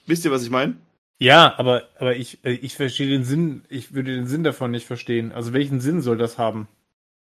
Wisst 0.05 0.25
ihr, 0.25 0.31
was 0.31 0.43
ich 0.43 0.49
meine? 0.49 0.75
Ja, 1.19 1.57
aber, 1.57 1.87
aber 1.99 2.15
ich, 2.15 2.43
äh, 2.43 2.51
ich 2.51 2.75
verstehe 2.75 3.07
den 3.07 3.23
Sinn, 3.23 3.63
ich 3.69 3.93
würde 3.93 4.15
den 4.15 4.27
Sinn 4.27 4.43
davon 4.43 4.71
nicht 4.71 4.85
verstehen. 4.85 5.31
Also 5.31 5.53
welchen 5.53 5.79
Sinn 5.79 6.01
soll 6.01 6.17
das 6.17 6.37
haben? 6.37 6.67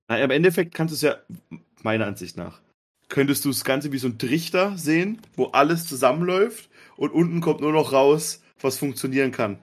Na, 0.08 0.18
im 0.18 0.30
Endeffekt 0.30 0.74
kannst 0.74 0.92
du 0.92 0.94
es 0.96 1.02
ja, 1.02 1.16
meiner 1.82 2.06
Ansicht 2.06 2.36
nach, 2.36 2.60
könntest 3.08 3.44
du 3.44 3.50
das 3.50 3.64
Ganze 3.64 3.92
wie 3.92 3.98
so 3.98 4.08
ein 4.08 4.18
Trichter 4.18 4.76
sehen, 4.76 5.20
wo 5.36 5.46
alles 5.46 5.86
zusammenläuft 5.86 6.68
und 6.96 7.12
unten 7.12 7.40
kommt 7.40 7.60
nur 7.60 7.72
noch 7.72 7.92
raus, 7.92 8.42
was 8.60 8.78
funktionieren 8.78 9.32
kann. 9.32 9.58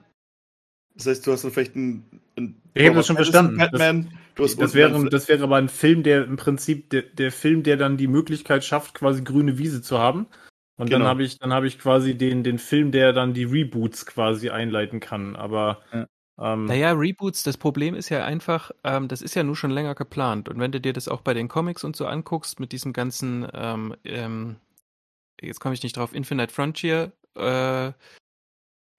Das 0.94 1.06
heißt, 1.06 1.26
du 1.26 1.32
hast 1.32 1.44
dann 1.44 1.50
vielleicht 1.50 1.74
einen, 1.74 2.04
einen 2.36 2.62
Ich 2.74 2.86
hab 2.86 2.94
das 2.94 3.06
schon 3.06 3.16
verstanden. 3.16 3.56
Batman, 3.56 4.18
du 4.36 4.44
hast 4.44 4.52
Das 4.52 4.74
unten 4.74 4.74
wäre, 4.74 5.08
das 5.10 5.28
wäre 5.28 5.42
aber 5.42 5.56
ein 5.56 5.68
Film, 5.68 6.02
der 6.02 6.24
im 6.24 6.36
Prinzip, 6.36 6.90
der, 6.90 7.02
der 7.02 7.32
Film, 7.32 7.62
der 7.62 7.76
dann 7.76 7.96
die 7.96 8.06
Möglichkeit 8.06 8.64
schafft, 8.64 8.94
quasi 8.94 9.22
grüne 9.22 9.58
Wiese 9.58 9.82
zu 9.82 9.98
haben. 9.98 10.26
Und 10.76 10.92
dann 10.92 11.00
Genau. 11.00 11.10
habe 11.10 11.22
ich, 11.22 11.38
dann 11.38 11.52
habe 11.52 11.66
ich 11.66 11.78
quasi 11.78 12.16
den, 12.16 12.42
den 12.42 12.58
Film, 12.58 12.90
der 12.90 13.12
dann 13.12 13.32
die 13.34 13.44
Reboots 13.44 14.06
quasi 14.06 14.50
einleiten 14.50 14.98
kann. 15.00 15.36
Aber 15.36 15.80
Ja. 15.92 16.06
ähm, 16.54 16.64
Naja, 16.66 16.92
Reboots, 16.92 17.42
das 17.44 17.56
Problem 17.56 17.94
ist 17.94 18.08
ja 18.08 18.24
einfach, 18.24 18.72
ähm, 18.82 19.06
das 19.08 19.22
ist 19.22 19.34
ja 19.36 19.44
nur 19.44 19.56
schon 19.56 19.70
länger 19.70 19.94
geplant. 19.94 20.48
Und 20.48 20.58
wenn 20.58 20.72
du 20.72 20.80
dir 20.80 20.92
das 20.92 21.06
auch 21.08 21.20
bei 21.20 21.32
den 21.34 21.48
Comics 21.48 21.84
und 21.84 21.94
so 21.94 22.06
anguckst, 22.06 22.58
mit 22.58 22.72
diesem 22.72 22.92
ganzen, 22.92 23.46
ähm, 23.54 23.94
ähm, 24.04 24.56
jetzt 25.40 25.60
komme 25.60 25.74
ich 25.74 25.82
nicht 25.84 25.96
drauf, 25.96 26.12
Infinite 26.14 26.52
Frontier, 26.52 27.12
äh, 27.36 27.92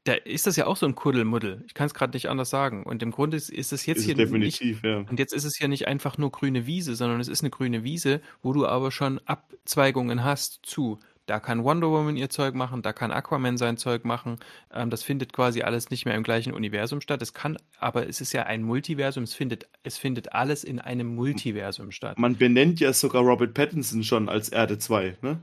da 0.07 0.13
ist 0.23 0.45
das 0.45 0.55
ja 0.55 0.67
auch 0.67 0.77
so 0.77 0.85
ein 0.85 0.93
Kuddelmuddel. 0.93 1.63
Ich 1.65 1.73
kann 1.73 1.87
es 1.87 1.95
gerade 1.95 2.13
nicht 2.15 2.29
anders 2.29 2.51
sagen. 2.51 2.83
Und 2.83 3.01
im 3.01 3.09
Grunde 3.09 3.37
ist, 3.37 3.49
ist 3.49 3.73
es 3.73 3.87
jetzt 3.87 3.99
ist 3.99 4.05
hier 4.05 4.15
nicht 4.15 4.27
definitiv, 4.29 4.83
ja. 4.83 4.97
Und 4.99 5.17
jetzt 5.17 5.33
ist 5.33 5.45
es 5.45 5.57
ja 5.57 5.67
nicht 5.67 5.87
einfach 5.87 6.19
nur 6.19 6.31
grüne 6.31 6.67
Wiese, 6.67 6.95
sondern 6.95 7.19
es 7.19 7.27
ist 7.27 7.41
eine 7.41 7.49
grüne 7.49 7.83
Wiese, 7.83 8.21
wo 8.43 8.53
du 8.53 8.67
aber 8.67 8.91
schon 8.91 9.19
Abzweigungen 9.25 10.23
hast 10.23 10.59
zu. 10.63 10.99
Da 11.27 11.39
kann 11.39 11.63
Wonder 11.63 11.89
Woman 11.89 12.17
ihr 12.17 12.29
Zeug 12.29 12.53
machen, 12.53 12.83
da 12.83 12.93
kann 12.93 13.11
Aquaman 13.11 13.57
sein 13.57 13.77
Zeug 13.77 14.05
machen. 14.05 14.37
Ähm, 14.71 14.91
das 14.91 15.01
findet 15.01 15.33
quasi 15.33 15.63
alles 15.63 15.89
nicht 15.89 16.05
mehr 16.05 16.13
im 16.15 16.21
gleichen 16.21 16.53
Universum 16.53 17.01
statt. 17.01 17.21
Es 17.21 17.33
kann, 17.33 17.57
aber 17.79 18.07
es 18.07 18.21
ist 18.21 18.31
ja 18.33 18.43
ein 18.43 18.61
Multiversum, 18.61 19.23
es 19.23 19.33
findet, 19.33 19.67
es 19.81 19.97
findet 19.97 20.33
alles 20.33 20.63
in 20.63 20.79
einem 20.79 21.15
Multiversum 21.15 21.91
statt. 21.91 22.19
Man 22.19 22.37
benennt 22.37 22.79
ja 22.79 22.93
sogar 22.93 23.23
Robert 23.23 23.55
Pattinson 23.55 24.03
schon 24.03 24.29
als 24.29 24.49
Erde 24.49 24.77
2, 24.77 25.17
ne? 25.21 25.41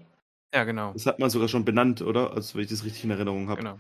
Ja, 0.55 0.65
genau. 0.65 0.93
Das 0.93 1.07
hat 1.07 1.19
man 1.19 1.31
sogar 1.31 1.49
schon 1.49 1.65
benannt, 1.65 2.03
oder? 2.03 2.33
Also, 2.33 2.55
wenn 2.55 2.65
ich 2.65 2.71
das 2.71 2.85
richtig 2.85 3.05
in 3.05 3.11
Erinnerung 3.11 3.49
habe. 3.49 3.63
genau. 3.63 3.79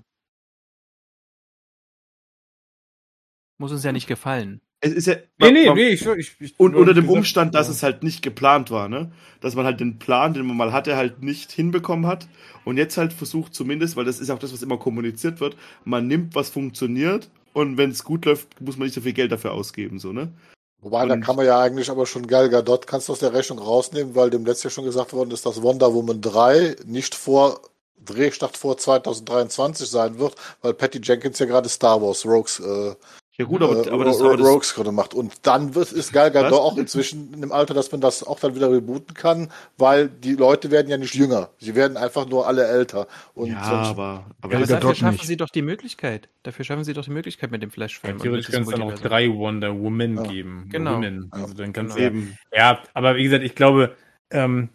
Muss 3.59 3.71
uns 3.71 3.85
ja 3.85 3.93
nicht 3.93 4.09
gefallen. 4.09 4.61
Es 4.85 4.93
ist 4.93 5.07
ja. 5.07 5.15
nee, 5.39 5.53
nee, 5.53 5.67
man- 5.67 5.77
nee, 5.77 5.89
ich, 5.91 6.05
ich, 6.05 6.33
ich 6.41 6.55
Und 6.59 6.75
unter 6.75 6.93
dem 6.93 7.05
gesagt, 7.05 7.17
Umstand, 7.19 7.55
dass 7.55 7.69
ja. 7.69 7.73
es 7.73 7.83
halt 7.85 8.03
nicht 8.03 8.21
geplant 8.21 8.73
war, 8.73 8.89
ne? 8.89 9.13
Dass 9.41 9.55
man 9.55 9.65
halt 9.65 9.79
den 9.79 9.99
Plan, 10.01 10.35
den 10.35 10.45
man 10.45 10.57
mal 10.57 10.73
hatte, 10.73 10.97
halt 10.97 11.23
nicht 11.23 11.53
hinbekommen 11.53 12.07
hat. 12.07 12.27
Und 12.65 12.77
jetzt 12.79 12.97
halt 12.97 13.13
versucht 13.13 13.55
zumindest, 13.55 13.97
weil 13.97 14.05
das 14.05 14.19
ist 14.19 14.29
auch 14.31 14.41
das, 14.41 14.53
was 14.53 14.61
immer 14.63 14.79
kommuniziert 14.79 15.41
wird, 15.41 15.57
man 15.85 16.09
nimmt, 16.09 16.35
was 16.35 16.51
funktioniert. 16.51 17.31
Und 17.53 17.77
wenn 17.77 17.91
es 17.91 18.03
gut 18.03 18.25
läuft, 18.25 18.61
muss 18.61 18.77
man 18.77 18.87
nicht 18.87 18.95
so 18.95 19.01
viel 19.03 19.13
Geld 19.13 19.31
dafür 19.31 19.53
ausgeben, 19.53 19.99
so, 20.01 20.13
ne? 20.13 20.33
Wobei, 20.81 21.07
da 21.07 21.17
kann 21.17 21.37
man 21.37 21.47
ja 21.47 21.61
eigentlich 21.61 21.89
aber 21.91 22.07
schon 22.07 22.27
Gal 22.27 22.49
Gadot 22.49 22.89
kannst 22.89 23.09
du 23.09 23.13
aus 23.13 23.21
der 23.21 23.33
Rechnung 23.33 23.61
rausnehmen, 23.61 24.17
weil 24.17 24.31
dem 24.31 24.45
letztes 24.45 24.65
Jahr 24.65 24.71
schon 24.73 24.85
gesagt 24.85 25.13
worden 25.13 25.31
ist, 25.31 25.47
dass 25.47 25.63
Wonder 25.63 25.95
Woman 25.95 26.21
3 26.21 26.75
nicht 26.87 27.15
vor 27.15 27.61
Drehstart 28.05 28.57
vor 28.57 28.77
2023 28.77 29.89
sein 29.89 30.19
wird, 30.19 30.35
weil 30.61 30.75
Patty 30.75 30.99
Jenkins 31.01 31.39
ja 31.39 31.47
gerade 31.47 31.69
Star 31.69 32.03
Wars 32.03 32.27
Rogues, 32.27 32.59
äh, 32.59 32.95
Ja 33.39 33.47
gut, 33.47 33.63
aber, 33.63 33.87
äh, 33.87 33.91
aber 33.91 34.05
das, 34.05 34.21
aber 34.21 34.37
das 34.37 34.47
Rogues 34.47 34.75
gerade 34.75 34.93
macht. 34.93 35.15
Und 35.15 35.33
dann 35.47 35.75
wird, 35.75 35.91
ist 35.91 36.13
Gal 36.13 36.31
Gadot 36.31 36.53
auch 36.53 36.77
inzwischen 36.77 37.33
in 37.33 37.41
dem 37.41 37.51
Alter, 37.51 37.73
dass 37.73 37.91
man 37.91 38.03
das 38.03 38.23
auch 38.23 38.39
dann 38.39 38.55
wieder 38.55 38.71
rebooten 38.71 39.15
kann, 39.15 39.51
weil 39.79 40.09
die 40.11 40.35
Leute 40.35 40.71
werden 40.71 40.89
ja 40.91 40.99
nicht 40.99 41.15
jünger. 41.15 41.49
Sie 41.59 41.75
werden 41.75 41.97
einfach 41.97 42.27
nur 42.29 42.47
alle 42.47 42.67
älter. 42.67 43.07
Und 43.35 43.49
ja, 43.53 43.65
sonst- 43.65 43.89
aber, 43.89 44.03
Ja, 44.03 44.35
aber 44.43 44.57
aber 44.57 44.67
dafür 44.67 44.95
schaffen 44.95 45.13
nicht. 45.15 45.27
sie 45.27 45.39
doch 45.39 45.49
die 45.49 45.63
Möglichkeit. 45.63 46.29
Dafür 46.43 46.65
schaffen 46.67 46.85
sie 46.85 46.93
doch 46.93 47.05
die 47.05 47.11
Möglichkeit 47.11 47.51
mit 47.51 47.63
dem 47.63 47.71
Flash-Film. 47.71 48.17
und 48.17 48.23
Theoretisch 48.23 48.51
kann 48.51 48.65
es 48.65 48.69
dann 48.69 48.83
auch 48.83 48.93
drei 48.99 49.31
Wonder 49.33 49.79
Woman 49.81 50.17
Ja. 50.17 50.23
geben. 50.25 50.69
Genau. 50.71 50.97
Women. 50.97 51.29
Also 51.31 51.55
dann 51.55 51.73
kannst 51.73 51.97
Genau. 51.97 52.11
du 52.11 52.15
eben. 52.17 52.39
Ja, 52.55 52.81
aber 52.93 53.17
wie 53.17 53.25
gesagt, 53.25 53.45
ich 53.45 53.55
glaube, 53.55 53.97
ähm, 54.31 54.69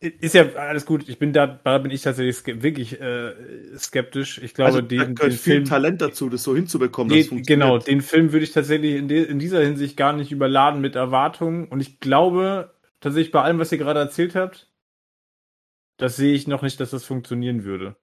ist 0.00 0.34
ja 0.34 0.52
alles 0.54 0.86
gut. 0.86 1.08
Ich 1.08 1.18
bin 1.18 1.32
da, 1.32 1.46
da 1.46 1.78
bin 1.78 1.90
ich 1.90 2.02
tatsächlich 2.02 2.62
wirklich 2.62 3.00
äh, 3.00 3.34
skeptisch. 3.76 4.38
Ich 4.38 4.54
glaube, 4.54 4.66
also, 4.68 4.80
da 4.80 4.86
den, 4.86 5.14
gehört 5.16 5.32
den 5.32 5.38
viel 5.38 5.54
Film, 5.54 5.64
Talent 5.64 6.00
dazu, 6.00 6.28
das 6.28 6.44
so 6.44 6.54
hinzubekommen, 6.54 7.10
dass 7.10 7.26
es 7.26 7.28
den, 7.30 7.42
genau, 7.42 7.78
den 7.78 8.00
Film 8.00 8.32
würde 8.32 8.44
ich 8.44 8.52
tatsächlich 8.52 8.94
in, 8.94 9.08
de, 9.08 9.24
in 9.24 9.38
dieser 9.38 9.60
Hinsicht 9.60 9.96
gar 9.96 10.12
nicht 10.12 10.30
überladen 10.30 10.80
mit 10.80 10.94
Erwartungen. 10.94 11.66
Und 11.68 11.80
ich 11.80 11.98
glaube 11.98 12.74
tatsächlich 13.00 13.32
bei 13.32 13.42
allem, 13.42 13.58
was 13.58 13.72
ihr 13.72 13.78
gerade 13.78 14.00
erzählt 14.00 14.34
habt, 14.36 14.70
das 15.96 16.16
sehe 16.16 16.34
ich 16.34 16.46
noch 16.46 16.62
nicht, 16.62 16.78
dass 16.78 16.90
das 16.90 17.04
funktionieren 17.04 17.64
würde. 17.64 17.96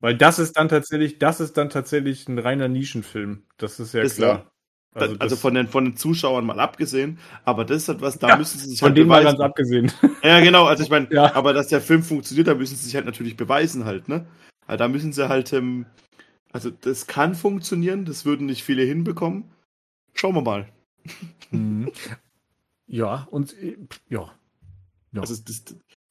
Weil 0.00 0.16
das 0.16 0.38
ist 0.38 0.56
dann 0.56 0.68
tatsächlich, 0.68 1.18
das 1.18 1.40
ist 1.40 1.56
dann 1.56 1.68
tatsächlich 1.68 2.28
ein 2.28 2.38
reiner 2.38 2.68
Nischenfilm. 2.68 3.44
Das 3.58 3.78
ist 3.80 3.92
ja 3.94 4.02
Das- 4.02 4.16
klar. 4.16 4.50
Also, 5.02 5.16
also 5.18 5.34
das- 5.34 5.40
von, 5.40 5.54
den, 5.54 5.68
von 5.68 5.84
den 5.84 5.96
Zuschauern 5.96 6.44
mal 6.46 6.58
abgesehen, 6.60 7.18
aber 7.44 7.64
das 7.64 7.82
ist 7.82 7.88
halt 7.88 8.00
was, 8.00 8.18
da 8.18 8.28
Ja, 8.30 8.36
müssen 8.36 8.58
sie 8.58 8.68
sich 8.70 8.78
von 8.80 8.88
halt 8.88 8.98
dem 8.98 9.08
mal 9.08 9.20
beweisen. 9.20 9.38
ganz 9.38 9.44
abgesehen. 9.50 9.92
Ja, 10.22 10.40
genau, 10.40 10.64
also 10.64 10.82
ich 10.82 10.90
meine, 10.90 11.08
Ja. 11.12 11.34
aber 11.34 11.52
dass 11.52 11.68
der 11.68 11.80
Film 11.80 12.02
funktioniert, 12.02 12.46
da 12.48 12.54
müssen 12.54 12.76
sie 12.76 12.84
sich 12.84 12.94
halt 12.94 13.04
natürlich 13.06 13.36
beweisen 13.36 13.84
halt, 13.84 14.08
ne? 14.08 14.26
Also 14.66 14.78
da 14.78 14.88
müssen 14.88 15.12
sie 15.12 15.28
halt, 15.28 15.52
ähm, 15.52 15.86
also 16.52 16.70
das 16.70 17.06
kann 17.06 17.34
funktionieren, 17.34 18.04
das 18.04 18.24
würden 18.24 18.46
nicht 18.46 18.64
viele 18.64 18.82
hinbekommen. 18.82 19.44
Schauen 20.14 20.34
wir 20.34 20.42
mal. 20.42 20.68
Mhm. 21.50 21.90
Ja, 22.86 23.28
und 23.30 23.52
äh, 23.62 23.76
ja. 24.08 24.32
Ja. 25.12 25.20
Also 25.20 25.36
das, 25.44 25.64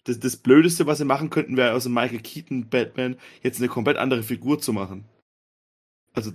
das, 0.04 0.20
das 0.20 0.38
Blödeste, 0.38 0.86
was 0.86 1.00
sie 1.00 1.06
machen 1.06 1.30
könnten, 1.30 1.58
wäre 1.58 1.74
aus 1.74 1.84
dem 1.84 1.94
Michael 1.94 2.20
Keaton 2.20 2.70
Batman 2.70 3.18
jetzt 3.42 3.60
eine 3.60 3.68
komplett 3.68 3.98
andere 3.98 4.22
Figur 4.24 4.60
zu 4.60 4.74
machen. 4.74 5.06
Also, 6.14 6.32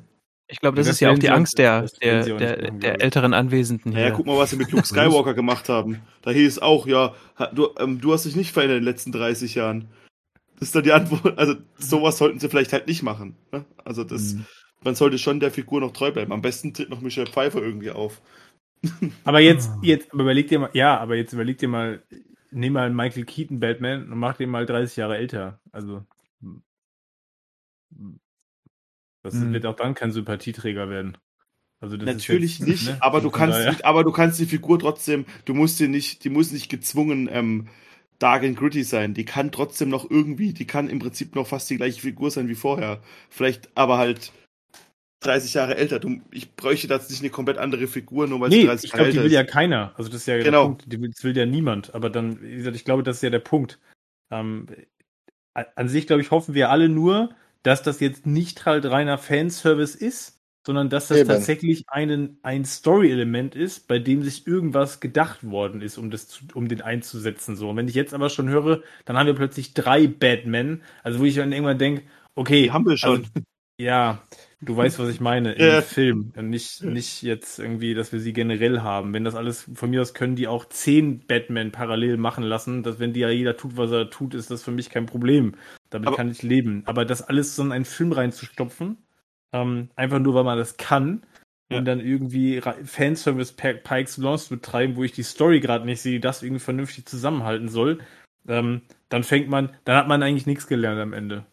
Ich 0.50 0.60
glaube, 0.60 0.76
das, 0.76 0.86
Das 0.86 0.96
ist 0.96 1.00
ja 1.00 1.10
auch 1.10 1.18
die 1.18 1.30
Angst 1.30 1.58
der, 1.58 1.86
der, 2.02 2.24
der, 2.24 2.70
der 2.70 3.00
älteren 3.00 3.34
Anwesenden 3.34 3.92
naja, 3.92 4.06
hier. 4.06 4.14
guck 4.14 4.26
mal, 4.26 4.36
was 4.36 4.50
sie 4.50 4.56
mit 4.56 4.70
Luke 4.72 4.86
Skywalker 4.86 5.34
gemacht 5.34 5.68
haben. 5.68 6.02
Da 6.22 6.30
hieß 6.30 6.58
auch, 6.58 6.86
ja, 6.86 7.14
du, 7.52 7.68
ähm, 7.78 8.00
du 8.00 8.12
hast 8.12 8.24
dich 8.24 8.36
nicht 8.36 8.52
verändert 8.52 8.78
in 8.78 8.84
den 8.84 8.92
letzten 8.92 9.12
30 9.12 9.54
Jahren. 9.54 9.88
Das 10.58 10.68
ist 10.68 10.74
dann 10.74 10.82
die 10.82 10.92
Antwort. 10.92 11.38
Also 11.38 11.54
sowas 11.78 12.18
sollten 12.18 12.40
sie 12.40 12.48
vielleicht 12.48 12.72
halt 12.72 12.86
nicht 12.86 13.02
machen. 13.02 13.36
Ne? 13.52 13.64
Also 13.84 14.04
das, 14.04 14.34
mhm. 14.34 14.46
man 14.82 14.94
sollte 14.94 15.18
schon 15.18 15.40
der 15.40 15.50
Figur 15.50 15.80
noch 15.80 15.92
treu 15.92 16.10
bleiben. 16.10 16.32
Am 16.32 16.42
besten 16.42 16.74
tritt 16.74 16.90
noch 16.90 17.00
Michelle 17.00 17.30
Pfeiffer 17.30 17.62
irgendwie 17.62 17.90
auf. 17.90 18.20
Aber 19.24 19.40
jetzt, 19.40 19.70
jetzt 19.82 20.12
überleg 20.12 20.48
dir 20.48 20.58
mal, 20.58 20.70
ja, 20.72 20.98
aber 20.98 21.14
jetzt 21.14 21.34
überleg 21.34 21.58
dir 21.58 21.68
mal, 21.68 22.02
nimm 22.50 22.72
mal 22.72 22.88
Michael 22.88 23.26
Keaton 23.26 23.60
Batman 23.60 24.10
und 24.10 24.18
mach 24.18 24.38
den 24.38 24.48
mal 24.48 24.64
30 24.64 24.96
Jahre 24.96 25.18
älter. 25.18 25.60
Also 25.70 26.02
das 29.22 29.34
mhm. 29.34 29.52
wird 29.52 29.66
auch 29.66 29.76
dann 29.76 29.94
kein 29.94 30.12
Sympathieträger 30.12 30.88
werden. 30.88 31.16
Also 31.80 31.96
Natürlich 31.96 32.58
jetzt, 32.58 32.68
nicht, 32.68 32.86
ne? 32.86 32.98
aber 33.00 33.20
du 33.20 33.30
kannst, 33.30 33.58
daher. 33.58 33.84
aber 33.86 34.04
du 34.04 34.12
kannst 34.12 34.38
die 34.38 34.46
Figur 34.46 34.78
trotzdem, 34.78 35.24
du 35.46 35.54
musst 35.54 35.78
sie 35.78 35.88
nicht, 35.88 36.24
die 36.24 36.30
muss 36.30 36.52
nicht 36.52 36.68
gezwungen 36.68 37.28
ähm, 37.30 37.68
dark 38.18 38.44
and 38.44 38.56
gritty 38.56 38.84
sein. 38.84 39.14
Die 39.14 39.24
kann 39.24 39.50
trotzdem 39.50 39.88
noch 39.88 40.08
irgendwie, 40.08 40.52
die 40.52 40.66
kann 40.66 40.88
im 40.88 40.98
Prinzip 40.98 41.34
noch 41.34 41.46
fast 41.46 41.68
die 41.70 41.78
gleiche 41.78 42.00
Figur 42.00 42.30
sein 42.30 42.48
wie 42.48 42.54
vorher. 42.54 43.02
Vielleicht 43.30 43.70
aber 43.74 43.98
halt 43.98 44.32
30 45.20 45.54
Jahre 45.54 45.76
älter. 45.76 45.98
Du, 45.98 46.20
ich 46.30 46.54
bräuchte 46.54 46.86
da 46.86 46.98
nicht 46.98 47.20
eine 47.20 47.30
komplett 47.30 47.58
andere 47.58 47.86
Figur, 47.86 48.26
nur 48.26 48.40
weil 48.40 48.50
nee, 48.50 48.60
sie 48.60 48.66
30 48.66 48.84
ich 48.84 48.92
glaube, 48.92 49.10
die 49.10 49.18
will 49.18 49.26
ist. 49.26 49.32
ja 49.32 49.44
keiner. 49.44 49.94
Also 49.96 50.10
das 50.10 50.22
ist 50.22 50.26
ja 50.26 50.38
genau. 50.38 50.74
der 50.76 50.98
Punkt. 50.98 51.14
Das 51.16 51.24
will 51.24 51.36
ja 51.36 51.46
niemand. 51.46 51.94
Aber 51.94 52.10
dann, 52.10 52.40
wie 52.42 52.56
gesagt, 52.56 52.76
ich 52.76 52.84
glaube, 52.84 53.02
das 53.02 53.16
ist 53.16 53.22
ja 53.22 53.30
der 53.30 53.40
Punkt. 53.40 53.78
Ähm, 54.30 54.66
an 55.54 55.88
sich, 55.88 56.06
glaube 56.06 56.22
ich, 56.22 56.30
hoffen 56.30 56.54
wir 56.54 56.70
alle 56.70 56.88
nur, 56.88 57.30
dass 57.62 57.82
das 57.82 58.00
jetzt 58.00 58.26
nicht 58.26 58.66
halt 58.66 58.86
reiner 58.86 59.18
Fanservice 59.18 59.94
ist, 59.94 60.40
sondern 60.66 60.90
dass 60.90 61.08
das 61.08 61.18
Eben. 61.18 61.28
tatsächlich 61.28 61.84
einen, 61.88 62.38
ein 62.42 62.64
Story-Element 62.64 63.54
ist, 63.54 63.88
bei 63.88 63.98
dem 63.98 64.22
sich 64.22 64.46
irgendwas 64.46 65.00
gedacht 65.00 65.48
worden 65.48 65.80
ist, 65.80 65.96
um, 65.96 66.10
das 66.10 66.28
zu, 66.28 66.44
um 66.54 66.68
den 66.68 66.82
einzusetzen. 66.82 67.56
So. 67.56 67.70
Und 67.70 67.76
wenn 67.76 67.88
ich 67.88 67.94
jetzt 67.94 68.12
aber 68.12 68.28
schon 68.28 68.48
höre, 68.48 68.82
dann 69.06 69.16
haben 69.16 69.26
wir 69.26 69.34
plötzlich 69.34 69.72
drei 69.72 70.06
Batman, 70.06 70.82
also 71.02 71.20
wo 71.20 71.24
ich 71.24 71.34
dann 71.34 71.52
irgendwann 71.52 71.78
denke, 71.78 72.02
okay. 72.34 72.64
Die 72.64 72.72
haben 72.72 72.86
wir 72.86 72.98
schon. 72.98 73.20
Also, 73.20 73.30
ja, 73.78 74.22
du 74.60 74.76
weißt, 74.76 74.98
was 74.98 75.08
ich 75.08 75.20
meine, 75.20 75.52
im 75.52 75.66
ja. 75.66 75.82
Film. 75.82 76.32
Und 76.36 76.50
nicht, 76.50 76.82
nicht 76.82 77.22
jetzt 77.22 77.58
irgendwie, 77.58 77.94
dass 77.94 78.12
wir 78.12 78.20
sie 78.20 78.32
generell 78.32 78.82
haben. 78.82 79.12
Wenn 79.14 79.24
das 79.24 79.34
alles, 79.34 79.68
von 79.74 79.90
mir 79.90 80.02
aus 80.02 80.14
können 80.14 80.36
die 80.36 80.48
auch 80.48 80.66
zehn 80.66 81.26
Batman 81.26 81.72
parallel 81.72 82.16
machen 82.16 82.44
lassen, 82.44 82.82
dass 82.82 82.98
wenn 82.98 83.12
die 83.12 83.20
ja 83.20 83.30
jeder 83.30 83.56
tut, 83.56 83.76
was 83.76 83.90
er 83.90 84.10
tut, 84.10 84.34
ist 84.34 84.50
das 84.50 84.62
für 84.62 84.70
mich 84.70 84.90
kein 84.90 85.06
Problem. 85.06 85.54
Damit 85.88 86.08
aber, 86.08 86.16
kann 86.16 86.30
ich 86.30 86.42
leben. 86.42 86.82
Aber 86.86 87.04
das 87.04 87.22
alles 87.22 87.56
so 87.56 87.62
in 87.62 87.72
einen 87.72 87.84
Film 87.84 88.12
reinzustopfen, 88.12 88.98
ähm, 89.52 89.90
einfach 89.96 90.18
nur, 90.18 90.34
weil 90.34 90.44
man 90.44 90.58
das 90.58 90.76
kann. 90.76 91.24
Ja. 91.70 91.78
Und 91.78 91.84
dann 91.84 92.00
irgendwie 92.00 92.60
Fanservice 92.60 93.52
par 93.52 93.96
excellence 93.96 94.48
betreiben, 94.48 94.96
wo 94.96 95.04
ich 95.04 95.12
die 95.12 95.22
Story 95.22 95.60
gerade 95.60 95.86
nicht 95.86 96.00
sehe, 96.00 96.14
die 96.14 96.20
das 96.20 96.42
irgendwie 96.42 96.60
vernünftig 96.60 97.06
zusammenhalten 97.06 97.68
soll. 97.68 98.00
Ähm, 98.48 98.82
dann 99.08 99.22
fängt 99.22 99.48
man, 99.48 99.70
dann 99.84 99.96
hat 99.96 100.08
man 100.08 100.22
eigentlich 100.22 100.46
nichts 100.46 100.66
gelernt 100.66 101.00
am 101.00 101.12
Ende. 101.12 101.46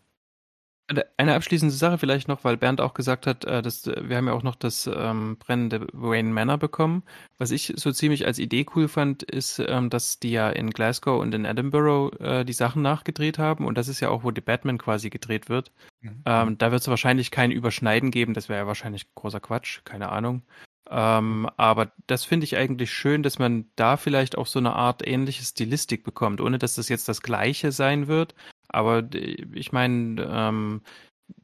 Eine 1.18 1.36
abschließende 1.36 1.76
Sache 1.76 1.98
vielleicht 1.98 2.30
noch, 2.30 2.46
weil 2.46 2.56
Bernd 2.56 2.80
auch 2.80 2.94
gesagt 2.94 3.28
hat, 3.28 3.44
äh, 3.44 3.62
dass 3.62 3.86
wir 3.86 4.16
haben 4.16 4.28
ja 4.28 4.34
auch 4.34 4.44
noch 4.44 4.56
das 4.56 4.88
ähm, 4.88 5.36
brennende 5.38 5.86
Wayne 5.92 6.30
Manor 6.30 6.58
bekommen. 6.58 7.04
Was 7.38 7.52
ich 7.52 7.74
so 7.76 7.92
ziemlich 7.92 8.26
als 8.26 8.40
Idee 8.40 8.66
cool 8.74 8.88
fand, 8.88 9.22
ist, 9.24 9.60
ähm, 9.60 9.90
dass 9.90 10.20
die 10.20 10.32
ja 10.32 10.50
in 10.50 10.70
Glasgow 10.70 11.20
und 11.20 11.34
in 11.36 11.44
Edinburgh 11.44 12.16
äh, 12.24 12.46
die 12.46 12.54
Sachen 12.54 12.82
nachgedreht 12.84 13.38
haben 13.38 13.66
und 13.66 13.78
das 13.78 13.90
ist 13.90 14.00
ja 14.00 14.10
auch, 14.10 14.24
wo 14.24 14.32
die 14.32 14.40
Batman 14.40 14.78
quasi 14.78 15.10
gedreht 15.10 15.50
wird. 15.50 15.74
Mhm. 16.00 16.22
Ähm, 16.26 16.58
da 16.58 16.72
wird 16.72 16.82
es 16.82 16.88
wahrscheinlich 16.88 17.32
kein 17.32 17.52
Überschneiden 17.52 18.10
geben, 18.10 18.34
das 18.34 18.48
wäre 18.48 18.62
ja 18.62 18.68
wahrscheinlich 18.68 19.14
großer 19.14 19.42
Quatsch, 19.42 19.82
keine 19.84 20.10
Ahnung. 20.10 20.44
Ähm, 20.90 21.50
aber 21.58 21.92
das 22.08 22.24
finde 22.24 22.46
ich 22.46 22.56
eigentlich 22.56 22.94
schön, 22.94 23.24
dass 23.24 23.40
man 23.40 23.66
da 23.76 23.98
vielleicht 23.98 24.38
auch 24.38 24.48
so 24.48 24.60
eine 24.60 24.74
Art 24.74 25.06
ähnliche 25.06 25.44
Stilistik 25.44 26.06
bekommt, 26.06 26.40
ohne 26.40 26.60
dass 26.60 26.76
das 26.76 26.88
jetzt 26.88 27.10
das 27.10 27.22
gleiche 27.22 27.74
sein 27.74 28.08
wird, 28.08 28.36
aber 28.70 29.04
ich 29.54 29.72
meine, 29.72 30.28
ähm, 30.30 30.82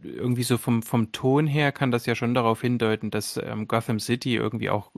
irgendwie 0.01 0.43
so 0.43 0.57
vom, 0.57 0.83
vom 0.83 1.11
Ton 1.11 1.47
her 1.47 1.71
kann 1.71 1.91
das 1.91 2.05
ja 2.05 2.15
schon 2.15 2.33
darauf 2.33 2.61
hindeuten, 2.61 3.11
dass 3.11 3.37
ähm, 3.37 3.67
Gotham 3.67 3.99
City 3.99 4.35
irgendwie 4.35 4.69
auch 4.69 4.91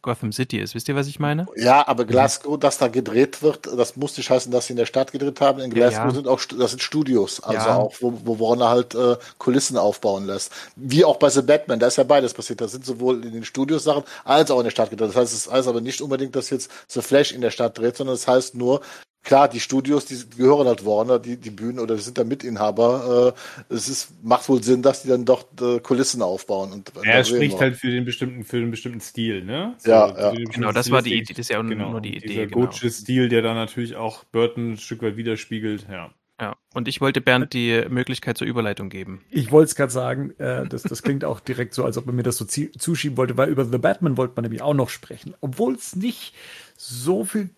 Gotham 0.00 0.32
City 0.32 0.58
ist. 0.58 0.74
Wisst 0.74 0.88
ihr, 0.88 0.96
was 0.96 1.06
ich 1.06 1.20
meine? 1.20 1.46
Ja, 1.56 1.86
aber 1.86 2.04
Glasgow, 2.04 2.58
dass 2.58 2.78
da 2.78 2.88
gedreht 2.88 3.42
wird, 3.42 3.66
das 3.66 3.96
muss 3.96 4.16
nicht 4.16 4.30
heißen, 4.30 4.50
dass 4.50 4.66
sie 4.66 4.72
in 4.72 4.76
der 4.76 4.86
Stadt 4.86 5.12
gedreht 5.12 5.40
haben. 5.40 5.60
In 5.60 5.70
Glasgow 5.70 5.98
ja, 5.98 6.08
ja. 6.08 6.14
sind 6.14 6.28
auch 6.28 6.40
das 6.58 6.70
sind 6.70 6.82
Studios, 6.82 7.42
also 7.42 7.68
ja. 7.68 7.76
auch, 7.76 7.94
wo, 8.00 8.20
wo 8.24 8.38
Warner 8.40 8.68
halt 8.68 8.94
äh, 8.94 9.16
Kulissen 9.38 9.76
aufbauen 9.76 10.26
lässt. 10.26 10.52
Wie 10.76 11.04
auch 11.04 11.16
bei 11.16 11.30
The 11.30 11.42
Batman, 11.42 11.78
da 11.78 11.86
ist 11.86 11.96
ja 11.96 12.04
beides 12.04 12.34
passiert. 12.34 12.60
Da 12.60 12.68
sind 12.68 12.84
sowohl 12.84 13.24
in 13.24 13.32
den 13.32 13.44
Studios 13.44 13.84
Sachen 13.84 14.04
als 14.24 14.50
auch 14.50 14.58
in 14.58 14.64
der 14.64 14.70
Stadt 14.70 14.90
gedreht. 14.90 15.10
Das 15.10 15.16
heißt, 15.16 15.32
es 15.32 15.50
heißt 15.50 15.68
aber 15.68 15.80
nicht 15.80 16.00
unbedingt, 16.00 16.34
dass 16.34 16.50
jetzt 16.50 16.70
The 16.88 17.02
Flash 17.02 17.32
in 17.32 17.40
der 17.40 17.50
Stadt 17.50 17.78
dreht, 17.78 17.96
sondern 17.96 18.14
es 18.14 18.22
das 18.24 18.34
heißt 18.34 18.54
nur, 18.54 18.80
klar, 19.22 19.48
die 19.48 19.60
Studios, 19.60 20.04
die 20.06 20.18
gehören 20.36 20.66
halt 20.66 20.84
Warner, 20.84 21.18
die, 21.18 21.36
die 21.36 21.50
Bühnen 21.50 21.78
oder 21.78 21.96
die 21.96 22.02
sind 22.02 22.18
da 22.18 22.24
Mitinhaber. 22.24 23.34
Äh, 23.68 23.74
es 23.74 23.88
ist, 23.88 24.12
macht 24.22 24.48
wohl 24.48 24.62
Sinn, 24.62 24.82
dass 24.82 25.02
die 25.02 25.08
dann 25.08 25.24
doch 25.24 25.46
äh, 25.60 25.80
Kulissen 25.80 26.22
aufbauen. 26.22 26.72
Und, 26.72 26.92
er 27.02 27.24
spricht 27.24 27.60
halt 27.60 27.76
für 27.76 27.90
den 27.90 28.04
bestimmten, 28.04 28.44
für 28.44 28.60
den 28.60 28.70
bestimmten 28.70 29.00
Stil, 29.00 29.44
ne? 29.44 29.74
So, 29.78 29.90
ja, 29.90 30.32
ja. 30.32 30.44
Genau, 30.50 30.72
das 30.72 30.90
war 30.90 31.02
die 31.02 31.14
Idee, 31.14 31.32
das 31.32 31.40
ist 31.40 31.50
ja 31.50 31.62
genau, 31.62 31.90
nur 31.90 32.00
die 32.00 32.16
Idee. 32.16 32.28
Dieser 32.28 32.46
genau. 32.46 32.70
Stil, 32.70 33.28
der 33.28 33.42
dann 33.42 33.56
natürlich 33.56 33.96
auch 33.96 34.24
Burton 34.24 34.72
ein 34.72 34.76
Stück 34.76 35.02
weit 35.02 35.16
widerspiegelt, 35.16 35.86
ja. 35.90 36.10
Ja, 36.40 36.56
und 36.74 36.88
ich 36.88 37.00
wollte 37.00 37.20
Bernd 37.20 37.52
die 37.52 37.84
Möglichkeit 37.88 38.36
zur 38.36 38.48
Überleitung 38.48 38.88
geben. 38.88 39.20
Ich 39.30 39.52
wollte 39.52 39.66
es 39.66 39.74
gerade 39.76 39.92
sagen, 39.92 40.30
äh, 40.38 40.66
das, 40.66 40.82
das 40.82 41.02
klingt 41.02 41.24
auch 41.24 41.38
direkt 41.38 41.72
so, 41.72 41.84
als 41.84 41.96
ob 41.98 42.08
er 42.08 42.12
mir 42.12 42.24
das 42.24 42.36
so 42.36 42.44
zuschieben 42.44 43.16
wollte, 43.16 43.36
weil 43.36 43.48
über 43.48 43.64
The 43.64 43.78
Batman 43.78 44.16
wollte 44.16 44.32
man 44.34 44.42
nämlich 44.42 44.60
auch 44.60 44.74
noch 44.74 44.88
sprechen. 44.88 45.34
Obwohl 45.40 45.74
es 45.74 45.94
nicht 45.94 46.34
so 46.76 47.24
viel 47.24 47.50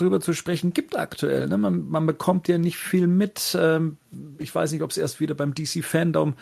drüber 0.00 0.20
zu 0.20 0.32
sprechen 0.32 0.72
gibt 0.72 0.96
aktuell. 0.96 1.48
Ne? 1.48 1.58
Man, 1.58 1.88
man 1.88 2.06
bekommt 2.06 2.48
ja 2.48 2.58
nicht 2.58 2.76
viel 2.76 3.06
mit. 3.06 3.56
Ähm, 3.58 3.98
ich 4.38 4.54
weiß 4.54 4.72
nicht, 4.72 4.82
ob 4.82 4.90
es 4.90 4.96
erst 4.96 5.20
wieder 5.20 5.34
beim 5.34 5.54
DC 5.54 5.84
Fandom 5.84 6.34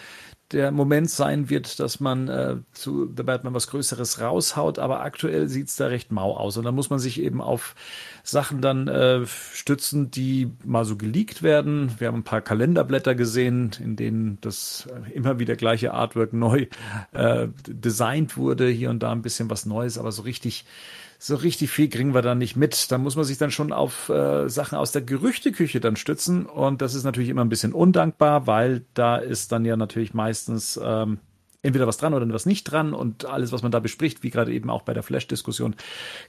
der 0.53 0.73
Moment 0.73 1.11
sein 1.11 1.51
wird, 1.51 1.79
dass 1.79 2.01
man 2.01 2.29
äh, 2.29 2.57
zu 2.73 3.13
The 3.15 3.23
Batman 3.23 3.53
was 3.53 3.67
Größeres 3.67 4.21
raushaut, 4.21 4.79
aber 4.79 5.03
aktuell 5.03 5.49
sieht 5.49 5.69
es 5.69 5.77
da 5.77 5.89
recht 5.89 6.11
mau 6.11 6.35
aus. 6.37 6.57
Und 6.57 6.65
da 6.65 6.73
muss 6.73 6.89
man 6.89 6.99
sich 6.99 7.21
eben 7.21 7.43
auf 7.43 7.75
Sachen 8.23 8.63
dann 8.63 8.89
äh, 8.89 9.27
stützen, 9.27 10.11
die 10.11 10.51
mal 10.65 10.87
so 10.87 10.97
geleakt 10.97 11.43
werden. 11.43 11.93
Wir 11.99 12.09
haben 12.09 12.21
ein 12.21 12.25
paar 12.25 12.41
Kalenderblätter 12.41 13.15
gesehen, 13.15 13.73
in 13.79 13.97
denen 13.97 14.39
das 14.41 14.89
immer 15.13 15.39
wieder 15.39 15.55
gleiche 15.55 15.93
Artwork 15.93 16.33
neu 16.33 16.67
äh, 17.13 17.49
designt 17.67 18.39
wurde, 18.39 18.69
hier 18.69 18.89
und 18.89 19.03
da 19.03 19.13
ein 19.13 19.23
bisschen 19.23 19.51
was 19.51 19.67
Neues, 19.67 19.99
aber 19.99 20.13
so 20.13 20.23
richtig 20.23 20.65
so 21.19 21.35
richtig 21.35 21.71
viel 21.71 21.89
kriegen 21.89 22.15
wir 22.15 22.23
da 22.23 22.35
nicht 22.37 22.57
mit. 22.57 22.91
Da 22.93 22.99
muss 22.99 23.17
man 23.17 23.25
sich 23.25 23.39
dann 23.39 23.51
schon 23.51 23.73
auf 23.73 24.09
äh, 24.09 24.49
Sachen 24.49 24.79
aus 24.79 24.93
der 24.93 25.03
Gerüchteküche 25.03 25.81
dann 25.81 25.97
stützen. 25.97 26.47
Und 26.47 26.81
das 26.81 26.95
ist 26.95 27.03
natürlich 27.03 27.29
immer 27.29 27.45
ein 27.45 27.49
bisschen 27.49 27.73
undankbar, 27.73 28.47
weil 28.47 28.85
da 28.95 29.17
ist 29.17 29.51
dann 29.51 29.65
ja 29.65 29.77
natürlich 29.77 30.15
meistens 30.15 30.79
ähm, 30.83 31.19
entweder 31.61 31.89
was 31.89 31.97
dran 31.97 32.15
oder 32.15 32.29
was 32.33 32.47
nicht 32.47 32.65
dran. 32.65 32.95
Und 32.95 33.25
alles, 33.25 33.51
was 33.51 33.63
man 33.63 33.73
da 33.73 33.81
bespricht, 33.81 34.23
wie 34.23 34.31
gerade 34.31 34.53
eben 34.53 34.71
auch 34.71 34.83
bei 34.83 34.95
der 34.95 35.03
Flash-Diskussion, 35.03 35.75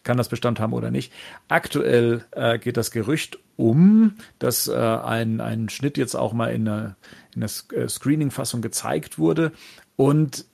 kann 0.03 0.17
das 0.17 0.29
Bestand 0.29 0.59
haben 0.59 0.73
oder 0.73 0.89
nicht. 0.89 1.13
Aktuell 1.47 2.25
äh, 2.31 2.57
geht 2.57 2.75
das 2.75 2.89
Gerücht 2.89 3.37
um, 3.57 4.15
dass 4.39 4.67
äh, 4.67 4.73
ein, 4.73 5.39
ein 5.39 5.69
Schnitt 5.69 5.99
jetzt 5.99 6.15
auch 6.15 6.33
mal 6.33 6.47
in 6.47 6.67
einer 6.67 6.95
in 7.35 7.41
der 7.41 7.49
äh, 7.77 7.87
Screening-Fassung 7.87 8.63
gezeigt 8.63 9.19
wurde. 9.19 9.51
Und 9.95 10.45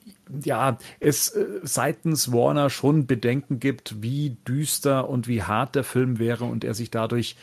ja, 0.42 0.78
es 1.00 1.30
äh, 1.30 1.60
seitens 1.62 2.32
Warner 2.32 2.70
schon 2.70 3.06
Bedenken 3.06 3.60
gibt, 3.60 4.02
wie 4.02 4.36
düster 4.46 5.08
und 5.08 5.28
wie 5.28 5.42
hart 5.42 5.74
der 5.74 5.84
Film 5.84 6.18
wäre 6.18 6.44
und 6.44 6.64
er 6.64 6.74
sich 6.74 6.90
dadurch, 6.90 7.36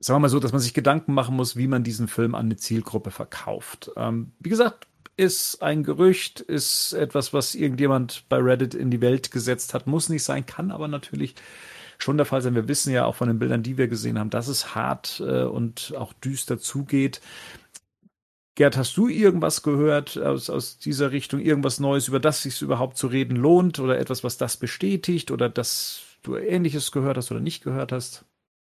sagen 0.00 0.16
wir 0.16 0.20
mal 0.20 0.28
so, 0.28 0.40
dass 0.40 0.52
man 0.52 0.60
sich 0.60 0.74
Gedanken 0.74 1.14
machen 1.14 1.36
muss, 1.36 1.56
wie 1.56 1.68
man 1.68 1.84
diesen 1.84 2.08
Film 2.08 2.34
an 2.34 2.46
eine 2.46 2.56
Zielgruppe 2.56 3.10
verkauft. 3.10 3.90
Ähm, 3.96 4.32
wie 4.40 4.48
gesagt, 4.48 4.86
ist 5.16 5.62
ein 5.62 5.82
Gerücht, 5.82 6.40
ist 6.40 6.92
etwas, 6.92 7.32
was 7.32 7.54
irgendjemand 7.56 8.24
bei 8.28 8.38
Reddit 8.38 8.74
in 8.74 8.90
die 8.90 9.00
Welt 9.00 9.32
gesetzt 9.32 9.74
hat, 9.74 9.86
muss 9.86 10.08
nicht 10.08 10.22
sein, 10.22 10.46
kann 10.46 10.70
aber 10.70 10.86
natürlich 10.86 11.34
schon 11.98 12.16
der 12.16 12.26
Fall 12.26 12.40
sein. 12.40 12.54
Wir 12.54 12.68
wissen 12.68 12.92
ja 12.92 13.04
auch 13.04 13.16
von 13.16 13.26
den 13.26 13.40
Bildern, 13.40 13.64
die 13.64 13.76
wir 13.76 13.88
gesehen 13.88 14.18
haben, 14.18 14.30
dass 14.30 14.46
es 14.46 14.76
hart 14.76 15.20
äh, 15.20 15.42
und 15.42 15.92
auch 15.98 16.12
düster 16.12 16.60
zugeht. 16.60 17.20
Gerd, 18.58 18.76
hast 18.76 18.96
du 18.96 19.06
irgendwas 19.06 19.62
gehört 19.62 20.18
aus, 20.18 20.50
aus 20.50 20.78
dieser 20.78 21.12
Richtung, 21.12 21.38
irgendwas 21.38 21.78
Neues, 21.78 22.08
über 22.08 22.18
das 22.18 22.42
sich 22.42 22.60
überhaupt 22.60 22.96
zu 22.96 23.06
reden 23.06 23.36
lohnt 23.36 23.78
oder 23.78 24.00
etwas, 24.00 24.24
was 24.24 24.36
das 24.36 24.56
bestätigt 24.56 25.30
oder 25.30 25.48
dass 25.48 26.00
du 26.24 26.34
Ähnliches 26.34 26.90
gehört 26.90 27.16
hast 27.16 27.30
oder 27.30 27.38
nicht 27.38 27.62
gehört 27.62 27.92
hast? 27.92 28.24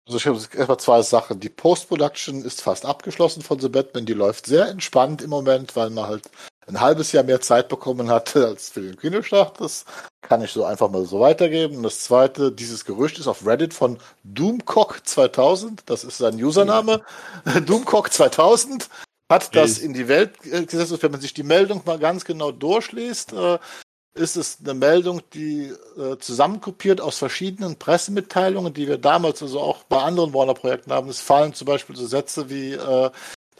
Also 0.07 0.17
ich 0.17 0.27
habe 0.27 0.39
erstmal 0.57 0.79
zwei 0.79 1.01
Sachen. 1.01 1.41
Die 1.41 1.49
Post-Production 1.49 2.45
ist 2.45 2.61
fast 2.61 2.85
abgeschlossen 2.85 3.41
von 3.41 3.59
The 3.59 3.67
Batman. 3.67 4.05
Die 4.05 4.13
läuft 4.13 4.45
sehr 4.45 4.69
entspannt 4.69 5.21
im 5.21 5.29
Moment, 5.29 5.75
weil 5.75 5.89
man 5.89 6.07
halt 6.07 6.31
ein 6.67 6.79
halbes 6.79 7.11
Jahr 7.11 7.25
mehr 7.25 7.41
Zeit 7.41 7.67
bekommen 7.67 8.09
hat 8.09 8.33
als 8.37 8.69
für 8.69 8.79
den 8.79 8.95
Kinostart. 8.95 9.59
Das 9.59 9.83
kann 10.21 10.41
ich 10.41 10.51
so 10.51 10.63
einfach 10.63 10.89
mal 10.89 11.03
so 11.03 11.19
weitergeben. 11.19 11.75
Und 11.75 11.83
das 11.83 11.99
zweite, 11.99 12.53
dieses 12.53 12.85
Gerücht 12.85 13.19
ist 13.19 13.27
auf 13.27 13.45
Reddit 13.45 13.73
von 13.73 13.97
Doomcock 14.23 15.05
2000. 15.05 15.83
Das 15.87 16.05
ist 16.05 16.19
sein 16.19 16.41
Username. 16.41 17.01
Doomcock 17.65 18.13
2000 18.13 18.87
hat 19.31 19.55
das 19.55 19.79
in 19.79 19.93
die 19.93 20.07
Welt 20.07 20.39
gesetzt. 20.41 21.01
Wenn 21.01 21.11
man 21.11 21.21
sich 21.21 21.33
die 21.33 21.43
Meldung 21.43 21.81
mal 21.85 21.99
ganz 21.99 22.25
genau 22.25 22.51
durchliest, 22.51 23.33
äh, 23.33 23.57
ist 24.13 24.35
es 24.35 24.57
eine 24.61 24.73
Meldung, 24.73 25.21
die 25.33 25.71
äh, 25.97 26.17
zusammenkopiert 26.19 27.01
aus 27.01 27.17
verschiedenen 27.17 27.77
Pressemitteilungen, 27.77 28.73
die 28.73 28.87
wir 28.87 28.97
damals 28.97 29.41
also 29.41 29.59
auch 29.59 29.83
bei 29.83 30.01
anderen 30.01 30.33
Warner-Projekten 30.33 30.91
haben. 30.91 31.09
Es 31.09 31.21
fallen 31.21 31.53
zum 31.53 31.65
Beispiel 31.65 31.95
so 31.95 32.05
Sätze 32.05 32.49
wie 32.49 32.73
äh, 32.73 33.09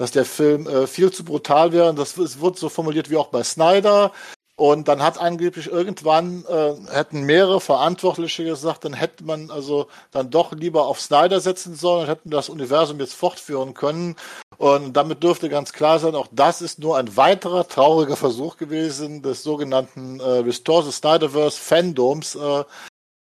dass 0.01 0.09
der 0.09 0.25
Film 0.25 0.67
äh, 0.67 0.87
viel 0.87 1.11
zu 1.11 1.23
brutal 1.23 1.71
wäre. 1.73 1.89
Und 1.89 1.99
das 1.99 2.17
wird 2.17 2.57
so 2.57 2.69
formuliert 2.69 3.11
wie 3.11 3.17
auch 3.17 3.27
bei 3.27 3.43
Snyder. 3.43 4.11
Und 4.55 4.87
dann 4.87 5.01
hat 5.01 5.17
angeblich 5.17 5.67
irgendwann, 5.67 6.45
äh, 6.45 6.73
hätten 6.91 7.23
mehrere 7.23 7.59
Verantwortliche 7.59 8.43
gesagt, 8.43 8.85
dann 8.85 8.93
hätte 8.93 9.23
man 9.23 9.49
also 9.49 9.87
dann 10.11 10.29
doch 10.29 10.51
lieber 10.51 10.85
auf 10.85 10.99
Snyder 10.99 11.39
setzen 11.39 11.75
sollen 11.75 12.01
und 12.01 12.09
hätten 12.09 12.29
das 12.29 12.49
Universum 12.49 12.99
jetzt 12.99 13.15
fortführen 13.15 13.73
können. 13.73 14.15
Und 14.57 14.93
damit 14.93 15.23
dürfte 15.23 15.49
ganz 15.49 15.73
klar 15.73 15.97
sein, 15.97 16.13
auch 16.13 16.27
das 16.31 16.61
ist 16.61 16.77
nur 16.77 16.97
ein 16.97 17.17
weiterer 17.17 17.67
trauriger 17.67 18.15
Versuch 18.15 18.57
gewesen 18.57 19.23
des 19.23 19.41
sogenannten 19.41 20.19
äh, 20.19 20.23
Restore 20.23 20.83
the 20.83 20.91
Snyderverse 20.91 21.59
Fandoms, 21.59 22.35
äh, 22.35 22.63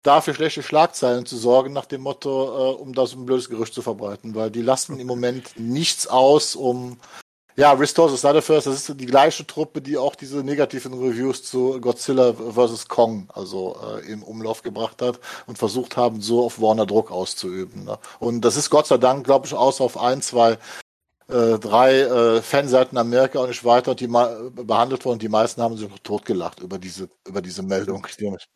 dafür 0.02 0.34
schlechte 0.34 0.62
Schlagzeilen 0.62 1.24
zu 1.26 1.36
sorgen, 1.36 1.72
nach 1.72 1.86
dem 1.86 2.02
Motto, 2.02 2.74
äh, 2.74 2.74
um 2.74 2.92
das 2.92 3.14
ein 3.14 3.24
blödes 3.24 3.48
Gerücht 3.48 3.72
zu 3.72 3.80
verbreiten, 3.80 4.34
weil 4.34 4.50
die 4.50 4.62
lassen 4.62 5.00
im 5.00 5.06
Moment 5.06 5.58
nichts 5.58 6.06
aus, 6.06 6.56
um 6.56 6.98
ja, 7.60 7.72
Restore 7.72 8.10
the 8.10 8.16
Snyderverse, 8.16 8.70
das 8.70 8.88
ist 8.88 8.98
die 8.98 9.06
gleiche 9.06 9.46
Truppe, 9.46 9.82
die 9.82 9.98
auch 9.98 10.14
diese 10.14 10.42
negativen 10.42 10.94
Reviews 10.94 11.42
zu 11.42 11.78
Godzilla 11.78 12.32
vs. 12.32 12.88
Kong 12.88 13.28
also 13.34 13.76
äh, 13.98 14.10
im 14.10 14.22
Umlauf 14.22 14.62
gebracht 14.62 15.02
hat 15.02 15.20
und 15.46 15.58
versucht 15.58 15.98
haben, 15.98 16.22
so 16.22 16.42
auf 16.42 16.62
Warner 16.62 16.86
Druck 16.86 17.10
auszuüben. 17.10 17.84
Ne? 17.84 17.98
Und 18.18 18.46
das 18.46 18.56
ist 18.56 18.70
Gott 18.70 18.86
sei 18.86 18.96
Dank, 18.96 19.26
glaube 19.26 19.46
ich, 19.46 19.52
außer 19.52 19.84
auf 19.84 19.98
ein, 19.98 20.22
zwei 20.22 20.56
äh, 21.28 21.58
drei 21.58 22.00
äh, 22.00 22.40
Fanseiten 22.40 22.96
Amerika 22.96 23.40
und 23.40 23.48
nicht 23.48 23.64
weiter 23.64 23.94
die 23.94 24.08
mal 24.08 24.50
behandelt 24.52 25.04
worden. 25.04 25.18
Die 25.18 25.28
meisten 25.28 25.60
haben 25.60 25.76
sich 25.76 25.88
noch 25.88 25.98
totgelacht 25.98 26.60
über 26.60 26.78
diese, 26.78 27.10
über 27.28 27.42
diese 27.42 27.62
Meldung. 27.62 28.06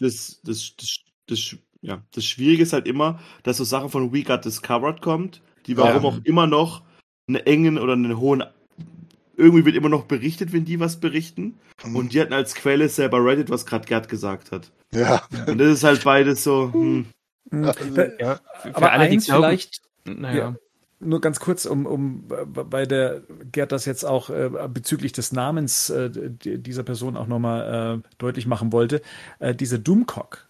Das, 0.00 0.40
das, 0.42 0.72
das, 0.78 0.98
das, 1.26 1.56
ja, 1.82 2.02
das 2.14 2.24
Schwierige 2.24 2.62
ist 2.62 2.72
halt 2.72 2.88
immer, 2.88 3.20
dass 3.42 3.58
so 3.58 3.64
Sachen 3.64 3.90
von 3.90 4.14
We 4.14 4.22
Got 4.22 4.46
Discovered 4.46 5.02
kommt, 5.02 5.42
die 5.66 5.76
warum 5.76 6.04
ja. 6.04 6.08
auch 6.08 6.18
immer 6.24 6.46
noch 6.46 6.82
einen 7.28 7.44
engen 7.44 7.78
oder 7.78 7.92
einen 7.92 8.18
hohen 8.18 8.42
irgendwie 9.36 9.64
wird 9.64 9.76
immer 9.76 9.88
noch 9.88 10.04
berichtet, 10.04 10.52
wenn 10.52 10.64
die 10.64 10.80
was 10.80 10.98
berichten. 10.98 11.58
Mhm. 11.84 11.96
Und 11.96 12.12
die 12.12 12.20
hatten 12.20 12.32
als 12.32 12.54
Quelle 12.54 12.88
selber 12.88 13.24
Reddit, 13.24 13.50
was 13.50 13.66
gerade 13.66 13.86
Gerd 13.86 14.08
gesagt 14.08 14.52
hat. 14.52 14.70
Ja. 14.92 15.22
Und 15.46 15.58
das 15.58 15.68
ist 15.68 15.84
halt 15.84 16.04
beides 16.04 16.44
so. 16.44 16.72
Hm. 16.72 17.06
Ja, 17.52 17.74
ja. 18.18 18.40
aber 18.72 18.92
alle, 18.92 19.08
die 19.08 19.20
vielleicht, 19.20 19.82
naja. 20.04 20.38
Ja, 20.38 20.54
nur 21.00 21.20
ganz 21.20 21.40
kurz, 21.40 21.66
um, 21.66 21.86
um 21.86 22.24
bei 22.26 22.86
der 22.86 23.22
Gerd 23.52 23.72
das 23.72 23.84
jetzt 23.84 24.04
auch 24.04 24.30
äh, 24.30 24.50
bezüglich 24.68 25.12
des 25.12 25.32
Namens 25.32 25.90
äh, 25.90 26.10
dieser 26.10 26.82
Person 26.82 27.16
auch 27.16 27.26
nochmal 27.26 28.02
äh, 28.02 28.08
deutlich 28.18 28.46
machen 28.46 28.72
wollte. 28.72 29.02
Äh, 29.38 29.54
diese 29.54 29.78
Doomcock 29.78 30.46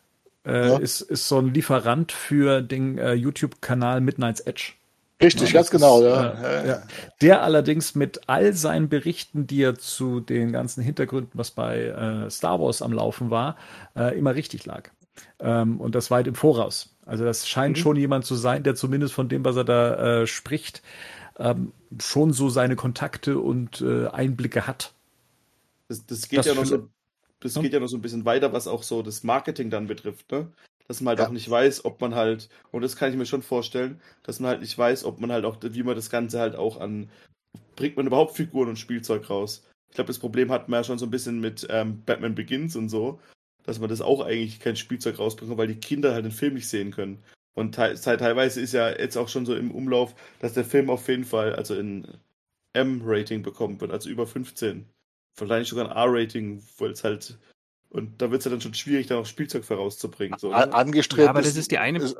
äh, 0.46 0.68
ja. 0.68 0.76
ist, 0.76 1.00
ist 1.00 1.28
so 1.28 1.38
ein 1.38 1.52
Lieferant 1.52 2.12
für 2.12 2.62
den 2.62 2.98
äh, 2.98 3.14
YouTube-Kanal 3.14 4.00
Midnight's 4.00 4.40
Edge. 4.40 4.72
Richtig, 5.22 5.48
ja, 5.48 5.60
ganz 5.60 5.70
genau, 5.70 5.98
ist, 5.98 6.04
ja. 6.04 6.30
Äh, 6.30 6.68
ja. 6.68 6.82
Der 7.20 7.42
allerdings 7.42 7.94
mit 7.94 8.22
all 8.26 8.52
seinen 8.52 8.88
Berichten, 8.88 9.46
die 9.46 9.62
er 9.62 9.76
zu 9.76 10.20
den 10.20 10.52
ganzen 10.52 10.82
Hintergründen, 10.82 11.32
was 11.34 11.52
bei 11.52 11.84
äh, 11.84 12.30
Star 12.30 12.60
Wars 12.60 12.82
am 12.82 12.92
Laufen 12.92 13.30
war, 13.30 13.56
äh, 13.96 14.18
immer 14.18 14.34
richtig 14.34 14.66
lag. 14.66 14.90
Ähm, 15.38 15.80
und 15.80 15.94
das 15.94 16.10
weit 16.10 16.26
im 16.26 16.34
Voraus. 16.34 16.96
Also 17.06 17.24
das 17.24 17.48
scheint 17.48 17.76
mhm. 17.76 17.80
schon 17.80 17.96
jemand 17.96 18.24
zu 18.24 18.34
sein, 18.34 18.64
der 18.64 18.74
zumindest 18.74 19.14
von 19.14 19.28
dem, 19.28 19.44
was 19.44 19.56
er 19.56 19.64
da 19.64 20.22
äh, 20.22 20.26
spricht, 20.26 20.82
ähm, 21.38 21.72
schon 22.00 22.32
so 22.32 22.48
seine 22.48 22.76
Kontakte 22.76 23.38
und 23.38 23.80
äh, 23.80 24.08
Einblicke 24.08 24.66
hat. 24.66 24.92
Das, 25.88 26.04
das 26.06 26.28
geht 26.28 26.40
das 26.40 26.46
ja 26.46 26.54
noch 26.54 26.64
so, 26.64 26.88
das 27.40 27.54
hm? 27.54 27.62
geht 27.62 27.72
ja 27.72 27.80
noch 27.80 27.88
so 27.88 27.96
ein 27.96 28.02
bisschen 28.02 28.24
weiter, 28.24 28.52
was 28.52 28.66
auch 28.66 28.82
so 28.82 29.02
das 29.02 29.22
Marketing 29.22 29.70
dann 29.70 29.86
betrifft, 29.86 30.32
ne? 30.32 30.48
Dass 30.86 31.00
man 31.00 31.10
halt 31.10 31.20
ja. 31.20 31.26
auch 31.26 31.32
nicht 31.32 31.48
weiß, 31.48 31.84
ob 31.84 32.00
man 32.00 32.14
halt, 32.14 32.48
und 32.70 32.82
das 32.82 32.96
kann 32.96 33.10
ich 33.10 33.16
mir 33.16 33.26
schon 33.26 33.42
vorstellen, 33.42 34.00
dass 34.22 34.40
man 34.40 34.50
halt 34.50 34.60
nicht 34.60 34.76
weiß, 34.76 35.04
ob 35.04 35.20
man 35.20 35.32
halt 35.32 35.44
auch, 35.44 35.56
wie 35.60 35.82
man 35.82 35.96
das 35.96 36.10
Ganze 36.10 36.38
halt 36.38 36.56
auch 36.56 36.80
an, 36.80 37.08
bringt 37.76 37.96
man 37.96 38.06
überhaupt 38.06 38.36
Figuren 38.36 38.68
und 38.68 38.78
Spielzeug 38.78 39.28
raus. 39.30 39.66
Ich 39.88 39.94
glaube, 39.94 40.08
das 40.08 40.18
Problem 40.18 40.50
hat 40.50 40.68
man 40.68 40.80
ja 40.80 40.84
schon 40.84 40.98
so 40.98 41.06
ein 41.06 41.10
bisschen 41.10 41.40
mit 41.40 41.66
ähm, 41.70 42.02
Batman 42.04 42.34
Begins 42.34 42.76
und 42.76 42.88
so, 42.88 43.20
dass 43.64 43.78
man 43.78 43.88
das 43.88 44.00
auch 44.00 44.20
eigentlich 44.20 44.60
kein 44.60 44.76
Spielzeug 44.76 45.18
rausbringt, 45.18 45.56
weil 45.56 45.68
die 45.68 45.80
Kinder 45.80 46.12
halt 46.12 46.24
den 46.24 46.32
Film 46.32 46.54
nicht 46.54 46.68
sehen 46.68 46.90
können. 46.90 47.22
Und 47.54 47.76
te 47.76 47.94
teilweise 47.94 48.60
ist 48.60 48.72
ja 48.72 48.90
jetzt 48.90 49.16
auch 49.16 49.28
schon 49.28 49.46
so 49.46 49.54
im 49.54 49.70
Umlauf, 49.70 50.14
dass 50.40 50.54
der 50.54 50.64
Film 50.64 50.90
auf 50.90 51.08
jeden 51.08 51.24
Fall, 51.24 51.54
also 51.54 51.74
in 51.76 52.06
M-Rating 52.72 53.42
bekommen 53.42 53.80
wird, 53.80 53.92
also 53.92 54.10
über 54.10 54.26
15. 54.26 54.86
Vielleicht 55.36 55.70
sogar 55.70 55.88
ein 55.88 55.96
R-Rating, 55.96 56.62
weil 56.78 56.90
es 56.90 57.04
halt 57.04 57.38
und 57.94 58.20
da 58.20 58.28
wird 58.32 58.40
es 58.40 58.44
ja 58.44 58.50
dann 58.50 58.60
schon 58.60 58.74
schwierig, 58.74 59.06
da 59.06 59.14
noch 59.14 59.24
Spielzeug 59.24 59.64
vorauszubringen. 59.64 60.36
So, 60.36 60.48
ne? 60.48 60.74
Angestrebt 60.74 61.22
ja, 61.22 61.30
aber 61.30 61.42
das 61.42 61.54
ist 61.54 61.70
die 61.70 61.78
eine. 61.78 62.00
Ist, 62.00 62.16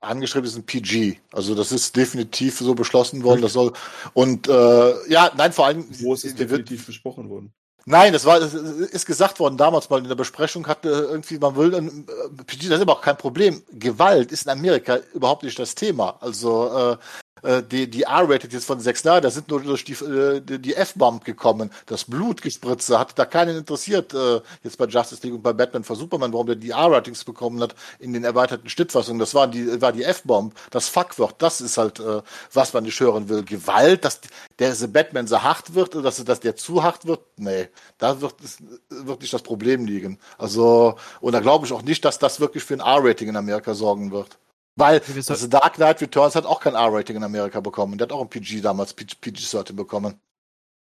angestrebt 0.00 0.46
ist 0.46 0.56
ein 0.56 0.64
PG. 0.64 1.18
Also 1.32 1.54
das 1.54 1.70
ist 1.70 1.94
definitiv 1.94 2.58
so 2.58 2.74
beschlossen 2.74 3.22
worden. 3.22 3.42
Das 3.42 3.52
soll 3.52 3.74
und 4.14 4.48
äh, 4.48 5.10
ja, 5.10 5.30
nein, 5.36 5.52
vor 5.52 5.66
allem. 5.66 5.84
Wo 6.00 6.14
ist 6.14 6.24
es 6.24 6.34
definitiv 6.34 6.78
wird, 6.78 6.86
besprochen 6.86 7.28
worden? 7.28 7.52
Nein, 7.84 8.14
das 8.14 8.24
war, 8.24 8.40
das 8.40 8.54
ist 8.54 9.04
gesagt 9.04 9.38
worden 9.38 9.58
damals 9.58 9.90
mal 9.90 10.00
in 10.00 10.08
der 10.08 10.14
Besprechung 10.14 10.66
hatte 10.66 10.88
irgendwie, 10.88 11.38
man 11.38 11.56
will, 11.56 11.74
äh, 11.74 12.44
PG, 12.44 12.68
das 12.68 12.78
ist 12.78 12.82
aber 12.82 12.94
auch 12.94 13.02
kein 13.02 13.18
Problem. 13.18 13.62
Gewalt 13.70 14.32
ist 14.32 14.44
in 14.44 14.50
Amerika 14.50 14.98
überhaupt 15.12 15.42
nicht 15.42 15.58
das 15.58 15.74
Thema. 15.74 16.16
Also 16.20 16.92
äh, 16.92 16.96
äh, 17.42 17.62
die, 17.62 17.88
die 17.88 18.02
R-Rated 18.02 18.52
jetzt 18.52 18.66
von 18.66 18.80
6 18.80 19.02
da 19.02 19.30
sind 19.30 19.48
nur 19.48 19.60
durch 19.60 19.84
die, 19.84 19.92
äh, 19.92 20.40
die 20.40 20.74
F-Bomb 20.74 21.24
gekommen. 21.24 21.70
Das 21.86 22.04
Blutgespritze 22.04 22.98
hat 22.98 23.18
da 23.18 23.24
keinen 23.24 23.56
interessiert, 23.56 24.14
äh, 24.14 24.40
jetzt 24.62 24.78
bei 24.78 24.86
Justice 24.86 25.22
League 25.22 25.34
und 25.34 25.42
bei 25.42 25.52
Batman 25.52 25.84
for 25.84 25.96
Superman, 25.96 26.32
warum 26.32 26.46
der 26.46 26.56
die 26.56 26.70
R-Ratings 26.70 27.24
bekommen 27.24 27.60
hat 27.60 27.74
in 27.98 28.12
den 28.12 28.24
erweiterten 28.24 28.68
Schnittfassungen. 28.68 29.18
Das 29.18 29.34
war 29.34 29.48
die, 29.48 29.80
war 29.80 29.92
die 29.92 30.04
F-Bomb, 30.04 30.54
das 30.70 30.88
Fuckwort, 30.88 31.40
das 31.42 31.60
ist 31.60 31.78
halt, 31.78 32.00
äh, 32.00 32.22
was 32.52 32.72
man 32.72 32.84
nicht 32.84 33.00
hören 33.00 33.28
will. 33.28 33.44
Gewalt, 33.44 34.04
dass 34.04 34.20
der 34.58 34.74
The 34.74 34.86
Batman 34.86 35.26
so 35.26 35.42
hart 35.42 35.74
wird 35.74 35.94
oder 35.94 36.04
dass, 36.04 36.22
dass 36.24 36.40
der 36.40 36.56
zu 36.56 36.82
hart 36.82 37.06
wird, 37.06 37.20
nee, 37.36 37.68
da 37.98 38.20
wird 38.20 38.34
es 38.42 38.58
wirklich 38.88 39.30
das 39.30 39.42
Problem 39.42 39.86
liegen. 39.86 40.18
Also, 40.38 40.96
und 41.20 41.32
da 41.32 41.40
glaube 41.40 41.66
ich 41.66 41.72
auch 41.72 41.82
nicht, 41.82 42.04
dass 42.04 42.18
das 42.18 42.40
wirklich 42.40 42.64
für 42.64 42.74
ein 42.74 42.80
R-Rating 42.80 43.28
in 43.28 43.36
Amerika 43.36 43.74
sorgen 43.74 44.12
wird. 44.12 44.38
Weil 44.76 45.00
also 45.00 45.46
Dark 45.48 45.74
Knight 45.74 46.00
Returns 46.00 46.34
hat 46.34 46.46
auch 46.46 46.60
kein 46.60 46.74
R-Rating 46.74 47.16
in 47.16 47.24
Amerika 47.24 47.60
bekommen. 47.60 47.98
Der 47.98 48.06
hat 48.06 48.12
auch 48.12 48.22
ein 48.22 48.28
PG 48.28 48.62
damals, 48.62 48.94
PG-13 48.94 49.74
bekommen. 49.74 50.14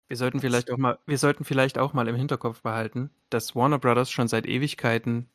Wir 0.07 0.17
sollten 0.17 0.39
vielleicht 0.39 0.69
auch 0.69 0.77
mal, 0.77 0.99
wir 1.07 1.17
sollten 1.17 1.45
vielleicht 1.45 1.77
auch 1.77 1.93
mal 1.93 2.07
im 2.07 2.15
Hinterkopf 2.15 2.61
behalten, 2.61 3.09
dass 3.29 3.55
Warner 3.55 3.79
Brothers 3.79 4.11
schon 4.11 4.27
seit 4.27 4.45
Ewigkeiten 4.45 5.29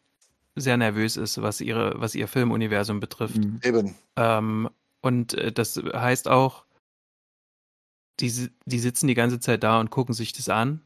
sehr 0.54 0.76
nervös 0.76 1.16
ist, 1.16 1.40
was 1.42 1.60
ihre, 1.60 2.00
was 2.00 2.14
ihr 2.14 2.28
Filmuniversum 2.28 3.00
betrifft. 3.00 3.38
Mhm. 3.38 3.60
Eben. 3.62 3.94
Ähm, 4.16 4.70
und 5.00 5.34
äh, 5.34 5.50
das 5.50 5.76
heißt 5.76 6.28
auch, 6.28 6.64
die, 8.20 8.50
die 8.64 8.78
sitzen 8.78 9.08
die 9.08 9.14
ganze 9.14 9.40
Zeit 9.40 9.62
da 9.62 9.80
und 9.80 9.90
gucken 9.90 10.14
sich 10.14 10.32
das 10.32 10.48
an 10.48 10.82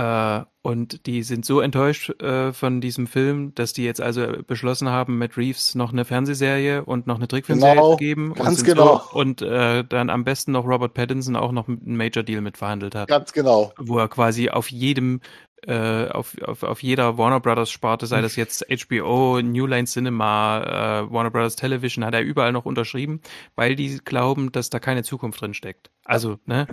äh, 0.00 0.44
und 0.62 1.06
die 1.06 1.22
sind 1.22 1.44
so 1.44 1.60
enttäuscht 1.60 2.10
äh, 2.22 2.52
von 2.52 2.80
diesem 2.80 3.06
Film, 3.06 3.54
dass 3.54 3.72
die 3.72 3.84
jetzt 3.84 4.00
also 4.00 4.26
beschlossen 4.46 4.88
haben, 4.88 5.18
mit 5.18 5.36
Reeves 5.36 5.74
noch 5.74 5.92
eine 5.92 6.04
Fernsehserie 6.04 6.84
und 6.84 7.06
noch 7.06 7.16
eine 7.16 7.28
Trickfilmserie 7.28 7.74
genau, 7.74 7.90
zu 7.92 7.96
geben. 7.96 8.34
Ganz 8.34 8.60
und 8.60 8.66
genau. 8.66 9.02
So, 9.12 9.18
und 9.18 9.42
äh, 9.42 9.84
dann 9.84 10.10
am 10.10 10.24
besten 10.24 10.52
noch 10.52 10.66
Robert 10.66 10.94
Pattinson 10.94 11.36
auch 11.36 11.52
noch 11.52 11.68
einen 11.68 11.96
Major 11.96 12.22
Deal 12.22 12.40
mitverhandelt 12.40 12.94
hat. 12.94 13.08
Ganz 13.08 13.32
genau. 13.32 13.72
Wo 13.78 13.98
er 13.98 14.08
quasi 14.08 14.48
auf 14.48 14.70
jedem 14.70 15.20
äh, 15.66 16.08
auf, 16.08 16.40
auf, 16.42 16.62
auf 16.62 16.82
jeder 16.82 17.18
Warner 17.18 17.40
Brothers 17.40 17.70
Sparte, 17.70 18.06
sei 18.06 18.20
das 18.20 18.36
jetzt 18.36 18.66
HBO, 18.68 19.40
New 19.42 19.66
Line 19.66 19.86
Cinema, 19.86 21.02
äh, 21.06 21.12
Warner 21.12 21.30
Brothers 21.30 21.56
Television, 21.56 22.04
hat 22.04 22.14
er 22.14 22.22
überall 22.22 22.52
noch 22.52 22.64
unterschrieben, 22.64 23.20
weil 23.56 23.76
die 23.76 23.98
glauben, 24.04 24.52
dass 24.52 24.70
da 24.70 24.78
keine 24.78 25.02
Zukunft 25.02 25.40
drin 25.40 25.54
steckt. 25.54 25.90
Also, 26.04 26.38
ne, 26.46 26.66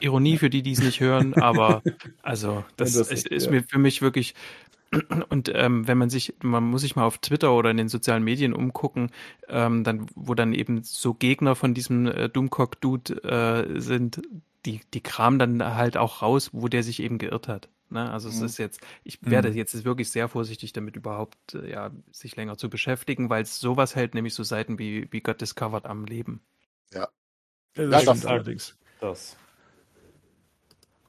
Ironie 0.00 0.36
für 0.38 0.50
die, 0.50 0.62
die 0.62 0.72
es 0.72 0.82
nicht 0.82 1.00
hören, 1.00 1.34
aber 1.34 1.82
also 2.22 2.64
das, 2.76 2.92
das 2.92 3.10
ist, 3.10 3.26
ist 3.26 3.50
mir 3.50 3.62
für 3.62 3.78
mich 3.78 4.02
wirklich 4.02 4.34
und 5.28 5.50
ähm, 5.54 5.88
wenn 5.88 5.98
man 5.98 6.10
sich, 6.10 6.34
man 6.42 6.64
muss 6.64 6.82
sich 6.82 6.96
mal 6.96 7.04
auf 7.04 7.18
Twitter 7.18 7.52
oder 7.52 7.70
in 7.70 7.76
den 7.76 7.88
sozialen 7.88 8.22
Medien 8.22 8.52
umgucken, 8.52 9.10
ähm, 9.48 9.84
dann, 9.84 10.06
wo 10.14 10.34
dann 10.34 10.52
eben 10.52 10.82
so 10.82 11.14
Gegner 11.14 11.54
von 11.54 11.74
diesem 11.74 12.06
äh, 12.06 12.28
Doomcock-Dude 12.28 13.22
äh, 13.24 13.80
sind, 13.80 14.22
die, 14.64 14.80
die 14.94 15.00
kramen 15.02 15.38
dann 15.38 15.74
halt 15.76 15.96
auch 15.96 16.22
raus, 16.22 16.50
wo 16.52 16.68
der 16.68 16.82
sich 16.82 17.00
eben 17.00 17.18
geirrt 17.18 17.48
hat. 17.48 17.68
Ne? 17.90 18.10
Also 18.10 18.28
es 18.28 18.40
mhm. 18.40 18.46
ist 18.46 18.58
jetzt, 18.58 18.80
ich 19.04 19.18
werde 19.22 19.50
mhm. 19.50 19.56
jetzt 19.56 19.84
wirklich 19.84 20.10
sehr 20.10 20.28
vorsichtig 20.28 20.72
damit 20.72 20.96
überhaupt, 20.96 21.54
äh, 21.54 21.70
ja, 21.70 21.90
sich 22.10 22.36
länger 22.36 22.56
zu 22.56 22.68
beschäftigen, 22.68 23.30
weil 23.30 23.42
es 23.42 23.58
sowas 23.58 23.94
hält, 23.94 24.14
nämlich 24.14 24.34
so 24.34 24.42
Seiten 24.42 24.78
wie, 24.78 25.10
wie 25.12 25.20
God 25.20 25.40
Discovered 25.40 25.86
am 25.86 26.04
Leben. 26.04 26.40
Ja. 26.92 27.08
ja 27.76 27.86
das, 28.02 28.26
allerdings. 28.26 28.76
Das. 29.00 29.36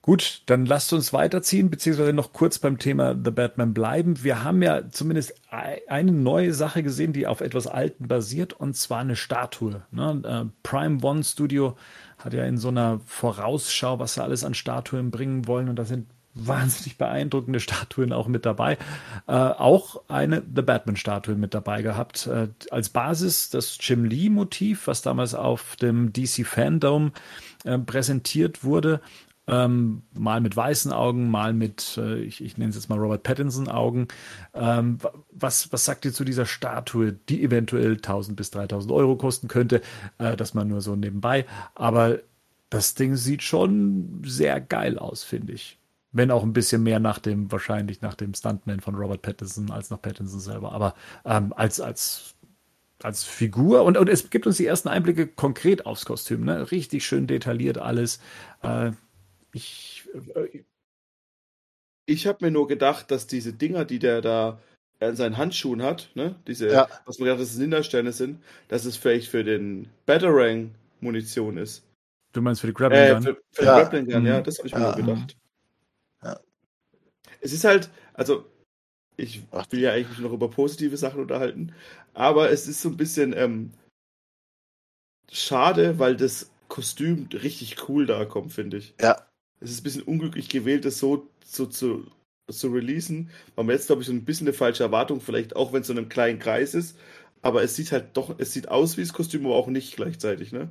Gut, 0.08 0.44
dann 0.46 0.66
lasst 0.66 0.94
uns 0.94 1.12
weiterziehen, 1.12 1.70
beziehungsweise 1.70 2.14
noch 2.14 2.32
kurz 2.32 2.60
beim 2.60 2.78
Thema 2.78 3.14
The 3.14 3.30
Batman 3.30 3.74
bleiben. 3.74 4.24
Wir 4.24 4.42
haben 4.42 4.62
ja 4.62 4.90
zumindest 4.90 5.34
eine 5.50 6.14
neue 6.14 6.54
Sache 6.54 6.82
gesehen, 6.82 7.12
die 7.12 7.28
auf 7.28 7.42
etwas 7.42 7.68
Alten 7.68 8.08
basiert, 8.08 8.54
und 8.54 8.78
zwar 8.78 9.00
eine 9.00 9.18
Statue. 9.18 9.86
Ne? 9.92 10.22
Äh, 10.24 10.50
Prime 10.64 11.04
One 11.04 11.26
Studio 11.26 11.76
hat 12.20 12.34
ja 12.34 12.46
in 12.46 12.58
so 12.58 12.70
einer 12.70 13.02
Vorausschau, 13.06 14.00
was 14.00 14.14
sie 14.14 14.24
alles 14.24 14.46
an 14.46 14.54
Statuen 14.54 15.12
bringen 15.12 15.46
wollen, 15.46 15.68
und 15.68 15.76
da 15.76 15.84
sind 15.84 16.08
wahnsinnig 16.46 16.98
beeindruckende 16.98 17.60
Statuen 17.60 18.14
auch 18.14 18.28
mit 18.28 18.46
dabei. 18.46 18.78
Äh, 19.28 19.34
auch 19.34 20.04
eine 20.08 20.44
The 20.56 20.62
Batman-Statue 20.62 21.36
mit 21.36 21.54
dabei 21.54 21.82
gehabt. 21.82 22.28
Äh, 22.28 22.50
als 22.72 22.90
Basis 22.90 23.50
das 23.50 23.78
Jim 23.80 24.06
Lee-Motiv, 24.06 24.88
was 24.88 25.02
damals 25.02 25.34
auf 25.34 25.76
dem 25.76 26.14
DC 26.14 26.46
Fandom 26.46 27.12
äh, 27.64 27.78
präsentiert 27.78 28.64
wurde. 28.64 29.02
Ähm, 29.50 30.02
mal 30.14 30.42
mit 30.42 30.58
weißen 30.58 30.92
Augen, 30.92 31.30
mal 31.30 31.54
mit, 31.54 31.98
äh, 31.98 32.20
ich, 32.20 32.44
ich 32.44 32.58
nenne 32.58 32.70
es 32.72 32.76
jetzt 32.76 32.90
mal 32.90 33.00
Robert 33.00 33.24
Pattinson 33.24 33.70
Augen. 33.70 34.10
Ähm, 34.54 34.98
was, 35.32 35.72
was 35.72 35.86
sagt 35.86 36.04
ihr 36.04 36.12
zu 36.12 36.26
dieser 36.26 36.46
Statue, 36.46 37.14
die 37.14 37.42
eventuell 37.44 37.94
1000 37.94 38.36
bis 38.36 38.52
3000 38.52 38.92
Euro 38.92 39.16
kosten 39.16 39.48
könnte? 39.48 39.82
Äh, 40.18 40.36
das 40.36 40.54
mal 40.54 40.66
nur 40.66 40.82
so 40.82 40.98
nebenbei. 40.98 41.46
Aber 41.76 42.20
das 42.70 42.96
Ding 42.96 43.16
sieht 43.16 43.42
schon 43.42 44.22
sehr 44.26 44.60
geil 44.60 45.00
aus, 45.00 45.24
finde 45.24 45.54
ich. 45.54 45.78
Wenn 46.12 46.32
auch 46.32 46.44
ein 46.44 46.54
bisschen 46.54 46.84
mehr 46.84 47.00
nach 47.00 47.20
dem, 47.20 47.52
wahrscheinlich 47.52 48.02
nach 48.02 48.16
dem 48.16 48.34
Stuntman 48.34 48.80
von 48.80 48.96
Robert 48.96 49.22
Pattinson 49.22 49.72
als 49.72 49.90
nach 49.90 50.02
Pattinson 50.02 50.40
selber. 50.40 50.72
Aber 50.72 50.96
ähm, 51.26 51.54
als, 51.56 51.82
als, 51.82 52.36
als 53.04 53.24
Figur 53.24 53.84
und, 53.84 53.98
und 53.98 54.08
es 54.10 54.30
gibt 54.30 54.48
uns 54.48 54.58
die 54.58 54.66
ersten 54.66 54.88
Einblicke 54.88 55.28
konkret 55.28 55.86
aufs 55.86 56.06
Kostüm, 56.06 56.46
ne? 56.46 56.72
Richtig 56.72 57.06
schön 57.06 57.28
detailliert 57.28 57.78
alles. 57.78 58.20
Äh, 58.64 58.92
ich. 59.54 60.08
Äh, 60.36 60.64
ich 62.10 62.26
habe 62.26 62.46
mir 62.46 62.52
nur 62.52 62.68
gedacht, 62.70 63.12
dass 63.12 63.28
diese 63.28 63.52
Dinger, 63.52 63.84
die 63.84 64.00
der 64.00 64.22
da 64.22 64.60
in 65.02 65.16
seinen 65.18 65.38
Handschuhen 65.38 65.84
hat, 65.84 66.10
ne, 66.16 66.36
diese, 66.48 66.70
Ja. 66.70 66.88
was 67.06 67.20
man 67.20 67.26
gedacht, 67.26 67.42
dass 67.42 67.52
es 67.52 67.58
Ninja-Sterne 67.58 68.14
sind, 68.14 68.42
dass 68.70 68.86
es 68.86 68.96
vielleicht 68.98 69.28
für 69.30 69.44
den 69.44 69.90
Batarang 70.06 70.72
Munition 71.02 71.58
ist. 71.58 71.84
Du 72.32 72.42
meinst 72.42 72.62
für 72.62 72.68
die 72.68 72.74
Grappling 72.74 73.00
Äh, 73.02 73.14
Gun? 73.14 73.22
für, 73.24 73.38
für 73.52 73.66
Ja. 73.66 73.76
den 73.76 73.84
Grappling 73.84 74.06
Gun, 74.06 74.26
ja, 74.26 74.40
Mhm. 74.40 74.44
das 74.46 74.58
habe 74.58 74.68
ich 74.70 74.74
mir 74.74 74.80
Ja. 74.82 74.96
nur 74.98 75.06
gedacht. 75.06 75.38
Es 77.42 77.54
ist 77.54 77.64
halt, 77.64 77.90
also, 78.14 78.46
ich 79.18 79.42
will 79.72 79.80
ja 79.80 79.94
eigentlich 79.94 80.20
noch 80.20 80.34
über 80.34 80.50
positive 80.50 80.98
Sachen 80.98 81.22
unterhalten, 81.22 81.74
aber 82.14 82.52
es 82.52 82.68
ist 82.68 82.82
so 82.82 82.90
ein 82.90 82.98
bisschen 82.98 83.34
ähm, 83.34 83.72
schade, 85.32 86.00
weil 86.00 86.16
das 86.16 86.52
Kostüm 86.68 87.28
richtig 87.34 87.90
cool 87.90 88.06
da 88.06 88.26
kommt, 88.26 88.54
finde 88.54 88.78
ich. 88.78 88.94
Ja. 89.02 89.26
Es 89.60 89.72
ist 89.72 89.82
ein 89.82 89.84
bisschen 89.84 90.04
unglücklich 90.04 90.50
gewählt, 90.50 90.86
das 90.86 91.00
so, 91.00 91.28
so 91.44 91.66
zu, 91.66 92.06
zu 92.52 92.68
releasen, 92.70 93.30
weil 93.56 93.66
man 93.66 93.76
jetzt, 93.76 93.88
glaube 93.88 94.02
ich, 94.02 94.08
so 94.08 94.14
ein 94.14 94.26
bisschen 94.26 94.48
eine 94.48 94.54
falsche 94.54 94.84
Erwartung, 94.84 95.22
vielleicht 95.22 95.56
auch 95.56 95.74
wenn 95.74 95.82
es 95.82 95.88
so 95.88 95.94
in 95.94 96.00
einem 96.00 96.10
kleinen 96.10 96.40
Kreis 96.40 96.74
ist, 96.74 96.98
aber 97.42 97.64
es 97.64 97.76
sieht 97.76 97.92
halt 97.92 98.16
doch, 98.16 98.38
es 98.40 98.54
sieht 98.54 98.70
aus 98.70 98.98
wie 98.98 99.02
das 99.02 99.14
Kostüm, 99.14 99.46
aber 99.46 99.56
auch 99.56 99.68
nicht 99.68 99.96
gleichzeitig, 99.96 100.52
ne? 100.52 100.70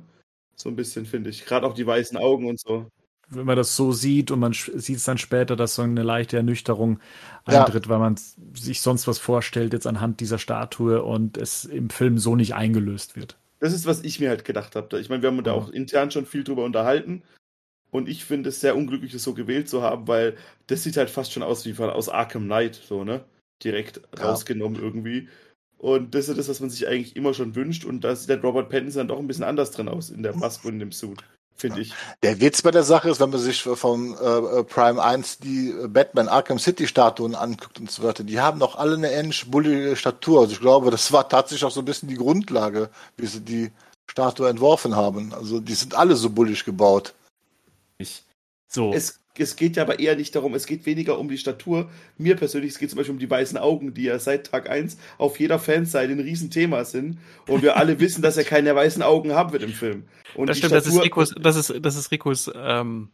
So 0.55 0.69
ein 0.69 0.75
bisschen, 0.75 1.05
finde 1.05 1.29
ich. 1.29 1.45
Gerade 1.45 1.67
auch 1.67 1.73
die 1.73 1.85
weißen 1.85 2.17
Augen 2.17 2.47
und 2.47 2.59
so. 2.59 2.87
Wenn 3.29 3.45
man 3.45 3.57
das 3.57 3.75
so 3.75 3.91
sieht 3.91 4.31
und 4.31 4.39
man 4.39 4.53
sieht 4.53 4.97
es 4.97 5.03
dann 5.03 5.17
später, 5.17 5.55
dass 5.55 5.75
so 5.75 5.81
eine 5.81 6.03
leichte 6.03 6.37
Ernüchterung 6.37 6.99
Ja. 7.47 7.63
eintritt, 7.63 7.89
weil 7.89 7.99
man 7.99 8.15
sich 8.53 8.81
sonst 8.81 9.07
was 9.07 9.19
vorstellt 9.19 9.73
jetzt 9.73 9.87
anhand 9.87 10.19
dieser 10.19 10.37
Statue 10.37 11.03
und 11.03 11.37
es 11.37 11.65
im 11.65 11.89
Film 11.89 12.17
so 12.17 12.35
nicht 12.35 12.55
eingelöst 12.55 13.15
wird. 13.15 13.37
Das 13.59 13.73
ist, 13.73 13.85
was 13.85 14.03
ich 14.03 14.19
mir 14.19 14.29
halt 14.29 14.45
gedacht 14.45 14.75
habe. 14.75 14.99
Ich 14.99 15.09
meine, 15.09 15.21
wir 15.23 15.29
haben 15.29 15.43
da 15.43 15.51
Ja. 15.51 15.57
auch 15.57 15.69
intern 15.69 16.11
schon 16.11 16.25
viel 16.25 16.43
drüber 16.43 16.63
unterhalten. 16.63 17.23
Und 17.89 18.09
ich 18.09 18.25
finde 18.25 18.49
es 18.49 18.59
sehr 18.59 18.75
unglücklich, 18.75 19.13
das 19.13 19.23
so 19.23 19.33
gewählt 19.33 19.69
zu 19.69 19.81
haben, 19.81 20.07
weil 20.07 20.35
das 20.67 20.83
sieht 20.83 20.97
halt 20.97 21.09
fast 21.09 21.31
schon 21.31 21.41
aus 21.43 21.65
wie 21.65 21.73
von 21.73 21.89
aus 21.89 22.09
Arkham 22.09 22.43
Knight, 22.45 22.75
so, 22.75 23.03
ne? 23.03 23.23
Direkt 23.63 24.01
Ja. 24.17 24.25
rausgenommen 24.25 24.79
irgendwie. 24.81 25.29
Und 25.77 26.13
das 26.13 26.27
ist 26.27 26.37
das, 26.37 26.49
was 26.49 26.59
man 26.59 26.69
sich 26.69 26.87
eigentlich 26.87 27.15
immer 27.15 27.33
schon 27.33 27.55
wünscht. 27.55 27.85
Und 27.85 28.03
da 28.03 28.15
sieht 28.15 28.29
der 28.29 28.41
Robert 28.41 28.69
Pattinson 28.69 28.99
dann 29.01 29.07
doch 29.07 29.19
ein 29.19 29.27
bisschen 29.27 29.45
anders 29.45 29.71
drin 29.71 29.87
aus 29.87 30.09
in 30.09 30.21
der 30.21 30.35
Maske 30.35 30.67
und 30.67 30.75
in 30.75 30.79
dem 30.79 30.91
Suit, 30.91 31.23
finde 31.57 31.81
ich. 31.81 31.93
Der 32.23 32.39
Witz 32.39 32.61
bei 32.61 32.71
der 32.71 32.83
Sache 32.83 33.09
ist, 33.09 33.19
wenn 33.19 33.29
man 33.29 33.39
sich 33.39 33.61
vom 33.61 34.13
äh, 34.13 34.63
Prime 34.63 35.01
1 35.01 35.39
die 35.39 35.73
Batman 35.87 36.27
Arkham 36.27 36.59
City 36.59 36.87
Statuen 36.87 37.35
anguckt 37.35 37.79
und 37.79 37.91
so 37.91 38.03
weiter, 38.03 38.23
die 38.23 38.39
haben 38.39 38.59
doch 38.59 38.75
alle 38.75 38.95
eine 38.95 39.11
ähnlich 39.11 39.49
bullige 39.49 39.95
Statur. 39.95 40.41
Also 40.41 40.53
ich 40.53 40.59
glaube, 40.59 40.91
das 40.91 41.11
war 41.11 41.27
tatsächlich 41.27 41.65
auch 41.65 41.71
so 41.71 41.81
ein 41.81 41.85
bisschen 41.85 42.09
die 42.09 42.15
Grundlage, 42.15 42.89
wie 43.17 43.27
sie 43.27 43.41
die 43.41 43.71
Statue 44.09 44.49
entworfen 44.49 44.95
haben. 44.95 45.33
Also 45.33 45.59
die 45.59 45.73
sind 45.73 45.95
alle 45.95 46.15
so 46.15 46.29
bullig 46.29 46.65
gebaut. 46.65 47.13
Ich. 47.97 48.23
So. 48.67 48.93
Es, 48.93 49.19
es 49.39 49.55
geht 49.55 49.75
ja 49.77 49.83
aber 49.83 49.99
eher 49.99 50.15
nicht 50.15 50.35
darum, 50.35 50.53
es 50.55 50.65
geht 50.65 50.85
weniger 50.85 51.17
um 51.19 51.29
die 51.29 51.37
Statur. 51.37 51.89
Mir 52.17 52.35
persönlich, 52.35 52.71
es 52.73 52.79
geht 52.79 52.89
zum 52.89 52.97
Beispiel 52.97 53.13
um 53.13 53.19
die 53.19 53.29
weißen 53.29 53.57
Augen, 53.57 53.93
die 53.93 54.03
ja 54.03 54.19
seit 54.19 54.47
Tag 54.47 54.69
1 54.69 54.97
auf 55.17 55.39
jeder 55.39 55.59
Fanseite 55.59 56.11
ein 56.13 56.19
Riesenthema 56.19 56.83
sind. 56.85 57.17
Und 57.47 57.61
wir 57.63 57.77
alle 57.77 57.99
wissen, 57.99 58.21
dass 58.21 58.37
er 58.37 58.43
keine 58.43 58.75
weißen 58.75 59.01
Augen 59.03 59.33
haben 59.33 59.51
wird 59.53 59.63
im 59.63 59.71
Film. 59.73 60.05
Und 60.35 60.47
Das 60.47 60.57
die 60.57 60.59
stimmt, 60.63 60.73
das 60.75 60.85
ist 60.85 60.93
Statur- 60.93 61.05
Ricos, 61.05 61.35
das 61.39 61.55
ist, 61.55 61.73
das 61.85 61.95
ist 61.95 62.11
Ricos, 62.11 62.51
ähm, 62.55 63.09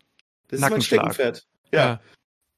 Das 0.50 0.60
ist 0.60 0.70
mein. 0.70 0.82
Steckenpferd. 0.82 1.46
Ja. 1.72 2.00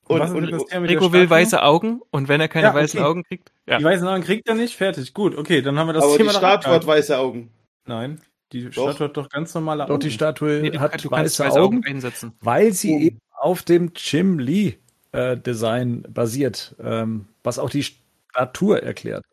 Und, 0.07 0.21
Und, 0.21 0.53
und, 0.53 0.71
der 0.71 0.83
Rico 0.83 1.11
will 1.13 1.27
weiße 1.29 1.63
Augen 1.63 1.99
und 2.11 2.27
wenn 2.27 2.39
er 2.39 2.47
keine 2.47 2.65
Ja, 2.67 2.71
okay. 2.73 2.81
weißen 2.83 2.99
Augen 3.01 3.23
kriegt, 3.23 3.51
ja. 3.67 3.79
Die 3.79 3.83
weißen 3.83 4.07
Augen 4.07 4.23
kriegt 4.23 4.47
er 4.47 4.53
nicht, 4.53 4.75
fertig. 4.75 5.15
Gut, 5.15 5.35
okay, 5.35 5.63
dann 5.63 5.79
haben 5.79 5.87
wir 5.87 5.93
das 5.93 6.03
aber 6.03 6.11
die 6.13 6.17
Thema 6.19 6.31
doch 6.33 6.37
Statue 6.39 6.73
hat 6.73 6.85
weiße 6.85 7.17
Augen. 7.17 7.49
Nein, 7.87 8.21
die 8.51 8.65
Doch. 8.65 8.91
Statue 8.91 9.07
hat 9.07 9.17
doch 9.17 9.29
ganz 9.29 9.55
normale 9.55 9.83
Augen. 9.85 9.93
Doch 9.93 9.97
die 9.99 10.11
Statue 10.11 10.59
Nee, 10.61 10.69
du, 10.69 10.79
hat 10.79 11.03
du 11.03 11.09
kannst 11.09 11.39
weiße 11.39 11.59
Augen, 11.59 11.83
einsetzen. 11.85 12.33
weil 12.41 12.71
sie 12.71 12.93
Oben. 12.93 13.01
eben 13.03 13.19
auf 13.45 13.61
dem 13.63 13.91
Jim 13.95 14.39
Lee 14.39 14.73
äh, 15.11 15.37
Design 15.37 16.03
basiert, 16.09 16.75
ähm, 16.79 17.27
was 17.43 17.59
auch 17.59 17.69
die 17.69 17.83
Statur 17.83 18.81
erklärt. 18.81 19.23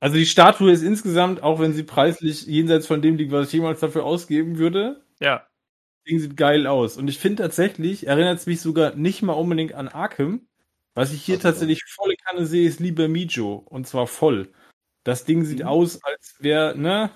Also 0.00 0.16
die 0.16 0.26
Statue 0.26 0.72
ist 0.72 0.82
insgesamt, 0.82 1.42
auch 1.42 1.60
wenn 1.60 1.72
sie 1.72 1.84
preislich 1.84 2.46
jenseits 2.46 2.86
von 2.86 3.00
dem 3.00 3.16
liegt, 3.16 3.30
was 3.32 3.46
ich 3.46 3.52
jemals 3.52 3.80
dafür 3.80 4.04
ausgeben 4.04 4.58
würde, 4.58 5.02
Ja. 5.20 5.36
das 5.38 6.04
Ding 6.08 6.18
sieht 6.18 6.36
geil 6.36 6.66
aus. 6.66 6.96
Und 6.96 7.08
ich 7.08 7.18
finde 7.18 7.42
tatsächlich, 7.44 8.06
erinnert 8.06 8.38
es 8.38 8.46
mich 8.46 8.60
sogar 8.60 8.94
nicht 8.96 9.22
mal 9.22 9.34
unbedingt 9.34 9.74
an 9.74 9.88
Arkham. 9.88 10.40
Was 10.94 11.12
ich 11.12 11.22
hier 11.22 11.36
Also- 11.36 11.48
tatsächlich 11.48 11.82
volle 11.94 12.16
Kanne 12.16 12.46
sehe, 12.46 12.66
ist 12.66 12.80
Lieber 12.80 13.06
Mijo. 13.08 13.54
Und 13.54 13.86
zwar 13.86 14.06
voll. 14.08 14.48
Das 15.04 15.24
Ding 15.24 15.44
sieht 15.44 15.60
Mhm. 15.60 15.66
aus, 15.66 16.02
als 16.02 16.34
wäre, 16.40 16.76
ne, 16.76 17.10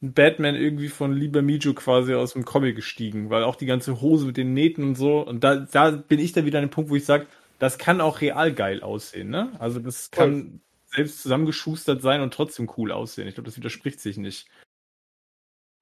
Batman 0.00 0.54
irgendwie 0.54 0.88
von 0.88 1.12
Lieber 1.14 1.42
Mijo 1.42 1.72
quasi 1.74 2.14
aus 2.14 2.34
dem 2.34 2.44
Comic 2.44 2.76
gestiegen, 2.76 3.30
weil 3.30 3.44
auch 3.44 3.56
die 3.56 3.66
ganze 3.66 4.00
Hose 4.00 4.26
mit 4.26 4.36
den 4.36 4.52
Nähten 4.52 4.84
und 4.84 4.94
so, 4.94 5.20
und 5.26 5.42
da, 5.42 5.56
da 5.56 5.90
bin 5.90 6.20
ich 6.20 6.32
dann 6.32 6.44
wieder 6.44 6.58
an 6.58 6.66
dem 6.66 6.70
Punkt, 6.70 6.90
wo 6.90 6.96
ich 6.96 7.04
sage, 7.04 7.26
das 7.58 7.78
kann 7.78 8.00
auch 8.02 8.20
real 8.20 8.52
geil 8.52 8.82
aussehen, 8.82 9.30
ne? 9.30 9.52
Also 9.58 9.80
das 9.80 10.10
kann 10.10 10.60
selbst 10.86 11.22
zusammengeschustert 11.22 12.02
sein 12.02 12.20
und 12.20 12.34
trotzdem 12.34 12.70
cool 12.76 12.92
aussehen. 12.92 13.26
Ich 13.26 13.34
glaube, 13.34 13.46
das 13.48 13.56
widerspricht 13.56 13.98
sich 14.00 14.18
nicht. 14.18 14.48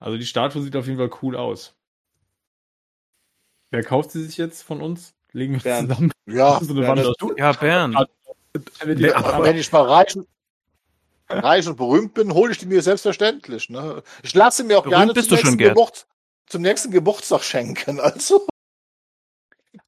Also 0.00 0.16
die 0.16 0.26
Statue 0.26 0.62
sieht 0.62 0.76
auf 0.76 0.86
jeden 0.86 0.98
Fall 0.98 1.10
cool 1.22 1.36
aus. 1.36 1.76
Wer 3.72 3.82
kauft 3.82 4.12
sie 4.12 4.22
sich 4.22 4.36
jetzt 4.36 4.62
von 4.62 4.80
uns? 4.80 5.14
Legen 5.32 5.54
wir 5.54 5.60
Bernd. 5.60 5.88
zusammen 5.88 6.12
Ja, 6.26 6.60
so 6.62 6.72
eine 6.80 6.94
das- 7.02 7.06
aus. 7.08 7.16
Ja, 7.36 7.52
Bernd. 7.52 7.96
Er 8.78 9.16
aber 9.16 9.44
wenn 9.44 9.56
ich 9.56 9.72
mal 9.72 9.82
reich, 9.82 10.16
reich 11.28 11.66
und 11.66 11.76
berühmt 11.76 12.14
bin, 12.14 12.32
hole 12.34 12.52
ich 12.52 12.58
die 12.58 12.66
mir 12.66 12.82
selbstverständlich. 12.82 13.70
Ne? 13.70 14.02
Ich 14.22 14.34
lasse 14.34 14.64
mir 14.64 14.78
auch 14.78 14.82
Berühmt 14.82 14.98
gerne 14.98 15.12
bist 15.14 15.28
zum 15.28 15.36
nächsten. 15.36 15.58
Geburt, 15.58 16.06
zum 16.46 16.62
nächsten 16.62 16.90
Geburtstag 16.90 17.42
schenken. 17.42 18.00
Also 18.00 18.46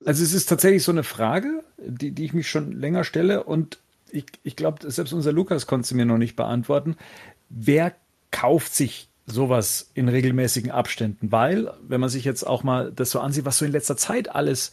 Also 0.04 0.22
es 0.22 0.32
ist 0.32 0.46
tatsächlich 0.46 0.82
so 0.82 0.92
eine 0.92 1.04
Frage, 1.04 1.64
die, 1.78 2.12
die 2.12 2.24
ich 2.24 2.32
mich 2.32 2.48
schon 2.48 2.72
länger 2.72 3.04
stelle 3.04 3.44
und 3.44 3.78
ich, 4.10 4.26
ich 4.44 4.56
glaube, 4.56 4.90
selbst 4.90 5.12
unser 5.12 5.32
Lukas 5.32 5.66
konnte 5.66 5.88
sie 5.88 5.94
mir 5.94 6.06
noch 6.06 6.18
nicht 6.18 6.36
beantworten. 6.36 6.96
Wer 7.48 7.92
kauft 8.30 8.74
sich 8.74 9.08
sowas 9.26 9.90
in 9.94 10.08
regelmäßigen 10.08 10.70
Abständen? 10.70 11.32
Weil, 11.32 11.72
wenn 11.82 12.00
man 12.00 12.08
sich 12.08 12.24
jetzt 12.24 12.44
auch 12.44 12.62
mal 12.62 12.92
das 12.92 13.10
so 13.10 13.20
ansieht, 13.20 13.44
was 13.44 13.58
so 13.58 13.64
in 13.64 13.72
letzter 13.72 13.96
Zeit 13.96 14.34
alles 14.34 14.72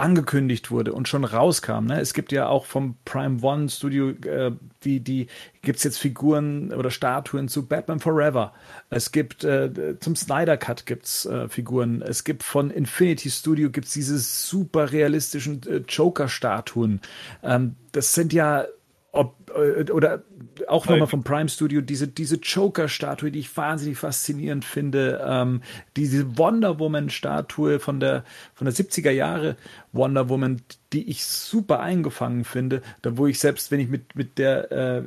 angekündigt 0.00 0.70
wurde 0.70 0.92
und 0.92 1.08
schon 1.08 1.24
rauskam. 1.24 1.84
Ne? 1.86 2.00
Es 2.00 2.14
gibt 2.14 2.32
ja 2.32 2.48
auch 2.48 2.64
vom 2.64 2.96
Prime 3.04 3.42
One 3.42 3.68
Studio, 3.68 4.10
äh, 4.10 4.52
die, 4.82 5.00
die 5.00 5.26
gibt 5.62 5.78
es 5.78 5.84
jetzt 5.84 5.98
Figuren 5.98 6.72
oder 6.72 6.90
Statuen 6.90 7.48
zu 7.48 7.66
Batman 7.66 8.00
Forever. 8.00 8.52
Es 8.88 9.12
gibt 9.12 9.44
äh, 9.44 9.98
zum 10.00 10.16
Snyder 10.16 10.56
Cut 10.56 10.86
gibt's 10.86 11.26
äh, 11.26 11.48
Figuren. 11.48 12.02
Es 12.02 12.24
gibt 12.24 12.42
von 12.42 12.70
Infinity 12.70 13.30
Studio 13.30 13.70
gibt's 13.70 13.92
diese 13.92 14.18
super 14.18 14.90
realistischen 14.90 15.62
äh, 15.68 15.82
Joker-Statuen. 15.86 17.00
Ähm, 17.42 17.76
das 17.92 18.14
sind 18.14 18.32
ja 18.32 18.64
ob, 19.12 19.50
äh, 19.54 19.90
oder 19.90 20.22
auch 20.68 20.86
nochmal 20.86 21.06
vom 21.06 21.24
Prime 21.24 21.48
Studio, 21.48 21.80
diese, 21.80 22.08
diese 22.08 22.36
Joker-Statue, 22.36 23.30
die 23.30 23.40
ich 23.40 23.56
wahnsinnig 23.56 23.98
faszinierend 23.98 24.64
finde, 24.64 25.24
ähm, 25.26 25.62
diese 25.96 26.38
Wonder 26.38 26.78
Woman-Statue 26.78 27.80
von 27.80 28.00
der, 28.00 28.24
von 28.54 28.66
der 28.66 28.74
70er 28.74 29.10
Jahre 29.10 29.56
Wonder 29.92 30.28
Woman, 30.28 30.62
die 30.92 31.08
ich 31.08 31.24
super 31.24 31.80
eingefangen 31.80 32.44
finde, 32.44 32.82
da 33.02 33.16
wo 33.16 33.26
ich 33.26 33.38
selbst, 33.38 33.70
wenn 33.70 33.80
ich 33.80 33.88
mit, 33.88 34.14
mit 34.14 34.38
der 34.38 34.70
äh, 34.72 35.02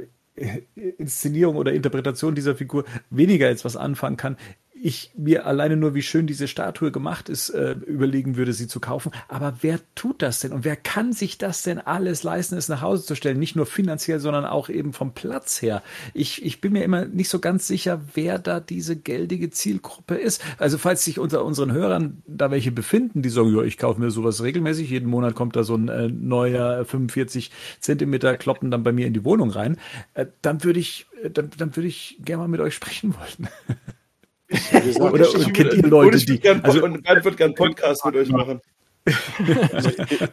Inszenierung 0.97 1.57
oder 1.57 1.73
Interpretation 1.73 2.35
dieser 2.35 2.55
Figur 2.55 2.85
weniger 3.09 3.47
jetzt 3.49 3.65
was 3.65 3.77
anfangen 3.77 4.17
kann, 4.17 4.37
ich 4.83 5.11
mir 5.15 5.45
alleine 5.45 5.77
nur, 5.77 5.95
wie 5.95 6.01
schön 6.01 6.27
diese 6.27 6.49
Statue 6.49 6.91
gemacht 6.91 7.29
ist, 7.29 7.49
äh, 7.49 7.71
überlegen 7.71 8.35
würde, 8.35 8.51
sie 8.51 8.67
zu 8.67 8.81
kaufen. 8.81 9.13
Aber 9.29 9.59
wer 9.61 9.79
tut 9.95 10.21
das 10.21 10.41
denn 10.41 10.51
und 10.51 10.65
wer 10.65 10.75
kann 10.75 11.13
sich 11.13 11.37
das 11.37 11.63
denn 11.63 11.79
alles 11.79 12.23
leisten, 12.23 12.57
es 12.57 12.67
nach 12.67 12.81
Hause 12.81 13.05
zu 13.05 13.15
stellen? 13.15 13.39
Nicht 13.39 13.55
nur 13.55 13.65
finanziell, 13.65 14.19
sondern 14.19 14.43
auch 14.43 14.67
eben 14.67 14.91
vom 14.91 15.13
Platz 15.13 15.61
her. 15.61 15.83
Ich, 16.13 16.43
ich 16.43 16.59
bin 16.59 16.73
mir 16.73 16.83
immer 16.83 17.05
nicht 17.05 17.29
so 17.29 17.39
ganz 17.39 17.65
sicher, 17.65 18.01
wer 18.13 18.39
da 18.39 18.59
diese 18.59 18.97
geldige 18.97 19.49
Zielgruppe 19.51 20.15
ist. 20.15 20.43
Also 20.57 20.77
falls 20.77 21.05
sich 21.05 21.17
unter 21.17 21.45
unseren 21.45 21.71
Hörern 21.71 22.21
da 22.27 22.51
welche 22.51 22.73
befinden, 22.73 23.21
die 23.21 23.29
sagen, 23.29 23.55
ja, 23.55 23.63
ich 23.63 23.77
kaufe 23.77 24.01
mir 24.01 24.11
sowas 24.11 24.43
regelmäßig, 24.43 24.89
jeden 24.89 25.09
Monat 25.09 25.33
kommt 25.33 25.55
da 25.55 25.63
so 25.63 25.75
ein 25.75 25.87
äh, 25.87 26.09
neuer 26.09 26.83
45 26.83 27.51
Zentimeter 27.79 28.35
Kloppen 28.35 28.69
dann 28.69 28.83
bei 28.83 28.91
mir 28.91 29.07
in 29.07 29.13
die 29.13 29.23
Wohnung 29.23 29.49
rein, 29.49 29.77
äh, 30.13 30.25
dann 30.41 30.61
würde 30.65 30.81
ich, 30.81 31.05
äh, 31.23 31.29
dann, 31.29 31.51
dann 31.57 31.73
würde 31.73 31.87
ich 31.87 32.17
gerne 32.19 32.43
mal 32.43 32.49
mit 32.49 32.59
euch 32.59 32.75
sprechen 32.75 33.15
wollen. 33.15 33.47
Oder 34.99 35.25
ich, 35.25 35.53
kennt 35.53 35.73
ihr 35.73 35.83
Leute, 35.83 36.17
die. 36.17 36.39
Gern, 36.39 36.61
also, 36.61 36.83
und 36.83 37.01
Bernd 37.03 37.25
wird 37.25 37.37
gerne 37.37 37.53
Podcast 37.53 38.05
mit 38.05 38.15
euch 38.15 38.29
machen. 38.29 38.61
Also, 39.73 39.89
ich, 39.89 40.21
ich, 40.21 40.31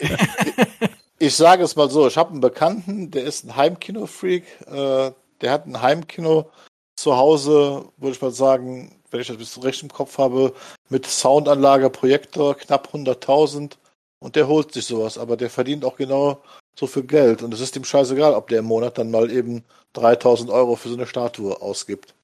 ich, 1.18 1.34
sage 1.34 1.62
es 1.62 1.76
mal 1.76 1.88
so: 1.90 2.06
Ich 2.06 2.16
habe 2.16 2.30
einen 2.30 2.40
Bekannten, 2.40 3.10
der 3.10 3.24
ist 3.24 3.44
ein 3.44 3.56
Heimkino-Freak. 3.56 4.44
Äh, 4.66 5.12
der 5.40 5.52
hat 5.52 5.66
ein 5.66 5.80
Heimkino 5.80 6.50
zu 6.96 7.16
Hause, 7.16 7.86
würde 7.96 8.14
ich 8.14 8.22
mal 8.22 8.30
sagen, 8.30 9.00
wenn 9.10 9.20
ich 9.20 9.26
das 9.26 9.38
bis 9.38 9.62
recht 9.62 9.82
im 9.82 9.90
Kopf 9.90 10.18
habe, 10.18 10.52
mit 10.88 11.06
Soundanlage, 11.06 11.90
Projektor, 11.90 12.56
knapp 12.56 12.92
100.000. 12.92 13.72
Und 14.18 14.36
der 14.36 14.48
holt 14.48 14.72
sich 14.72 14.84
sowas, 14.84 15.16
aber 15.16 15.36
der 15.36 15.48
verdient 15.48 15.84
auch 15.84 15.96
genau 15.96 16.42
so 16.78 16.86
viel 16.86 17.04
Geld. 17.04 17.42
Und 17.42 17.54
es 17.54 17.60
ist 17.60 17.74
ihm 17.76 17.84
scheißegal, 17.84 18.34
ob 18.34 18.48
der 18.48 18.58
im 18.58 18.66
Monat 18.66 18.98
dann 18.98 19.10
mal 19.10 19.30
eben 19.30 19.64
3000 19.94 20.50
Euro 20.50 20.76
für 20.76 20.88
so 20.88 20.94
eine 20.94 21.06
Statue 21.06 21.60
ausgibt. 21.60 22.14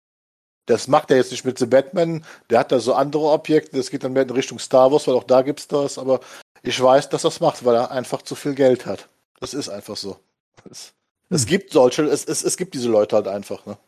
Das 0.67 0.89
macht 0.89 1.11
er 1.11 1.17
jetzt 1.17 1.31
nicht 1.31 1.45
mit 1.45 1.59
The 1.59 1.67
Batman. 1.67 2.25
Der 2.51 2.59
hat 2.59 2.73
da 2.73 2.81
so 2.81 2.95
andere 2.95 3.31
Objekte. 3.31 3.77
Das 3.77 3.91
geht 3.91 4.05
dann 4.05 4.13
mehr 4.13 4.25
in 4.25 4.31
Richtung 4.31 4.59
Star 4.59 4.91
Wars, 4.93 5.07
weil 5.07 5.15
auch 5.15 5.25
da 5.25 5.43
gibt's 5.43 5.69
das. 5.69 5.97
Aber 5.99 6.21
ich 6.63 6.81
weiß, 6.81 7.09
dass 7.09 7.23
das 7.23 7.41
macht, 7.41 7.65
weil 7.65 7.77
er 7.77 7.93
einfach 7.93 8.23
zu 8.23 8.35
viel 8.35 8.55
Geld 8.55 8.85
hat. 8.85 9.09
Das 9.41 9.55
ist 9.55 9.69
einfach 9.69 9.97
so. 9.97 10.19
Es, 10.69 10.93
es 11.31 11.47
gibt 11.47 11.73
solche, 11.73 12.03
es, 12.03 12.25
es, 12.25 12.43
es 12.43 12.57
gibt 12.57 12.75
diese 12.75 12.89
Leute 12.89 13.17
halt 13.17 13.29
einfach. 13.29 13.65
Ne? 13.67 13.79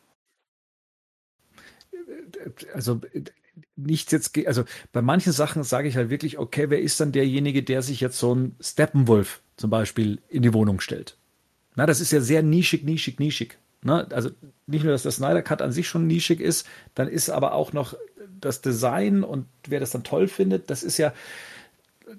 Also 2.72 3.00
nichts 3.74 4.12
jetzt, 4.12 4.36
also 4.46 4.64
bei 4.92 5.02
manchen 5.02 5.32
Sachen 5.32 5.64
sage 5.64 5.88
ich 5.88 5.96
halt 5.96 6.10
wirklich, 6.10 6.38
okay, 6.38 6.70
wer 6.70 6.80
ist 6.80 7.00
dann 7.00 7.12
derjenige, 7.12 7.62
der 7.62 7.82
sich 7.82 8.00
jetzt 8.00 8.18
so 8.18 8.34
ein 8.34 8.56
Steppenwolf 8.60 9.40
zum 9.56 9.70
Beispiel 9.70 10.20
in 10.28 10.42
die 10.42 10.55
Wohnung 10.55 10.80
stellt? 10.80 11.16
Na, 11.74 11.86
das 11.86 12.00
ist 12.00 12.12
ja 12.12 12.20
sehr 12.20 12.42
nischig, 12.42 12.84
nischig, 12.84 13.18
nischig. 13.18 13.59
Ne? 13.82 14.06
Also 14.10 14.30
nicht 14.66 14.84
nur, 14.84 14.92
dass 14.92 15.02
der 15.02 15.12
Snyder 15.12 15.42
Cut 15.42 15.62
an 15.62 15.72
sich 15.72 15.88
schon 15.88 16.06
nischig 16.06 16.40
ist, 16.40 16.66
dann 16.94 17.09
ist 17.09 17.30
aber 17.30 17.52
auch 17.52 17.72
noch 17.72 17.94
das 18.40 18.60
Design 18.60 19.24
und 19.24 19.46
wer 19.66 19.80
das 19.80 19.90
dann 19.90 20.05
toll 20.05 20.28
findet, 20.28 20.70
das 20.70 20.82
ist 20.82 20.98
ja, 20.98 21.12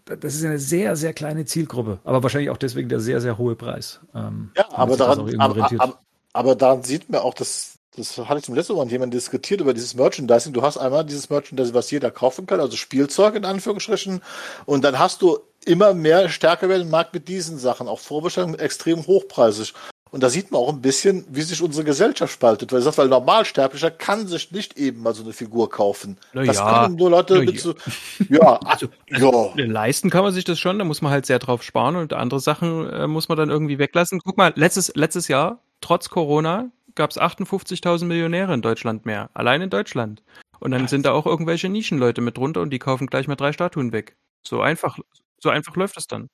das 0.06 0.36
ist 0.36 0.45
eine 0.45 0.60
sehr, 0.60 0.95
sehr 0.95 1.14
kleine 1.14 1.45
Zielgruppe, 1.45 1.99
aber 2.03 2.23
wahrscheinlich 2.23 2.49
auch 2.49 2.57
deswegen 2.57 2.90
der 2.90 2.99
sehr, 2.99 3.22
sehr 3.22 3.38
hohe 3.38 3.56
Preis. 3.56 3.99
Ähm, 4.14 4.52
ja, 4.56 4.65
aber 4.72 4.98
daran, 4.98 5.40
aber, 5.40 5.72
aber, 5.80 5.99
aber 6.34 6.56
daran 6.56 6.84
sieht 6.84 7.10
man 7.10 7.22
auch, 7.22 7.34
dass 7.34 7.80
das 7.95 8.18
hatte 8.18 8.38
ich 8.40 8.45
zum 8.45 8.56
letzten 8.56 8.76
Mal 8.76 8.86
mit 8.86 8.91
jemandem 8.91 9.18
diskutiert 9.18 9.61
über 9.61 9.73
dieses 9.73 9.95
Merchandising. 9.95 10.53
Du 10.53 10.61
hast 10.61 10.77
einmal 10.77 11.03
dieses 11.03 11.30
Merchandising, 11.30 11.73
was 11.73 11.91
jeder 11.91 12.11
kaufen 12.11 12.45
kann, 12.45 12.60
also 12.60 12.77
Spielzeug 12.77 13.36
in 13.36 13.45
Anführungsstrichen, 13.45 14.22
und 14.65 14.84
dann 14.84 14.99
hast 14.99 15.22
du 15.22 15.40
immer 15.65 15.94
mehr 15.94 16.30
stärker 16.30 16.69
werden 16.69 16.90
Markt 16.90 17.14
mit 17.14 17.27
diesen 17.27 17.57
Sachen, 17.57 17.88
auch 17.88 17.99
Vorbestellungen 17.99 18.57
extrem 18.57 19.06
hochpreisig. 19.06 19.73
Und 20.11 20.23
da 20.23 20.30
sieht 20.30 20.52
man 20.52 20.60
auch 20.61 20.73
ein 20.73 20.81
bisschen, 20.81 21.26
wie 21.30 21.41
sich 21.41 21.61
unsere 21.61 21.86
Gesellschaft 21.86 22.34
spaltet. 22.34 22.72
Weil, 22.72 22.81
sagt, 22.81 22.98
weil 22.98 23.07
Normalsterblicher 23.07 23.91
kann 23.91 24.27
sich 24.27 24.52
nicht 24.52 24.77
eben 24.77 25.03
mal 25.03 25.14
so 25.14 25.23
eine 25.23 25.34
Figur 25.34 25.69
kaufen. 25.69 26.18
Na 26.34 26.44
das 26.44 26.57
ja, 26.57 26.84
können 26.84 26.95
nur 26.95 27.11
Leute 27.11 27.41
mit 27.41 27.60
so, 27.60 27.76
ja, 28.30 28.56
also, 28.57 28.88
also, 29.11 29.53
ja. 29.56 29.65
Leisten 29.65 30.10
kann 30.10 30.23
man 30.23 30.34
sich 30.34 30.45
das 30.45 30.60
schon, 30.60 30.80
da 30.80 30.86
muss 30.86 31.02
man 31.02 31.11
halt 31.11 31.27
sehr 31.27 31.38
drauf 31.38 31.61
sparen 31.61 31.95
und 31.95 32.14
andere 32.14 32.40
Sachen 32.40 32.90
äh, 32.90 33.07
muss 33.07 33.30
man 33.30 33.38
dann 33.38 33.49
irgendwie 33.49 33.77
weglassen. 33.77 34.19
Guck 34.23 34.38
mal, 34.38 34.52
letztes, 34.56 34.95
letztes 34.95 35.27
Jahr, 35.27 35.61
trotz 35.81 36.10
Corona, 36.10 36.72
gab 36.95 37.11
es 37.11 37.19
58.000 37.19 38.06
Millionäre 38.06 38.53
in 38.53 38.61
Deutschland 38.61 39.06
mehr. 39.06 39.30
Allein 39.34 39.61
in 39.61 39.69
Deutschland. 39.69 40.23
Und 40.60 40.72
dann 40.72 40.88
sind 40.88 41.06
da 41.06 41.11
auch 41.11 41.26
irgendwelche 41.26 41.69
Nischenleute 41.69 42.22
mit 42.22 42.38
drunter 42.38 42.61
und 42.61 42.72
die 42.72 42.80
kaufen 42.80 43.07
gleich 43.07 43.27
mal 43.27 43.36
drei 43.36 43.53
Statuen 43.53 43.91
weg. 43.91 44.18
So 44.45 44.61
einfach, 44.61 44.98
so 45.40 45.49
einfach 45.49 45.76
läuft 45.76 45.98
es 45.98 46.07
dann. 46.07 46.30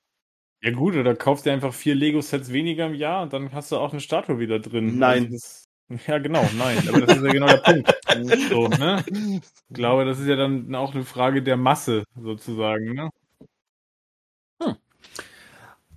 Ja 0.66 0.72
gut, 0.72 0.96
oder 0.96 1.14
kaufst 1.14 1.46
dir 1.46 1.52
einfach 1.52 1.72
vier 1.72 1.94
Lego-Sets 1.94 2.52
weniger 2.52 2.86
im 2.86 2.94
Jahr 2.96 3.22
und 3.22 3.32
dann 3.32 3.52
hast 3.52 3.70
du 3.70 3.76
auch 3.76 3.92
eine 3.92 4.00
Statue 4.00 4.40
wieder 4.40 4.58
drin. 4.58 4.98
Nein. 4.98 5.26
Also 5.26 5.36
das, 5.36 5.68
ja, 6.08 6.18
genau, 6.18 6.44
nein. 6.58 6.88
Aber 6.88 7.02
das 7.02 7.18
ist 7.18 7.24
ja 7.24 7.30
genau 7.30 7.46
der 7.46 7.58
Punkt. 7.58 7.94
So, 8.50 8.66
ne? 8.66 9.04
Ich 9.08 9.74
glaube, 9.74 10.04
das 10.04 10.18
ist 10.18 10.26
ja 10.26 10.34
dann 10.34 10.74
auch 10.74 10.92
eine 10.92 11.04
Frage 11.04 11.42
der 11.42 11.56
Masse, 11.56 12.02
sozusagen. 12.20 12.94
Ne? 12.94 13.10
Hm. 14.60 14.76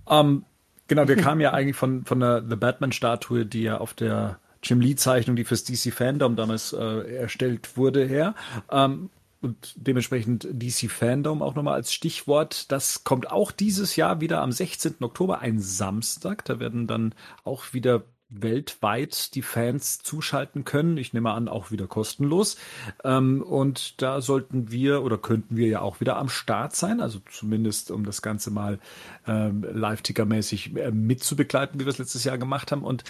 Um, 0.04 0.44
genau, 0.86 1.08
wir 1.08 1.16
kamen 1.16 1.40
ja 1.40 1.52
eigentlich 1.52 1.76
von, 1.76 2.04
von 2.04 2.20
der 2.20 2.44
The 2.48 2.54
Batman-Statue, 2.54 3.46
die 3.46 3.62
ja 3.62 3.78
auf 3.78 3.94
der 3.94 4.38
Jim 4.62 4.80
Lee-Zeichnung, 4.80 5.34
die 5.34 5.44
fürs 5.44 5.64
DC 5.64 5.92
Fandom 5.92 6.36
damals 6.36 6.72
äh, 6.72 7.16
erstellt 7.16 7.76
wurde, 7.76 8.06
her. 8.06 8.36
Ähm, 8.70 9.10
und 9.40 9.74
dementsprechend 9.76 10.46
DC 10.50 10.90
Fandom 10.90 11.42
auch 11.42 11.54
nochmal 11.54 11.74
als 11.74 11.92
Stichwort. 11.92 12.70
Das 12.70 13.04
kommt 13.04 13.30
auch 13.30 13.52
dieses 13.52 13.96
Jahr 13.96 14.20
wieder 14.20 14.42
am 14.42 14.52
16. 14.52 14.96
Oktober, 15.00 15.40
ein 15.40 15.60
Samstag. 15.60 16.44
Da 16.44 16.60
werden 16.60 16.86
dann 16.86 17.14
auch 17.44 17.72
wieder 17.72 18.04
weltweit 18.30 19.34
die 19.34 19.42
Fans 19.42 19.98
zuschalten 19.98 20.64
können. 20.64 20.96
Ich 20.96 21.12
nehme 21.12 21.32
an, 21.32 21.48
auch 21.48 21.70
wieder 21.70 21.86
kostenlos. 21.86 22.56
Ähm, 23.02 23.42
und 23.42 24.00
da 24.00 24.20
sollten 24.20 24.70
wir 24.70 25.02
oder 25.02 25.18
könnten 25.18 25.56
wir 25.56 25.66
ja 25.66 25.80
auch 25.80 26.00
wieder 26.00 26.16
am 26.16 26.28
Start 26.28 26.76
sein. 26.76 27.00
Also 27.00 27.18
zumindest, 27.30 27.90
um 27.90 28.04
das 28.04 28.22
Ganze 28.22 28.50
mal 28.50 28.78
ähm, 29.26 29.66
live-ticker-mäßig 29.72 30.76
äh, 30.76 30.90
mitzubegleiten, 30.92 31.80
wie 31.80 31.84
wir 31.84 31.90
es 31.90 31.98
letztes 31.98 32.24
Jahr 32.24 32.38
gemacht 32.38 32.70
haben. 32.72 32.84
Und 32.84 33.04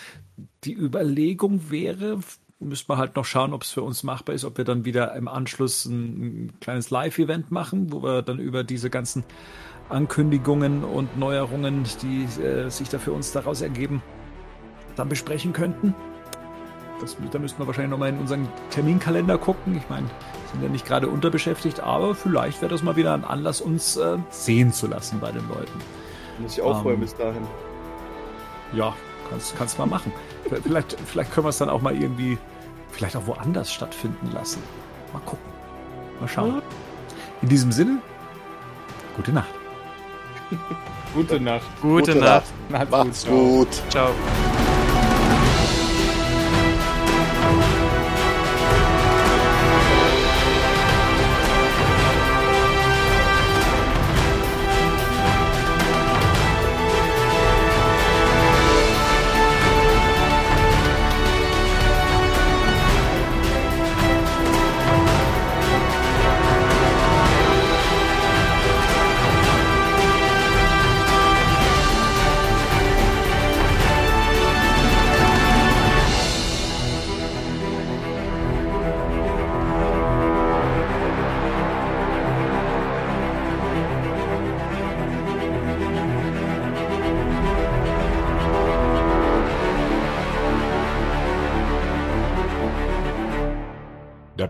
die 0.65 0.75
Überlegung 0.75 1.71
wäre, 1.71 2.21
müssen 2.61 2.89
wir 2.89 2.99
halt 2.99 3.17
noch 3.17 3.25
schauen, 3.25 3.53
ob 3.55 3.63
es 3.63 3.71
für 3.71 3.83
uns 3.83 4.03
machbar 4.03 4.35
ist, 4.35 4.45
ob 4.45 4.59
wir 4.59 4.65
dann 4.65 4.85
wieder 4.85 5.15
im 5.17 5.29
Anschluss 5.29 5.87
ein, 5.87 6.45
ein 6.45 6.53
kleines 6.61 6.91
Live-Event 6.91 7.51
machen, 7.51 7.93
wo 7.93 8.03
wir 8.03 8.23
dann 8.23 8.39
über 8.39 8.65
diese 8.65 8.91
ganzen 8.91 9.25
Ankündigungen 9.89 10.85
und 10.85 11.19
Neuerungen, 11.19 11.85
die 12.03 12.25
äh, 12.43 12.69
sich 12.69 12.89
da 12.89 12.99
für 12.99 13.13
uns 13.13 13.33
daraus 13.33 13.63
ergeben, 13.63 14.03
dann 14.95 15.09
besprechen 15.09 15.53
könnten. 15.53 15.95
Das, 17.01 17.17
da 17.31 17.39
müssten 17.39 17.59
wir 17.59 17.67
wahrscheinlich 17.67 17.91
nochmal 17.91 18.11
in 18.11 18.19
unseren 18.19 18.47
Terminkalender 18.69 19.39
gucken. 19.39 19.75
Ich 19.77 19.89
meine, 19.89 20.07
sind 20.53 20.63
ja 20.63 20.69
nicht 20.69 20.87
gerade 20.87 21.09
unterbeschäftigt, 21.09 21.81
aber 21.81 22.15
vielleicht 22.15 22.61
wäre 22.61 22.71
das 22.71 22.83
mal 22.83 22.95
wieder 22.95 23.15
ein 23.15 23.25
Anlass, 23.25 23.63
uns 23.63 23.97
äh, 23.97 24.19
sehen 24.29 24.73
zu 24.73 24.87
lassen 24.87 25.19
bei 25.19 25.33
den 25.33 25.49
Leuten. 25.49 25.79
Muss 26.39 26.59
ich 26.59 26.63
auch 26.63 26.85
ähm, 26.85 27.01
bis 27.01 27.17
dahin. 27.17 27.43
Ja, 28.75 28.95
kannst, 29.31 29.57
kannst 29.57 29.79
mal 29.79 29.87
machen. 29.87 30.13
vielleicht, 30.63 30.97
vielleicht 31.07 31.33
können 31.33 31.47
wir 31.47 31.51
es 31.51 31.59
dann 31.59 31.71
auch 31.71 31.81
mal 31.81 31.97
irgendwie 31.97 32.39
vielleicht 33.01 33.17
auch 33.17 33.27
woanders 33.27 33.73
stattfinden 33.73 34.31
lassen. 34.31 34.63
Mal 35.15 35.21
gucken. 35.21 35.51
Mal 36.21 36.29
schauen. 36.29 36.61
In 37.41 37.49
diesem 37.49 37.73
Sinne, 37.73 38.03
gute 39.17 39.33
Nacht. 39.33 39.49
gute 41.15 41.41
Nacht. 41.41 41.65
Gute, 41.81 42.13
gute 42.13 42.19
Nacht. 42.21 42.45
Nacht. 42.69 42.91
Macht's 42.91 43.25
gut. 43.25 43.69
Ciao. 43.89 44.11